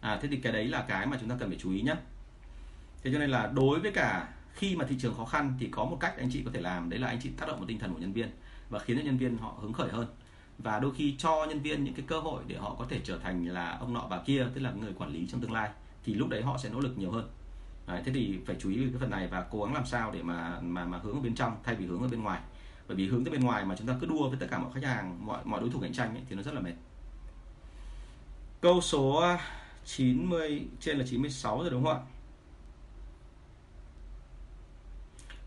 À 0.01 0.18
thế 0.22 0.28
thì 0.28 0.37
cái 0.37 0.53
đấy 0.53 0.68
là 0.68 0.85
cái 0.89 1.07
mà 1.07 1.16
chúng 1.20 1.28
ta 1.28 1.37
cần 1.41 1.49
phải 1.49 1.59
chú 1.62 1.72
ý 1.72 1.83
nhé 1.83 1.95
thế 3.03 3.12
cho 3.12 3.18
nên 3.18 3.30
là 3.30 3.51
đối 3.55 3.80
với 3.80 3.93
cả 3.93 4.28
khi 4.55 4.76
mà 4.76 4.85
thị 4.85 4.97
trường 4.99 5.14
khó 5.14 5.24
khăn 5.24 5.55
thì 5.61 5.68
có 5.70 5.85
một 5.85 5.97
cách 6.01 6.14
anh 6.18 6.28
chị 6.33 6.43
có 6.45 6.51
thể 6.55 6.61
làm 6.61 6.91
đấy 6.91 7.01
là 7.01 7.09
anh 7.09 7.18
chị 7.22 7.30
tác 7.37 7.47
động 7.49 7.59
vào 7.59 7.66
tinh 7.68 7.78
thần 7.78 7.95
của 7.95 8.01
nhân 8.01 8.12
viên 8.12 8.28
và 8.70 8.78
khiến 8.78 8.97
cho 8.97 9.05
nhân 9.05 9.18
viên 9.18 9.39
họ 9.39 9.59
hứng 9.61 9.72
khởi 9.72 9.89
hơn. 9.91 10.07
Và 10.59 10.78
đôi 10.78 10.95
khi 10.95 11.14
cho 11.18 11.47
nhân 11.49 11.61
viên 11.61 11.85
những 11.85 11.95
cái 11.95 12.05
cơ 12.09 12.20
hội 12.20 12.43
để 12.47 12.57
họ 12.57 12.74
có 12.78 12.87
thể 12.89 13.01
trở 13.05 13.18
thành 13.18 13.47
là 13.47 13.76
ông 13.80 13.93
nọ 13.93 14.07
bà 14.11 14.18
kia 14.26 14.47
tức 14.55 14.61
là 14.61 14.72
người 14.72 14.93
quản 14.93 15.11
lý 15.11 15.26
trong 15.26 15.41
tương 15.41 15.53
lai 15.53 15.70
thì 16.05 16.14
lúc 16.14 16.28
đấy 16.28 16.43
họ 16.43 16.59
sẽ 16.59 16.68
nỗ 16.68 16.80
lực 16.80 16.99
nhiều 16.99 17.11
hơn. 17.11 17.30
Đấy, 17.87 18.03
thế 18.05 18.12
thì 18.12 18.39
phải 18.47 18.57
chú 18.61 18.70
ý 18.70 18.76
cái 18.76 19.01
phần 19.01 19.11
này 19.11 19.26
và 19.26 19.47
cố 19.51 19.64
gắng 19.64 19.74
làm 19.74 19.87
sao 19.87 20.11
để 20.12 20.22
mà 20.22 20.61
mà 20.61 20.85
mà 20.85 20.99
hướng 20.99 21.14
ở 21.14 21.20
bên 21.20 21.35
trong 21.35 21.57
thay 21.64 21.74
vì 21.74 21.87
hướng 21.87 22.03
ở 22.03 22.09
bên 22.09 22.22
ngoài 22.22 22.41
bởi 22.89 22.97
vì 22.97 23.09
hướng 23.09 23.24
tới 23.24 23.33
bên 23.33 23.41
ngoài 23.41 23.64
mà 23.64 23.76
chúng 23.78 23.87
ta 23.87 23.97
cứ 24.01 24.07
đua 24.07 24.28
với 24.28 24.39
tất 24.41 24.47
cả 24.51 24.59
mọi 24.59 24.72
khách 24.74 24.85
hàng 24.85 25.26
mọi 25.26 25.41
mọi 25.45 25.61
đối 25.61 25.70
thủ 25.70 25.80
cạnh 25.80 25.93
tranh 25.93 26.14
ấy, 26.14 26.22
thì 26.28 26.37
nó 26.37 26.43
rất 26.43 26.55
là 26.55 26.61
mệt. 26.61 26.74
Câu 28.61 28.80
số 28.80 29.16
à, 29.16 29.39
90 29.85 30.62
trên 30.80 30.99
là 30.99 31.05
96 31.09 31.61
rồi 31.61 31.70
đúng 31.70 31.85
không 31.85 31.93
ạ? 31.93 32.01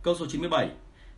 Câu 0.03 0.15
số 0.15 0.25
97 0.29 0.69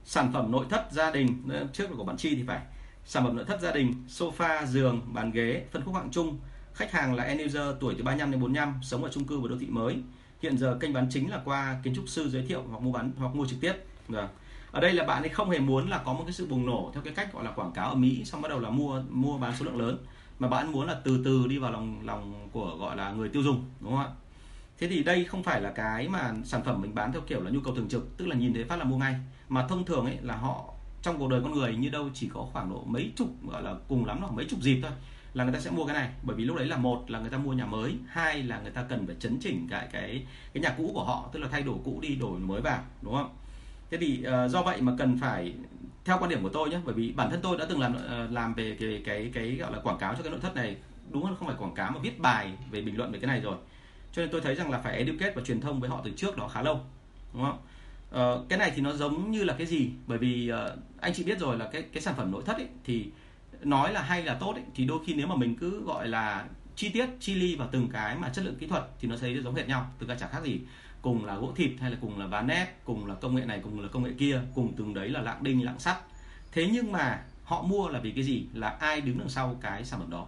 sản 0.05 0.33
phẩm 0.33 0.51
nội 0.51 0.65
thất 0.69 0.87
gia 0.91 1.11
đình 1.11 1.49
trước 1.73 1.91
là 1.91 1.97
của 1.97 2.03
bạn 2.03 2.17
chi 2.17 2.35
thì 2.35 2.43
phải. 2.47 2.61
Sản 3.05 3.23
phẩm 3.23 3.35
nội 3.35 3.45
thất 3.45 3.61
gia 3.61 3.71
đình 3.71 3.93
sofa 4.07 4.65
giường 4.65 5.01
bàn 5.13 5.31
ghế 5.31 5.65
phân 5.71 5.83
khúc 5.83 5.95
hạng 5.95 6.09
chung. 6.11 6.39
Khách 6.73 6.91
hàng 6.91 7.15
là 7.15 7.23
end 7.23 7.41
user 7.45 7.75
tuổi 7.79 7.95
từ 7.97 8.03
35 8.03 8.31
đến 8.31 8.41
45 8.41 8.79
sống 8.83 9.03
ở 9.03 9.09
chung 9.09 9.25
cư 9.25 9.39
và 9.39 9.49
đô 9.49 9.57
thị 9.59 9.67
mới. 9.69 9.97
Hiện 10.41 10.57
giờ 10.57 10.77
kênh 10.79 10.93
bán 10.93 11.07
chính 11.09 11.31
là 11.31 11.41
qua 11.45 11.79
kiến 11.83 11.95
trúc 11.95 12.09
sư 12.09 12.29
giới 12.29 12.45
thiệu 12.45 12.63
hoặc 12.69 12.79
mua 12.79 12.91
bán 12.91 13.11
hoặc 13.17 13.35
mua 13.35 13.45
trực 13.45 13.61
tiếp. 13.61 13.73
Được 14.07 14.27
ở 14.77 14.81
đây 14.81 14.93
là 14.93 15.03
bạn 15.03 15.23
ấy 15.23 15.29
không 15.29 15.49
hề 15.49 15.59
muốn 15.59 15.89
là 15.89 15.97
có 15.97 16.13
một 16.13 16.23
cái 16.25 16.33
sự 16.33 16.47
bùng 16.47 16.65
nổ 16.65 16.91
theo 16.93 17.03
cái 17.03 17.13
cách 17.13 17.33
gọi 17.33 17.43
là 17.43 17.51
quảng 17.51 17.71
cáo 17.71 17.89
ở 17.89 17.95
Mỹ, 17.95 18.25
xong 18.25 18.41
bắt 18.41 18.49
đầu 18.49 18.59
là 18.59 18.69
mua 18.69 19.01
mua 19.09 19.37
bán 19.37 19.53
số 19.55 19.65
lượng 19.65 19.77
lớn. 19.77 19.97
Mà 20.39 20.47
bạn 20.47 20.71
muốn 20.71 20.87
là 20.87 21.01
từ 21.03 21.21
từ 21.25 21.47
đi 21.47 21.57
vào 21.57 21.71
lòng 21.71 22.01
lòng 22.05 22.49
của 22.51 22.75
gọi 22.79 22.95
là 22.97 23.11
người 23.11 23.29
tiêu 23.29 23.43
dùng, 23.43 23.65
đúng 23.79 23.91
không 23.91 23.99
ạ? 23.99 24.09
Thế 24.77 24.87
thì 24.87 25.03
đây 25.03 25.23
không 25.23 25.43
phải 25.43 25.61
là 25.61 25.71
cái 25.71 26.07
mà 26.07 26.33
sản 26.43 26.63
phẩm 26.63 26.81
mình 26.81 26.95
bán 26.95 27.11
theo 27.11 27.21
kiểu 27.21 27.43
là 27.43 27.51
nhu 27.51 27.59
cầu 27.59 27.75
thường 27.75 27.89
trực, 27.89 28.17
tức 28.17 28.27
là 28.27 28.35
nhìn 28.35 28.53
thấy 28.53 28.63
phát 28.63 28.75
là 28.75 28.83
mua 28.83 28.97
ngay. 28.97 29.15
Mà 29.49 29.67
thông 29.67 29.85
thường 29.85 30.05
ấy 30.05 30.17
là 30.21 30.35
họ, 30.35 30.63
trong 31.01 31.19
cuộc 31.19 31.29
đời 31.29 31.41
con 31.43 31.53
người 31.53 31.75
như 31.75 31.89
đâu 31.89 32.09
chỉ 32.13 32.29
có 32.33 32.47
khoảng 32.53 32.69
độ 32.69 32.83
mấy 32.85 33.11
chục, 33.15 33.29
gọi 33.47 33.63
là 33.63 33.75
cùng 33.87 34.05
lắm 34.05 34.21
là 34.21 34.27
mấy 34.31 34.45
chục 34.45 34.61
dịp 34.61 34.79
thôi, 34.81 34.91
là 35.33 35.43
người 35.43 35.53
ta 35.53 35.59
sẽ 35.59 35.71
mua 35.71 35.85
cái 35.85 35.95
này. 35.95 36.09
Bởi 36.23 36.35
vì 36.35 36.45
lúc 36.45 36.57
đấy 36.57 36.65
là 36.65 36.77
một 36.77 37.11
là 37.11 37.19
người 37.19 37.29
ta 37.29 37.37
mua 37.37 37.53
nhà 37.53 37.65
mới, 37.65 37.95
hai 38.07 38.43
là 38.43 38.59
người 38.59 38.71
ta 38.71 38.83
cần 38.83 39.07
phải 39.07 39.15
chấn 39.19 39.37
chỉnh 39.39 39.67
cái 39.69 39.87
cái 39.91 40.25
cái 40.53 40.63
nhà 40.63 40.75
cũ 40.77 40.91
của 40.93 41.03
họ, 41.03 41.29
tức 41.33 41.39
là 41.39 41.47
thay 41.51 41.61
đổi 41.61 41.75
cũ 41.85 41.99
đi, 42.01 42.15
đổi 42.15 42.39
mới 42.39 42.61
vào, 42.61 42.79
đúng 43.01 43.13
không? 43.13 43.29
Thế 43.91 43.97
thì 43.97 44.23
uh, 44.45 44.51
do 44.51 44.61
vậy 44.61 44.81
mà 44.81 44.93
cần 44.97 45.17
phải 45.21 45.53
theo 46.05 46.17
quan 46.19 46.29
điểm 46.29 46.43
của 46.43 46.49
tôi 46.49 46.69
nhé 46.69 46.79
bởi 46.85 46.93
vì 46.93 47.11
bản 47.11 47.29
thân 47.29 47.39
tôi 47.43 47.57
đã 47.57 47.65
từng 47.69 47.79
làm 47.79 47.95
uh, 47.95 48.31
làm 48.31 48.53
về 48.53 48.77
cái 48.79 49.01
cái 49.05 49.31
cái 49.33 49.55
gọi 49.55 49.71
là 49.71 49.79
quảng 49.79 49.97
cáo 49.97 50.15
cho 50.15 50.23
cái 50.23 50.31
nội 50.31 50.39
thất 50.39 50.55
này 50.55 50.77
đúng 51.11 51.23
hơn 51.23 51.35
không 51.35 51.47
phải 51.47 51.57
quảng 51.59 51.75
cáo 51.75 51.91
mà 51.91 51.99
viết 51.99 52.19
bài 52.19 52.51
về 52.71 52.81
bình 52.81 52.97
luận 52.97 53.11
về 53.11 53.19
cái 53.19 53.27
này 53.27 53.41
rồi. 53.41 53.55
Cho 54.11 54.21
nên 54.21 54.31
tôi 54.31 54.41
thấy 54.41 54.55
rằng 54.55 54.71
là 54.71 54.79
phải 54.79 54.97
educate 54.97 55.33
và 55.35 55.41
truyền 55.41 55.61
thông 55.61 55.79
với 55.79 55.89
họ 55.89 56.01
từ 56.05 56.11
trước 56.15 56.37
đó 56.37 56.47
khá 56.47 56.61
lâu 56.61 56.79
đúng 57.33 57.43
không? 57.43 57.59
Uh, 58.15 58.49
cái 58.49 58.59
này 58.59 58.71
thì 58.75 58.81
nó 58.81 58.93
giống 58.93 59.31
như 59.31 59.43
là 59.43 59.55
cái 59.57 59.67
gì? 59.67 59.89
Bởi 60.07 60.17
vì 60.17 60.51
uh, 60.51 60.79
anh 61.01 61.13
chị 61.13 61.23
biết 61.23 61.39
rồi 61.39 61.57
là 61.57 61.69
cái 61.71 61.81
cái 61.81 62.01
sản 62.01 62.13
phẩm 62.17 62.31
nội 62.31 62.43
thất 62.45 62.57
ấy, 62.57 62.67
thì 62.83 63.05
nói 63.61 63.93
là 63.93 64.01
hay 64.01 64.23
là 64.23 64.33
tốt 64.33 64.53
ấy, 64.53 64.63
thì 64.75 64.85
đôi 64.85 64.99
khi 65.05 65.13
nếu 65.13 65.27
mà 65.27 65.35
mình 65.35 65.55
cứ 65.55 65.83
gọi 65.83 66.07
là 66.07 66.45
chi 66.75 66.89
tiết 66.89 67.05
chi 67.19 67.35
ly 67.35 67.55
vào 67.55 67.69
từng 67.71 67.89
cái 67.93 68.15
mà 68.17 68.29
chất 68.29 68.45
lượng 68.45 68.55
kỹ 68.55 68.67
thuật 68.67 68.83
thì 68.99 69.07
nó 69.07 69.17
thấy 69.17 69.41
giống 69.43 69.55
hệt 69.55 69.67
nhau 69.67 69.91
từ 69.99 70.07
cả 70.07 70.15
chẳng 70.19 70.29
khác 70.31 70.43
gì 70.43 70.59
cùng 71.01 71.25
là 71.25 71.35
gỗ 71.35 71.51
thịt 71.55 71.71
hay 71.79 71.91
là 71.91 71.97
cùng 72.01 72.19
là 72.19 72.27
ván 72.27 72.47
ép 72.47 72.85
cùng 72.85 73.05
là 73.05 73.15
công 73.15 73.35
nghệ 73.35 73.45
này 73.45 73.59
cùng 73.63 73.79
là 73.79 73.87
công 73.87 74.03
nghệ 74.03 74.11
kia 74.17 74.41
cùng 74.55 74.73
từng 74.77 74.93
đấy 74.93 75.09
là 75.09 75.21
lạng 75.21 75.43
đinh 75.43 75.65
lạng 75.65 75.79
sắt. 75.79 75.97
Thế 76.51 76.69
nhưng 76.71 76.91
mà 76.91 77.23
họ 77.43 77.61
mua 77.61 77.89
là 77.89 77.99
vì 77.99 78.11
cái 78.11 78.23
gì? 78.23 78.45
Là 78.53 78.69
ai 78.69 79.01
đứng 79.01 79.19
đằng 79.19 79.29
sau 79.29 79.57
cái 79.61 79.85
sản 79.85 79.99
phẩm 79.99 80.09
đó. 80.09 80.27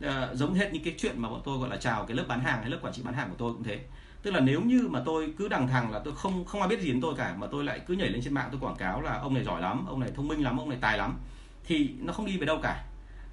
À, 0.00 0.28
giống 0.34 0.54
hết 0.54 0.72
những 0.72 0.84
cái 0.84 0.94
chuyện 0.98 1.22
mà 1.22 1.28
bọn 1.28 1.40
tôi 1.44 1.58
gọi 1.58 1.68
là 1.68 1.76
chào 1.76 2.06
cái 2.06 2.16
lớp 2.16 2.24
bán 2.28 2.40
hàng 2.40 2.60
hay 2.60 2.70
lớp 2.70 2.78
quản 2.82 2.92
trị 2.92 3.02
bán 3.04 3.14
hàng 3.14 3.28
của 3.30 3.36
tôi 3.38 3.52
cũng 3.52 3.62
thế. 3.62 3.80
Tức 4.22 4.30
là 4.30 4.40
nếu 4.40 4.60
như 4.60 4.88
mà 4.90 5.02
tôi 5.04 5.34
cứ 5.38 5.48
đằng 5.48 5.68
thẳng 5.68 5.92
là 5.92 5.98
tôi 6.04 6.14
không 6.16 6.44
không 6.44 6.60
ai 6.60 6.68
biết 6.68 6.80
gì 6.80 6.92
đến 6.92 7.00
tôi 7.00 7.14
cả 7.16 7.34
mà 7.38 7.46
tôi 7.46 7.64
lại 7.64 7.80
cứ 7.86 7.94
nhảy 7.94 8.08
lên 8.08 8.22
trên 8.22 8.34
mạng 8.34 8.48
tôi 8.52 8.60
quảng 8.60 8.76
cáo 8.76 9.00
là 9.00 9.18
ông 9.18 9.34
này 9.34 9.44
giỏi 9.44 9.60
lắm 9.60 9.86
ông 9.86 10.00
này 10.00 10.10
thông 10.14 10.28
minh 10.28 10.42
lắm 10.42 10.58
ông 10.58 10.68
này 10.68 10.78
tài 10.80 10.98
lắm 10.98 11.18
thì 11.64 11.90
nó 11.98 12.12
không 12.12 12.26
đi 12.26 12.38
về 12.38 12.46
đâu 12.46 12.58
cả. 12.62 12.84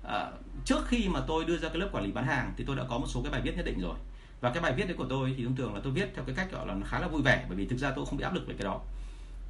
À, 0.04 0.32
trước 0.66 0.88
khi 0.88 1.08
mà 1.10 1.20
tôi 1.28 1.46
đưa 1.46 1.58
ra 1.58 1.70
cái 1.70 1.78
lớp 1.78 1.90
quản 1.92 2.04
lý 2.04 2.12
bán 2.12 2.26
hàng 2.26 2.54
thì 2.58 2.64
tôi 2.68 2.76
đã 2.76 2.84
có 2.90 2.98
một 2.98 3.08
số 3.08 3.22
cái 3.22 3.32
bài 3.32 3.42
viết 3.42 3.58
nhất 3.58 3.66
định 3.66 3.80
rồi 3.82 3.96
và 4.42 4.52
cái 4.52 4.64
bài 4.64 4.74
viết 4.74 4.86
đấy 4.88 4.96
của 4.98 5.06
tôi 5.10 5.34
thì 5.38 5.44
thông 5.44 5.56
thường 5.56 5.74
là 5.76 5.82
tôi 5.84 5.94
viết 5.94 6.12
theo 6.16 6.26
cái 6.26 6.36
cách 6.36 6.52
gọi 6.52 6.68
là 6.68 6.76
khá 6.86 7.00
là 7.00 7.08
vui 7.08 7.22
vẻ, 7.22 7.46
bởi 7.48 7.58
vì 7.58 7.66
thực 7.66 7.80
ra 7.80 7.92
tôi 7.92 8.06
không 8.06 8.18
bị 8.18 8.24
áp 8.24 8.34
lực 8.34 8.48
về 8.48 8.56
cái 8.58 8.66
đó. 8.66 8.82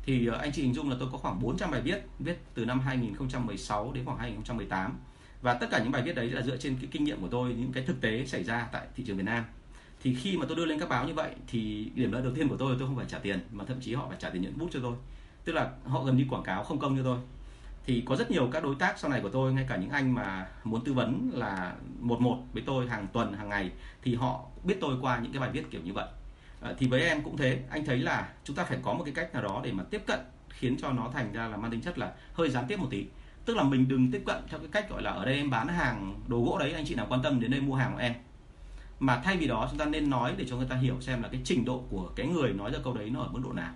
Thì 0.04 0.28
ờ, 0.28 0.38
anh 0.38 0.52
chị 0.52 0.62
hình 0.62 0.74
dung 0.74 0.90
là 0.90 0.96
tôi 1.00 1.10
có 1.12 1.18
khoảng 1.18 1.42
400 1.42 1.72
bài 1.72 1.82
viết 1.82 2.04
viết 2.20 2.38
từ 2.54 2.66
năm 2.66 2.80
2016 2.80 3.92
đến 3.94 4.06
khoảng 4.06 4.18
2018 4.18 5.00
và 5.42 5.54
tất 5.54 5.68
cả 5.72 5.80
những 5.84 5.92
bài 5.92 6.02
viết 6.02 6.16
đấy 6.16 6.30
là 6.30 6.42
dựa 6.42 6.58
trên 6.58 6.76
cái 6.82 6.88
kinh 6.92 7.04
nghiệm 7.04 7.22
của 7.22 7.28
tôi, 7.32 7.54
những 7.54 7.72
cái 7.72 7.84
thực 7.84 8.02
tế 8.02 8.26
xảy 8.26 8.44
ra 8.44 8.68
tại 8.72 8.88
thị 8.96 9.04
trường 9.08 9.18
Việt 9.18 9.24
Nam. 9.24 9.44
Thì 10.04 10.16
khi 10.16 10.38
mà 10.38 10.46
tôi 10.48 10.58
đưa 10.58 10.66
lên 10.66 10.80
các 10.80 10.90
báo 10.90 11.08
như 11.08 11.14
vậy 11.14 11.32
thì 11.48 11.92
điểm 11.96 12.12
lợi 12.12 12.22
đầu 12.22 12.32
tiên 12.36 12.50
của 12.50 12.58
tôi 12.58 12.76
tôi 12.80 12.88
không 12.88 12.96
phải 12.96 13.06
trả 13.10 13.20
tiền, 13.20 13.40
mà 13.52 13.66
thậm 13.68 13.82
chí 13.82 13.94
họ 13.94 14.06
phải 14.10 14.18
trả 14.20 14.30
tiền 14.30 14.42
nhận 14.42 14.58
bút 14.58 14.68
cho 14.72 14.80
tôi. 14.84 14.96
Tức 15.46 15.54
là 15.54 15.72
họ 15.86 16.04
gần 16.04 16.18
như 16.18 16.26
quảng 16.30 16.44
cáo 16.44 16.64
không 16.64 16.80
công 16.80 16.98
cho 16.98 17.04
tôi 17.04 17.18
thì 17.88 18.04
có 18.06 18.16
rất 18.16 18.32
nhiều 18.32 18.50
các 18.52 18.64
đối 18.64 18.76
tác 18.76 19.00
sau 19.00 19.12
này 19.12 19.22
của 19.22 19.30
tôi 19.30 19.54
ngay 19.54 19.66
cả 19.70 19.76
những 19.76 19.90
anh 19.90 20.14
mà 20.14 20.48
muốn 20.64 20.84
tư 20.84 20.94
vấn 20.94 21.30
là 21.34 21.76
một 22.00 22.22
một 22.22 22.38
với 22.54 22.64
tôi 22.66 22.90
hàng 22.90 23.08
tuần 23.14 23.34
hàng 23.34 23.50
ngày 23.50 23.72
thì 24.02 24.16
họ 24.16 24.46
biết 24.64 24.78
tôi 24.82 24.98
qua 25.02 25.20
những 25.20 25.32
cái 25.32 25.40
bài 25.40 25.50
viết 25.54 25.72
kiểu 25.72 25.82
như 25.84 25.94
vậy. 25.94 26.06
À, 26.62 26.74
thì 26.78 26.88
với 26.88 27.02
em 27.02 27.24
cũng 27.24 27.38
thế. 27.38 27.60
Anh 27.70 27.86
thấy 27.86 27.98
là 27.98 28.30
chúng 28.44 28.56
ta 28.56 28.64
phải 28.64 28.78
có 28.82 28.94
một 28.94 29.04
cái 29.04 29.14
cách 29.14 29.34
nào 29.34 29.44
đó 29.44 29.62
để 29.64 29.72
mà 29.72 29.84
tiếp 29.84 30.04
cận 30.08 30.20
khiến 30.50 30.78
cho 30.78 30.92
nó 30.92 31.10
thành 31.14 31.34
ra 31.34 31.48
là 31.48 31.58
mang 31.58 31.72
tính 31.72 31.82
chất 31.82 31.98
là 31.98 32.14
hơi 32.34 32.50
gián 32.50 32.66
tiếp 32.68 32.80
một 32.80 32.88
tí. 32.90 33.06
Tức 33.46 33.58
là 33.58 33.64
mình 33.64 33.88
đừng 33.88 34.12
tiếp 34.12 34.24
cận 34.26 34.38
theo 34.50 34.60
cái 34.60 34.70
cách 34.72 34.90
gọi 34.90 35.02
là 35.02 35.12
ở 35.12 35.26
đây 35.26 35.36
em 35.36 35.50
bán 35.50 35.68
hàng 35.68 36.20
đồ 36.28 36.44
gỗ 36.44 36.58
đấy 36.60 36.74
anh 36.74 36.86
chị 36.86 36.96
nào 36.96 37.06
quan 37.10 37.22
tâm 37.22 37.40
đến 37.40 37.52
đây 37.52 37.62
mua 37.62 37.76
hàng 37.76 37.94
của 37.94 38.00
em. 38.00 38.14
Mà 39.00 39.22
thay 39.24 39.38
vì 39.38 39.48
đó 39.48 39.68
chúng 39.70 39.80
ta 39.80 39.86
nên 39.86 40.10
nói 40.10 40.34
để 40.38 40.46
cho 40.50 40.56
người 40.56 40.68
ta 40.70 40.76
hiểu 40.76 41.02
xem 41.02 41.22
là 41.22 41.30
cái 41.30 41.42
trình 41.44 41.66
độ 41.66 41.84
của 41.90 42.10
cái 42.16 42.28
người 42.28 42.54
nói 42.54 42.72
ra 42.72 42.80
câu 42.84 42.94
đấy 42.94 43.10
nó 43.10 43.22
ở 43.22 43.30
mức 43.32 43.40
độ 43.44 43.54
nào 43.54 43.74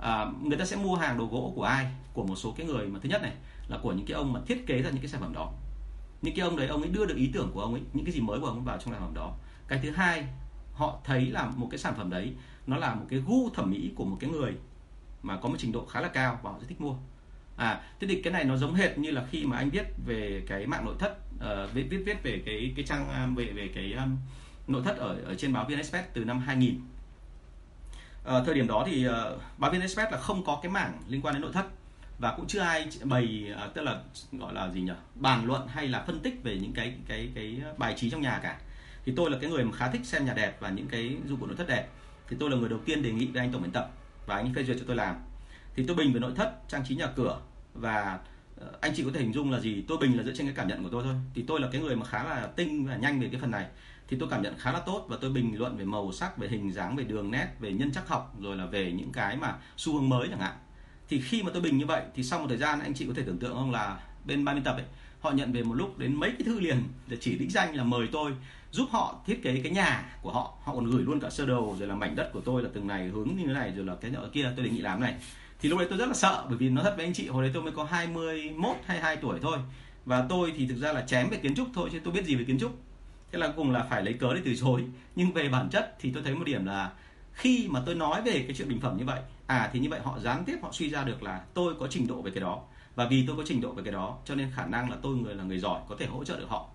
à, 0.00 0.26
người 0.42 0.58
ta 0.58 0.64
sẽ 0.64 0.76
mua 0.76 0.94
hàng 0.94 1.18
đồ 1.18 1.24
gỗ 1.24 1.52
của 1.56 1.64
ai? 1.64 1.86
Của 2.12 2.24
một 2.24 2.36
số 2.36 2.54
cái 2.56 2.66
người 2.66 2.86
mà 2.86 2.98
thứ 3.02 3.08
nhất 3.08 3.22
này 3.22 3.32
là 3.68 3.78
của 3.82 3.92
những 3.92 4.06
cái 4.06 4.14
ông 4.14 4.32
mà 4.32 4.40
thiết 4.46 4.66
kế 4.66 4.82
ra 4.82 4.90
những 4.90 5.00
cái 5.00 5.08
sản 5.08 5.20
phẩm 5.20 5.32
đó. 5.32 5.52
Những 6.22 6.34
cái 6.34 6.44
ông 6.44 6.56
đấy 6.56 6.68
ông 6.68 6.82
ấy 6.82 6.90
đưa 6.90 7.06
được 7.06 7.16
ý 7.16 7.30
tưởng 7.34 7.50
của 7.54 7.60
ông 7.60 7.72
ấy 7.74 7.82
những 7.92 8.04
cái 8.04 8.12
gì 8.12 8.20
mới 8.20 8.40
của 8.40 8.46
ông 8.46 8.56
ấy 8.56 8.64
vào 8.64 8.78
trong 8.78 8.92
sản 8.92 9.00
phẩm 9.00 9.14
đó. 9.14 9.34
Cái 9.68 9.80
thứ 9.82 9.90
hai 9.90 10.24
họ 10.72 11.00
thấy 11.04 11.26
là 11.26 11.50
một 11.56 11.68
cái 11.70 11.78
sản 11.78 11.94
phẩm 11.96 12.10
đấy 12.10 12.32
nó 12.66 12.76
là 12.76 12.94
một 12.94 13.06
cái 13.08 13.22
gu 13.26 13.50
thẩm 13.50 13.70
mỹ 13.70 13.90
của 13.96 14.04
một 14.04 14.16
cái 14.20 14.30
người 14.30 14.54
mà 15.22 15.36
có 15.36 15.48
một 15.48 15.56
trình 15.58 15.72
độ 15.72 15.86
khá 15.86 16.00
là 16.00 16.08
cao 16.08 16.40
và 16.42 16.50
họ 16.50 16.58
sẽ 16.60 16.66
thích 16.66 16.80
mua. 16.80 16.94
À 17.56 17.82
thế 18.00 18.06
thì 18.06 18.22
cái 18.22 18.32
này 18.32 18.44
nó 18.44 18.56
giống 18.56 18.74
hệt 18.74 18.98
như 18.98 19.10
là 19.10 19.26
khi 19.30 19.46
mà 19.46 19.56
anh 19.56 19.70
viết 19.70 19.86
về 20.06 20.42
cái 20.48 20.66
mạng 20.66 20.84
nội 20.84 20.94
thất 20.98 21.18
uh, 21.34 21.72
viết 21.74 21.86
viết 21.90 22.02
viết 22.06 22.22
về 22.22 22.42
cái 22.46 22.72
cái 22.76 22.84
trang 22.84 23.08
à, 23.08 23.28
về 23.36 23.44
về 23.44 23.68
cái 23.74 23.92
um, 23.92 24.16
nội 24.66 24.82
thất 24.84 24.96
ở 24.96 25.20
ở 25.24 25.34
trên 25.34 25.52
báo 25.52 25.64
VN 25.64 25.76
Express 25.76 26.08
từ 26.12 26.24
năm 26.24 26.38
2000 26.38 26.80
Ờ, 28.30 28.42
thời 28.46 28.54
điểm 28.54 28.66
đó 28.66 28.84
thì 28.86 29.04
ờ, 29.04 29.34
uh, 29.36 29.58
báo 29.58 29.70
VN 29.70 29.80
Express 29.80 30.12
là 30.12 30.18
không 30.18 30.44
có 30.44 30.58
cái 30.62 30.72
mảng 30.72 30.98
liên 31.08 31.22
quan 31.22 31.34
đến 31.34 31.42
nội 31.42 31.50
thất 31.54 31.66
và 32.18 32.34
cũng 32.36 32.46
chưa 32.46 32.60
ai 32.60 32.88
bày 33.04 33.52
uh, 33.66 33.74
tức 33.74 33.82
là 33.82 34.00
gọi 34.32 34.54
là 34.54 34.70
gì 34.72 34.80
nhỉ 34.80 34.92
bàn 35.14 35.46
luận 35.46 35.66
hay 35.68 35.88
là 35.88 36.04
phân 36.06 36.20
tích 36.20 36.40
về 36.42 36.58
những 36.62 36.72
cái 36.72 36.94
cái 37.08 37.30
cái 37.34 37.60
bài 37.76 37.94
trí 37.96 38.10
trong 38.10 38.22
nhà 38.22 38.40
cả. 38.42 38.58
Thì 39.04 39.12
tôi 39.16 39.30
là 39.30 39.38
cái 39.40 39.50
người 39.50 39.64
mà 39.64 39.72
khá 39.76 39.90
thích 39.90 40.00
xem 40.04 40.26
nhà 40.26 40.32
đẹp 40.34 40.56
và 40.60 40.68
những 40.68 40.86
cái 40.86 41.16
dụng 41.28 41.40
cụ 41.40 41.46
nội 41.46 41.56
thất 41.56 41.68
đẹp. 41.68 41.88
Thì 42.28 42.36
tôi 42.40 42.50
là 42.50 42.56
người 42.56 42.68
đầu 42.68 42.78
tiên 42.84 43.02
đề 43.02 43.12
nghị 43.12 43.26
với 43.26 43.40
anh 43.40 43.52
tổng 43.52 43.62
biên 43.62 43.70
tập 43.70 43.90
và 44.26 44.36
anh 44.36 44.54
phê 44.54 44.64
duyệt 44.64 44.76
cho 44.80 44.84
tôi 44.86 44.96
làm. 44.96 45.16
Thì 45.76 45.84
tôi 45.86 45.96
bình 45.96 46.12
về 46.12 46.20
nội 46.20 46.32
thất 46.36 46.68
trang 46.68 46.84
trí 46.84 46.96
nhà 46.96 47.06
cửa 47.16 47.40
và 47.74 48.18
anh 48.80 48.92
chị 48.94 49.04
có 49.04 49.10
thể 49.14 49.20
hình 49.20 49.32
dung 49.32 49.50
là 49.50 49.60
gì? 49.60 49.84
Tôi 49.88 49.98
bình 49.98 50.16
là 50.16 50.22
dựa 50.22 50.32
trên 50.34 50.46
cái 50.46 50.56
cảm 50.56 50.68
nhận 50.68 50.82
của 50.82 50.90
tôi 50.92 51.02
thôi. 51.04 51.14
Thì 51.34 51.44
tôi 51.46 51.60
là 51.60 51.68
cái 51.72 51.80
người 51.80 51.96
mà 51.96 52.06
khá 52.06 52.24
là 52.24 52.46
tinh 52.56 52.86
và 52.86 52.96
nhanh 52.96 53.20
về 53.20 53.28
cái 53.32 53.40
phần 53.40 53.50
này 53.50 53.66
thì 54.10 54.16
tôi 54.20 54.28
cảm 54.28 54.42
nhận 54.42 54.54
khá 54.58 54.72
là 54.72 54.80
tốt 54.80 55.06
và 55.08 55.16
tôi 55.20 55.30
bình 55.30 55.58
luận 55.58 55.76
về 55.76 55.84
màu 55.84 56.12
sắc, 56.12 56.38
về 56.38 56.48
hình 56.48 56.72
dáng, 56.72 56.96
về 56.96 57.04
đường 57.04 57.30
nét, 57.30 57.46
về 57.60 57.72
nhân 57.72 57.92
chắc 57.94 58.08
học, 58.08 58.36
rồi 58.40 58.56
là 58.56 58.66
về 58.66 58.92
những 58.92 59.12
cái 59.12 59.36
mà 59.36 59.54
xu 59.76 59.94
hướng 59.94 60.08
mới 60.08 60.28
chẳng 60.28 60.40
hạn. 60.40 60.54
Thì 61.08 61.20
khi 61.20 61.42
mà 61.42 61.50
tôi 61.52 61.62
bình 61.62 61.78
như 61.78 61.86
vậy, 61.86 62.02
thì 62.14 62.22
sau 62.22 62.38
một 62.38 62.46
thời 62.48 62.58
gian, 62.58 62.80
anh 62.80 62.94
chị 62.94 63.06
có 63.06 63.12
thể 63.16 63.22
tưởng 63.22 63.38
tượng 63.38 63.54
không, 63.54 63.70
là 63.70 64.00
bên 64.24 64.44
ban 64.44 64.54
biên 64.54 64.64
tập 64.64 64.72
ấy, 64.72 64.84
họ 65.20 65.30
nhận 65.30 65.52
về 65.52 65.62
một 65.62 65.74
lúc 65.74 65.98
đến 65.98 66.14
mấy 66.14 66.30
cái 66.30 66.42
thư 66.44 66.60
liền 66.60 66.82
để 67.06 67.16
chỉ 67.20 67.38
đích 67.38 67.50
danh 67.50 67.76
là 67.76 67.84
mời 67.84 68.08
tôi 68.12 68.32
giúp 68.70 68.88
họ 68.90 69.20
thiết 69.26 69.42
kế 69.42 69.60
cái 69.62 69.72
nhà 69.72 70.18
của 70.22 70.32
họ. 70.32 70.54
Họ 70.64 70.74
còn 70.74 70.90
gửi 70.90 71.02
luôn 71.02 71.20
cả 71.20 71.30
sơ 71.30 71.46
đồ, 71.46 71.76
rồi 71.78 71.88
là 71.88 71.94
mảnh 71.94 72.16
đất 72.16 72.30
của 72.32 72.40
tôi 72.40 72.62
là 72.62 72.68
từng 72.74 72.86
này, 72.86 73.08
hướng 73.08 73.28
như 73.36 73.46
thế 73.46 73.52
này, 73.52 73.72
rồi 73.76 73.84
là 73.84 73.94
cái 74.00 74.10
nhỏ 74.10 74.20
kia, 74.32 74.52
tôi 74.56 74.64
đề 74.64 74.70
nghị 74.70 74.80
làm 74.80 75.00
này. 75.00 75.14
Thì 75.60 75.68
lúc 75.68 75.78
đấy 75.78 75.88
tôi 75.90 75.98
rất 75.98 76.06
là 76.06 76.14
sợ, 76.14 76.44
bởi 76.48 76.56
vì 76.56 76.68
nó 76.68 76.82
thật 76.82 76.94
với 76.96 77.06
anh 77.06 77.14
chị, 77.14 77.28
hồi 77.28 77.42
đấy 77.42 77.50
tôi 77.54 77.62
mới 77.62 77.72
có 77.72 77.84
21 77.84 78.76
22 78.84 79.16
tuổi 79.16 79.38
thôi. 79.42 79.58
Và 80.04 80.26
tôi 80.28 80.52
thì 80.56 80.66
thực 80.66 80.78
ra 80.78 80.92
là 80.92 81.00
chém 81.00 81.30
về 81.30 81.36
kiến 81.36 81.54
trúc 81.54 81.68
thôi, 81.74 81.88
chứ 81.92 82.00
tôi 82.04 82.14
biết 82.14 82.24
gì 82.24 82.34
về 82.34 82.44
kiến 82.44 82.58
trúc 82.58 82.78
thế 83.32 83.38
là 83.38 83.52
cùng 83.56 83.70
là 83.70 83.86
phải 83.90 84.02
lấy 84.02 84.14
cớ 84.14 84.34
để 84.34 84.40
từ 84.44 84.54
chối. 84.60 84.84
Nhưng 85.16 85.32
về 85.32 85.48
bản 85.48 85.68
chất 85.70 85.96
thì 86.00 86.10
tôi 86.14 86.22
thấy 86.22 86.34
một 86.34 86.44
điểm 86.44 86.64
là 86.64 86.92
khi 87.32 87.68
mà 87.70 87.82
tôi 87.86 87.94
nói 87.94 88.22
về 88.22 88.44
cái 88.46 88.56
chuyện 88.56 88.68
bình 88.68 88.80
phẩm 88.80 88.96
như 88.96 89.04
vậy 89.04 89.20
à 89.46 89.70
thì 89.72 89.80
như 89.80 89.88
vậy 89.88 90.00
họ 90.04 90.18
gián 90.18 90.44
tiếp, 90.44 90.56
họ 90.62 90.68
suy 90.72 90.90
ra 90.90 91.04
được 91.04 91.22
là 91.22 91.44
tôi 91.54 91.74
có 91.80 91.86
trình 91.90 92.06
độ 92.06 92.22
về 92.22 92.30
cái 92.30 92.40
đó. 92.40 92.62
Và 92.94 93.06
vì 93.06 93.26
tôi 93.26 93.36
có 93.36 93.42
trình 93.46 93.60
độ 93.60 93.72
về 93.72 93.82
cái 93.82 93.92
đó, 93.92 94.18
cho 94.24 94.34
nên 94.34 94.50
khả 94.54 94.66
năng 94.66 94.90
là 94.90 94.96
tôi 95.02 95.16
người 95.16 95.34
là 95.34 95.44
người 95.44 95.58
giỏi, 95.58 95.80
có 95.88 95.96
thể 95.98 96.06
hỗ 96.06 96.24
trợ 96.24 96.40
được 96.40 96.48
họ. 96.48 96.68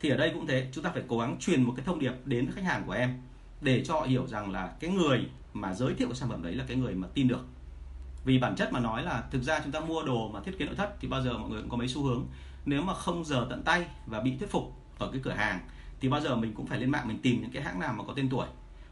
Thì 0.00 0.08
ở 0.08 0.16
đây 0.16 0.30
cũng 0.34 0.46
thế, 0.46 0.68
chúng 0.72 0.84
ta 0.84 0.90
phải 0.90 1.02
cố 1.08 1.18
gắng 1.18 1.36
truyền 1.40 1.62
một 1.62 1.72
cái 1.76 1.86
thông 1.86 1.98
điệp 1.98 2.12
đến 2.24 2.46
với 2.46 2.54
khách 2.54 2.64
hàng 2.64 2.82
của 2.86 2.92
em 2.92 3.22
để 3.60 3.84
cho 3.84 3.94
họ 3.94 4.00
hiểu 4.00 4.26
rằng 4.26 4.50
là 4.50 4.72
cái 4.80 4.90
người 4.90 5.26
mà 5.52 5.74
giới 5.74 5.94
thiệu 5.94 6.08
cái 6.08 6.16
sản 6.16 6.28
phẩm 6.28 6.42
đấy 6.42 6.54
là 6.54 6.64
cái 6.68 6.76
người 6.76 6.94
mà 6.94 7.08
tin 7.14 7.28
được. 7.28 7.46
Vì 8.24 8.38
bản 8.38 8.56
chất 8.56 8.72
mà 8.72 8.80
nói 8.80 9.02
là 9.02 9.22
thực 9.30 9.42
ra 9.42 9.60
chúng 9.60 9.72
ta 9.72 9.80
mua 9.80 10.02
đồ 10.02 10.28
mà 10.28 10.40
thiết 10.40 10.58
kế 10.58 10.64
nội 10.64 10.74
thất 10.74 11.00
thì 11.00 11.08
bao 11.08 11.22
giờ 11.22 11.38
mọi 11.38 11.50
người 11.50 11.60
cũng 11.60 11.70
có 11.70 11.76
mấy 11.76 11.88
xu 11.88 12.02
hướng. 12.02 12.26
Nếu 12.66 12.82
mà 12.82 12.94
không 12.94 13.24
giờ 13.24 13.46
tận 13.50 13.62
tay 13.62 13.86
và 14.06 14.20
bị 14.20 14.36
thuyết 14.38 14.50
phục 14.50 14.72
ở 14.98 15.10
cái 15.12 15.20
cửa 15.24 15.32
hàng 15.32 15.60
thì 16.00 16.08
bao 16.08 16.20
giờ 16.20 16.36
mình 16.36 16.52
cũng 16.54 16.66
phải 16.66 16.80
lên 16.80 16.90
mạng 16.90 17.08
mình 17.08 17.18
tìm 17.18 17.40
những 17.40 17.50
cái 17.50 17.62
hãng 17.62 17.80
nào 17.80 17.92
mà 17.92 18.04
có 18.04 18.12
tên 18.16 18.28
tuổi. 18.28 18.46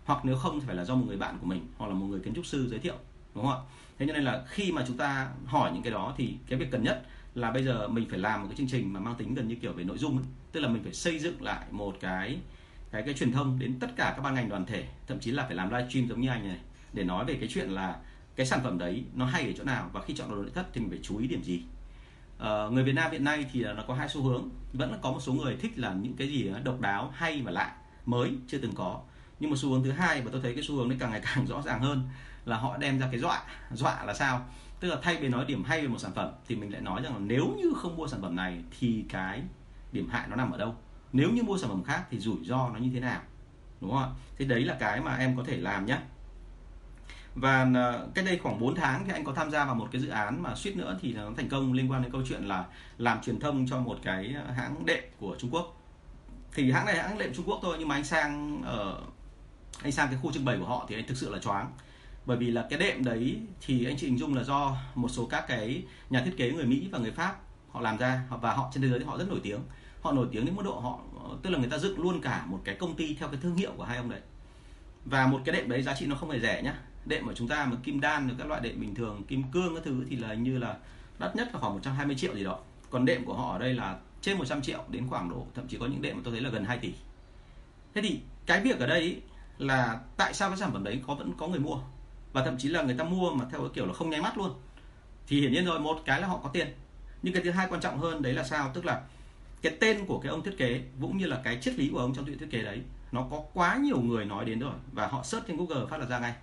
Hoặc 0.05 0.25
nếu 0.25 0.37
không 0.37 0.61
thì 0.61 0.67
phải 0.67 0.77
là 0.77 0.85
do 0.85 0.95
một 0.95 1.05
người 1.07 1.17
bạn 1.17 1.39
của 1.41 1.47
mình, 1.47 1.67
hoặc 1.79 1.87
là 1.87 1.95
một 1.95 2.07
người 2.07 2.21
kiến 2.21 2.35
trúc 2.35 2.47
sư 2.47 2.69
giới 2.71 2.79
thiệu, 2.79 2.95
đúng 3.35 3.45
không 3.45 3.53
ạ? 3.53 3.61
Thế 3.99 4.07
cho 4.07 4.13
nên 4.13 4.25
là 4.25 4.45
khi 4.49 4.73
mà 4.73 4.85
chúng 4.87 4.97
ta 4.97 5.29
hỏi 5.47 5.71
những 5.75 5.83
cái 5.83 5.93
đó 5.93 6.15
thì 6.17 6.35
cái 6.49 6.59
việc 6.59 6.71
cần 6.71 6.83
nhất 6.83 7.07
là 7.35 7.51
bây 7.51 7.65
giờ 7.65 7.89
mình 7.89 8.07
phải 8.11 8.19
làm 8.19 8.41
một 8.41 8.47
cái 8.49 8.57
chương 8.57 8.69
trình 8.69 8.93
mà 8.93 9.01
mang 9.01 9.15
tính 9.15 9.35
gần 9.35 9.49
như 9.49 9.55
kiểu 9.55 9.73
về 9.73 9.85
nội 9.85 9.99
dung 9.99 10.17
ấy. 10.17 10.27
tức 10.53 10.61
là 10.61 10.69
mình 10.69 10.83
phải 10.83 10.95
xây 10.95 11.19
dựng 11.19 11.43
lại 11.43 11.67
một 11.71 11.97
cái 12.01 12.39
cái 12.91 13.03
cái 13.03 13.15
truyền 13.15 13.33
thông 13.33 13.59
đến 13.59 13.79
tất 13.81 13.97
cả 13.97 14.13
các 14.17 14.23
ban 14.23 14.35
ngành 14.35 14.49
đoàn 14.49 14.67
thể. 14.67 14.87
Thậm 15.07 15.21
chí 15.21 15.31
là 15.31 15.45
phải 15.47 15.55
làm 15.55 15.71
livestream 15.71 16.09
giống 16.09 16.21
như 16.21 16.29
anh 16.29 16.49
này, 16.49 16.59
để 16.93 17.05
nói 17.05 17.25
về 17.25 17.35
cái 17.35 17.49
chuyện 17.49 17.71
là 17.71 17.99
cái 18.37 18.47
sản 18.47 18.61
phẩm 18.65 18.79
đấy 18.79 19.05
nó 19.15 19.27
hay 19.27 19.47
ở 19.47 19.53
chỗ 19.59 19.65
nào 19.65 19.91
và 19.93 20.01
khi 20.03 20.15
chọn 20.15 20.31
đồ 20.31 20.37
nội 20.37 20.51
thất 20.55 20.67
thì 20.73 20.81
mình 20.81 20.91
phải 20.91 20.99
chú 21.03 21.19
ý 21.19 21.27
điểm 21.27 21.43
gì 21.43 21.63
uh, 22.43 22.73
người 22.73 22.85
Việt 22.85 22.93
Nam 22.93 23.11
hiện 23.11 23.25
nay 23.25 23.47
thì 23.53 23.65
nó 23.65 23.83
có 23.89 23.95
hai 23.95 24.09
xu 24.09 24.23
hướng. 24.23 24.49
Vẫn 24.73 24.99
có 25.03 25.13
một 25.13 25.21
số 25.21 25.33
người 25.33 25.57
thích 25.57 25.79
là 25.79 25.93
những 25.93 26.17
cái 26.17 26.29
gì 26.29 26.53
độc 26.65 26.81
đáo 26.81 27.11
hay 27.15 27.43
và 27.43 27.51
lạ 27.51 27.77
mới 28.07 28.33
chưa 28.49 28.59
từng 28.59 28.75
có. 28.75 29.01
Nhưng 29.41 29.51
một 29.51 29.57
xu 29.57 29.71
hướng 29.71 29.85
thứ 29.85 29.91
hai 29.91 30.21
và 30.21 30.31
tôi 30.33 30.41
thấy 30.41 30.55
cái 30.55 30.63
xu 30.63 30.75
hướng 30.77 30.89
đấy 30.89 30.99
càng 31.01 31.11
ngày 31.11 31.21
càng 31.25 31.47
rõ 31.47 31.63
ràng 31.63 31.81
hơn 31.81 32.09
là 32.45 32.57
họ 32.57 32.77
đem 32.77 32.99
ra 32.99 33.09
cái 33.11 33.21
dọa. 33.21 33.43
Dọa 33.73 34.05
là 34.05 34.15
sao? 34.15 34.47
Tức 34.81 34.89
là 34.89 34.97
thay 35.03 35.17
vì 35.17 35.29
nói 35.29 35.45
điểm 35.45 35.65
hay 35.65 35.83
về 35.83 35.89
một 35.89 35.99
sản 35.99 36.13
phẩm 36.15 36.33
thì 36.49 36.57
mình 36.57 36.73
lại 36.73 36.81
nói 36.81 37.03
rằng 37.03 37.13
là 37.13 37.19
nếu 37.19 37.55
như 37.59 37.73
không 37.77 37.97
mua 37.97 38.07
sản 38.07 38.23
phẩm 38.23 38.37
này 38.37 38.65
thì 38.79 39.05
cái 39.09 39.43
điểm 39.93 40.09
hại 40.09 40.29
nó 40.29 40.37
nằm 40.37 40.51
ở 40.51 40.59
đâu? 40.59 40.75
Nếu 41.13 41.31
như 41.31 41.43
mua 41.43 41.59
sản 41.59 41.71
phẩm 41.71 41.85
khác 41.85 42.05
thì 42.11 42.19
rủi 42.19 42.45
ro 42.45 42.69
nó 42.69 42.79
như 42.79 42.91
thế 42.95 43.01
nào? 43.01 43.21
Đúng 43.81 43.91
không 43.91 44.03
ạ? 44.03 44.09
Thế 44.39 44.45
đấy 44.45 44.65
là 44.65 44.77
cái 44.81 45.01
mà 45.01 45.17
em 45.17 45.37
có 45.37 45.45
thể 45.47 45.57
làm 45.57 45.87
nhé 45.87 45.99
và 47.37 47.71
ờ, 47.75 48.09
cách 48.15 48.25
đây 48.25 48.39
khoảng 48.43 48.61
4 48.61 48.75
tháng 48.75 49.05
thì 49.07 49.13
anh 49.13 49.25
có 49.25 49.33
tham 49.33 49.51
gia 49.51 49.65
vào 49.65 49.75
một 49.75 49.89
cái 49.93 50.01
dự 50.01 50.09
án 50.09 50.43
mà 50.43 50.55
suýt 50.55 50.77
nữa 50.77 50.99
thì 51.03 51.13
nó 51.13 51.31
thành 51.37 51.49
công 51.49 51.73
liên 51.73 51.91
quan 51.91 52.03
đến 52.03 52.13
câu 52.13 52.23
chuyện 52.29 52.45
là 52.45 52.65
làm 52.99 53.23
truyền 53.23 53.41
thông 53.41 53.67
cho 53.69 53.79
một 53.79 53.99
cái 54.03 54.35
ờ, 54.47 54.53
hãng 54.53 54.87
đệm 54.87 55.05
của 55.21 55.37
Trung 55.39 55.51
Quốc. 55.51 55.81
Thì 56.53 56.73
hãng 56.73 56.87
này 56.87 56.97
hãng 56.97 57.19
đệm 57.19 57.35
Trung 57.35 57.49
Quốc 57.49 57.61
thôi, 57.63 57.77
nhưng 57.79 57.89
mà 57.89 57.95
anh 57.95 58.05
sang 58.05 58.63
ở 58.63 59.01
anh 59.83 59.93
sang 59.93 60.09
cái 60.09 60.19
khu 60.23 60.33
trưng 60.33 60.45
bày 60.45 60.57
của 60.59 60.67
họ 60.67 60.87
thì 60.89 60.95
anh 60.95 61.07
thực 61.07 61.17
sự 61.17 61.31
là 61.31 61.39
choáng. 61.39 61.73
Bởi 62.27 62.37
vì 62.37 62.51
là 62.51 62.67
cái 62.71 62.79
đệm 62.79 63.05
đấy 63.05 63.39
thì 63.61 63.87
anh 63.87 63.97
chị 63.97 64.07
hình 64.07 64.19
dung 64.19 64.35
là 64.35 64.43
do 64.43 64.77
một 64.95 65.09
số 65.09 65.27
các 65.27 65.45
cái 65.49 65.85
nhà 66.11 66.23
thiết 66.25 66.37
kế 66.37 66.51
người 66.51 66.67
Mỹ 66.67 66.89
và 66.93 66.99
người 66.99 67.13
Pháp 67.13 67.37
họ 67.71 67.81
làm 67.81 67.97
ra 67.97 68.23
và 68.31 68.53
họ 68.53 68.71
trên 68.73 68.83
thế 68.83 68.89
giới 68.89 68.99
thì 68.99 69.05
họ 69.05 69.19
rất 69.19 69.29
nổi 69.29 69.41
tiếng. 69.43 69.61
Họ 70.01 70.13
nổi 70.13 70.27
tiếng 70.33 70.47
đến 70.47 70.57
mức 70.57 70.63
độ 70.65 70.81
họ, 70.81 70.99
tức 71.43 71.51
là 71.51 71.59
người 71.59 71.71
ta 71.71 71.79
dựng 71.79 72.01
luôn 72.01 72.21
cả 72.21 72.45
một 72.47 72.61
cái 72.65 72.75
công 72.75 72.97
ty 72.97 73.15
theo 73.15 73.29
cái 73.29 73.41
thương 73.43 73.57
hiệu 73.57 73.73
của 73.77 73.85
hai 73.85 73.97
ông 73.97 74.11
đấy. 74.11 74.21
Và 75.05 75.27
một 75.27 75.41
cái 75.45 75.57
đệm 75.57 75.69
đấy 75.69 75.83
giá 75.83 75.95
trị 75.95 76.07
nó 76.07 76.17
không 76.17 76.31
hề 76.31 76.41
rẻ 76.41 76.63
nhá 76.63 76.79
đệm 77.07 77.27
của 77.27 77.35
chúng 77.35 77.49
ta 77.49 77.67
mà 77.67 77.77
kim 77.85 78.01
đan 78.01 78.35
các 78.39 78.47
loại 78.47 78.61
đệm 78.61 78.81
bình 78.81 78.95
thường 78.95 79.25
kim 79.29 79.43
cương 79.53 79.75
các 79.75 79.85
thứ 79.85 80.05
thì 80.11 80.17
là 80.17 80.35
như 80.35 80.59
là 80.59 80.77
đắt 81.19 81.37
nhất 81.37 81.49
là 81.53 81.61
khoảng 81.61 81.73
120 81.73 82.17
triệu 82.17 82.35
gì 82.35 82.45
đó. 82.45 82.59
Còn 82.91 83.05
đệm 83.05 83.25
của 83.25 83.35
họ 83.35 83.53
ở 83.53 83.59
đây 83.59 83.75
là 83.75 83.99
trên 84.21 84.39
100 84.39 84.63
triệu 84.63 84.85
đến 84.89 85.07
khoảng 85.09 85.31
độ 85.31 85.47
thậm 85.55 85.69
chí 85.69 85.79
có 85.79 85.87
những 85.87 86.03
đệm 86.03 86.17
mà 86.17 86.23
tôi 86.25 86.33
thấy 86.33 86.41
là 86.41 86.51
gần 86.51 86.65
2 86.65 86.79
tỷ. 86.79 86.93
Thế 87.95 88.03
thì 88.03 88.21
cái 88.47 88.61
việc 88.61 88.79
ở 88.81 88.87
đây 88.87 89.01
ý, 89.01 89.17
là 89.59 90.01
tại 90.17 90.35
sao 90.35 90.49
cái 90.49 90.59
sản 90.59 90.73
phẩm 90.73 90.85
đấy 90.85 91.01
có 91.07 91.15
vẫn 91.15 91.33
có 91.39 91.49
người 91.49 91.61
mua? 91.61 91.79
Và 92.33 92.45
thậm 92.45 92.59
chí 92.59 92.69
là 92.69 92.83
người 92.83 92.97
ta 92.99 93.05
mua 93.05 93.31
mà 93.31 93.45
theo 93.51 93.61
cái 93.61 93.71
kiểu 93.75 93.87
là 93.87 93.93
không 93.93 94.11
nháy 94.11 94.21
mắt 94.21 94.39
luôn. 94.39 94.55
Thì 95.27 95.41
hiển 95.41 95.53
nhiên 95.53 95.65
rồi 95.65 95.81
một 95.81 96.03
cái 96.05 96.21
là 96.21 96.27
họ 96.27 96.41
có 96.43 96.49
tiền. 96.49 96.69
Nhưng 97.23 97.35
cái 97.35 97.43
thứ 97.43 97.51
hai 97.51 97.67
quan 97.71 97.81
trọng 97.81 97.99
hơn 97.99 98.23
đấy 98.23 98.33
là 98.33 98.45
sao? 98.45 98.71
Tức 98.75 98.85
là 98.85 99.03
cái 99.63 99.77
tên 99.81 100.07
của 100.07 100.19
cái 100.19 100.31
ông 100.31 100.43
thiết 100.43 100.55
kế 100.59 100.81
cũng 101.01 101.19
như 101.19 101.27
là 101.27 101.41
cái 101.45 101.59
triết 101.61 101.75
lý 101.75 101.89
của 101.89 101.99
ông 101.99 102.15
trong 102.15 102.25
chuyện 102.27 102.39
thiết 102.39 102.51
kế 102.51 102.63
đấy 102.63 102.81
nó 103.13 103.27
có 103.31 103.43
quá 103.55 103.77
nhiều 103.77 104.01
người 104.01 104.25
nói 104.25 104.45
đến 104.45 104.59
rồi. 104.59 104.75
Và 104.93 105.07
họ 105.07 105.23
search 105.23 105.47
trên 105.47 105.57
Google 105.57 105.87
phát 105.91 106.01
là 106.01 106.07
ra 106.07 106.19
ngay 106.19 106.35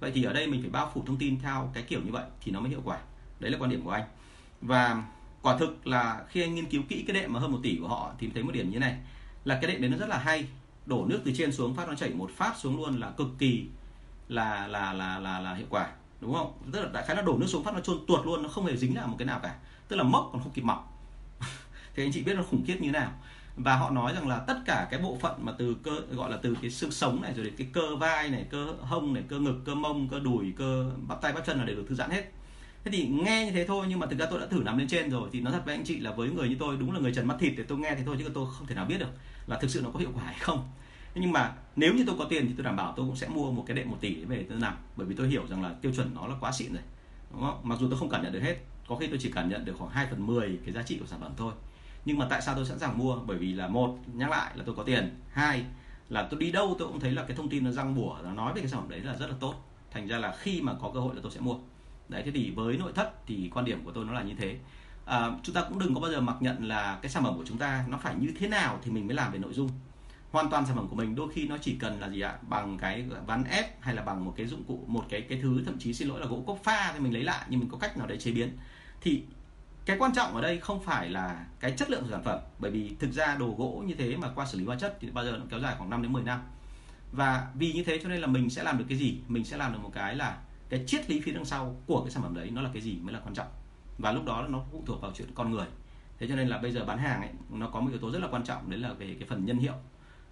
vậy 0.00 0.12
thì 0.14 0.24
ở 0.24 0.32
đây 0.32 0.46
mình 0.46 0.60
phải 0.60 0.70
bao 0.70 0.90
phủ 0.94 1.02
thông 1.06 1.16
tin 1.16 1.40
theo 1.40 1.70
cái 1.74 1.82
kiểu 1.82 2.00
như 2.04 2.12
vậy 2.12 2.24
thì 2.40 2.52
nó 2.52 2.60
mới 2.60 2.70
hiệu 2.70 2.80
quả. 2.84 2.98
Đấy 3.40 3.50
là 3.50 3.58
quan 3.58 3.70
điểm 3.70 3.84
của 3.84 3.90
anh. 3.90 4.04
Và 4.60 5.04
quả 5.42 5.58
thực 5.58 5.86
là 5.86 6.24
khi 6.28 6.42
anh 6.42 6.54
nghiên 6.54 6.66
cứu 6.66 6.82
kỹ 6.88 7.04
cái 7.06 7.14
đệm 7.14 7.32
mà 7.32 7.40
hơn 7.40 7.52
một 7.52 7.58
tỷ 7.62 7.78
của 7.80 7.88
họ 7.88 8.12
thì 8.18 8.30
thấy 8.34 8.42
một 8.42 8.52
điểm 8.52 8.70
như 8.70 8.78
này, 8.78 8.96
là 9.44 9.58
cái 9.62 9.70
đệm 9.70 9.80
đấy 9.80 9.90
nó 9.90 9.96
rất 9.96 10.08
là 10.08 10.18
hay. 10.18 10.44
Đổ 10.86 11.06
nước 11.06 11.20
từ 11.24 11.32
trên 11.36 11.52
xuống, 11.52 11.74
phát 11.74 11.88
nó 11.88 11.94
chảy 11.94 12.10
một 12.10 12.30
phát 12.36 12.54
xuống 12.58 12.76
luôn 12.76 13.00
là 13.00 13.10
cực 13.10 13.28
kỳ 13.38 13.66
là 14.28 14.66
là 14.66 14.92
là 14.92 15.18
là 15.18 15.40
là 15.40 15.54
hiệu 15.54 15.66
quả, 15.70 15.90
đúng 16.20 16.34
không? 16.34 16.52
Tức 16.72 16.80
là 16.80 16.88
đại 16.92 17.04
khái 17.06 17.16
là 17.16 17.22
đổ 17.22 17.38
nước 17.38 17.46
xuống 17.46 17.64
phát 17.64 17.74
nó 17.74 17.80
trôn 17.80 17.98
tuột 18.06 18.26
luôn, 18.26 18.42
nó 18.42 18.48
không 18.48 18.66
hề 18.66 18.76
dính 18.76 18.96
là 18.96 19.06
một 19.06 19.16
cái 19.18 19.26
nào 19.26 19.40
cả. 19.42 19.56
Tức 19.88 19.96
là 19.96 20.02
mốc 20.02 20.30
còn 20.32 20.42
không 20.42 20.52
kịp 20.52 20.62
mọc. 20.62 20.98
Thì 21.94 22.04
anh 22.04 22.12
chị 22.12 22.22
biết 22.22 22.34
nó 22.36 22.42
khủng 22.42 22.64
khiếp 22.66 22.76
như 22.80 22.86
thế 22.86 22.92
nào? 22.92 23.12
Và 23.62 23.76
họ 23.76 23.90
nói 23.90 24.12
rằng 24.14 24.28
là 24.28 24.38
tất 24.38 24.58
cả 24.66 24.88
cái 24.90 25.00
bộ 25.00 25.18
phận 25.20 25.44
mà 25.44 25.52
từ 25.58 25.76
cơ, 25.82 25.90
gọi 26.12 26.30
là 26.30 26.36
từ 26.36 26.56
cái 26.62 26.70
xương 26.70 26.90
sống 26.90 27.22
này 27.22 27.32
rồi 27.34 27.44
đến 27.44 27.54
cái 27.56 27.66
cơ 27.72 27.96
vai 27.96 28.30
này, 28.30 28.46
cơ 28.50 28.74
hông 28.80 29.14
này, 29.14 29.22
cơ 29.28 29.38
ngực, 29.38 29.60
cơ 29.64 29.74
mông, 29.74 30.08
cơ 30.08 30.20
đùi, 30.20 30.52
cơ 30.56 30.90
bắp 31.08 31.22
tay, 31.22 31.32
bắp 31.32 31.46
chân 31.46 31.58
là 31.58 31.64
đều 31.64 31.76
được 31.76 31.84
thư 31.88 31.94
giãn 31.94 32.10
hết. 32.10 32.32
Thế 32.84 32.90
thì 32.90 33.06
nghe 33.06 33.44
như 33.46 33.52
thế 33.52 33.66
thôi, 33.66 33.86
nhưng 33.88 33.98
mà 33.98 34.06
thực 34.06 34.18
ra 34.18 34.26
tôi 34.30 34.40
đã 34.40 34.46
thử 34.46 34.62
nằm 34.64 34.78
lên 34.78 34.88
trên 34.88 35.10
rồi. 35.10 35.28
Thì 35.32 35.40
nó 35.40 35.50
thật 35.50 35.62
với 35.64 35.74
anh 35.74 35.84
chị 35.84 35.98
là 36.00 36.12
với 36.12 36.30
người 36.30 36.48
như 36.48 36.56
tôi, 36.58 36.76
đúng 36.76 36.92
là 36.92 37.00
người 37.00 37.14
trần 37.14 37.26
mắt 37.26 37.36
thịt 37.40 37.52
thì 37.56 37.62
tôi 37.62 37.78
nghe 37.78 37.94
thì 37.94 38.02
thôi 38.06 38.16
chứ 38.18 38.30
tôi 38.34 38.46
không 38.58 38.66
thể 38.66 38.74
nào 38.74 38.84
biết 38.84 38.98
được 38.98 39.10
là 39.46 39.58
thực 39.58 39.70
sự 39.70 39.80
nó 39.84 39.90
có 39.90 39.98
hiệu 39.98 40.10
quả 40.14 40.24
hay 40.24 40.36
không. 40.38 40.68
Nhưng 41.14 41.32
mà 41.32 41.52
nếu 41.76 41.94
như 41.94 42.04
tôi 42.06 42.16
có 42.18 42.24
tiền 42.24 42.46
thì 42.46 42.54
tôi 42.56 42.64
đảm 42.64 42.76
bảo 42.76 42.94
tôi 42.96 43.06
cũng 43.06 43.16
sẽ 43.16 43.28
mua 43.28 43.52
một 43.52 43.64
cái 43.66 43.76
đệm 43.76 43.90
một 43.90 43.96
tỷ 44.00 44.14
để 44.14 44.24
về 44.24 44.46
tôi 44.48 44.58
nằm 44.58 44.74
bởi 44.96 45.06
vì 45.06 45.14
tôi 45.14 45.28
hiểu 45.28 45.46
rằng 45.46 45.62
là 45.62 45.74
tiêu 45.82 45.92
chuẩn 45.96 46.14
nó 46.14 46.26
là 46.26 46.34
quá 46.40 46.52
xịn 46.52 46.72
rồi, 46.72 46.82
đúng 47.32 47.40
không? 47.40 47.60
Mặc 47.62 47.78
dù 47.80 47.88
tôi 47.90 47.98
không 47.98 48.10
cảm 48.10 48.22
nhận 48.22 48.32
được 48.32 48.42
hết. 48.42 48.56
Có 48.88 48.96
khi 48.96 49.06
tôi 49.06 49.18
chỉ 49.22 49.30
cảm 49.34 49.48
nhận 49.48 49.64
được 49.64 49.74
khoảng 49.78 49.90
2 49.90 50.06
phần 50.10 50.26
10 50.26 50.58
cái 50.64 50.74
giá 50.74 50.82
trị 50.82 50.98
của 50.98 51.06
sản 51.06 51.20
phẩm 51.20 51.32
thôi 51.36 51.52
nhưng 52.04 52.18
mà 52.18 52.26
tại 52.30 52.42
sao 52.42 52.54
tôi 52.54 52.66
sẵn 52.66 52.78
sàng 52.78 52.98
mua? 52.98 53.16
Bởi 53.26 53.38
vì 53.38 53.52
là 53.52 53.68
một 53.68 53.98
nhắc 54.14 54.30
lại 54.30 54.52
là 54.56 54.64
tôi 54.66 54.74
có 54.74 54.82
tiền. 54.82 55.16
Hai 55.32 55.64
là 56.08 56.28
tôi 56.30 56.40
đi 56.40 56.52
đâu 56.52 56.76
tôi 56.78 56.88
cũng 56.88 57.00
thấy 57.00 57.12
là 57.12 57.24
cái 57.24 57.36
thông 57.36 57.48
tin 57.48 57.64
nó 57.64 57.70
răng 57.70 57.94
bủa 57.94 58.16
nó 58.22 58.32
nói 58.32 58.52
về 58.54 58.60
cái 58.60 58.70
sản 58.70 58.80
phẩm 58.80 58.90
đấy 58.90 59.00
là 59.00 59.16
rất 59.16 59.26
là 59.26 59.34
tốt. 59.40 59.54
Thành 59.90 60.06
ra 60.06 60.18
là 60.18 60.36
khi 60.38 60.60
mà 60.60 60.74
có 60.80 60.90
cơ 60.94 61.00
hội 61.00 61.14
là 61.14 61.20
tôi 61.22 61.32
sẽ 61.32 61.40
mua. 61.40 61.54
Đấy 62.08 62.22
thế 62.24 62.30
thì 62.30 62.50
với 62.50 62.76
nội 62.76 62.92
thất 62.94 63.26
thì 63.26 63.50
quan 63.54 63.64
điểm 63.64 63.84
của 63.84 63.92
tôi 63.92 64.04
nó 64.04 64.12
là 64.12 64.22
như 64.22 64.34
thế. 64.38 64.56
À, 65.04 65.30
chúng 65.42 65.54
ta 65.54 65.62
cũng 65.68 65.78
đừng 65.78 65.94
có 65.94 66.00
bao 66.00 66.10
giờ 66.10 66.20
mặc 66.20 66.36
nhận 66.40 66.68
là 66.68 66.98
cái 67.02 67.10
sản 67.10 67.24
phẩm 67.24 67.36
của 67.36 67.44
chúng 67.46 67.58
ta 67.58 67.84
nó 67.88 67.98
phải 67.98 68.14
như 68.18 68.28
thế 68.38 68.48
nào 68.48 68.78
thì 68.82 68.90
mình 68.90 69.06
mới 69.06 69.16
làm 69.16 69.32
về 69.32 69.38
nội 69.38 69.52
dung. 69.52 69.70
Hoàn 70.30 70.50
toàn 70.50 70.66
sản 70.66 70.76
phẩm 70.76 70.88
của 70.88 70.96
mình 70.96 71.14
đôi 71.14 71.28
khi 71.32 71.48
nó 71.48 71.56
chỉ 71.58 71.76
cần 71.80 72.00
là 72.00 72.08
gì 72.08 72.20
ạ? 72.20 72.38
Bằng 72.48 72.78
cái 72.78 73.04
ván 73.26 73.44
ép 73.44 73.82
hay 73.82 73.94
là 73.94 74.02
bằng 74.02 74.24
một 74.24 74.34
cái 74.36 74.46
dụng 74.46 74.64
cụ 74.64 74.84
một 74.86 75.04
cái 75.08 75.20
cái 75.20 75.38
thứ 75.42 75.62
thậm 75.66 75.78
chí 75.78 75.94
xin 75.94 76.08
lỗi 76.08 76.20
là 76.20 76.26
gỗ 76.26 76.44
cốc 76.46 76.58
pha 76.64 76.92
thì 76.94 77.00
mình 77.00 77.12
lấy 77.12 77.22
lại 77.22 77.46
nhưng 77.48 77.60
mình 77.60 77.68
có 77.68 77.78
cách 77.78 77.96
nào 77.96 78.06
để 78.06 78.16
chế 78.18 78.32
biến. 78.32 78.48
Thì 79.00 79.22
cái 79.86 79.96
quan 79.98 80.12
trọng 80.14 80.34
ở 80.34 80.40
đây 80.40 80.58
không 80.58 80.82
phải 80.82 81.08
là 81.08 81.46
cái 81.60 81.74
chất 81.76 81.90
lượng 81.90 82.02
của 82.02 82.10
sản 82.10 82.24
phẩm, 82.24 82.38
bởi 82.58 82.70
vì 82.70 82.96
thực 83.00 83.12
ra 83.12 83.34
đồ 83.34 83.54
gỗ 83.58 83.82
như 83.86 83.94
thế 83.94 84.16
mà 84.16 84.28
qua 84.34 84.46
xử 84.46 84.58
lý 84.58 84.64
hóa 84.64 84.76
chất 84.76 84.96
thì 85.00 85.10
bao 85.10 85.24
giờ 85.24 85.36
nó 85.38 85.44
kéo 85.50 85.60
dài 85.60 85.74
khoảng 85.78 85.90
5 85.90 86.02
đến 86.02 86.12
10 86.12 86.22
năm. 86.22 86.40
Và 87.12 87.48
vì 87.54 87.72
như 87.72 87.84
thế 87.84 88.00
cho 88.02 88.08
nên 88.08 88.20
là 88.20 88.26
mình 88.26 88.50
sẽ 88.50 88.62
làm 88.62 88.78
được 88.78 88.84
cái 88.88 88.98
gì? 88.98 89.20
Mình 89.28 89.44
sẽ 89.44 89.56
làm 89.56 89.72
được 89.72 89.78
một 89.82 89.90
cái 89.94 90.16
là 90.16 90.38
cái 90.68 90.84
triết 90.86 91.10
lý 91.10 91.20
phía 91.20 91.32
đằng 91.32 91.44
sau 91.44 91.76
của 91.86 92.02
cái 92.04 92.10
sản 92.10 92.22
phẩm 92.22 92.34
đấy 92.34 92.50
nó 92.50 92.62
là 92.62 92.70
cái 92.72 92.82
gì 92.82 92.98
mới 93.02 93.14
là 93.14 93.20
quan 93.20 93.34
trọng. 93.34 93.46
Và 93.98 94.12
lúc 94.12 94.24
đó 94.24 94.46
nó 94.48 94.62
phụ 94.72 94.82
thuộc 94.86 95.00
vào 95.02 95.12
chuyện 95.14 95.28
con 95.34 95.50
người. 95.50 95.66
Thế 96.18 96.28
cho 96.28 96.36
nên 96.36 96.48
là 96.48 96.58
bây 96.58 96.72
giờ 96.72 96.84
bán 96.84 96.98
hàng 96.98 97.20
ấy, 97.20 97.30
nó 97.50 97.68
có 97.68 97.80
một 97.80 97.88
yếu 97.90 97.98
tố 97.98 98.10
rất 98.10 98.18
là 98.18 98.28
quan 98.30 98.44
trọng, 98.44 98.70
đấy 98.70 98.80
là 98.80 98.92
về 98.92 99.16
cái 99.18 99.28
phần 99.28 99.46
nhân 99.46 99.58
hiệu. 99.58 99.74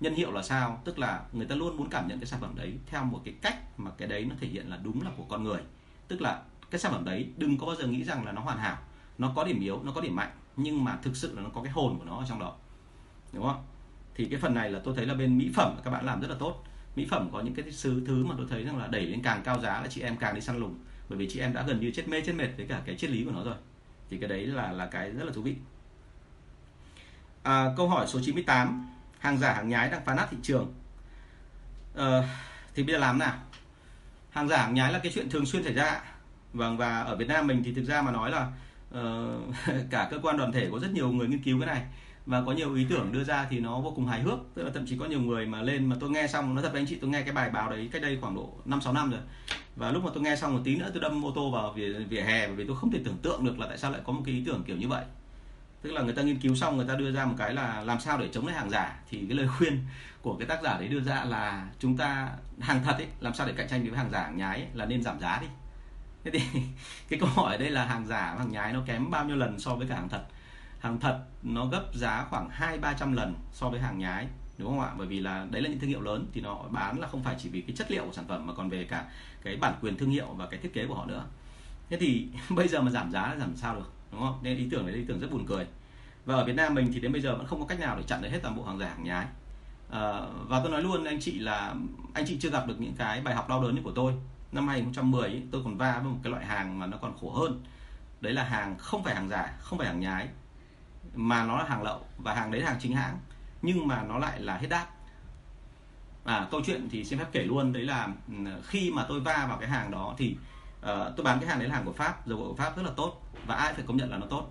Nhân 0.00 0.14
hiệu 0.14 0.32
là 0.32 0.42
sao? 0.42 0.82
Tức 0.84 0.98
là 0.98 1.22
người 1.32 1.46
ta 1.46 1.54
luôn 1.54 1.76
muốn 1.76 1.88
cảm 1.90 2.08
nhận 2.08 2.18
cái 2.18 2.26
sản 2.26 2.40
phẩm 2.40 2.54
đấy 2.56 2.78
theo 2.86 3.04
một 3.04 3.20
cái 3.24 3.34
cách 3.42 3.78
mà 3.78 3.90
cái 3.98 4.08
đấy 4.08 4.24
nó 4.24 4.34
thể 4.40 4.46
hiện 4.48 4.70
là 4.70 4.78
đúng 4.82 5.02
là 5.02 5.10
của 5.16 5.24
con 5.28 5.44
người. 5.44 5.60
Tức 6.08 6.20
là 6.20 6.42
cái 6.70 6.78
sản 6.78 6.92
phẩm 6.92 7.04
đấy 7.04 7.28
đừng 7.36 7.58
có 7.58 7.66
bao 7.66 7.76
giờ 7.76 7.86
nghĩ 7.86 8.04
rằng 8.04 8.24
là 8.24 8.32
nó 8.32 8.40
hoàn 8.40 8.58
hảo 8.58 8.78
nó 9.18 9.32
có 9.36 9.44
điểm 9.44 9.60
yếu 9.60 9.82
nó 9.82 9.92
có 9.92 10.00
điểm 10.00 10.16
mạnh 10.16 10.30
nhưng 10.56 10.84
mà 10.84 10.98
thực 11.02 11.16
sự 11.16 11.36
là 11.36 11.42
nó 11.42 11.48
có 11.54 11.62
cái 11.62 11.72
hồn 11.72 11.98
của 11.98 12.04
nó 12.04 12.18
ở 12.18 12.24
trong 12.28 12.38
đó. 12.38 12.56
Đúng 13.32 13.44
không? 13.44 13.64
Thì 14.14 14.24
cái 14.24 14.40
phần 14.40 14.54
này 14.54 14.70
là 14.70 14.80
tôi 14.84 14.94
thấy 14.96 15.06
là 15.06 15.14
bên 15.14 15.38
mỹ 15.38 15.50
phẩm 15.54 15.80
các 15.84 15.90
bạn 15.90 16.06
làm 16.06 16.20
rất 16.20 16.30
là 16.30 16.36
tốt. 16.38 16.64
Mỹ 16.96 17.06
phẩm 17.10 17.28
có 17.32 17.40
những 17.40 17.54
cái 17.54 17.64
thứ 17.82 18.02
thứ 18.06 18.24
mà 18.24 18.34
tôi 18.38 18.46
thấy 18.50 18.64
rằng 18.64 18.78
là 18.78 18.86
đẩy 18.86 19.06
lên 19.06 19.22
càng 19.22 19.42
cao 19.44 19.60
giá 19.60 19.80
là 19.80 19.86
chị 19.90 20.00
em 20.00 20.16
càng 20.16 20.34
đi 20.34 20.40
săn 20.40 20.58
lùng. 20.58 20.78
Bởi 21.08 21.18
vì 21.18 21.28
chị 21.30 21.40
em 21.40 21.52
đã 21.52 21.62
gần 21.62 21.80
như 21.80 21.90
chết 21.90 22.08
mê 22.08 22.20
chết 22.20 22.32
mệt 22.32 22.48
với 22.56 22.66
cả 22.66 22.82
cái 22.84 22.96
triết 22.96 23.10
lý 23.10 23.24
của 23.24 23.30
nó 23.30 23.42
rồi. 23.42 23.54
Thì 24.10 24.18
cái 24.18 24.28
đấy 24.28 24.46
là 24.46 24.72
là 24.72 24.86
cái 24.86 25.10
rất 25.10 25.24
là 25.24 25.32
thú 25.32 25.42
vị. 25.42 25.56
À, 27.42 27.74
câu 27.76 27.88
hỏi 27.88 28.06
số 28.06 28.20
98 28.22 28.86
hàng 29.18 29.38
giả 29.38 29.52
hàng 29.52 29.68
nhái 29.68 29.90
đang 29.90 30.04
phá 30.04 30.14
nát 30.14 30.26
thị 30.30 30.36
trường. 30.42 30.74
À, 31.96 32.36
thì 32.74 32.82
bây 32.82 32.92
giờ 32.92 32.98
làm 32.98 33.18
nào? 33.18 33.34
Hàng 34.30 34.48
giả 34.48 34.56
hàng 34.56 34.74
nhái 34.74 34.92
là 34.92 34.98
cái 34.98 35.12
chuyện 35.14 35.30
thường 35.30 35.46
xuyên 35.46 35.64
xảy 35.64 35.72
ra. 35.72 36.02
Vâng 36.52 36.76
và 36.76 37.00
ở 37.00 37.16
Việt 37.16 37.28
Nam 37.28 37.46
mình 37.46 37.62
thì 37.64 37.74
thực 37.74 37.84
ra 37.84 38.02
mà 38.02 38.10
nói 38.10 38.30
là 38.30 38.52
Ờ, 38.90 39.38
cả 39.90 40.08
cơ 40.10 40.18
quan 40.22 40.36
đoàn 40.36 40.52
thể 40.52 40.68
có 40.72 40.78
rất 40.78 40.90
nhiều 40.92 41.10
người 41.10 41.28
nghiên 41.28 41.42
cứu 41.42 41.60
cái 41.60 41.66
này 41.66 41.82
và 42.26 42.42
có 42.46 42.52
nhiều 42.52 42.74
ý 42.74 42.86
tưởng 42.90 43.12
đưa 43.12 43.24
ra 43.24 43.46
thì 43.50 43.60
nó 43.60 43.80
vô 43.80 43.92
cùng 43.96 44.06
hài 44.06 44.20
hước. 44.20 44.38
Tức 44.54 44.62
là 44.62 44.70
thậm 44.74 44.86
chí 44.86 44.96
có 44.98 45.06
nhiều 45.06 45.20
người 45.20 45.46
mà 45.46 45.62
lên 45.62 45.86
mà 45.86 45.96
tôi 46.00 46.10
nghe 46.10 46.26
xong 46.26 46.54
nó 46.54 46.62
thật 46.62 46.72
với 46.72 46.80
anh 46.80 46.86
chị 46.86 46.98
tôi 47.00 47.10
nghe 47.10 47.22
cái 47.22 47.32
bài 47.32 47.50
báo 47.50 47.70
đấy 47.70 47.88
cách 47.92 48.02
đây 48.02 48.18
khoảng 48.20 48.34
độ 48.34 48.52
năm 48.64 48.80
sáu 48.80 48.92
năm 48.92 49.10
rồi. 49.10 49.20
Và 49.76 49.90
lúc 49.90 50.04
mà 50.04 50.10
tôi 50.14 50.22
nghe 50.22 50.36
xong 50.36 50.54
một 50.54 50.60
tí 50.64 50.76
nữa 50.76 50.90
tôi 50.92 51.02
đâm 51.02 51.26
ô 51.26 51.32
tô 51.34 51.50
vào 51.50 51.72
vỉa, 51.72 51.92
vỉa 51.92 52.20
hè 52.20 52.46
bởi 52.46 52.56
vì 52.56 52.64
tôi 52.66 52.76
không 52.76 52.90
thể 52.90 53.00
tưởng 53.04 53.16
tượng 53.22 53.44
được 53.44 53.58
là 53.58 53.66
tại 53.66 53.78
sao 53.78 53.90
lại 53.90 54.00
có 54.04 54.12
một 54.12 54.22
cái 54.24 54.34
ý 54.34 54.42
tưởng 54.46 54.62
kiểu 54.66 54.76
như 54.76 54.88
vậy. 54.88 55.04
Tức 55.82 55.92
là 55.92 56.02
người 56.02 56.14
ta 56.14 56.22
nghiên 56.22 56.40
cứu 56.40 56.54
xong 56.54 56.76
người 56.76 56.86
ta 56.88 56.94
đưa 56.94 57.12
ra 57.12 57.24
một 57.24 57.34
cái 57.38 57.54
là 57.54 57.80
làm 57.80 58.00
sao 58.00 58.18
để 58.18 58.28
chống 58.32 58.46
lại 58.46 58.56
hàng 58.56 58.70
giả. 58.70 59.00
Thì 59.10 59.24
cái 59.28 59.36
lời 59.36 59.48
khuyên 59.58 59.78
của 60.22 60.36
cái 60.36 60.48
tác 60.48 60.62
giả 60.62 60.76
đấy 60.78 60.88
đưa 60.88 61.00
ra 61.00 61.24
là 61.24 61.68
chúng 61.78 61.96
ta 61.96 62.28
hàng 62.60 62.80
thật 62.84 62.96
ấy 62.98 63.06
làm 63.20 63.34
sao 63.34 63.46
để 63.46 63.52
cạnh 63.56 63.68
tranh 63.68 63.82
với 63.88 63.98
hàng 63.98 64.10
giả 64.12 64.22
hàng 64.22 64.36
nhái 64.36 64.58
ấy, 64.58 64.68
là 64.74 64.84
nên 64.84 65.02
giảm 65.02 65.20
giá 65.20 65.38
đi 65.40 65.46
thế 66.30 66.40
thì 66.52 66.60
cái 67.08 67.18
câu 67.18 67.28
hỏi 67.28 67.52
ở 67.52 67.58
đây 67.58 67.70
là 67.70 67.84
hàng 67.84 68.06
giả 68.06 68.34
hàng 68.38 68.50
nhái 68.50 68.72
nó 68.72 68.80
kém 68.86 69.10
bao 69.10 69.24
nhiêu 69.24 69.36
lần 69.36 69.58
so 69.58 69.74
với 69.74 69.86
cả 69.88 69.94
hàng 69.94 70.08
thật? 70.08 70.24
Hàng 70.78 71.00
thật 71.00 71.20
nó 71.42 71.66
gấp 71.66 71.84
giá 71.94 72.26
khoảng 72.30 72.48
hai 72.50 72.78
ba 72.78 72.92
trăm 72.92 73.12
lần 73.12 73.34
so 73.52 73.68
với 73.68 73.80
hàng 73.80 73.98
nhái 73.98 74.26
đúng 74.58 74.68
không 74.68 74.80
ạ? 74.80 74.90
Bởi 74.98 75.06
vì 75.06 75.20
là 75.20 75.46
đấy 75.50 75.62
là 75.62 75.68
những 75.68 75.78
thương 75.78 75.90
hiệu 75.90 76.00
lớn 76.00 76.26
thì 76.32 76.40
nó 76.40 76.62
bán 76.70 77.00
là 77.00 77.08
không 77.08 77.22
phải 77.22 77.36
chỉ 77.38 77.48
vì 77.48 77.60
cái 77.60 77.76
chất 77.76 77.90
liệu 77.90 78.04
của 78.04 78.12
sản 78.12 78.24
phẩm 78.28 78.46
mà 78.46 78.52
còn 78.54 78.68
về 78.68 78.84
cả 78.84 79.04
cái 79.42 79.56
bản 79.56 79.74
quyền 79.80 79.96
thương 79.96 80.10
hiệu 80.10 80.26
và 80.36 80.46
cái 80.46 80.60
thiết 80.60 80.74
kế 80.74 80.86
của 80.86 80.94
họ 80.94 81.06
nữa. 81.06 81.24
Thế 81.90 81.96
thì 81.96 82.26
bây 82.50 82.68
giờ 82.68 82.80
mà 82.80 82.90
giảm 82.90 83.10
giá 83.10 83.28
là 83.28 83.36
giảm 83.36 83.56
sao 83.56 83.74
được 83.74 83.92
đúng 84.12 84.20
không? 84.20 84.38
Nên 84.42 84.56
ý 84.56 84.68
tưởng 84.70 84.86
này 84.86 84.94
ý 84.94 85.04
tưởng 85.08 85.20
rất 85.20 85.30
buồn 85.30 85.46
cười. 85.46 85.66
Và 86.24 86.34
ở 86.34 86.44
Việt 86.44 86.56
Nam 86.56 86.74
mình 86.74 86.90
thì 86.92 87.00
đến 87.00 87.12
bây 87.12 87.20
giờ 87.20 87.36
vẫn 87.36 87.46
không 87.46 87.60
có 87.60 87.66
cách 87.66 87.80
nào 87.80 87.96
để 87.96 88.02
chặn 88.06 88.22
được 88.22 88.28
hết 88.28 88.38
toàn 88.42 88.56
bộ 88.56 88.64
hàng 88.64 88.78
giả 88.78 88.88
hàng 88.88 89.04
nhái. 89.04 89.26
À, 89.90 90.20
và 90.48 90.60
tôi 90.60 90.72
nói 90.72 90.82
luôn 90.82 91.04
anh 91.04 91.20
chị 91.20 91.38
là 91.38 91.74
anh 92.14 92.24
chị 92.26 92.36
chưa 92.40 92.50
gặp 92.50 92.66
được 92.66 92.80
những 92.80 92.94
cái 92.98 93.20
bài 93.20 93.34
học 93.34 93.48
đau 93.48 93.62
đớn 93.62 93.74
như 93.74 93.82
của 93.84 93.92
tôi 93.94 94.12
năm 94.52 94.68
2010 94.68 95.22
ấy, 95.22 95.42
tôi 95.50 95.62
còn 95.64 95.76
va 95.76 95.98
với 95.98 96.12
một 96.12 96.18
cái 96.22 96.30
loại 96.30 96.46
hàng 96.46 96.78
mà 96.78 96.86
nó 96.86 96.96
còn 96.96 97.16
khổ 97.20 97.30
hơn. 97.30 97.62
Đấy 98.20 98.32
là 98.32 98.44
hàng 98.44 98.78
không 98.78 99.04
phải 99.04 99.14
hàng 99.14 99.28
giả 99.28 99.56
không 99.60 99.78
phải 99.78 99.88
hàng 99.88 100.00
nhái 100.00 100.28
mà 101.14 101.44
nó 101.44 101.58
là 101.58 101.64
hàng 101.64 101.82
lậu 101.82 102.00
và 102.18 102.34
hàng 102.34 102.50
đấy 102.50 102.60
là 102.60 102.70
hàng 102.70 102.78
chính 102.80 102.92
hãng 102.92 103.18
nhưng 103.62 103.86
mà 103.86 104.02
nó 104.02 104.18
lại 104.18 104.40
là 104.40 104.56
hết 104.56 104.66
đát 104.70 104.88
à 106.24 106.48
câu 106.50 106.60
chuyện 106.66 106.88
thì 106.90 107.04
xin 107.04 107.18
phép 107.18 107.26
kể 107.32 107.42
luôn 107.42 107.72
đấy 107.72 107.82
là 107.82 108.08
khi 108.62 108.90
mà 108.90 109.04
tôi 109.08 109.20
va 109.20 109.46
vào 109.48 109.58
cái 109.58 109.68
hàng 109.68 109.90
đó 109.90 110.14
thì 110.18 110.36
uh, 110.80 110.86
tôi 110.86 111.24
bán 111.24 111.40
cái 111.40 111.48
hàng 111.48 111.58
đấy 111.58 111.68
là 111.68 111.74
hàng 111.74 111.84
của 111.84 111.92
pháp 111.92 112.26
dầu 112.26 112.38
gội 112.38 112.48
của 112.48 112.54
pháp 112.54 112.76
rất 112.76 112.82
là 112.82 112.90
tốt 112.96 113.22
và 113.46 113.54
ai 113.54 113.74
phải 113.74 113.84
công 113.86 113.96
nhận 113.96 114.10
là 114.10 114.18
nó 114.18 114.26
tốt. 114.26 114.48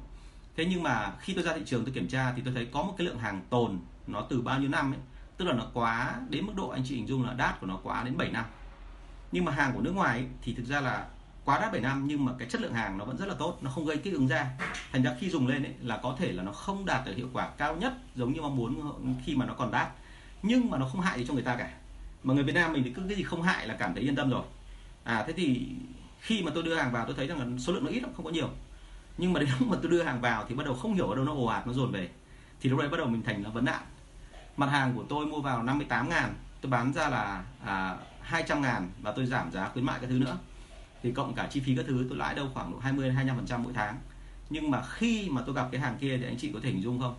Thế 0.56 0.66
nhưng 0.66 0.84
mà 0.84 1.12
khi 1.20 1.34
tôi 1.34 1.43
ra 1.43 1.54
thị 1.54 1.62
trường 1.66 1.86
tôi 1.86 1.93
kiểm 1.93 2.08
tra 2.08 2.34
thì 2.36 2.41
tôi 2.45 2.54
thấy 2.54 2.66
có 2.66 2.84
một 2.84 2.93
cái 2.98 3.08
lượng 3.08 3.20
hàng 3.20 3.41
tồn 3.50 3.80
nó 4.08 4.22
từ 4.22 4.41
bao 4.41 4.60
nhiêu 4.60 4.70
năm 4.70 4.91
ấy 4.91 5.00
tức 5.38 5.45
là 5.45 5.54
nó 5.54 5.64
quá 5.74 6.16
đến 6.30 6.45
mức 6.45 6.54
độ 6.56 6.70
anh 6.70 6.84
chị 6.86 6.95
hình 6.95 7.08
dung 7.08 7.26
là 7.26 7.34
đát 7.34 7.62
của 7.62 7.68
nó 7.68 7.80
quá 7.84 8.04
đến 8.04 8.18
7 8.18 8.32
năm 8.32 8.45
nhưng 9.32 9.45
mà 9.45 9.51
hàng 9.51 9.73
của 9.73 9.82
nước 9.82 9.91
ngoài 9.91 10.17
ấy, 10.17 10.28
thì 10.41 10.53
thực 10.53 10.65
ra 10.65 10.82
là 10.82 11.05
quá 11.45 11.59
đắt 11.59 11.71
7 11.71 11.82
năm 11.82 12.07
nhưng 12.07 12.25
mà 12.25 12.32
cái 12.39 12.47
chất 12.47 12.61
lượng 12.61 12.73
hàng 12.73 12.97
nó 12.97 13.05
vẫn 13.05 13.17
rất 13.17 13.25
là 13.25 13.36
tốt 13.39 13.57
nó 13.61 13.71
không 13.71 13.86
gây 13.86 13.97
kích 13.97 14.13
ứng 14.13 14.28
da. 14.28 14.47
Thành 14.91 15.03
ra 15.03 15.15
khi 15.19 15.30
dùng 15.30 15.47
lên 15.47 15.63
ấy, 15.63 15.73
là 15.82 15.97
có 16.03 16.15
thể 16.19 16.32
là 16.32 16.43
nó 16.43 16.51
không 16.51 16.86
đạt 16.86 17.05
được 17.05 17.13
hiệu 17.15 17.30
quả 17.34 17.49
cao 17.57 17.75
nhất 17.75 17.93
giống 18.15 18.34
như 18.34 18.41
mong 18.41 18.55
muốn 18.55 18.93
khi 19.25 19.36
mà 19.36 19.45
nó 19.45 19.53
còn 19.53 19.71
đắt. 19.71 19.88
Nhưng 20.43 20.69
mà 20.69 20.78
nó 20.78 20.86
không 20.86 21.01
hại 21.01 21.19
gì 21.19 21.25
cho 21.28 21.34
người 21.34 21.43
ta 21.43 21.55
cả. 21.55 21.71
Mà 22.23 22.34
người 22.34 22.43
Việt 22.43 22.55
Nam 22.55 22.73
mình 22.73 22.84
thì 22.84 22.89
cứ 22.89 23.01
cái 23.07 23.17
gì 23.17 23.23
không 23.23 23.41
hại 23.41 23.67
là 23.67 23.75
cảm 23.80 23.93
thấy 23.93 24.03
yên 24.03 24.15
tâm 24.15 24.30
rồi. 24.30 24.43
À 25.03 25.23
thế 25.28 25.34
thì 25.34 25.67
khi 26.19 26.41
mà 26.41 26.51
tôi 26.55 26.63
đưa 26.63 26.75
hàng 26.75 26.91
vào 26.91 27.05
tôi 27.05 27.15
thấy 27.15 27.28
rằng 27.28 27.39
là 27.39 27.57
số 27.59 27.73
lượng 27.73 27.84
nó 27.84 27.89
ít 27.89 27.99
lắm 27.99 28.11
không 28.15 28.25
có 28.25 28.32
nhiều. 28.32 28.49
Nhưng 29.17 29.34
mà 29.34 29.39
đến 29.39 29.49
lúc 29.59 29.67
mà 29.67 29.78
tôi 29.82 29.91
đưa 29.91 30.03
hàng 30.03 30.21
vào 30.21 30.45
thì 30.49 30.55
bắt 30.55 30.65
đầu 30.65 30.75
không 30.75 30.93
hiểu 30.93 31.09
ở 31.09 31.15
đâu 31.15 31.25
nó 31.25 31.34
ồ 31.34 31.45
ạt 31.45 31.67
nó 31.67 31.73
dồn 31.73 31.91
về. 31.91 32.09
Thì 32.61 32.69
lúc 32.69 32.80
đấy 32.80 32.89
bắt 32.89 32.97
đầu 32.97 33.07
mình 33.07 33.23
thành 33.23 33.43
là 33.43 33.49
vấn 33.49 33.65
nạn. 33.65 33.82
Mặt 34.57 34.67
hàng 34.67 34.93
của 34.95 35.03
tôi 35.09 35.25
mua 35.25 35.41
vào 35.41 35.63
58 35.63 36.09
ngàn 36.09 36.34
tôi 36.61 36.69
bán 36.69 36.93
ra 36.93 37.09
là 37.09 37.43
à, 37.65 37.97
200 38.28 38.61
ngàn 38.61 38.89
và 39.01 39.11
tôi 39.11 39.25
giảm 39.25 39.51
giá 39.51 39.69
khuyến 39.69 39.86
mại 39.86 39.99
các 40.01 40.07
thứ 40.09 40.19
nữa. 40.19 40.38
Thì 41.03 41.11
cộng 41.11 41.34
cả 41.34 41.47
chi 41.51 41.59
phí 41.59 41.75
các 41.75 41.86
thứ, 41.88 42.05
tôi 42.09 42.17
lãi 42.17 42.36
đâu 42.36 42.47
khoảng 42.53 42.71
độ 42.71 42.80
20 42.80 43.11
25% 43.11 43.59
mỗi 43.59 43.73
tháng. 43.73 43.97
Nhưng 44.49 44.71
mà 44.71 44.82
khi 44.82 45.30
mà 45.30 45.41
tôi 45.45 45.55
gặp 45.55 45.67
cái 45.71 45.82
hàng 45.82 45.97
kia 46.01 46.17
thì 46.17 46.25
anh 46.25 46.38
chị 46.38 46.51
có 46.53 46.59
thể 46.63 46.69
hình 46.69 46.84
dung 46.84 46.99
không? 46.99 47.15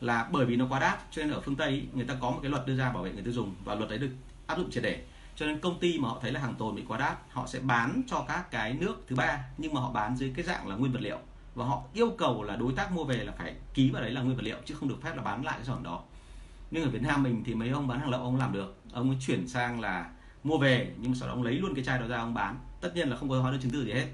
Là 0.00 0.28
bởi 0.32 0.46
vì 0.46 0.56
nó 0.56 0.66
quá 0.68 0.78
đắt, 0.78 0.98
cho 1.10 1.22
nên 1.22 1.32
ở 1.32 1.40
phương 1.40 1.56
Tây 1.56 1.86
người 1.92 2.04
ta 2.04 2.14
có 2.20 2.30
một 2.30 2.38
cái 2.42 2.50
luật 2.50 2.66
đưa 2.66 2.76
ra 2.76 2.92
bảo 2.92 3.02
vệ 3.02 3.12
người 3.12 3.22
tiêu 3.22 3.32
dùng 3.32 3.54
và 3.64 3.74
luật 3.74 3.90
đấy 3.90 3.98
được 3.98 4.10
áp 4.46 4.58
dụng 4.58 4.70
triệt 4.70 4.82
để. 4.82 5.04
Cho 5.36 5.46
nên 5.46 5.60
công 5.60 5.78
ty 5.78 5.98
mà 5.98 6.08
họ 6.08 6.18
thấy 6.22 6.32
là 6.32 6.40
hàng 6.40 6.54
tồn 6.54 6.74
bị 6.74 6.82
quá 6.88 6.98
đắt, 6.98 7.18
họ 7.30 7.46
sẽ 7.46 7.58
bán 7.58 8.02
cho 8.06 8.24
các 8.28 8.50
cái 8.50 8.72
nước 8.72 9.04
thứ 9.08 9.16
ba, 9.16 9.38
nhưng 9.58 9.74
mà 9.74 9.80
họ 9.80 9.92
bán 9.92 10.16
dưới 10.16 10.32
cái 10.36 10.44
dạng 10.44 10.68
là 10.68 10.76
nguyên 10.76 10.92
vật 10.92 11.02
liệu. 11.02 11.18
Và 11.54 11.64
họ 11.64 11.82
yêu 11.94 12.10
cầu 12.18 12.42
là 12.42 12.56
đối 12.56 12.72
tác 12.72 12.92
mua 12.92 13.04
về 13.04 13.24
là 13.24 13.32
phải 13.38 13.54
ký 13.74 13.90
vào 13.90 14.02
đấy 14.02 14.10
là 14.10 14.22
nguyên 14.22 14.36
vật 14.36 14.42
liệu, 14.42 14.56
chứ 14.64 14.74
không 14.74 14.88
được 14.88 15.02
phép 15.02 15.16
là 15.16 15.22
bán 15.22 15.44
lại 15.44 15.54
cái 15.56 15.64
sản 15.64 15.74
phẩm 15.74 15.84
đó. 15.84 16.02
Nhưng 16.70 16.84
ở 16.84 16.90
Việt 16.90 17.02
Nam 17.02 17.22
mình 17.22 17.42
thì 17.44 17.54
mấy 17.54 17.68
ông 17.68 17.88
bán 17.88 18.00
hàng 18.00 18.10
lậu 18.10 18.22
ông 18.22 18.36
làm 18.36 18.52
được. 18.52 18.76
Ông 18.92 19.10
ấy 19.10 19.18
chuyển 19.26 19.48
sang 19.48 19.80
là 19.80 20.10
mua 20.44 20.58
về 20.58 20.92
nhưng 20.98 21.14
sau 21.14 21.28
đó 21.28 21.34
ông 21.34 21.42
lấy 21.42 21.54
luôn 21.54 21.74
cái 21.74 21.84
chai 21.84 21.98
đó 21.98 22.06
ra 22.06 22.16
ông 22.16 22.34
bán. 22.34 22.58
Tất 22.80 22.92
nhiên 22.94 23.08
là 23.08 23.16
không 23.16 23.28
có 23.28 23.40
hóa 23.40 23.50
đơn 23.50 23.60
chứng 23.60 23.72
từ 23.72 23.84
gì 23.84 23.92
hết. 23.92 24.06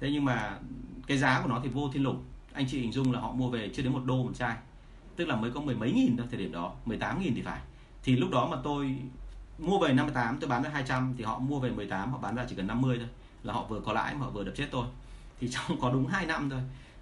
Thế 0.00 0.10
nhưng 0.12 0.24
mà 0.24 0.58
cái 1.06 1.18
giá 1.18 1.40
của 1.42 1.48
nó 1.48 1.60
thì 1.62 1.68
vô 1.68 1.90
thiên 1.92 2.02
lục. 2.02 2.16
Anh 2.52 2.66
chị 2.68 2.80
hình 2.80 2.92
dung 2.92 3.12
là 3.12 3.20
họ 3.20 3.32
mua 3.32 3.48
về 3.48 3.70
chưa 3.74 3.82
đến 3.82 3.92
một 3.92 4.02
đô 4.04 4.22
một 4.22 4.32
chai. 4.34 4.56
Tức 5.16 5.28
là 5.28 5.36
mới 5.36 5.50
có 5.50 5.60
mười 5.60 5.74
mấy 5.74 5.92
nghìn 5.92 6.16
thôi 6.16 6.26
thời 6.30 6.40
điểm 6.40 6.52
đó. 6.52 6.72
18 6.84 7.20
nghìn 7.20 7.34
thì 7.34 7.42
phải. 7.42 7.60
Thì 8.02 8.16
lúc 8.16 8.30
đó 8.30 8.48
mà 8.50 8.56
tôi 8.64 8.96
mua 9.58 9.78
về 9.78 9.92
58 9.92 10.38
tôi 10.40 10.50
bán 10.50 10.62
ra 10.62 10.70
200 10.70 11.14
thì 11.18 11.24
họ 11.24 11.38
mua 11.38 11.58
về 11.60 11.70
18 11.70 12.12
họ 12.12 12.18
bán 12.18 12.34
ra 12.36 12.44
chỉ 12.48 12.56
cần 12.56 12.66
50 12.66 12.98
thôi. 12.98 13.08
Là 13.42 13.52
họ 13.52 13.66
vừa 13.68 13.80
có 13.80 13.92
lãi 13.92 14.14
mà 14.14 14.20
họ 14.20 14.30
vừa 14.30 14.44
đập 14.44 14.54
chết 14.56 14.66
tôi. 14.70 14.86
Thì 15.40 15.48
trong 15.50 15.80
có 15.80 15.90
đúng 15.90 16.06
2 16.06 16.26
năm 16.26 16.50
thôi 16.50 16.60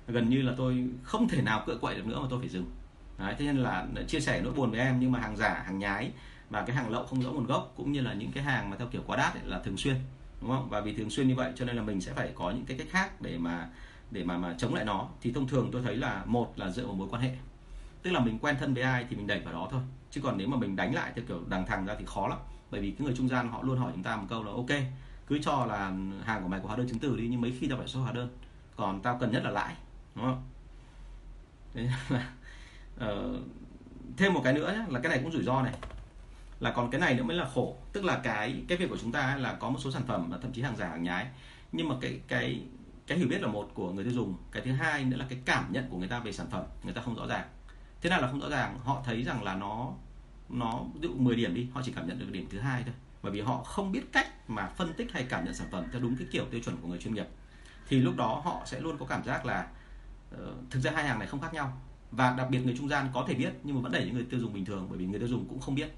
gần 0.08 0.28
như 0.28 0.42
là 0.42 0.52
tôi 0.56 0.88
không 1.02 1.28
thể 1.28 1.42
nào 1.42 1.62
cựa 1.66 1.78
quậy 1.80 1.94
được 1.94 2.06
nữa 2.06 2.20
mà 2.20 2.26
tôi 2.30 2.38
phải 2.38 2.48
dừng 2.48 2.70
Đấy, 3.18 3.34
thế 3.38 3.44
nên 3.44 3.56
là 3.56 3.86
chia 4.06 4.20
sẻ 4.20 4.40
nỗi 4.44 4.52
buồn 4.52 4.70
với 4.70 4.80
em 4.80 5.00
nhưng 5.00 5.12
mà 5.12 5.20
hàng 5.20 5.36
giả 5.36 5.62
hàng 5.66 5.78
nhái 5.78 6.10
và 6.50 6.62
cái 6.62 6.76
hàng 6.76 6.90
lậu 6.90 7.06
không 7.06 7.22
rõ 7.22 7.30
nguồn 7.30 7.46
gốc 7.46 7.72
cũng 7.76 7.92
như 7.92 8.00
là 8.00 8.12
những 8.12 8.32
cái 8.32 8.44
hàng 8.44 8.70
mà 8.70 8.76
theo 8.76 8.88
kiểu 8.88 9.02
quá 9.06 9.16
đắt 9.16 9.34
ấy, 9.34 9.42
là 9.44 9.58
thường 9.58 9.76
xuyên 9.76 9.96
đúng 10.40 10.50
không? 10.50 10.68
Và 10.68 10.80
vì 10.80 10.94
thường 10.94 11.10
xuyên 11.10 11.28
như 11.28 11.34
vậy 11.34 11.52
cho 11.56 11.64
nên 11.64 11.76
là 11.76 11.82
mình 11.82 12.00
sẽ 12.00 12.12
phải 12.12 12.32
có 12.34 12.50
những 12.50 12.64
cái 12.64 12.78
cách 12.78 12.86
khác 12.90 13.20
để 13.20 13.38
mà 13.38 13.68
để 14.10 14.24
mà 14.24 14.38
mà 14.38 14.54
chống 14.58 14.74
lại 14.74 14.84
nó. 14.84 15.08
Thì 15.20 15.32
thông 15.32 15.48
thường 15.48 15.68
tôi 15.72 15.82
thấy 15.82 15.96
là 15.96 16.22
một 16.26 16.52
là 16.58 16.70
dựa 16.70 16.86
vào 16.86 16.94
mối 16.94 17.08
quan 17.10 17.22
hệ. 17.22 17.30
Tức 18.02 18.10
là 18.10 18.20
mình 18.20 18.38
quen 18.38 18.56
thân 18.60 18.74
với 18.74 18.82
ai 18.82 19.06
thì 19.10 19.16
mình 19.16 19.26
đẩy 19.26 19.40
vào 19.40 19.52
đó 19.54 19.68
thôi. 19.70 19.80
Chứ 20.10 20.20
còn 20.20 20.38
nếu 20.38 20.48
mà 20.48 20.56
mình 20.56 20.76
đánh 20.76 20.94
lại 20.94 21.12
theo 21.14 21.24
kiểu 21.28 21.40
đằng 21.48 21.66
thẳng 21.66 21.86
ra 21.86 21.94
thì 21.98 22.04
khó 22.06 22.28
lắm. 22.28 22.38
Bởi 22.70 22.80
vì 22.80 22.90
cái 22.90 23.04
người 23.04 23.14
trung 23.16 23.28
gian 23.28 23.48
họ 23.48 23.62
luôn 23.62 23.78
hỏi 23.78 23.92
chúng 23.94 24.02
ta 24.02 24.16
một 24.16 24.26
câu 24.28 24.44
là 24.44 24.52
ok 24.52 24.82
cứ 25.26 25.38
cho 25.42 25.66
là 25.66 25.92
hàng 26.24 26.42
của 26.42 26.48
mày 26.48 26.60
có 26.60 26.66
hóa 26.66 26.76
đơn 26.76 26.88
chứng 26.88 26.98
từ 26.98 27.16
đi 27.16 27.28
nhưng 27.28 27.40
mấy 27.40 27.52
khi 27.60 27.68
tao 27.68 27.78
phải 27.78 27.88
số 27.88 28.00
hóa 28.00 28.12
đơn 28.12 28.28
còn 28.76 29.00
tao 29.00 29.18
cần 29.20 29.32
nhất 29.32 29.42
là 29.44 29.50
lãi 29.50 29.74
đúng 30.14 30.24
không? 30.24 30.42
Đấy 31.74 31.90
là, 32.10 32.32
uh, 33.10 33.40
thêm 34.16 34.34
một 34.34 34.40
cái 34.44 34.52
nữa 34.52 34.72
nhé, 34.72 34.84
là 34.88 35.00
cái 35.00 35.10
này 35.10 35.20
cũng 35.22 35.32
rủi 35.32 35.42
ro 35.42 35.62
này 35.62 35.74
là 36.60 36.70
còn 36.70 36.90
cái 36.90 37.00
này 37.00 37.14
nữa 37.14 37.22
mới 37.22 37.36
là 37.36 37.48
khổ. 37.54 37.76
Tức 37.92 38.04
là 38.04 38.20
cái 38.22 38.62
cái 38.68 38.78
việc 38.78 38.90
của 38.90 38.98
chúng 39.00 39.12
ta 39.12 39.36
là 39.36 39.52
có 39.52 39.70
một 39.70 39.78
số 39.78 39.90
sản 39.90 40.02
phẩm 40.06 40.30
thậm 40.42 40.52
chí 40.52 40.62
hàng 40.62 40.76
giả 40.76 40.88
hàng 40.88 41.02
nhái. 41.02 41.26
Nhưng 41.72 41.88
mà 41.88 41.94
cái 42.00 42.20
cái 42.28 42.62
cái 43.06 43.18
hiểu 43.18 43.28
biết 43.28 43.42
là 43.42 43.48
một 43.48 43.70
của 43.74 43.92
người 43.92 44.04
tiêu 44.04 44.12
dùng 44.12 44.36
cái 44.52 44.62
thứ 44.62 44.72
hai 44.72 45.04
nữa 45.04 45.16
là 45.16 45.26
cái 45.28 45.38
cảm 45.44 45.72
nhận 45.72 45.88
của 45.90 45.98
người 45.98 46.08
ta 46.08 46.18
về 46.18 46.32
sản 46.32 46.46
phẩm 46.50 46.64
người 46.84 46.94
ta 46.94 47.02
không 47.02 47.14
rõ 47.14 47.26
ràng. 47.26 47.48
Thế 48.00 48.10
nào 48.10 48.20
là 48.20 48.28
không 48.28 48.40
rõ 48.40 48.48
ràng? 48.48 48.78
Họ 48.78 49.02
thấy 49.04 49.22
rằng 49.22 49.42
là 49.42 49.54
nó 49.54 49.92
nó 50.48 50.80
ví 50.94 51.00
dụ 51.02 51.14
10 51.14 51.36
điểm 51.36 51.54
đi 51.54 51.68
họ 51.74 51.82
chỉ 51.84 51.92
cảm 51.92 52.08
nhận 52.08 52.18
được 52.18 52.30
điểm 52.30 52.46
thứ 52.50 52.58
hai 52.58 52.82
thôi. 52.82 52.94
Bởi 53.22 53.32
vì 53.32 53.40
họ 53.40 53.64
không 53.64 53.92
biết 53.92 54.12
cách 54.12 54.50
mà 54.50 54.66
phân 54.66 54.94
tích 54.94 55.12
hay 55.12 55.26
cảm 55.28 55.44
nhận 55.44 55.54
sản 55.54 55.68
phẩm 55.70 55.84
theo 55.92 56.00
đúng 56.00 56.16
cái 56.16 56.26
kiểu 56.30 56.44
tiêu 56.50 56.60
chuẩn 56.60 56.76
của 56.76 56.88
người 56.88 56.98
chuyên 56.98 57.14
nghiệp. 57.14 57.26
Thì 57.88 57.98
lúc 57.98 58.16
đó 58.16 58.42
họ 58.44 58.62
sẽ 58.66 58.80
luôn 58.80 58.98
có 58.98 59.06
cảm 59.06 59.24
giác 59.24 59.46
là 59.46 59.66
uh, 60.34 60.40
thực 60.70 60.80
ra 60.80 60.90
hai 60.94 61.04
hàng 61.04 61.18
này 61.18 61.28
không 61.28 61.40
khác 61.40 61.54
nhau. 61.54 61.80
Và 62.10 62.34
đặc 62.38 62.50
biệt 62.50 62.58
người 62.58 62.74
trung 62.78 62.88
gian 62.88 63.08
có 63.14 63.24
thể 63.28 63.34
biết 63.34 63.52
nhưng 63.62 63.76
mà 63.76 63.82
vẫn 63.82 63.92
đẩy 63.92 64.04
những 64.04 64.14
người 64.14 64.26
tiêu 64.30 64.40
dùng 64.40 64.52
bình 64.52 64.64
thường 64.64 64.86
bởi 64.88 64.98
vì 64.98 65.06
người 65.06 65.18
tiêu 65.18 65.28
dùng 65.28 65.48
cũng 65.48 65.60
không 65.60 65.74
biết 65.74 65.88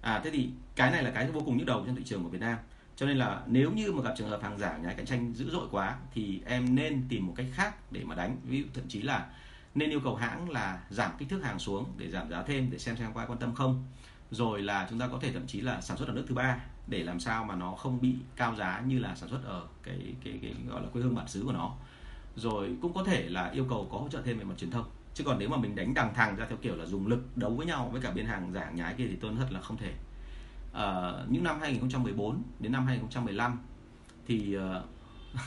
à 0.00 0.20
thế 0.24 0.30
thì 0.30 0.50
cái 0.76 0.90
này 0.90 1.02
là 1.02 1.10
cái 1.10 1.30
vô 1.30 1.40
cùng 1.40 1.56
nhức 1.56 1.66
đầu 1.66 1.82
trên 1.86 1.96
thị 1.96 2.02
trường 2.04 2.22
của 2.22 2.28
Việt 2.28 2.40
Nam. 2.40 2.58
Cho 2.96 3.06
nên 3.06 3.16
là 3.16 3.42
nếu 3.46 3.72
như 3.72 3.92
mà 3.92 4.02
gặp 4.02 4.14
trường 4.18 4.28
hợp 4.28 4.42
hàng 4.42 4.58
giả 4.58 4.76
nhái 4.76 4.94
cạnh 4.94 5.06
tranh 5.06 5.32
dữ 5.34 5.50
dội 5.50 5.68
quá 5.70 5.96
thì 6.14 6.40
em 6.46 6.74
nên 6.74 7.04
tìm 7.08 7.26
một 7.26 7.32
cách 7.36 7.46
khác 7.52 7.92
để 7.92 8.04
mà 8.04 8.14
đánh. 8.14 8.36
Ví 8.44 8.62
dụ 8.62 8.68
thậm 8.74 8.84
chí 8.88 9.02
là 9.02 9.26
nên 9.74 9.90
yêu 9.90 10.00
cầu 10.04 10.16
hãng 10.16 10.50
là 10.50 10.80
giảm 10.90 11.10
kích 11.18 11.28
thước 11.28 11.44
hàng 11.44 11.58
xuống 11.58 11.92
để 11.96 12.10
giảm 12.10 12.30
giá 12.30 12.42
thêm 12.42 12.70
để 12.70 12.78
xem 12.78 12.96
xem 12.96 13.12
có 13.14 13.20
ai 13.20 13.26
quan 13.26 13.38
tâm 13.38 13.54
không. 13.54 13.84
Rồi 14.30 14.62
là 14.62 14.86
chúng 14.90 14.98
ta 14.98 15.08
có 15.08 15.18
thể 15.20 15.32
thậm 15.32 15.46
chí 15.46 15.60
là 15.60 15.80
sản 15.80 15.96
xuất 15.96 16.08
ở 16.08 16.14
nước 16.14 16.24
thứ 16.28 16.34
ba 16.34 16.58
để 16.86 17.02
làm 17.02 17.20
sao 17.20 17.44
mà 17.44 17.54
nó 17.54 17.72
không 17.72 18.00
bị 18.00 18.16
cao 18.36 18.54
giá 18.56 18.82
như 18.86 18.98
là 18.98 19.14
sản 19.14 19.28
xuất 19.28 19.44
ở 19.44 19.66
cái 19.82 19.98
cái, 20.24 20.38
cái 20.42 20.54
gọi 20.68 20.82
là 20.82 20.88
quê 20.88 21.02
hương 21.02 21.14
bản 21.14 21.28
xứ 21.28 21.42
của 21.44 21.52
nó. 21.52 21.76
Rồi 22.36 22.76
cũng 22.82 22.92
có 22.94 23.04
thể 23.04 23.28
là 23.28 23.50
yêu 23.50 23.66
cầu 23.70 23.88
có 23.92 23.98
hỗ 23.98 24.08
trợ 24.08 24.22
thêm 24.24 24.38
về 24.38 24.44
mặt 24.44 24.54
truyền 24.58 24.70
thông 24.70 24.84
chứ 25.14 25.24
còn 25.24 25.38
nếu 25.38 25.48
mà 25.48 25.56
mình 25.56 25.74
đánh 25.74 25.94
đằng 25.94 26.14
thẳng 26.14 26.36
ra 26.36 26.46
theo 26.46 26.58
kiểu 26.62 26.76
là 26.76 26.86
dùng 26.86 27.06
lực 27.06 27.36
đấu 27.36 27.50
với 27.50 27.66
nhau 27.66 27.88
với 27.92 28.00
cả 28.00 28.10
bên 28.10 28.26
hàng 28.26 28.52
giả 28.52 28.70
nhái 28.70 28.94
kia 28.94 29.06
thì 29.08 29.16
tôi 29.20 29.32
thật 29.38 29.48
là 29.50 29.60
không 29.60 29.76
thể. 29.76 29.92
À, 30.72 31.12
những 31.28 31.44
năm 31.44 31.60
2014 31.60 32.42
đến 32.58 32.72
năm 32.72 32.86
2015 32.86 33.60
thì 34.26 34.56
uh, 34.56 34.62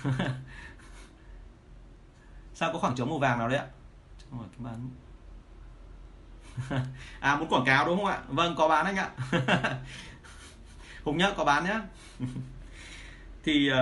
sao 2.53 2.73
có 2.73 2.79
khoảng 2.79 2.95
trống 2.95 3.09
màu 3.09 3.19
vàng 3.19 3.39
nào 3.39 3.49
đấy 3.49 3.57
ạ? 3.57 3.65
Rồi 4.31 4.45
cái 4.51 4.59
bán. 4.65 4.89
À 7.19 7.35
muốn 7.35 7.49
quảng 7.49 7.65
cáo 7.65 7.85
đúng 7.85 7.97
không 7.97 8.05
ạ? 8.05 8.21
Vâng 8.27 8.55
có 8.57 8.67
bán 8.67 8.85
anh 8.85 8.95
ạ. 8.95 9.09
Hùng 11.03 11.17
nhá 11.17 11.31
có 11.37 11.45
bán 11.45 11.63
nhá. 11.63 11.81
Thì 13.43 13.71
uh, 13.71 13.75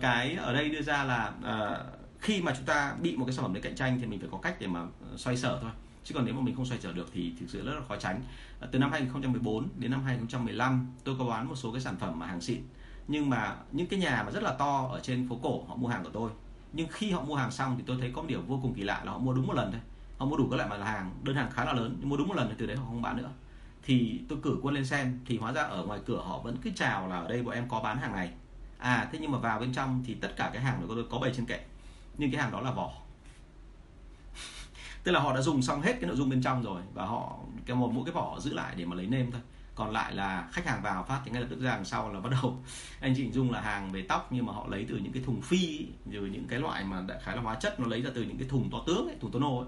cái 0.00 0.34
ở 0.34 0.52
đây 0.52 0.68
đưa 0.68 0.82
ra 0.82 1.04
là 1.04 1.32
uh, 1.38 1.99
khi 2.20 2.42
mà 2.42 2.52
chúng 2.56 2.64
ta 2.64 2.94
bị 3.02 3.16
một 3.16 3.24
cái 3.24 3.32
sản 3.32 3.42
phẩm 3.42 3.52
đấy 3.54 3.62
cạnh 3.62 3.76
tranh 3.76 3.98
thì 4.00 4.06
mình 4.06 4.20
phải 4.20 4.28
có 4.32 4.38
cách 4.38 4.56
để 4.60 4.66
mà 4.66 4.80
ờ, 4.80 5.16
xoay 5.16 5.36
sở 5.36 5.58
thôi. 5.62 5.70
Chứ 6.04 6.14
còn 6.14 6.24
nếu 6.24 6.34
mà 6.34 6.40
mình 6.40 6.54
không 6.56 6.66
xoay 6.66 6.80
sở 6.80 6.92
được 6.92 7.08
thì 7.12 7.32
thực 7.40 7.46
sự 7.50 7.66
rất 7.66 7.74
là 7.74 7.80
khó 7.88 7.96
tránh. 7.96 8.22
Ờ, 8.60 8.68
từ 8.72 8.78
năm 8.78 8.92
2014 8.92 9.68
đến 9.78 9.90
năm 9.90 10.04
2015 10.04 10.86
tôi 11.04 11.16
có 11.18 11.24
bán 11.24 11.48
một 11.48 11.54
số 11.54 11.72
cái 11.72 11.80
sản 11.80 11.96
phẩm 12.00 12.18
mà 12.18 12.26
hàng 12.26 12.40
xịn. 12.40 12.60
Nhưng 13.08 13.30
mà 13.30 13.56
những 13.72 13.86
cái 13.86 14.00
nhà 14.00 14.22
mà 14.26 14.30
rất 14.30 14.42
là 14.42 14.52
to 14.52 14.88
ở 14.92 15.00
trên 15.00 15.28
phố 15.28 15.38
cổ, 15.42 15.64
họ 15.68 15.76
mua 15.76 15.88
hàng 15.88 16.04
của 16.04 16.10
tôi. 16.12 16.30
Nhưng 16.72 16.88
khi 16.88 17.10
họ 17.10 17.22
mua 17.22 17.34
hàng 17.34 17.50
xong 17.50 17.74
thì 17.78 17.84
tôi 17.86 17.96
thấy 18.00 18.12
có 18.14 18.22
một 18.22 18.28
điều 18.28 18.40
vô 18.46 18.58
cùng 18.62 18.74
kỳ 18.74 18.82
lạ 18.82 19.02
là 19.04 19.12
họ 19.12 19.18
mua 19.18 19.32
đúng 19.32 19.46
một 19.46 19.54
lần 19.54 19.72
thôi. 19.72 19.80
Họ 20.18 20.26
mua 20.26 20.36
đủ 20.36 20.48
các 20.50 20.56
loại 20.56 20.68
mặt 20.68 20.84
hàng, 20.84 21.10
đơn 21.22 21.36
hàng 21.36 21.50
khá 21.50 21.64
là 21.64 21.72
lớn, 21.72 21.96
nhưng 22.00 22.08
mua 22.08 22.16
đúng 22.16 22.28
một 22.28 22.36
lần 22.36 22.48
thì 22.48 22.54
từ 22.58 22.66
đấy 22.66 22.76
họ 22.76 22.84
không 22.84 23.02
bán 23.02 23.16
nữa. 23.16 23.30
Thì 23.82 24.20
tôi 24.28 24.38
cử 24.42 24.58
quân 24.62 24.74
lên 24.74 24.86
xem, 24.86 25.20
thì 25.26 25.38
hóa 25.38 25.52
ra 25.52 25.62
ở 25.62 25.84
ngoài 25.84 26.00
cửa 26.06 26.22
họ 26.26 26.38
vẫn 26.38 26.56
cứ 26.62 26.70
chào 26.76 27.08
là 27.08 27.16
ở 27.16 27.28
đây 27.28 27.42
bọn 27.42 27.54
em 27.54 27.68
có 27.68 27.80
bán 27.80 27.98
hàng 27.98 28.12
này. 28.12 28.30
À 28.78 29.08
thế 29.12 29.18
nhưng 29.22 29.30
mà 29.30 29.38
vào 29.38 29.60
bên 29.60 29.72
trong 29.72 30.02
thì 30.06 30.14
tất 30.14 30.36
cả 30.36 30.50
cái 30.52 30.62
hàng 30.62 30.78
của 30.80 30.94
tôi 30.94 31.04
có 31.10 31.18
bày 31.18 31.32
trên 31.36 31.46
kệ 31.46 31.60
nhưng 32.18 32.30
cái 32.30 32.40
hàng 32.40 32.52
đó 32.52 32.60
là 32.60 32.70
vỏ. 32.70 32.92
Tức 35.04 35.12
là 35.12 35.20
họ 35.20 35.34
đã 35.34 35.40
dùng 35.40 35.62
xong 35.62 35.82
hết 35.82 35.92
cái 35.92 36.08
nội 36.08 36.16
dung 36.16 36.30
bên 36.30 36.42
trong 36.42 36.62
rồi 36.62 36.82
và 36.94 37.06
họ 37.06 37.38
cái 37.66 37.76
một 37.76 37.90
mỗi 37.94 38.04
cái 38.04 38.12
vỏ 38.12 38.40
giữ 38.40 38.54
lại 38.54 38.74
để 38.76 38.84
mà 38.84 38.96
lấy 38.96 39.06
nêm 39.06 39.30
thôi. 39.30 39.40
Còn 39.74 39.90
lại 39.90 40.14
là 40.14 40.48
khách 40.52 40.66
hàng 40.66 40.82
vào 40.82 41.04
phát 41.04 41.20
thì 41.24 41.30
ngay 41.30 41.40
lập 41.40 41.46
tức 41.50 41.60
ra 41.60 41.70
đằng 41.70 41.84
sau 41.84 42.12
là 42.12 42.20
bắt 42.20 42.30
đầu 42.30 42.58
anh 43.00 43.14
chị 43.16 43.30
dung 43.32 43.52
là 43.52 43.60
hàng 43.60 43.92
về 43.92 44.02
tóc 44.02 44.28
nhưng 44.30 44.46
mà 44.46 44.52
họ 44.52 44.66
lấy 44.68 44.86
từ 44.88 44.96
những 44.96 45.12
cái 45.12 45.22
thùng 45.22 45.40
phi 45.40 45.86
rồi 46.12 46.30
những 46.30 46.44
cái 46.48 46.60
loại 46.60 46.84
mà 46.84 47.02
đại 47.08 47.18
khái 47.22 47.36
là 47.36 47.42
hóa 47.42 47.54
chất 47.54 47.80
nó 47.80 47.86
lấy 47.86 48.02
ra 48.02 48.10
từ 48.14 48.22
những 48.22 48.38
cái 48.38 48.48
thùng 48.48 48.70
to 48.70 48.78
tướng 48.86 49.06
ấy, 49.08 49.16
thùng 49.20 49.30
tono 49.30 49.48
ấy 49.48 49.66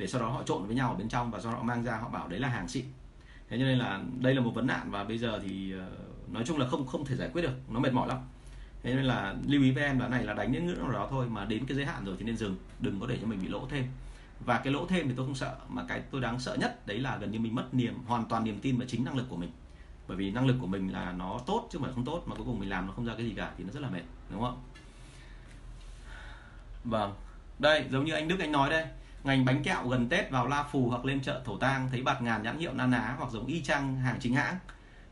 để 0.00 0.06
sau 0.06 0.20
đó 0.20 0.28
họ 0.28 0.42
trộn 0.42 0.66
với 0.66 0.76
nhau 0.76 0.90
ở 0.90 0.96
bên 0.96 1.08
trong 1.08 1.30
và 1.30 1.40
sau 1.40 1.52
đó 1.52 1.58
họ 1.58 1.64
mang 1.64 1.84
ra 1.84 1.96
họ 1.96 2.08
bảo 2.08 2.28
đấy 2.28 2.40
là 2.40 2.48
hàng 2.48 2.68
xịn. 2.68 2.84
Thế 3.48 3.58
cho 3.58 3.64
nên 3.64 3.78
là 3.78 4.00
đây 4.18 4.34
là 4.34 4.40
một 4.40 4.50
vấn 4.54 4.66
nạn 4.66 4.90
và 4.90 5.04
bây 5.04 5.18
giờ 5.18 5.40
thì 5.42 5.72
ờ, 5.72 5.90
nói 6.28 6.42
chung 6.46 6.58
là 6.58 6.68
không 6.68 6.86
không 6.86 7.04
thể 7.04 7.16
giải 7.16 7.30
quyết 7.32 7.42
được 7.42 7.52
nó 7.68 7.80
mệt 7.80 7.92
mỏi 7.92 8.08
lắm 8.08 8.18
thế 8.82 8.94
nên 8.94 9.04
là 9.04 9.34
lưu 9.46 9.62
ý 9.62 9.70
với 9.70 9.84
em 9.84 9.98
là 9.98 10.08
này 10.08 10.24
là 10.24 10.34
đánh 10.34 10.52
những 10.52 10.66
ngưỡng 10.66 10.78
nào 10.78 10.92
đó 10.92 11.08
thôi 11.10 11.26
mà 11.28 11.44
đến 11.44 11.66
cái 11.66 11.76
giới 11.76 11.86
hạn 11.86 12.04
rồi 12.04 12.16
thì 12.18 12.24
nên 12.24 12.36
dừng, 12.36 12.56
đừng 12.78 13.00
có 13.00 13.06
để 13.06 13.18
cho 13.20 13.26
mình 13.26 13.42
bị 13.42 13.48
lỗ 13.48 13.66
thêm. 13.70 13.86
Và 14.44 14.58
cái 14.58 14.72
lỗ 14.72 14.86
thêm 14.86 15.08
thì 15.08 15.14
tôi 15.16 15.26
không 15.26 15.34
sợ, 15.34 15.56
mà 15.68 15.84
cái 15.88 16.02
tôi 16.10 16.20
đáng 16.20 16.40
sợ 16.40 16.56
nhất 16.60 16.86
đấy 16.86 16.98
là 16.98 17.16
gần 17.16 17.30
như 17.30 17.38
mình 17.38 17.54
mất 17.54 17.74
niềm, 17.74 17.94
hoàn 18.06 18.24
toàn 18.24 18.44
niềm 18.44 18.58
tin 18.60 18.78
vào 18.78 18.88
chính 18.88 19.04
năng 19.04 19.16
lực 19.16 19.26
của 19.28 19.36
mình. 19.36 19.50
Bởi 20.08 20.16
vì 20.16 20.30
năng 20.30 20.46
lực 20.46 20.56
của 20.60 20.66
mình 20.66 20.92
là 20.92 21.12
nó 21.12 21.40
tốt 21.46 21.68
chứ 21.72 21.78
không 21.78 21.84
phải 21.84 21.94
không 21.94 22.04
tốt, 22.04 22.22
mà 22.26 22.34
cuối 22.36 22.46
cùng 22.46 22.60
mình 22.60 22.70
làm 22.70 22.86
nó 22.86 22.92
không 22.92 23.06
ra 23.06 23.14
cái 23.16 23.26
gì 23.26 23.34
cả 23.36 23.50
thì 23.58 23.64
nó 23.64 23.70
rất 23.72 23.80
là 23.80 23.90
mệt, 23.90 24.02
đúng 24.30 24.40
không? 24.40 24.62
Vâng. 26.84 27.14
Đây, 27.58 27.84
giống 27.90 28.04
như 28.04 28.12
anh 28.12 28.28
Đức 28.28 28.38
anh 28.38 28.52
nói 28.52 28.70
đây, 28.70 28.86
ngành 29.24 29.44
bánh 29.44 29.62
kẹo 29.62 29.88
gần 29.88 30.08
Tết 30.08 30.30
vào 30.30 30.46
La 30.46 30.62
Phù 30.62 30.88
hoặc 30.88 31.04
lên 31.04 31.20
chợ 31.20 31.42
Thổ 31.44 31.58
Tang 31.58 31.88
thấy 31.90 32.02
bạt 32.02 32.22
ngàn 32.22 32.42
nhãn 32.42 32.58
hiệu 32.58 32.72
na 32.74 32.86
ná 32.86 33.14
hoặc 33.18 33.30
giống 33.32 33.46
y 33.46 33.62
chang 33.62 33.96
hàng 33.96 34.16
chính 34.20 34.34
hãng 34.34 34.56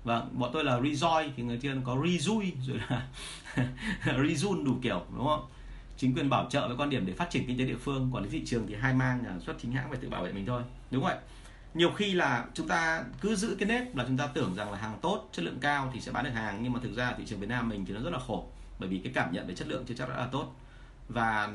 vâng 0.08 0.28
bọn 0.32 0.50
tôi 0.52 0.64
là 0.64 0.80
Rejoy 0.80 1.28
thì 1.36 1.42
người 1.42 1.58
tiên 1.58 1.80
có 1.84 1.94
rejui 1.94 2.50
rồi 2.66 2.80
là 2.90 3.06
rejun 4.22 4.64
đủ 4.64 4.72
kiểu, 4.82 5.02
đúng 5.16 5.26
không? 5.26 5.46
Chính 5.96 6.14
quyền 6.14 6.30
bảo 6.30 6.46
trợ 6.50 6.68
với 6.68 6.76
quan 6.76 6.90
điểm 6.90 7.06
để 7.06 7.12
phát 7.12 7.30
triển 7.30 7.46
kinh 7.46 7.58
tế 7.58 7.64
địa 7.64 7.76
phương, 7.76 8.10
quản 8.12 8.24
lý 8.24 8.30
thị 8.30 8.42
trường 8.46 8.66
thì 8.66 8.74
hai 8.74 8.94
mang 8.94 9.24
là 9.26 9.38
xuất 9.46 9.56
chính 9.62 9.72
hãng 9.72 9.90
phải 9.90 9.98
tự 10.02 10.08
bảo 10.08 10.22
vệ 10.22 10.32
mình 10.32 10.46
thôi, 10.46 10.62
đúng 10.90 11.04
vậy 11.04 11.16
nhiều 11.74 11.90
khi 11.90 12.14
là 12.14 12.46
chúng 12.54 12.68
ta 12.68 13.04
cứ 13.20 13.36
giữ 13.36 13.56
cái 13.58 13.68
nếp 13.68 13.96
là 13.96 14.04
chúng 14.08 14.16
ta 14.16 14.26
tưởng 14.26 14.54
rằng 14.54 14.72
là 14.72 14.78
hàng 14.78 14.98
tốt, 15.02 15.28
chất 15.32 15.44
lượng 15.44 15.58
cao 15.60 15.90
thì 15.94 16.00
sẽ 16.00 16.12
bán 16.12 16.24
được 16.24 16.30
hàng, 16.30 16.60
nhưng 16.62 16.72
mà 16.72 16.80
thực 16.82 16.96
ra 16.96 17.14
thị 17.18 17.24
trường 17.26 17.40
Việt 17.40 17.48
Nam 17.48 17.68
mình 17.68 17.84
thì 17.84 17.94
nó 17.94 18.00
rất 18.00 18.10
là 18.10 18.18
khổ, 18.18 18.46
bởi 18.78 18.88
vì 18.88 18.98
cái 18.98 19.12
cảm 19.12 19.32
nhận 19.32 19.46
về 19.46 19.54
chất 19.54 19.68
lượng 19.68 19.84
chưa 19.88 19.94
chắc 19.94 20.08
đã 20.08 20.16
là 20.16 20.26
tốt. 20.32 20.54
Và 21.08 21.48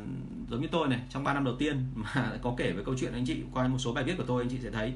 giống 0.49 0.61
như 0.61 0.67
tôi 0.71 0.87
này, 0.87 0.99
trong 1.09 1.23
3 1.23 1.33
năm 1.33 1.43
đầu 1.43 1.55
tiên 1.59 1.85
mà 1.95 2.31
có 2.41 2.53
kể 2.57 2.71
với 2.71 2.85
câu 2.85 2.95
chuyện 2.99 3.13
anh 3.13 3.25
chị, 3.25 3.37
qua 3.53 3.67
một 3.67 3.77
số 3.77 3.93
bài 3.93 4.03
viết 4.03 4.17
của 4.17 4.23
tôi, 4.27 4.43
anh 4.43 4.49
chị 4.49 4.57
sẽ 4.63 4.71
thấy 4.71 4.93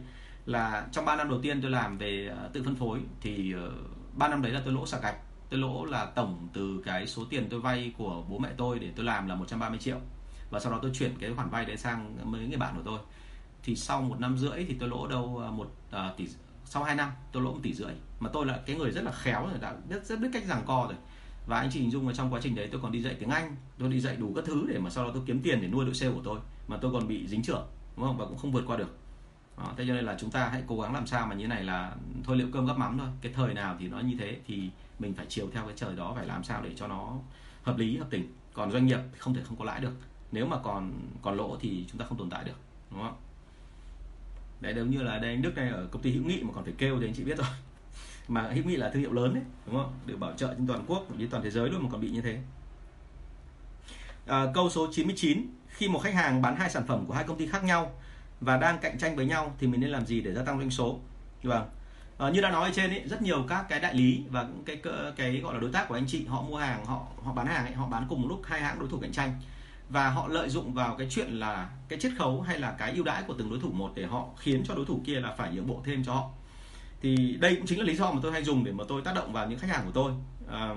là 0.48 0.88
trong 0.92 1.06
3 1.06 1.16
năm 1.16 1.30
đầu 1.30 1.40
tiên 1.42 1.62
tôi 1.62 1.72
làm 1.72 1.98
về 1.98 2.28
ờ, 2.38 2.50
tự 2.54 2.64
phân 2.64 2.76
phối 2.76 3.00
thì 3.22 3.54
ờ, 3.54 3.72
3 4.14 4.28
năm 4.28 4.42
đấy 4.42 4.52
là 4.52 4.62
tôi 4.66 4.74
lỗ 4.74 4.86
sạc 4.86 5.02
gạch. 5.02 5.16
Tôi 5.50 5.60
lỗ 5.60 5.86
là 5.86 6.06
tổng 6.06 6.48
từ 6.54 6.82
cái 6.86 7.08
số 7.08 7.26
tiền 7.30 7.48
tôi 7.50 7.60
vay 7.60 7.94
của 7.98 8.24
bố 8.30 8.38
mẹ 8.38 8.50
tôi 8.58 8.80
để 8.80 8.92
tôi 8.96 9.06
làm 9.06 9.28
là 9.28 9.36
130 9.36 9.80
triệu. 9.80 9.98
Và 10.50 10.60
sau 10.60 10.72
đó 10.72 10.80
tôi 10.82 10.92
chuyển 10.94 11.12
cái 11.20 11.34
khoản 11.36 11.50
vay 11.50 11.66
đấy 11.66 11.78
sang 11.78 12.18
mấy 12.32 12.48
người 12.48 12.58
bạn 12.58 12.76
của 12.76 12.82
tôi. 12.86 13.00
Thì 13.64 13.76
sau 13.76 14.02
một 14.02 14.20
năm 14.20 14.38
rưỡi 14.38 14.66
thì 14.66 14.76
tôi 14.80 14.90
lỗ 14.90 15.08
đâu 15.08 15.38
ờ, 15.38 15.52
một 15.52 15.72
tỷ, 16.18 16.28
sau 16.66 16.84
2 16.84 16.96
năm 16.96 17.12
tôi 17.32 17.44
lỗ 17.44 17.54
một 17.54 17.60
tỷ 17.64 17.74
rưỡi. 17.74 17.94
Mà 18.20 18.30
tôi 18.34 18.46
là 18.46 18.60
cái 18.66 18.76
người 18.76 18.92
rất 18.92 19.04
là 19.04 19.12
khéo 19.12 19.48
rồi, 19.48 19.60
đã 19.62 19.76
biết, 19.90 20.06
rất 20.06 20.20
biết 20.20 20.30
cách 20.34 20.44
giằng 20.48 20.64
co 20.66 20.86
rồi. 20.90 20.98
Và 21.48 21.60
anh 21.60 21.70
chị 21.74 21.80
hình 21.80 21.92
dung 21.92 22.08
là 22.08 22.14
trong 22.14 22.34
quá 22.34 22.40
trình 22.44 22.56
đấy 22.56 22.70
tôi 22.72 22.82
còn 22.82 22.92
đi 22.92 23.02
dạy 23.02 23.16
tiếng 23.20 23.30
Anh, 23.30 23.56
tôi 23.80 23.90
đi 23.90 24.00
dạy 24.00 24.16
đủ 24.16 24.34
các 24.36 24.46
thứ 24.46 24.66
để 24.70 24.80
mà 24.80 24.90
sau 24.90 25.06
đó 25.06 25.12
tôi 25.14 25.24
kiếm 25.26 25.42
tiền 25.44 25.62
để 25.62 25.68
nuôi 25.68 25.86
đội 25.86 25.96
sale 25.96 26.12
của 26.12 26.22
tôi, 26.24 26.40
mà 26.68 26.78
tôi 26.82 26.92
còn 26.92 27.08
bị 27.08 27.28
dính 27.28 27.44
trưởng, 27.44 27.68
đúng 27.98 28.06
không? 28.06 28.18
Và 28.18 28.26
cũng 28.26 28.38
không 28.38 28.52
vượt 28.52 28.64
qua 28.68 28.78
được 28.78 28.98
đó, 29.58 29.74
thế 29.78 29.86
cho 29.88 29.94
nên 29.94 30.06
là 30.06 30.16
chúng 30.20 30.32
ta 30.32 30.50
hãy 30.50 30.64
cố 30.68 30.82
gắng 30.82 30.94
làm 30.94 31.08
sao 31.08 31.28
mà 31.28 31.36
như 31.36 31.48
này 31.48 31.64
là 31.64 31.96
thôi 32.24 32.38
liệu 32.38 32.48
cơm 32.54 32.66
gấp 32.66 32.78
mắm 32.78 32.98
thôi. 32.98 33.08
Cái 33.22 33.32
thời 33.36 33.54
nào 33.54 33.76
thì 33.80 33.88
nó 33.88 34.00
như 34.00 34.16
thế 34.20 34.38
thì 34.48 34.70
mình 35.00 35.14
phải 35.14 35.26
chiều 35.30 35.50
theo 35.54 35.64
cái 35.66 35.74
trời 35.76 35.96
đó 35.96 36.14
phải 36.16 36.26
làm 36.26 36.44
sao 36.44 36.62
để 36.62 36.72
cho 36.76 36.88
nó 36.88 37.14
hợp 37.64 37.78
lý 37.78 37.98
hợp 37.98 38.08
tình. 38.10 38.34
Còn 38.54 38.72
doanh 38.72 38.86
nghiệp 38.86 39.00
không 39.18 39.34
thể 39.34 39.42
không 39.44 39.58
có 39.58 39.66
lãi 39.66 39.80
được. 39.80 39.94
Nếu 40.32 40.46
mà 40.46 40.58
còn 40.64 40.92
còn 41.22 41.38
lỗ 41.38 41.58
thì 41.60 41.86
chúng 41.92 42.00
ta 42.00 42.06
không 42.06 42.18
tồn 42.18 42.30
tại 42.30 42.44
được 42.44 42.60
đúng 42.92 43.02
không? 43.02 43.16
Đấy 44.62 44.74
giống 44.76 44.90
như 44.90 45.04
là 45.04 45.18
đây 45.18 45.32
anh 45.32 45.42
Đức 45.42 45.56
này 45.56 45.70
ở 45.70 45.88
công 45.92 46.02
ty 46.02 46.12
hữu 46.12 46.24
nghị 46.24 46.44
mà 46.44 46.50
còn 46.56 46.64
phải 46.64 46.74
kêu 46.78 47.00
thì 47.00 47.08
anh 47.08 47.14
chị 47.14 47.24
biết 47.24 47.38
rồi. 47.38 47.48
Mà 48.28 48.42
hữu 48.42 48.64
nghị 48.64 48.76
là 48.76 48.90
thương 48.90 49.02
hiệu 49.02 49.14
lớn 49.14 49.34
đấy 49.34 49.44
đúng 49.66 49.76
không? 49.76 49.94
Được 50.06 50.18
bảo 50.18 50.34
trợ 50.38 50.54
trên 50.58 50.68
toàn 50.68 50.84
quốc 50.88 51.06
với 51.10 51.28
toàn 51.32 51.44
thế 51.44 51.50
giới 51.50 51.70
luôn 51.70 51.84
mà 51.84 51.90
còn 51.92 52.02
bị 52.02 52.10
như 52.10 52.22
thế. 52.22 52.40
À, 54.28 54.46
câu 54.54 54.70
số 54.70 54.88
99 54.92 55.48
khi 55.68 55.88
một 55.88 56.00
khách 56.00 56.14
hàng 56.14 56.42
bán 56.42 56.56
hai 56.56 56.70
sản 56.70 56.88
phẩm 56.88 57.06
của 57.06 57.14
hai 57.14 57.24
công 57.24 57.38
ty 57.38 57.48
khác 57.48 57.64
nhau 57.64 57.92
và 58.42 58.58
đang 58.58 58.78
cạnh 58.80 58.98
tranh 58.98 59.16
với 59.16 59.26
nhau 59.26 59.56
thì 59.60 59.68
mình 59.68 59.82
nên 59.82 59.90
làm 59.90 60.06
gì 60.06 60.22
để 60.22 60.34
gia 60.34 60.44
tăng 60.44 60.58
doanh 60.58 60.72
số? 60.72 61.00
Vâng. 61.44 61.70
À, 62.18 62.30
như 62.30 62.42
đã 62.42 62.52
nói 62.52 62.70
ở 62.70 62.72
trên 62.76 62.90
ấy, 62.90 63.04
rất 63.06 63.22
nhiều 63.22 63.46
các 63.48 63.66
cái 63.70 63.80
đại 63.80 63.94
lý 63.94 64.24
và 64.30 64.48
cái 64.66 64.76
cái, 64.76 64.94
cái 65.16 65.38
gọi 65.38 65.54
là 65.54 65.60
đối 65.60 65.72
tác 65.72 65.88
của 65.88 65.96
anh 65.96 66.06
chị 66.08 66.26
họ 66.26 66.42
mua 66.42 66.58
hàng 66.58 66.86
họ 66.86 67.08
họ 67.24 67.34
bán 67.34 67.48
hàng 67.48 67.66
ấy, 67.66 67.74
họ 67.74 67.88
bán 67.88 68.06
cùng 68.10 68.22
một 68.22 68.28
lúc 68.28 68.42
hai 68.44 68.62
hãng 68.62 68.80
đối 68.80 68.90
thủ 68.90 68.98
cạnh 69.02 69.12
tranh. 69.12 69.42
Và 69.90 70.10
họ 70.10 70.28
lợi 70.28 70.50
dụng 70.50 70.74
vào 70.74 70.96
cái 70.98 71.08
chuyện 71.10 71.32
là 71.32 71.70
cái 71.88 72.00
chiết 72.00 72.12
khấu 72.18 72.42
hay 72.42 72.60
là 72.60 72.72
cái 72.72 72.92
ưu 72.92 73.04
đãi 73.04 73.24
của 73.24 73.34
từng 73.38 73.50
đối 73.50 73.60
thủ 73.60 73.72
một 73.72 73.92
để 73.96 74.06
họ 74.06 74.26
khiến 74.38 74.64
cho 74.68 74.76
đối 74.76 74.86
thủ 74.86 75.02
kia 75.06 75.20
là 75.20 75.36
phải 75.38 75.52
nhượng 75.52 75.68
bộ 75.68 75.82
thêm 75.86 76.04
cho 76.04 76.14
họ. 76.14 76.30
Thì 77.02 77.38
đây 77.40 77.56
cũng 77.56 77.66
chính 77.66 77.80
là 77.80 77.86
lý 77.86 77.96
do 77.96 78.12
mà 78.12 78.20
tôi 78.24 78.32
hay 78.32 78.44
dùng 78.44 78.64
để 78.64 78.72
mà 78.72 78.84
tôi 78.88 79.02
tác 79.02 79.16
động 79.16 79.34
vào 79.34 79.50
những 79.50 79.60
khách 79.60 79.70
hàng 79.70 79.86
của 79.86 79.92
tôi. 79.92 80.12
À, 80.52 80.76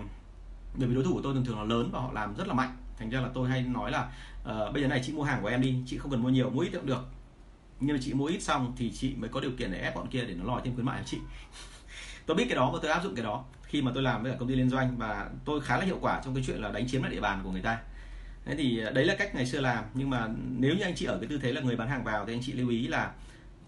bởi 0.74 0.88
vì 0.88 0.94
đối 0.94 1.04
thủ 1.04 1.12
của 1.14 1.22
tôi 1.22 1.34
thường 1.34 1.44
thường 1.44 1.58
là 1.58 1.64
lớn 1.64 1.90
và 1.92 2.00
họ 2.00 2.12
làm 2.12 2.34
rất 2.34 2.48
là 2.48 2.54
mạnh. 2.54 2.76
Thành 2.98 3.10
ra 3.10 3.20
là 3.20 3.28
tôi 3.34 3.48
hay 3.48 3.62
nói 3.62 3.90
là 3.90 4.08
uh, 4.42 4.72
bây 4.72 4.82
giờ 4.82 4.88
này 4.88 5.00
chị 5.06 5.12
mua 5.12 5.22
hàng 5.22 5.42
của 5.42 5.48
em 5.48 5.60
đi 5.60 5.76
chị 5.86 5.98
không 5.98 6.10
cần 6.10 6.22
mua 6.22 6.28
nhiều 6.28 6.50
mua 6.50 6.60
ít 6.60 6.70
cũng 6.72 6.86
được 6.86 7.08
nhưng 7.80 7.96
mà 7.96 8.02
chị 8.02 8.14
mua 8.14 8.26
ít 8.26 8.42
xong 8.42 8.72
thì 8.76 8.92
chị 8.92 9.14
mới 9.16 9.30
có 9.30 9.40
điều 9.40 9.50
kiện 9.58 9.72
để 9.72 9.78
ép 9.78 9.94
bọn 9.94 10.08
kia 10.08 10.24
để 10.24 10.34
nó 10.34 10.44
lòi 10.44 10.60
thêm 10.64 10.74
khuyến 10.74 10.86
mại 10.86 10.98
cho 10.98 11.06
chị. 11.06 11.18
Tôi 12.26 12.36
biết 12.36 12.44
cái 12.48 12.56
đó 12.56 12.70
và 12.70 12.78
tôi 12.82 12.90
áp 12.90 13.02
dụng 13.02 13.14
cái 13.14 13.24
đó. 13.24 13.44
Khi 13.62 13.82
mà 13.82 13.90
tôi 13.94 14.02
làm 14.02 14.22
với 14.22 14.32
cả 14.32 14.38
công 14.38 14.48
ty 14.48 14.54
liên 14.54 14.70
doanh 14.70 14.96
và 14.98 15.30
tôi 15.44 15.60
khá 15.60 15.78
là 15.78 15.84
hiệu 15.84 15.98
quả 16.00 16.20
trong 16.24 16.34
cái 16.34 16.44
chuyện 16.46 16.60
là 16.62 16.72
đánh 16.72 16.88
chiếm 16.88 17.02
lại 17.02 17.12
địa 17.12 17.20
bàn 17.20 17.40
của 17.44 17.50
người 17.50 17.62
ta. 17.62 17.78
Thế 18.44 18.56
thì 18.56 18.80
à, 18.84 18.90
đấy 18.90 19.04
là 19.04 19.14
cách 19.18 19.34
ngày 19.34 19.46
xưa 19.46 19.60
làm. 19.60 19.84
Nhưng 19.94 20.10
mà 20.10 20.28
nếu 20.58 20.74
như 20.74 20.82
anh 20.82 20.94
chị 20.94 21.06
ở 21.06 21.18
cái 21.18 21.28
tư 21.28 21.38
thế 21.42 21.52
là 21.52 21.60
người 21.60 21.76
bán 21.76 21.88
hàng 21.88 22.04
vào 22.04 22.26
thì 22.26 22.34
anh 22.34 22.42
chị 22.42 22.52
lưu 22.52 22.68
ý 22.68 22.86
là 22.86 23.12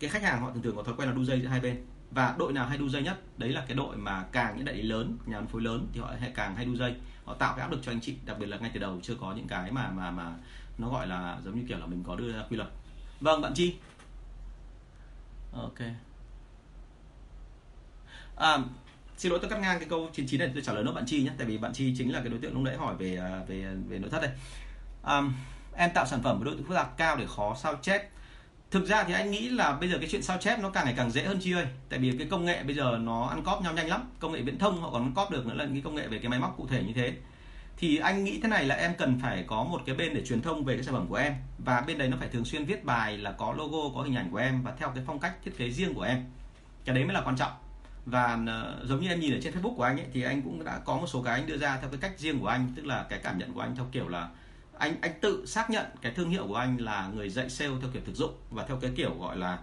cái 0.01 0.11
khách 0.11 0.23
hàng 0.23 0.41
họ 0.41 0.51
thường 0.51 0.63
thường 0.63 0.77
có 0.77 0.83
thói 0.83 0.95
quen 0.99 1.09
là 1.09 1.15
đu 1.15 1.25
dây 1.25 1.41
giữa 1.41 1.49
hai 1.49 1.61
bên. 1.61 1.87
Và 2.11 2.35
đội 2.39 2.53
nào 2.53 2.67
hay 2.67 2.79
đu 2.79 2.89
dây 2.89 3.03
nhất, 3.03 3.39
đấy 3.39 3.51
là 3.51 3.65
cái 3.69 3.77
đội 3.77 3.97
mà 3.97 4.25
càng 4.33 4.57
những 4.57 4.65
đại 4.65 4.75
lý 4.75 4.83
lớn, 4.83 5.19
nhà 5.27 5.39
phân 5.39 5.47
phối 5.47 5.63
lớn 5.63 5.87
thì 5.93 6.01
họ 6.01 6.13
hay 6.21 6.33
càng 6.35 6.57
hay 6.57 6.65
đu 6.65 6.77
dây. 6.77 6.95
Họ 7.25 7.35
tạo 7.35 7.55
cái 7.57 7.63
áp 7.63 7.71
lực 7.71 7.81
cho 7.83 7.93
anh 7.93 8.01
chị, 8.01 8.15
đặc 8.27 8.39
biệt 8.39 8.47
là 8.47 8.59
ngay 8.59 8.71
từ 8.75 8.81
đầu 8.81 9.01
chưa 9.03 9.15
có 9.15 9.35
những 9.37 9.49
cái 9.49 9.73
mà 9.73 9.91
mà 9.91 10.11
mà 10.11 10.33
nó 10.79 10.89
gọi 10.89 11.07
là 11.07 11.39
giống 11.45 11.57
như 11.57 11.65
kiểu 11.69 11.79
là 11.79 11.87
mình 11.87 12.05
có 12.07 12.17
đưa 12.17 12.33
ra 12.33 12.45
quy 12.51 12.57
luật. 12.57 12.69
Vâng 13.21 13.41
bạn 13.41 13.55
chi? 13.55 13.75
Ok. 15.53 15.79
À, 18.37 18.59
xin 19.17 19.31
lỗi 19.31 19.39
tôi 19.43 19.51
cắt 19.51 19.61
ngang 19.61 19.79
cái 19.79 19.89
câu 19.89 20.11
99 20.13 20.41
này 20.41 20.51
tôi 20.55 20.63
trả 20.63 20.73
lời 20.73 20.85
nốt 20.85 20.93
bạn 20.93 21.05
chi 21.07 21.23
nhé 21.23 21.31
tại 21.39 21.47
vì 21.47 21.59
bạn 21.59 21.73
chi 21.73 21.95
chính 21.99 22.13
là 22.13 22.21
cái 22.21 22.29
đối 22.29 22.41
tượng 22.41 22.55
lúc 22.55 22.63
nãy 22.63 22.77
hỏi 22.77 22.95
về 22.99 23.17
à, 23.17 23.41
về 23.49 23.67
về 23.89 23.99
nội 23.99 24.11
thất 24.11 24.23
đây. 24.23 24.31
À, 25.03 25.23
em 25.77 25.91
tạo 25.95 26.07
sản 26.07 26.23
phẩm 26.23 26.41
với 26.41 26.55
độ 26.55 26.63
phức 26.69 26.77
tạp 26.77 26.97
cao 26.97 27.17
để 27.17 27.27
khó 27.37 27.57
sao 27.63 27.75
chép. 27.83 28.09
Thực 28.71 28.87
ra 28.87 29.05
thì 29.05 29.13
anh 29.13 29.31
nghĩ 29.31 29.49
là 29.49 29.73
bây 29.73 29.89
giờ 29.91 29.99
cái 29.99 30.09
chuyện 30.11 30.23
sao 30.23 30.39
chép 30.39 30.59
nó 30.59 30.71
càng 30.71 30.85
ngày 30.85 30.95
càng 30.97 31.11
dễ 31.11 31.25
hơn 31.25 31.39
chi 31.41 31.53
ơi 31.53 31.67
tại 31.89 31.99
vì 31.99 32.19
cái 32.19 32.27
công 32.31 32.45
nghệ 32.45 32.63
bây 32.63 32.75
giờ 32.75 32.99
nó 33.01 33.27
ăn 33.27 33.43
cóp 33.45 33.63
nhau 33.63 33.73
nhanh 33.73 33.89
lắm. 33.89 34.11
Công 34.19 34.33
nghệ 34.33 34.43
viễn 34.43 34.59
thông 34.59 34.81
họ 34.81 34.91
còn 34.91 35.03
ăn 35.03 35.13
cóp 35.15 35.31
được 35.31 35.47
nữa 35.47 35.55
là 35.55 35.65
những 35.65 35.73
cái 35.73 35.83
công 35.83 35.95
nghệ 35.95 36.09
về 36.09 36.19
cái 36.19 36.29
máy 36.29 36.41
móc 36.41 36.57
cụ 36.57 36.67
thể 36.67 36.83
như 36.83 36.93
thế 36.93 37.15
thì 37.77 37.99
anh 37.99 38.25
nghĩ 38.25 38.41
thế 38.41 38.49
này 38.49 38.65
là 38.65 38.75
em 38.75 38.95
cần 38.99 39.19
phải 39.23 39.45
có 39.47 39.65
một 39.65 39.83
cái 39.87 39.97
bên 39.97 40.15
để 40.15 40.25
truyền 40.27 40.43
thông 40.43 40.65
về 40.65 40.75
cái 40.75 40.85
sản 40.85 40.95
phẩm 40.95 41.07
của 41.09 41.17
em. 41.17 41.35
Và 41.59 41.81
bên 41.81 41.99
đấy 41.99 42.09
nó 42.09 42.17
phải 42.21 42.29
thường 42.29 42.45
xuyên 42.45 42.65
viết 42.65 42.85
bài 42.85 43.19
là 43.19 43.33
có 43.33 43.55
logo 43.59 43.95
có 43.95 44.03
hình 44.03 44.15
ảnh 44.15 44.31
của 44.31 44.39
em 44.39 44.63
và 44.63 44.73
theo 44.79 44.91
cái 44.95 45.05
phong 45.07 45.19
cách 45.19 45.33
thiết 45.45 45.59
kế 45.59 45.71
riêng 45.71 45.95
của 45.95 46.03
em. 46.03 46.25
Cái 46.85 46.95
đấy 46.95 47.05
mới 47.05 47.15
là 47.15 47.21
quan 47.21 47.37
trọng. 47.37 47.53
Và 48.07 48.39
ờ, 48.47 48.83
giống 48.85 49.01
như 49.01 49.09
em 49.09 49.21
nhìn 49.21 49.35
ở 49.35 49.41
trên 49.43 49.55
Facebook 49.55 49.75
của 49.75 49.83
anh 49.83 49.97
ấy 49.97 50.07
thì 50.13 50.23
anh 50.23 50.43
cũng 50.43 50.65
đã 50.65 50.79
có 50.85 50.97
một 50.97 51.07
số 51.07 51.23
cái 51.23 51.35
anh 51.35 51.47
đưa 51.47 51.57
ra 51.57 51.79
theo 51.81 51.91
cái 51.91 51.99
cách 52.01 52.19
riêng 52.19 52.41
của 52.41 52.47
anh 52.47 52.73
tức 52.77 52.87
là 52.87 53.07
cái 53.09 53.19
cảm 53.23 53.39
nhận 53.39 53.53
của 53.53 53.61
anh 53.61 53.77
theo 53.77 53.87
kiểu 53.93 54.09
là 54.09 54.29
anh 54.79 54.95
anh 55.01 55.13
tự 55.21 55.47
xác 55.47 55.71
nhận 55.71 55.87
cái 56.03 56.13
thương 56.13 56.31
hiệu 56.31 56.47
của 56.49 56.55
anh 56.55 56.77
là 56.77 57.11
người 57.15 57.31
dạy 57.31 57.51
sale 57.51 57.73
theo 57.81 57.91
kiểu 57.93 58.03
thực 58.07 58.17
dụng 58.17 58.35
và 58.51 58.65
theo 58.67 58.77
cái 58.77 58.91
kiểu 58.97 59.15
gọi 59.21 59.37
là, 59.37 59.59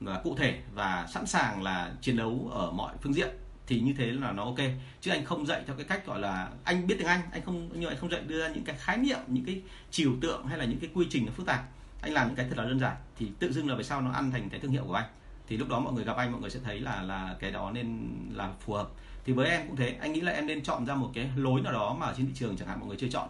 là 0.00 0.20
cụ 0.24 0.36
thể 0.38 0.58
và 0.74 1.06
sẵn 1.12 1.26
sàng 1.26 1.62
là 1.62 1.92
chiến 2.00 2.16
đấu 2.16 2.50
ở 2.52 2.70
mọi 2.70 2.94
phương 3.02 3.14
diện 3.14 3.28
thì 3.66 3.80
như 3.80 3.94
thế 3.98 4.06
là 4.06 4.32
nó 4.32 4.44
ok. 4.44 4.58
Chứ 5.00 5.10
anh 5.10 5.24
không 5.24 5.46
dạy 5.46 5.62
theo 5.66 5.76
cái 5.76 5.84
cách 5.84 6.06
gọi 6.06 6.18
là 6.18 6.50
anh 6.64 6.86
biết 6.86 6.94
tiếng 6.98 7.08
anh 7.08 7.20
anh 7.32 7.42
không, 7.42 7.68
nhưng 7.72 7.88
anh 7.88 7.98
không 7.98 8.10
dạy 8.10 8.20
đưa 8.26 8.40
ra 8.40 8.48
những 8.48 8.64
cái 8.64 8.76
khái 8.78 8.96
niệm, 8.96 9.18
những 9.26 9.44
cái 9.44 9.62
chiều 9.90 10.12
tượng 10.20 10.46
hay 10.46 10.58
là 10.58 10.64
những 10.64 10.78
cái 10.78 10.90
quy 10.94 11.06
trình 11.10 11.26
nó 11.26 11.32
phức 11.32 11.46
tạp. 11.46 11.68
Anh 12.00 12.12
làm 12.12 12.26
những 12.26 12.36
cái 12.36 12.46
thật 12.48 12.58
là 12.58 12.64
đơn 12.64 12.80
giản 12.80 12.96
thì 13.18 13.30
tự 13.38 13.52
dưng 13.52 13.68
là 13.68 13.74
về 13.74 13.82
sau 13.82 14.00
nó 14.00 14.12
ăn 14.12 14.30
thành 14.30 14.48
cái 14.48 14.60
thương 14.60 14.72
hiệu 14.72 14.84
của 14.86 14.94
anh. 14.94 15.06
Thì 15.48 15.56
lúc 15.56 15.68
đó 15.68 15.80
mọi 15.80 15.92
người 15.92 16.04
gặp 16.04 16.16
anh, 16.16 16.32
mọi 16.32 16.40
người 16.40 16.50
sẽ 16.50 16.60
thấy 16.64 16.80
là 16.80 17.02
là 17.02 17.36
cái 17.40 17.50
đó 17.50 17.70
nên 17.70 18.08
là 18.32 18.52
phù 18.60 18.72
hợp. 18.72 18.88
Thì 19.24 19.32
với 19.32 19.50
em 19.50 19.66
cũng 19.66 19.76
thế, 19.76 19.96
anh 20.00 20.12
nghĩ 20.12 20.20
là 20.20 20.32
em 20.32 20.46
nên 20.46 20.62
chọn 20.62 20.86
ra 20.86 20.94
một 20.94 21.10
cái 21.14 21.30
lối 21.36 21.60
nào 21.60 21.72
đó 21.72 21.96
mà 22.00 22.12
trên 22.16 22.26
thị 22.26 22.32
trường 22.34 22.56
chẳng 22.56 22.68
hạn 22.68 22.80
mọi 22.80 22.88
người 22.88 22.96
chưa 22.96 23.08
chọn. 23.08 23.28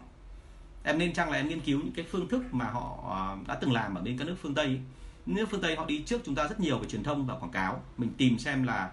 Em 0.85 0.99
nên 0.99 1.13
chăng 1.13 1.31
là 1.31 1.37
em 1.37 1.49
nghiên 1.49 1.61
cứu 1.61 1.81
những 1.85 1.93
cái 1.93 2.05
phương 2.11 2.29
thức 2.29 2.55
mà 2.55 2.65
họ 2.65 2.99
à, 3.11 3.37
đã 3.49 3.55
từng 3.55 3.73
làm 3.73 3.95
ở 3.95 4.03
bên 4.03 4.19
các 4.19 4.25
nước 4.25 4.37
phương 4.43 4.55
tây. 4.55 4.81
Nước 5.27 5.47
phương 5.51 5.63
tây 5.63 5.77
họ 5.77 5.85
đi 5.85 6.03
trước 6.07 6.21
chúng 6.25 6.35
ta 6.35 6.49
rất 6.49 6.61
nhiều 6.61 6.79
về 6.79 6.89
truyền 6.89 7.03
thông 7.03 7.27
và 7.27 7.35
quảng 7.35 7.53
cáo. 7.53 7.83
Mình 7.99 8.11
tìm 8.17 8.39
xem 8.39 8.63
là 8.63 8.91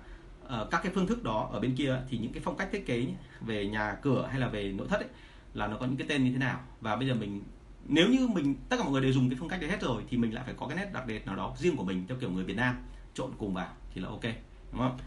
ở 0.52 0.68
các 0.72 0.84
cái 0.84 0.92
phương 0.96 1.08
thức 1.08 1.24
đó 1.24 1.50
ở 1.52 1.60
bên 1.60 1.76
kia 1.76 1.96
thì 2.10 2.18
những 2.18 2.34
cái 2.34 2.42
phong 2.46 2.58
cách 2.58 2.70
thiết 2.72 2.86
kế 2.86 3.08
về 3.42 3.68
nhà 3.68 3.96
cửa 4.02 4.28
hay 4.32 4.40
là 4.40 4.48
về 4.48 4.72
nội 4.72 4.88
thất 4.88 5.00
ấy, 5.00 5.10
là 5.54 5.68
nó 5.68 5.78
có 5.78 5.86
những 5.86 5.98
cái 5.98 6.08
tên 6.08 6.24
như 6.24 6.32
thế 6.32 6.38
nào. 6.38 6.60
Và 6.82 6.96
bây 6.96 7.08
giờ 7.08 7.14
mình 7.14 7.42
nếu 7.86 8.08
như 8.08 8.28
mình 8.28 8.56
tất 8.70 8.78
cả 8.78 8.84
mọi 8.84 8.92
người 8.92 9.02
đều 9.02 9.14
dùng 9.14 9.30
cái 9.30 9.38
phong 9.40 9.50
cách 9.50 9.62
đấy 9.62 9.70
hết 9.70 9.82
rồi 9.82 10.04
thì 10.10 10.18
mình 10.18 10.34
lại 10.34 10.44
phải 10.46 10.54
có 10.58 10.68
cái 10.68 10.78
nét 10.78 10.90
đặc 10.94 11.04
biệt 11.08 11.26
nào 11.26 11.36
đó 11.36 11.56
riêng 11.58 11.76
của 11.76 11.84
mình 11.84 12.06
theo 12.08 12.18
kiểu 12.18 12.30
người 12.32 12.44
Việt 12.44 12.58
Nam 12.58 12.76
trộn 13.14 13.32
cùng 13.38 13.54
vào 13.54 13.68
thì 13.94 14.02
là 14.02 14.10
ok 14.10 14.24
đúng 14.72 14.80
không? 14.80 14.98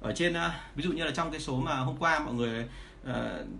Ở 0.00 0.12
trên 0.16 0.34
ờ, 0.34 0.50
ví 0.74 0.84
dụ 0.84 0.92
như 0.92 1.04
là 1.04 1.10
trong 1.10 1.30
cái 1.30 1.40
số 1.40 1.60
mà 1.60 1.76
hôm 1.76 1.96
qua 1.96 2.18
mọi 2.18 2.34
người 2.34 2.68
uh, 3.10 3.14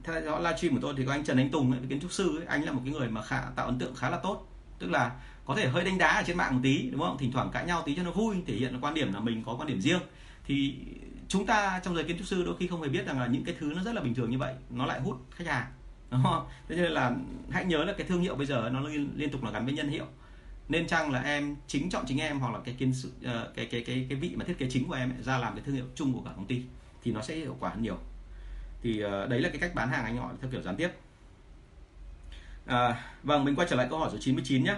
theo 0.05 0.23
dõi 0.23 0.43
livestream 0.43 0.75
của 0.75 0.81
tôi 0.83 0.95
thì 0.97 1.05
có 1.07 1.13
anh 1.13 1.25
Trần 1.25 1.37
Anh 1.37 1.51
Tùng 1.51 1.73
ấy, 1.73 1.81
kiến 1.89 2.01
trúc 2.01 2.13
sư 2.13 2.39
ấy, 2.39 2.47
anh 2.47 2.65
là 2.65 2.73
một 2.73 2.81
cái 2.85 2.95
người 2.95 3.09
mà 3.09 3.23
khá, 3.23 3.41
tạo 3.57 3.67
ấn 3.67 3.79
tượng 3.79 3.95
khá 3.95 4.11
là 4.11 4.19
tốt. 4.19 4.49
Tức 4.79 4.91
là 4.91 5.13
có 5.45 5.55
thể 5.55 5.69
hơi 5.69 5.85
đánh 5.85 5.99
đá 5.99 6.15
ở 6.15 6.23
trên 6.27 6.37
mạng 6.37 6.55
một 6.55 6.61
tí 6.63 6.91
đúng 6.91 7.01
không? 7.01 7.19
Thỉnh 7.19 7.33
thoảng 7.33 7.51
cãi 7.53 7.67
nhau 7.67 7.83
tí 7.87 7.95
cho 7.95 8.03
nó 8.03 8.11
vui 8.11 8.37
thể 8.47 8.55
hiện 8.55 8.73
là 8.73 8.79
quan 8.83 8.95
điểm 8.95 9.13
là 9.13 9.21
mình 9.21 9.43
có 9.47 9.55
quan 9.55 9.69
điểm 9.69 9.81
riêng. 9.81 10.01
Thì 10.47 10.75
chúng 11.29 11.47
ta 11.47 11.81
trong 11.85 11.95
giới 11.95 12.05
kiến 12.05 12.19
trúc 12.19 12.27
sư 12.27 12.45
đôi 12.45 12.57
khi 12.57 12.67
không 12.67 12.83
hề 12.83 12.89
biết 12.89 13.07
rằng 13.07 13.21
là 13.21 13.27
những 13.27 13.45
cái 13.45 13.55
thứ 13.59 13.73
nó 13.77 13.83
rất 13.83 13.95
là 13.95 14.03
bình 14.03 14.15
thường 14.15 14.31
như 14.31 14.39
vậy 14.39 14.55
nó 14.71 14.87
lại 14.87 15.01
hút 15.01 15.17
khách 15.31 15.47
hàng 15.47 15.67
đúng 16.11 16.23
không? 16.23 16.49
Thế 16.69 16.77
nên 16.77 16.93
là 16.93 17.13
hãy 17.51 17.65
nhớ 17.65 17.85
là 17.85 17.93
cái 17.93 18.07
thương 18.07 18.21
hiệu 18.21 18.35
bây 18.35 18.47
giờ 18.47 18.71
nó 18.73 18.81
liên, 18.81 19.11
liên 19.17 19.31
tục 19.31 19.45
là 19.45 19.51
gắn 19.51 19.65
với 19.65 19.75
nhân 19.75 19.89
hiệu. 19.89 20.05
Nên 20.69 20.87
chăng 20.87 21.11
là 21.11 21.23
em 21.23 21.57
chính 21.67 21.91
chọn 21.91 22.05
chính 22.09 22.19
em 22.19 22.41
hoặc 22.41 22.53
là 22.53 22.59
cái 22.65 22.75
kiến 22.79 22.93
sự 22.95 23.13
ờ, 23.25 23.53
cái 23.57 23.67
cái 23.67 23.83
cái 23.87 24.07
cái 24.09 24.19
vị 24.19 24.33
mà 24.37 24.45
thiết 24.45 24.59
kế 24.59 24.71
chính 24.71 24.89
của 24.89 24.95
em 24.95 25.11
ấy, 25.11 25.23
ra 25.23 25.39
làm 25.39 25.55
cái 25.55 25.63
thương 25.67 25.75
hiệu 25.75 25.85
chung 25.95 26.13
của 26.13 26.21
cả 26.21 26.31
công 26.37 26.47
ty 26.47 26.63
thì 27.03 27.13
nó 27.13 27.23
sẽ 27.23 27.37
hiệu 27.37 27.57
quả 27.61 27.71
hơn 27.71 27.83
nhiều. 27.83 27.99
Thì 28.83 29.01
ờ, 29.01 29.27
đấy 29.27 29.41
là 29.41 29.49
cái 29.49 29.59
cách 29.59 29.75
bán 29.75 29.89
hàng 29.89 30.05
anh 30.05 30.17
gọi 30.17 30.35
theo 30.41 30.51
kiểu 30.51 30.63
gián 30.63 30.77
tiếp. 30.77 30.91
À, 32.67 33.05
vâng 33.23 33.45
mình 33.45 33.57
quay 33.57 33.69
trở 33.71 33.77
lại 33.77 33.87
câu 33.91 33.99
hỏi 33.99 34.09
số 34.13 34.19
99 34.21 34.65
nhé 34.65 34.75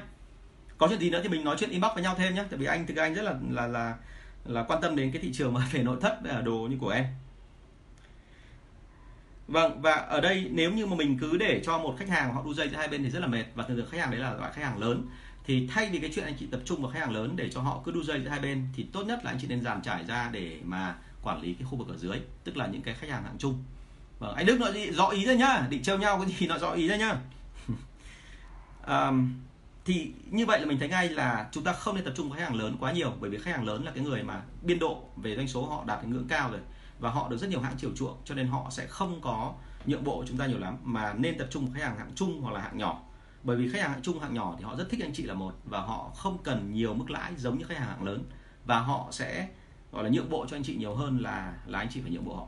có 0.79 0.89
chuyện 0.89 1.01
gì 1.01 1.11
nữa 1.11 1.21
thì 1.23 1.29
mình 1.29 1.45
nói 1.45 1.57
chuyện 1.59 1.71
inbox 1.71 1.95
với 1.95 2.03
nhau 2.03 2.15
thêm 2.19 2.35
nhé 2.35 2.45
tại 2.51 2.59
vì 2.59 2.67
anh 2.67 2.87
thực 2.87 2.97
anh 2.97 3.15
rất 3.15 3.23
là 3.23 3.35
là 3.51 3.67
là 3.67 3.97
là 4.45 4.63
quan 4.63 4.81
tâm 4.83 4.97
đến 4.97 5.13
cái 5.13 5.23
thị 5.23 5.31
trường 5.33 5.55
mà 5.55 5.69
về 5.73 5.83
nội 5.83 5.99
thất 6.01 6.19
đồ 6.45 6.59
như 6.71 6.77
của 6.81 6.91
em. 6.91 7.05
Vâng 9.49 9.83
và 9.83 9.93
ở 9.93 10.21
đây 10.21 10.49
nếu 10.51 10.73
như 10.73 10.87
mà 10.87 10.97
mình 10.97 11.19
cứ 11.19 11.37
để 11.37 11.63
cho 11.65 11.79
một 11.79 11.97
khách 11.99 12.09
hàng 12.09 12.35
họ 12.35 12.43
đu 12.45 12.55
dây 12.55 12.69
giữa 12.69 12.77
hai 12.77 12.89
bên 12.89 13.03
thì 13.03 13.11
rất 13.11 13.21
là 13.21 13.27
mệt. 13.27 13.45
Và 13.55 13.65
thường 13.65 13.77
thường 13.77 13.87
khách 13.91 14.01
hàng 14.01 14.11
đấy 14.11 14.21
là 14.21 14.35
loại 14.35 14.53
khách 14.53 14.63
hàng 14.63 14.79
lớn. 14.79 15.07
Thì 15.45 15.67
thay 15.67 15.89
vì 15.93 15.99
cái 15.99 16.11
chuyện 16.15 16.25
anh 16.25 16.35
chị 16.39 16.47
tập 16.51 16.61
trung 16.65 16.83
vào 16.83 16.93
khách 16.93 17.01
hàng 17.01 17.11
lớn 17.11 17.37
để 17.37 17.51
cho 17.51 17.61
họ 17.61 17.83
cứ 17.85 17.93
đu 17.93 18.03
dây 18.03 18.21
giữa 18.21 18.29
hai 18.29 18.41
bên 18.41 18.69
thì 18.77 18.87
tốt 18.93 19.03
nhất 19.03 19.25
là 19.25 19.31
anh 19.31 19.39
chị 19.41 19.47
nên 19.49 19.63
giảm 19.63 19.83
trải 19.83 20.05
ra 20.05 20.29
để 20.33 20.61
mà 20.65 20.97
quản 21.23 21.41
lý 21.41 21.55
cái 21.55 21.67
khu 21.71 21.77
vực 21.79 21.89
ở 21.89 21.97
dưới 21.97 22.19
tức 22.45 22.57
là 22.57 22.67
những 22.67 22.83
cái 22.83 22.95
khách 22.95 23.11
hàng 23.11 23.25
hạng 23.25 23.39
chung 23.39 23.65
vâng 24.19 24.35
anh 24.35 24.47
Đức 24.47 24.61
nói 24.61 24.73
gì? 24.73 24.91
Rõ 24.91 25.09
ý 25.09 25.25
ra 25.25 25.35
nhá. 25.35 25.67
Định 25.71 25.83
trêu 25.83 25.99
nhau 25.99 26.19
cái 26.19 26.35
gì 26.39 26.47
nó 26.47 26.59
rõ 26.59 26.73
ý 26.73 26.89
ra 26.89 26.97
nhá. 26.97 27.17
Um, 28.87 29.33
thì 29.85 30.13
như 30.31 30.47
vậy 30.47 30.61
là 30.61 30.67
mình 30.67 30.79
thấy 30.79 30.89
ngay 30.89 31.09
là 31.09 31.49
chúng 31.53 31.65
ta 31.65 31.73
không 31.73 31.95
nên 31.95 32.05
tập 32.05 32.13
trung 32.17 32.29
vào 32.29 32.39
khách 32.39 32.45
hàng 32.45 32.55
lớn 32.55 32.77
quá 32.81 32.93
nhiều, 32.93 33.13
bởi 33.21 33.31
vì 33.31 33.39
khách 33.39 33.51
hàng 33.51 33.65
lớn 33.65 33.85
là 33.85 33.91
cái 33.91 34.05
người 34.05 34.23
mà 34.23 34.43
biên 34.63 34.79
độ 34.79 35.03
về 35.17 35.37
doanh 35.37 35.49
số 35.49 35.67
họ 35.67 35.85
đạt 35.87 35.99
cái 36.03 36.11
ngưỡng 36.11 36.29
cao 36.29 36.51
rồi, 36.51 36.61
và 36.99 37.11
họ 37.11 37.29
được 37.29 37.37
rất 37.37 37.51
nhiều 37.51 37.61
hãng 37.61 37.75
chiều 37.79 37.91
chuộng, 37.97 38.17
cho 38.25 38.35
nên 38.35 38.47
họ 38.47 38.67
sẽ 38.71 38.87
không 38.87 39.21
có 39.21 39.55
nhượng 39.87 40.05
bộ 40.05 40.25
chúng 40.29 40.39
ta 40.39 40.47
nhiều 40.47 40.59
lắm, 40.59 40.77
mà 40.83 41.13
nên 41.13 41.39
tập 41.39 41.49
trung 41.51 41.65
vào 41.65 41.75
khách 41.75 41.83
hàng 41.83 41.99
hạng 41.99 42.13
trung 42.15 42.41
hoặc 42.43 42.53
là 42.53 42.61
hạng 42.61 42.79
nhỏ. 42.79 43.03
Bởi 43.43 43.57
vì 43.57 43.69
khách 43.73 43.81
hàng 43.83 43.91
hạng 43.91 44.03
trung, 44.03 44.21
hạng 44.21 44.35
nhỏ 44.35 44.55
thì 44.59 44.65
họ 44.65 44.77
rất 44.77 44.91
thích 44.91 45.01
anh 45.03 45.13
chị 45.15 45.23
là 45.23 45.35
một, 45.35 45.55
và 45.65 45.81
họ 45.81 46.11
không 46.17 46.39
cần 46.43 46.73
nhiều 46.73 46.95
mức 46.95 47.11
lãi 47.11 47.33
giống 47.37 47.59
như 47.59 47.65
khách 47.65 47.79
hàng 47.79 47.89
hạng 47.89 48.05
lớn, 48.05 48.25
và 48.65 48.79
họ 48.81 49.09
sẽ, 49.11 49.49
gọi 49.93 50.05
là, 50.05 50.11
nhượng 50.11 50.31
bộ 50.31 50.47
cho 50.49 50.57
anh 50.57 50.63
chị 50.63 50.77
nhiều 50.77 50.95
hơn 50.95 51.19
là 51.23 51.55
là 51.67 51.79
anh 51.79 51.89
chị 51.91 52.01
phải 52.01 52.11
nhượng 52.11 52.25
bộ 52.25 52.37
họ 52.37 52.47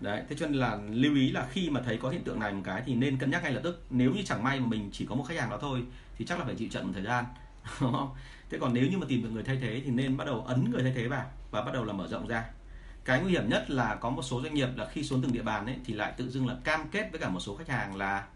đấy, 0.00 0.22
thế 0.28 0.36
cho 0.38 0.46
nên 0.46 0.56
là 0.56 0.78
lưu 0.90 1.14
ý 1.14 1.30
là 1.30 1.46
khi 1.50 1.70
mà 1.70 1.80
thấy 1.84 1.96
có 1.96 2.08
hiện 2.10 2.24
tượng 2.24 2.40
này 2.40 2.52
một 2.52 2.62
cái 2.64 2.82
thì 2.86 2.94
nên 2.94 3.18
cân 3.18 3.30
nhắc 3.30 3.42
ngay 3.42 3.52
lập 3.52 3.60
tức. 3.64 3.82
Nếu 3.90 4.12
như 4.12 4.22
chẳng 4.24 4.44
may 4.44 4.60
mà 4.60 4.66
mình 4.66 4.90
chỉ 4.92 5.06
có 5.06 5.14
một 5.14 5.24
khách 5.24 5.38
hàng 5.38 5.50
đó 5.50 5.58
thôi 5.60 5.82
thì 6.18 6.24
chắc 6.24 6.38
là 6.38 6.44
phải 6.44 6.54
chịu 6.54 6.68
trận 6.70 6.86
một 6.86 6.92
thời 6.94 7.02
gian 7.02 7.24
thế 8.50 8.58
còn 8.60 8.74
nếu 8.74 8.86
như 8.86 8.98
mà 8.98 9.06
tìm 9.08 9.22
được 9.22 9.28
người 9.32 9.42
thay 9.42 9.56
thế 9.56 9.82
thì 9.84 9.90
nên 9.90 10.16
bắt 10.16 10.24
đầu 10.24 10.44
ấn 10.46 10.70
người 10.70 10.82
thay 10.82 10.92
thế 10.96 11.08
vào 11.08 11.24
và 11.50 11.62
bắt 11.62 11.74
đầu 11.74 11.84
là 11.84 11.92
mở 11.92 12.08
rộng 12.08 12.26
ra. 12.26 12.44
Cái 13.04 13.20
nguy 13.20 13.32
hiểm 13.32 13.48
nhất 13.48 13.70
là 13.70 13.94
có 13.94 14.10
một 14.10 14.22
số 14.22 14.42
doanh 14.42 14.54
nghiệp 14.54 14.68
là 14.76 14.86
khi 14.86 15.02
xuống 15.02 15.22
từng 15.22 15.32
địa 15.32 15.42
bàn 15.42 15.66
ấy 15.66 15.76
thì 15.84 15.94
lại 15.94 16.12
tự 16.16 16.30
dưng 16.30 16.48
là 16.48 16.56
cam 16.64 16.88
kết 16.88 17.08
với 17.10 17.20
cả 17.20 17.28
một 17.28 17.40
số 17.40 17.56
khách 17.56 17.68
hàng 17.68 17.96
là 17.96 18.26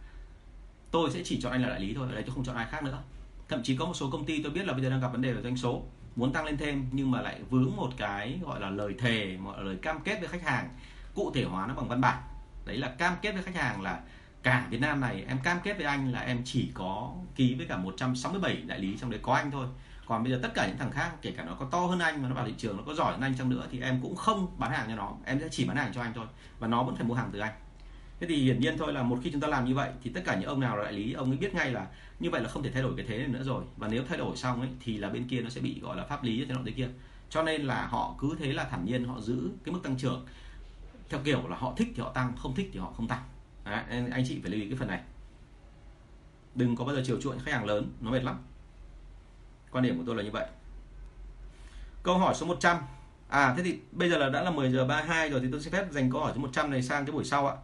tôi 0.91 1.11
sẽ 1.11 1.21
chỉ 1.25 1.41
chọn 1.41 1.53
anh 1.53 1.63
là 1.63 1.69
đại 1.69 1.81
lý 1.81 1.95
thôi, 1.95 2.09
ở 2.09 2.15
đây 2.15 2.23
tôi 2.23 2.35
không 2.35 2.45
chọn 2.45 2.57
ai 2.57 2.67
khác 2.71 2.83
nữa. 2.83 3.03
Thậm 3.49 3.63
chí 3.63 3.77
có 3.77 3.87
một 3.87 3.95
số 3.95 4.11
công 4.11 4.25
ty 4.25 4.43
tôi 4.43 4.53
biết 4.53 4.67
là 4.67 4.73
bây 4.73 4.83
giờ 4.83 4.91
đang 4.91 5.01
gặp 5.01 5.09
vấn 5.09 5.23
đề 5.23 5.33
về 5.33 5.43
doanh 5.43 5.57
số, 5.57 5.83
muốn 6.17 6.33
tăng 6.33 6.45
lên 6.45 6.57
thêm 6.57 6.87
nhưng 6.93 7.11
mà 7.11 7.21
lại 7.21 7.41
vướng 7.51 7.77
một 7.77 7.91
cái 7.97 8.41
gọi 8.43 8.61
là 8.61 8.71
lời 8.71 8.95
thề, 8.99 9.37
một 9.37 9.55
lời 9.59 9.77
cam 9.83 10.01
kết 10.05 10.21
với 10.21 10.29
khách 10.29 10.43
hàng 10.43 10.69
cụ 11.15 11.33
thể 11.35 11.45
hóa 11.45 11.67
nó 11.67 11.75
bằng 11.75 11.89
văn 11.89 12.01
bản. 12.01 12.23
Đấy 12.65 12.77
là 12.77 12.89
cam 12.89 13.15
kết 13.23 13.33
với 13.33 13.43
khách 13.43 13.55
hàng 13.55 13.83
là 13.83 14.01
cả 14.43 14.67
Việt 14.71 14.81
Nam 14.81 15.01
này, 15.01 15.25
em 15.29 15.39
cam 15.39 15.59
kết 15.65 15.77
với 15.77 15.87
anh 15.87 16.13
là 16.13 16.21
em 16.21 16.43
chỉ 16.45 16.71
có 16.75 17.13
ký 17.37 17.55
với 17.55 17.67
cả 17.67 17.77
167 17.77 18.57
đại 18.57 18.79
lý 18.79 18.97
trong 19.01 19.11
đấy 19.11 19.21
có 19.23 19.35
anh 19.35 19.51
thôi. 19.51 19.67
Còn 20.07 20.23
bây 20.23 20.33
giờ 20.33 20.39
tất 20.43 20.51
cả 20.55 20.67
những 20.67 20.79
thằng 20.79 20.91
khác, 20.91 21.11
kể 21.23 21.31
cả 21.37 21.45
nó 21.45 21.55
có 21.55 21.67
to 21.71 21.79
hơn 21.79 21.99
anh 21.99 22.23
mà 22.23 22.29
nó 22.29 22.35
vào 22.35 22.47
thị 22.47 22.55
trường 22.59 22.77
nó 22.77 22.83
có 22.87 22.95
giỏi 22.95 23.13
hơn 23.13 23.21
anh 23.21 23.35
chăng 23.39 23.51
nữa 23.51 23.67
thì 23.71 23.81
em 23.81 24.01
cũng 24.03 24.17
không 24.17 24.55
bán 24.59 24.71
hàng 24.71 24.87
cho 24.89 24.97
nó, 24.97 25.13
em 25.25 25.41
sẽ 25.41 25.49
chỉ 25.51 25.65
bán 25.65 25.77
hàng 25.77 25.93
cho 25.95 26.03
anh 26.03 26.13
thôi 26.15 26.27
và 26.59 26.69
nó 26.69 26.83
vẫn 26.83 26.97
phải 26.97 27.05
mua 27.05 27.15
hàng 27.15 27.31
từ 27.33 27.39
anh. 27.39 27.53
Thế 28.21 28.27
thì 28.27 28.37
hiển 28.37 28.61
nhiên 28.61 28.79
thôi 28.79 28.93
là 28.93 29.03
một 29.03 29.19
khi 29.23 29.31
chúng 29.31 29.41
ta 29.41 29.49
làm 29.49 29.65
như 29.65 29.75
vậy 29.75 29.91
thì 30.03 30.11
tất 30.11 30.21
cả 30.25 30.37
những 30.37 30.49
ông 30.49 30.61
nào 30.61 30.77
là 30.77 30.85
đại 30.85 30.93
lý, 30.93 31.13
ông 31.13 31.31
ấy 31.31 31.37
biết 31.37 31.55
ngay 31.55 31.71
là 31.71 31.87
như 32.21 32.31
vậy 32.31 32.41
là 32.41 32.49
không 32.49 32.63
thể 32.63 32.71
thay 32.71 32.83
đổi 32.83 32.93
cái 32.97 33.07
thế 33.09 33.19
này 33.19 33.29
nữa 33.29 33.43
rồi. 33.43 33.65
Và 33.77 33.89
nếu 33.89 34.03
thay 34.09 34.19
đổi 34.19 34.37
xong 34.37 34.61
ấy 34.61 34.71
thì 34.81 34.99
là 34.99 35.09
bên 35.09 35.29
kia 35.29 35.41
nó 35.41 35.51
sẽ 35.51 35.61
bị, 35.61 35.81
gọi 35.81 35.97
là 35.97 36.05
pháp 36.05 36.25
lý 36.25 36.45
thế 36.45 36.55
nọ 36.55 36.61
thế 36.67 36.73
kia. 36.73 36.89
Cho 37.31 37.43
nên 37.43 37.63
là 37.63 37.87
họ 37.87 38.15
cứ 38.19 38.37
thế 38.39 38.53
là 38.53 38.65
thản 38.65 38.85
nhiên, 38.85 39.05
họ 39.05 39.21
giữ 39.21 39.51
cái 39.65 39.73
mức 39.73 39.81
tăng 39.83 39.97
trưởng 39.97 40.27
theo 41.09 41.21
kiểu 41.25 41.49
là 41.49 41.57
họ 41.57 41.75
thích 41.77 41.89
thì 41.95 42.03
họ 42.03 42.13
tăng 42.13 42.37
không 42.37 42.55
thích 42.55 42.71
thì 42.73 42.81
họ 42.81 42.93
không 42.97 43.09
tăng. 43.09 43.23
Đấy, 43.65 43.83
anh 44.11 44.25
chị 44.29 44.41
phải 44.43 44.51
lưu 44.51 44.61
ý 44.61 44.69
cái 44.69 44.79
phần 44.79 44.89
này. 44.89 45.01
Đừng 46.55 46.77
có 46.77 46.85
bao 46.85 46.97
giờ 46.97 47.03
chiều 47.07 47.21
chuộng 47.21 47.39
khách 47.39 47.53
hàng 47.53 47.65
lớn 47.65 47.93
nó 48.01 48.11
mệt 48.11 48.25
lắm. 48.25 48.37
Quan 49.71 49.85
điểm 49.85 49.99
của 49.99 50.05
tôi 50.07 50.17
là 50.17 50.23
như 50.23 50.31
vậy. 50.31 50.47
Câu 52.03 52.19
hỏi 52.19 52.35
số 52.35 52.47
100 52.47 52.77
à 53.29 53.55
thế 53.57 53.63
thì 53.63 53.79
bây 53.93 54.11
giờ 54.11 54.19
là 54.19 54.29
đã 54.29 54.43
là 54.43 54.51
10 54.51 54.71
giờ 54.71 54.87
32 54.87 55.31
rồi 55.31 55.41
thì 55.41 55.49
tôi 55.53 55.61
sẽ 55.61 55.71
phép 55.71 55.87
dành 55.91 56.11
câu 56.11 56.21
hỏi 56.21 56.33
số 56.35 56.41
100 56.41 56.71
này 56.71 56.83
sang 56.83 57.07
cái 57.07 57.13
buổi 57.13 57.25
sau 57.25 57.49
ạ. 57.49 57.55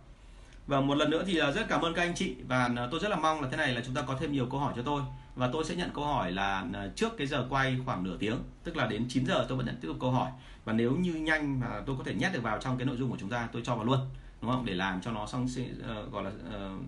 Và 0.66 0.80
một 0.80 0.94
lần 0.94 1.10
nữa 1.10 1.24
thì 1.26 1.38
à, 1.38 1.50
rất 1.50 1.68
cảm 1.68 1.82
ơn 1.82 1.94
các 1.94 2.02
anh 2.02 2.14
chị 2.14 2.36
và 2.48 2.70
à, 2.76 2.88
tôi 2.90 3.00
rất 3.00 3.08
là 3.08 3.16
mong 3.16 3.40
là 3.40 3.48
thế 3.50 3.56
này 3.56 3.74
là 3.74 3.82
chúng 3.86 3.94
ta 3.94 4.02
có 4.02 4.16
thêm 4.20 4.32
nhiều 4.32 4.46
câu 4.50 4.60
hỏi 4.60 4.72
cho 4.76 4.82
tôi. 4.82 5.02
Và 5.34 5.50
tôi 5.52 5.64
sẽ 5.64 5.74
nhận 5.74 5.90
câu 5.94 6.04
hỏi 6.04 6.32
là 6.32 6.64
à, 6.74 6.88
trước 6.96 7.16
cái 7.18 7.26
giờ 7.26 7.46
quay 7.50 7.76
khoảng 7.84 8.02
nửa 8.02 8.16
tiếng 8.18 8.38
tức 8.64 8.76
là 8.76 8.86
đến 8.86 9.06
9 9.08 9.26
giờ 9.26 9.46
tôi 9.48 9.58
vẫn 9.58 9.66
nhận 9.66 9.78
tiếp 9.80 9.88
tục 9.88 9.96
câu 10.00 10.10
hỏi 10.10 10.30
và 10.64 10.72
nếu 10.72 10.96
như 10.96 11.14
nhanh 11.14 11.60
mà 11.60 11.82
tôi 11.86 11.96
có 11.96 12.04
thể 12.04 12.14
nhét 12.14 12.32
được 12.32 12.42
vào 12.42 12.58
trong 12.58 12.78
cái 12.78 12.86
nội 12.86 12.96
dung 12.96 13.10
của 13.10 13.16
chúng 13.20 13.30
ta 13.30 13.48
tôi 13.52 13.62
cho 13.64 13.76
vào 13.76 13.84
luôn 13.84 13.98
đúng 14.42 14.50
không? 14.50 14.64
Để 14.64 14.74
làm 14.74 15.00
cho 15.00 15.10
nó 15.10 15.26
xong 15.26 15.44
uh, 15.44 16.12
gọi 16.12 16.24
là 16.24 16.30
uh, 16.30 16.82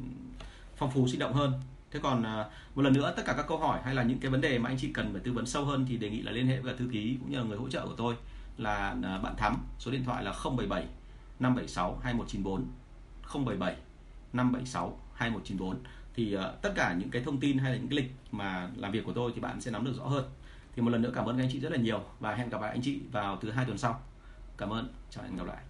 phong 0.76 0.90
phú 0.90 1.08
sinh 1.08 1.18
động 1.18 1.32
hơn. 1.32 1.52
Thế 1.90 2.00
còn 2.02 2.20
uh, 2.20 2.76
một 2.76 2.82
lần 2.82 2.92
nữa 2.92 3.12
tất 3.16 3.22
cả 3.26 3.34
các 3.36 3.46
câu 3.48 3.58
hỏi 3.58 3.80
hay 3.84 3.94
là 3.94 4.02
những 4.02 4.18
cái 4.18 4.30
vấn 4.30 4.40
đề 4.40 4.58
mà 4.58 4.70
anh 4.70 4.78
chị 4.78 4.90
cần 4.94 5.12
phải 5.12 5.20
tư 5.24 5.32
vấn 5.32 5.46
sâu 5.46 5.64
hơn 5.64 5.86
thì 5.88 5.96
đề 5.96 6.10
nghị 6.10 6.22
là 6.22 6.32
liên 6.32 6.46
hệ 6.46 6.60
với 6.60 6.74
thư 6.76 6.88
ký 6.92 7.16
cũng 7.20 7.30
như 7.30 7.38
là 7.38 7.44
người 7.44 7.58
hỗ 7.58 7.68
trợ 7.68 7.86
của 7.86 7.94
tôi 7.96 8.14
là 8.58 8.96
uh, 8.98 9.22
bạn 9.22 9.34
thắm. 9.36 9.56
Số 9.78 9.90
điện 9.90 10.04
thoại 10.04 10.24
là 10.24 10.32
077 10.44 10.86
576 11.40 12.00
2194 12.02 12.64
077 13.46 13.76
576 14.32 14.98
2194 15.14 15.82
thì 16.14 16.36
uh, 16.36 16.62
tất 16.62 16.72
cả 16.76 16.94
những 16.98 17.10
cái 17.10 17.22
thông 17.22 17.40
tin 17.40 17.58
hay 17.58 17.72
là 17.72 17.78
những 17.78 17.88
cái 17.88 17.96
lịch 17.96 18.12
mà 18.32 18.70
làm 18.76 18.92
việc 18.92 19.04
của 19.04 19.12
tôi 19.12 19.32
thì 19.34 19.40
bạn 19.40 19.60
sẽ 19.60 19.70
nắm 19.70 19.84
được 19.84 19.94
rõ 19.98 20.04
hơn 20.04 20.24
thì 20.76 20.82
một 20.82 20.90
lần 20.90 21.02
nữa 21.02 21.12
cảm 21.14 21.26
ơn 21.26 21.36
các 21.36 21.42
anh 21.44 21.50
chị 21.52 21.60
rất 21.60 21.72
là 21.72 21.78
nhiều 21.78 22.00
và 22.20 22.34
hẹn 22.34 22.48
gặp 22.48 22.60
lại 22.60 22.70
anh 22.70 22.82
chị 22.82 23.00
vào 23.12 23.36
thứ 23.36 23.50
hai 23.50 23.64
tuần 23.64 23.78
sau. 23.78 24.00
Cảm 24.56 24.70
ơn, 24.70 24.94
chào 25.10 25.24
hẹn 25.24 25.36
gặp 25.36 25.46
lại. 25.46 25.62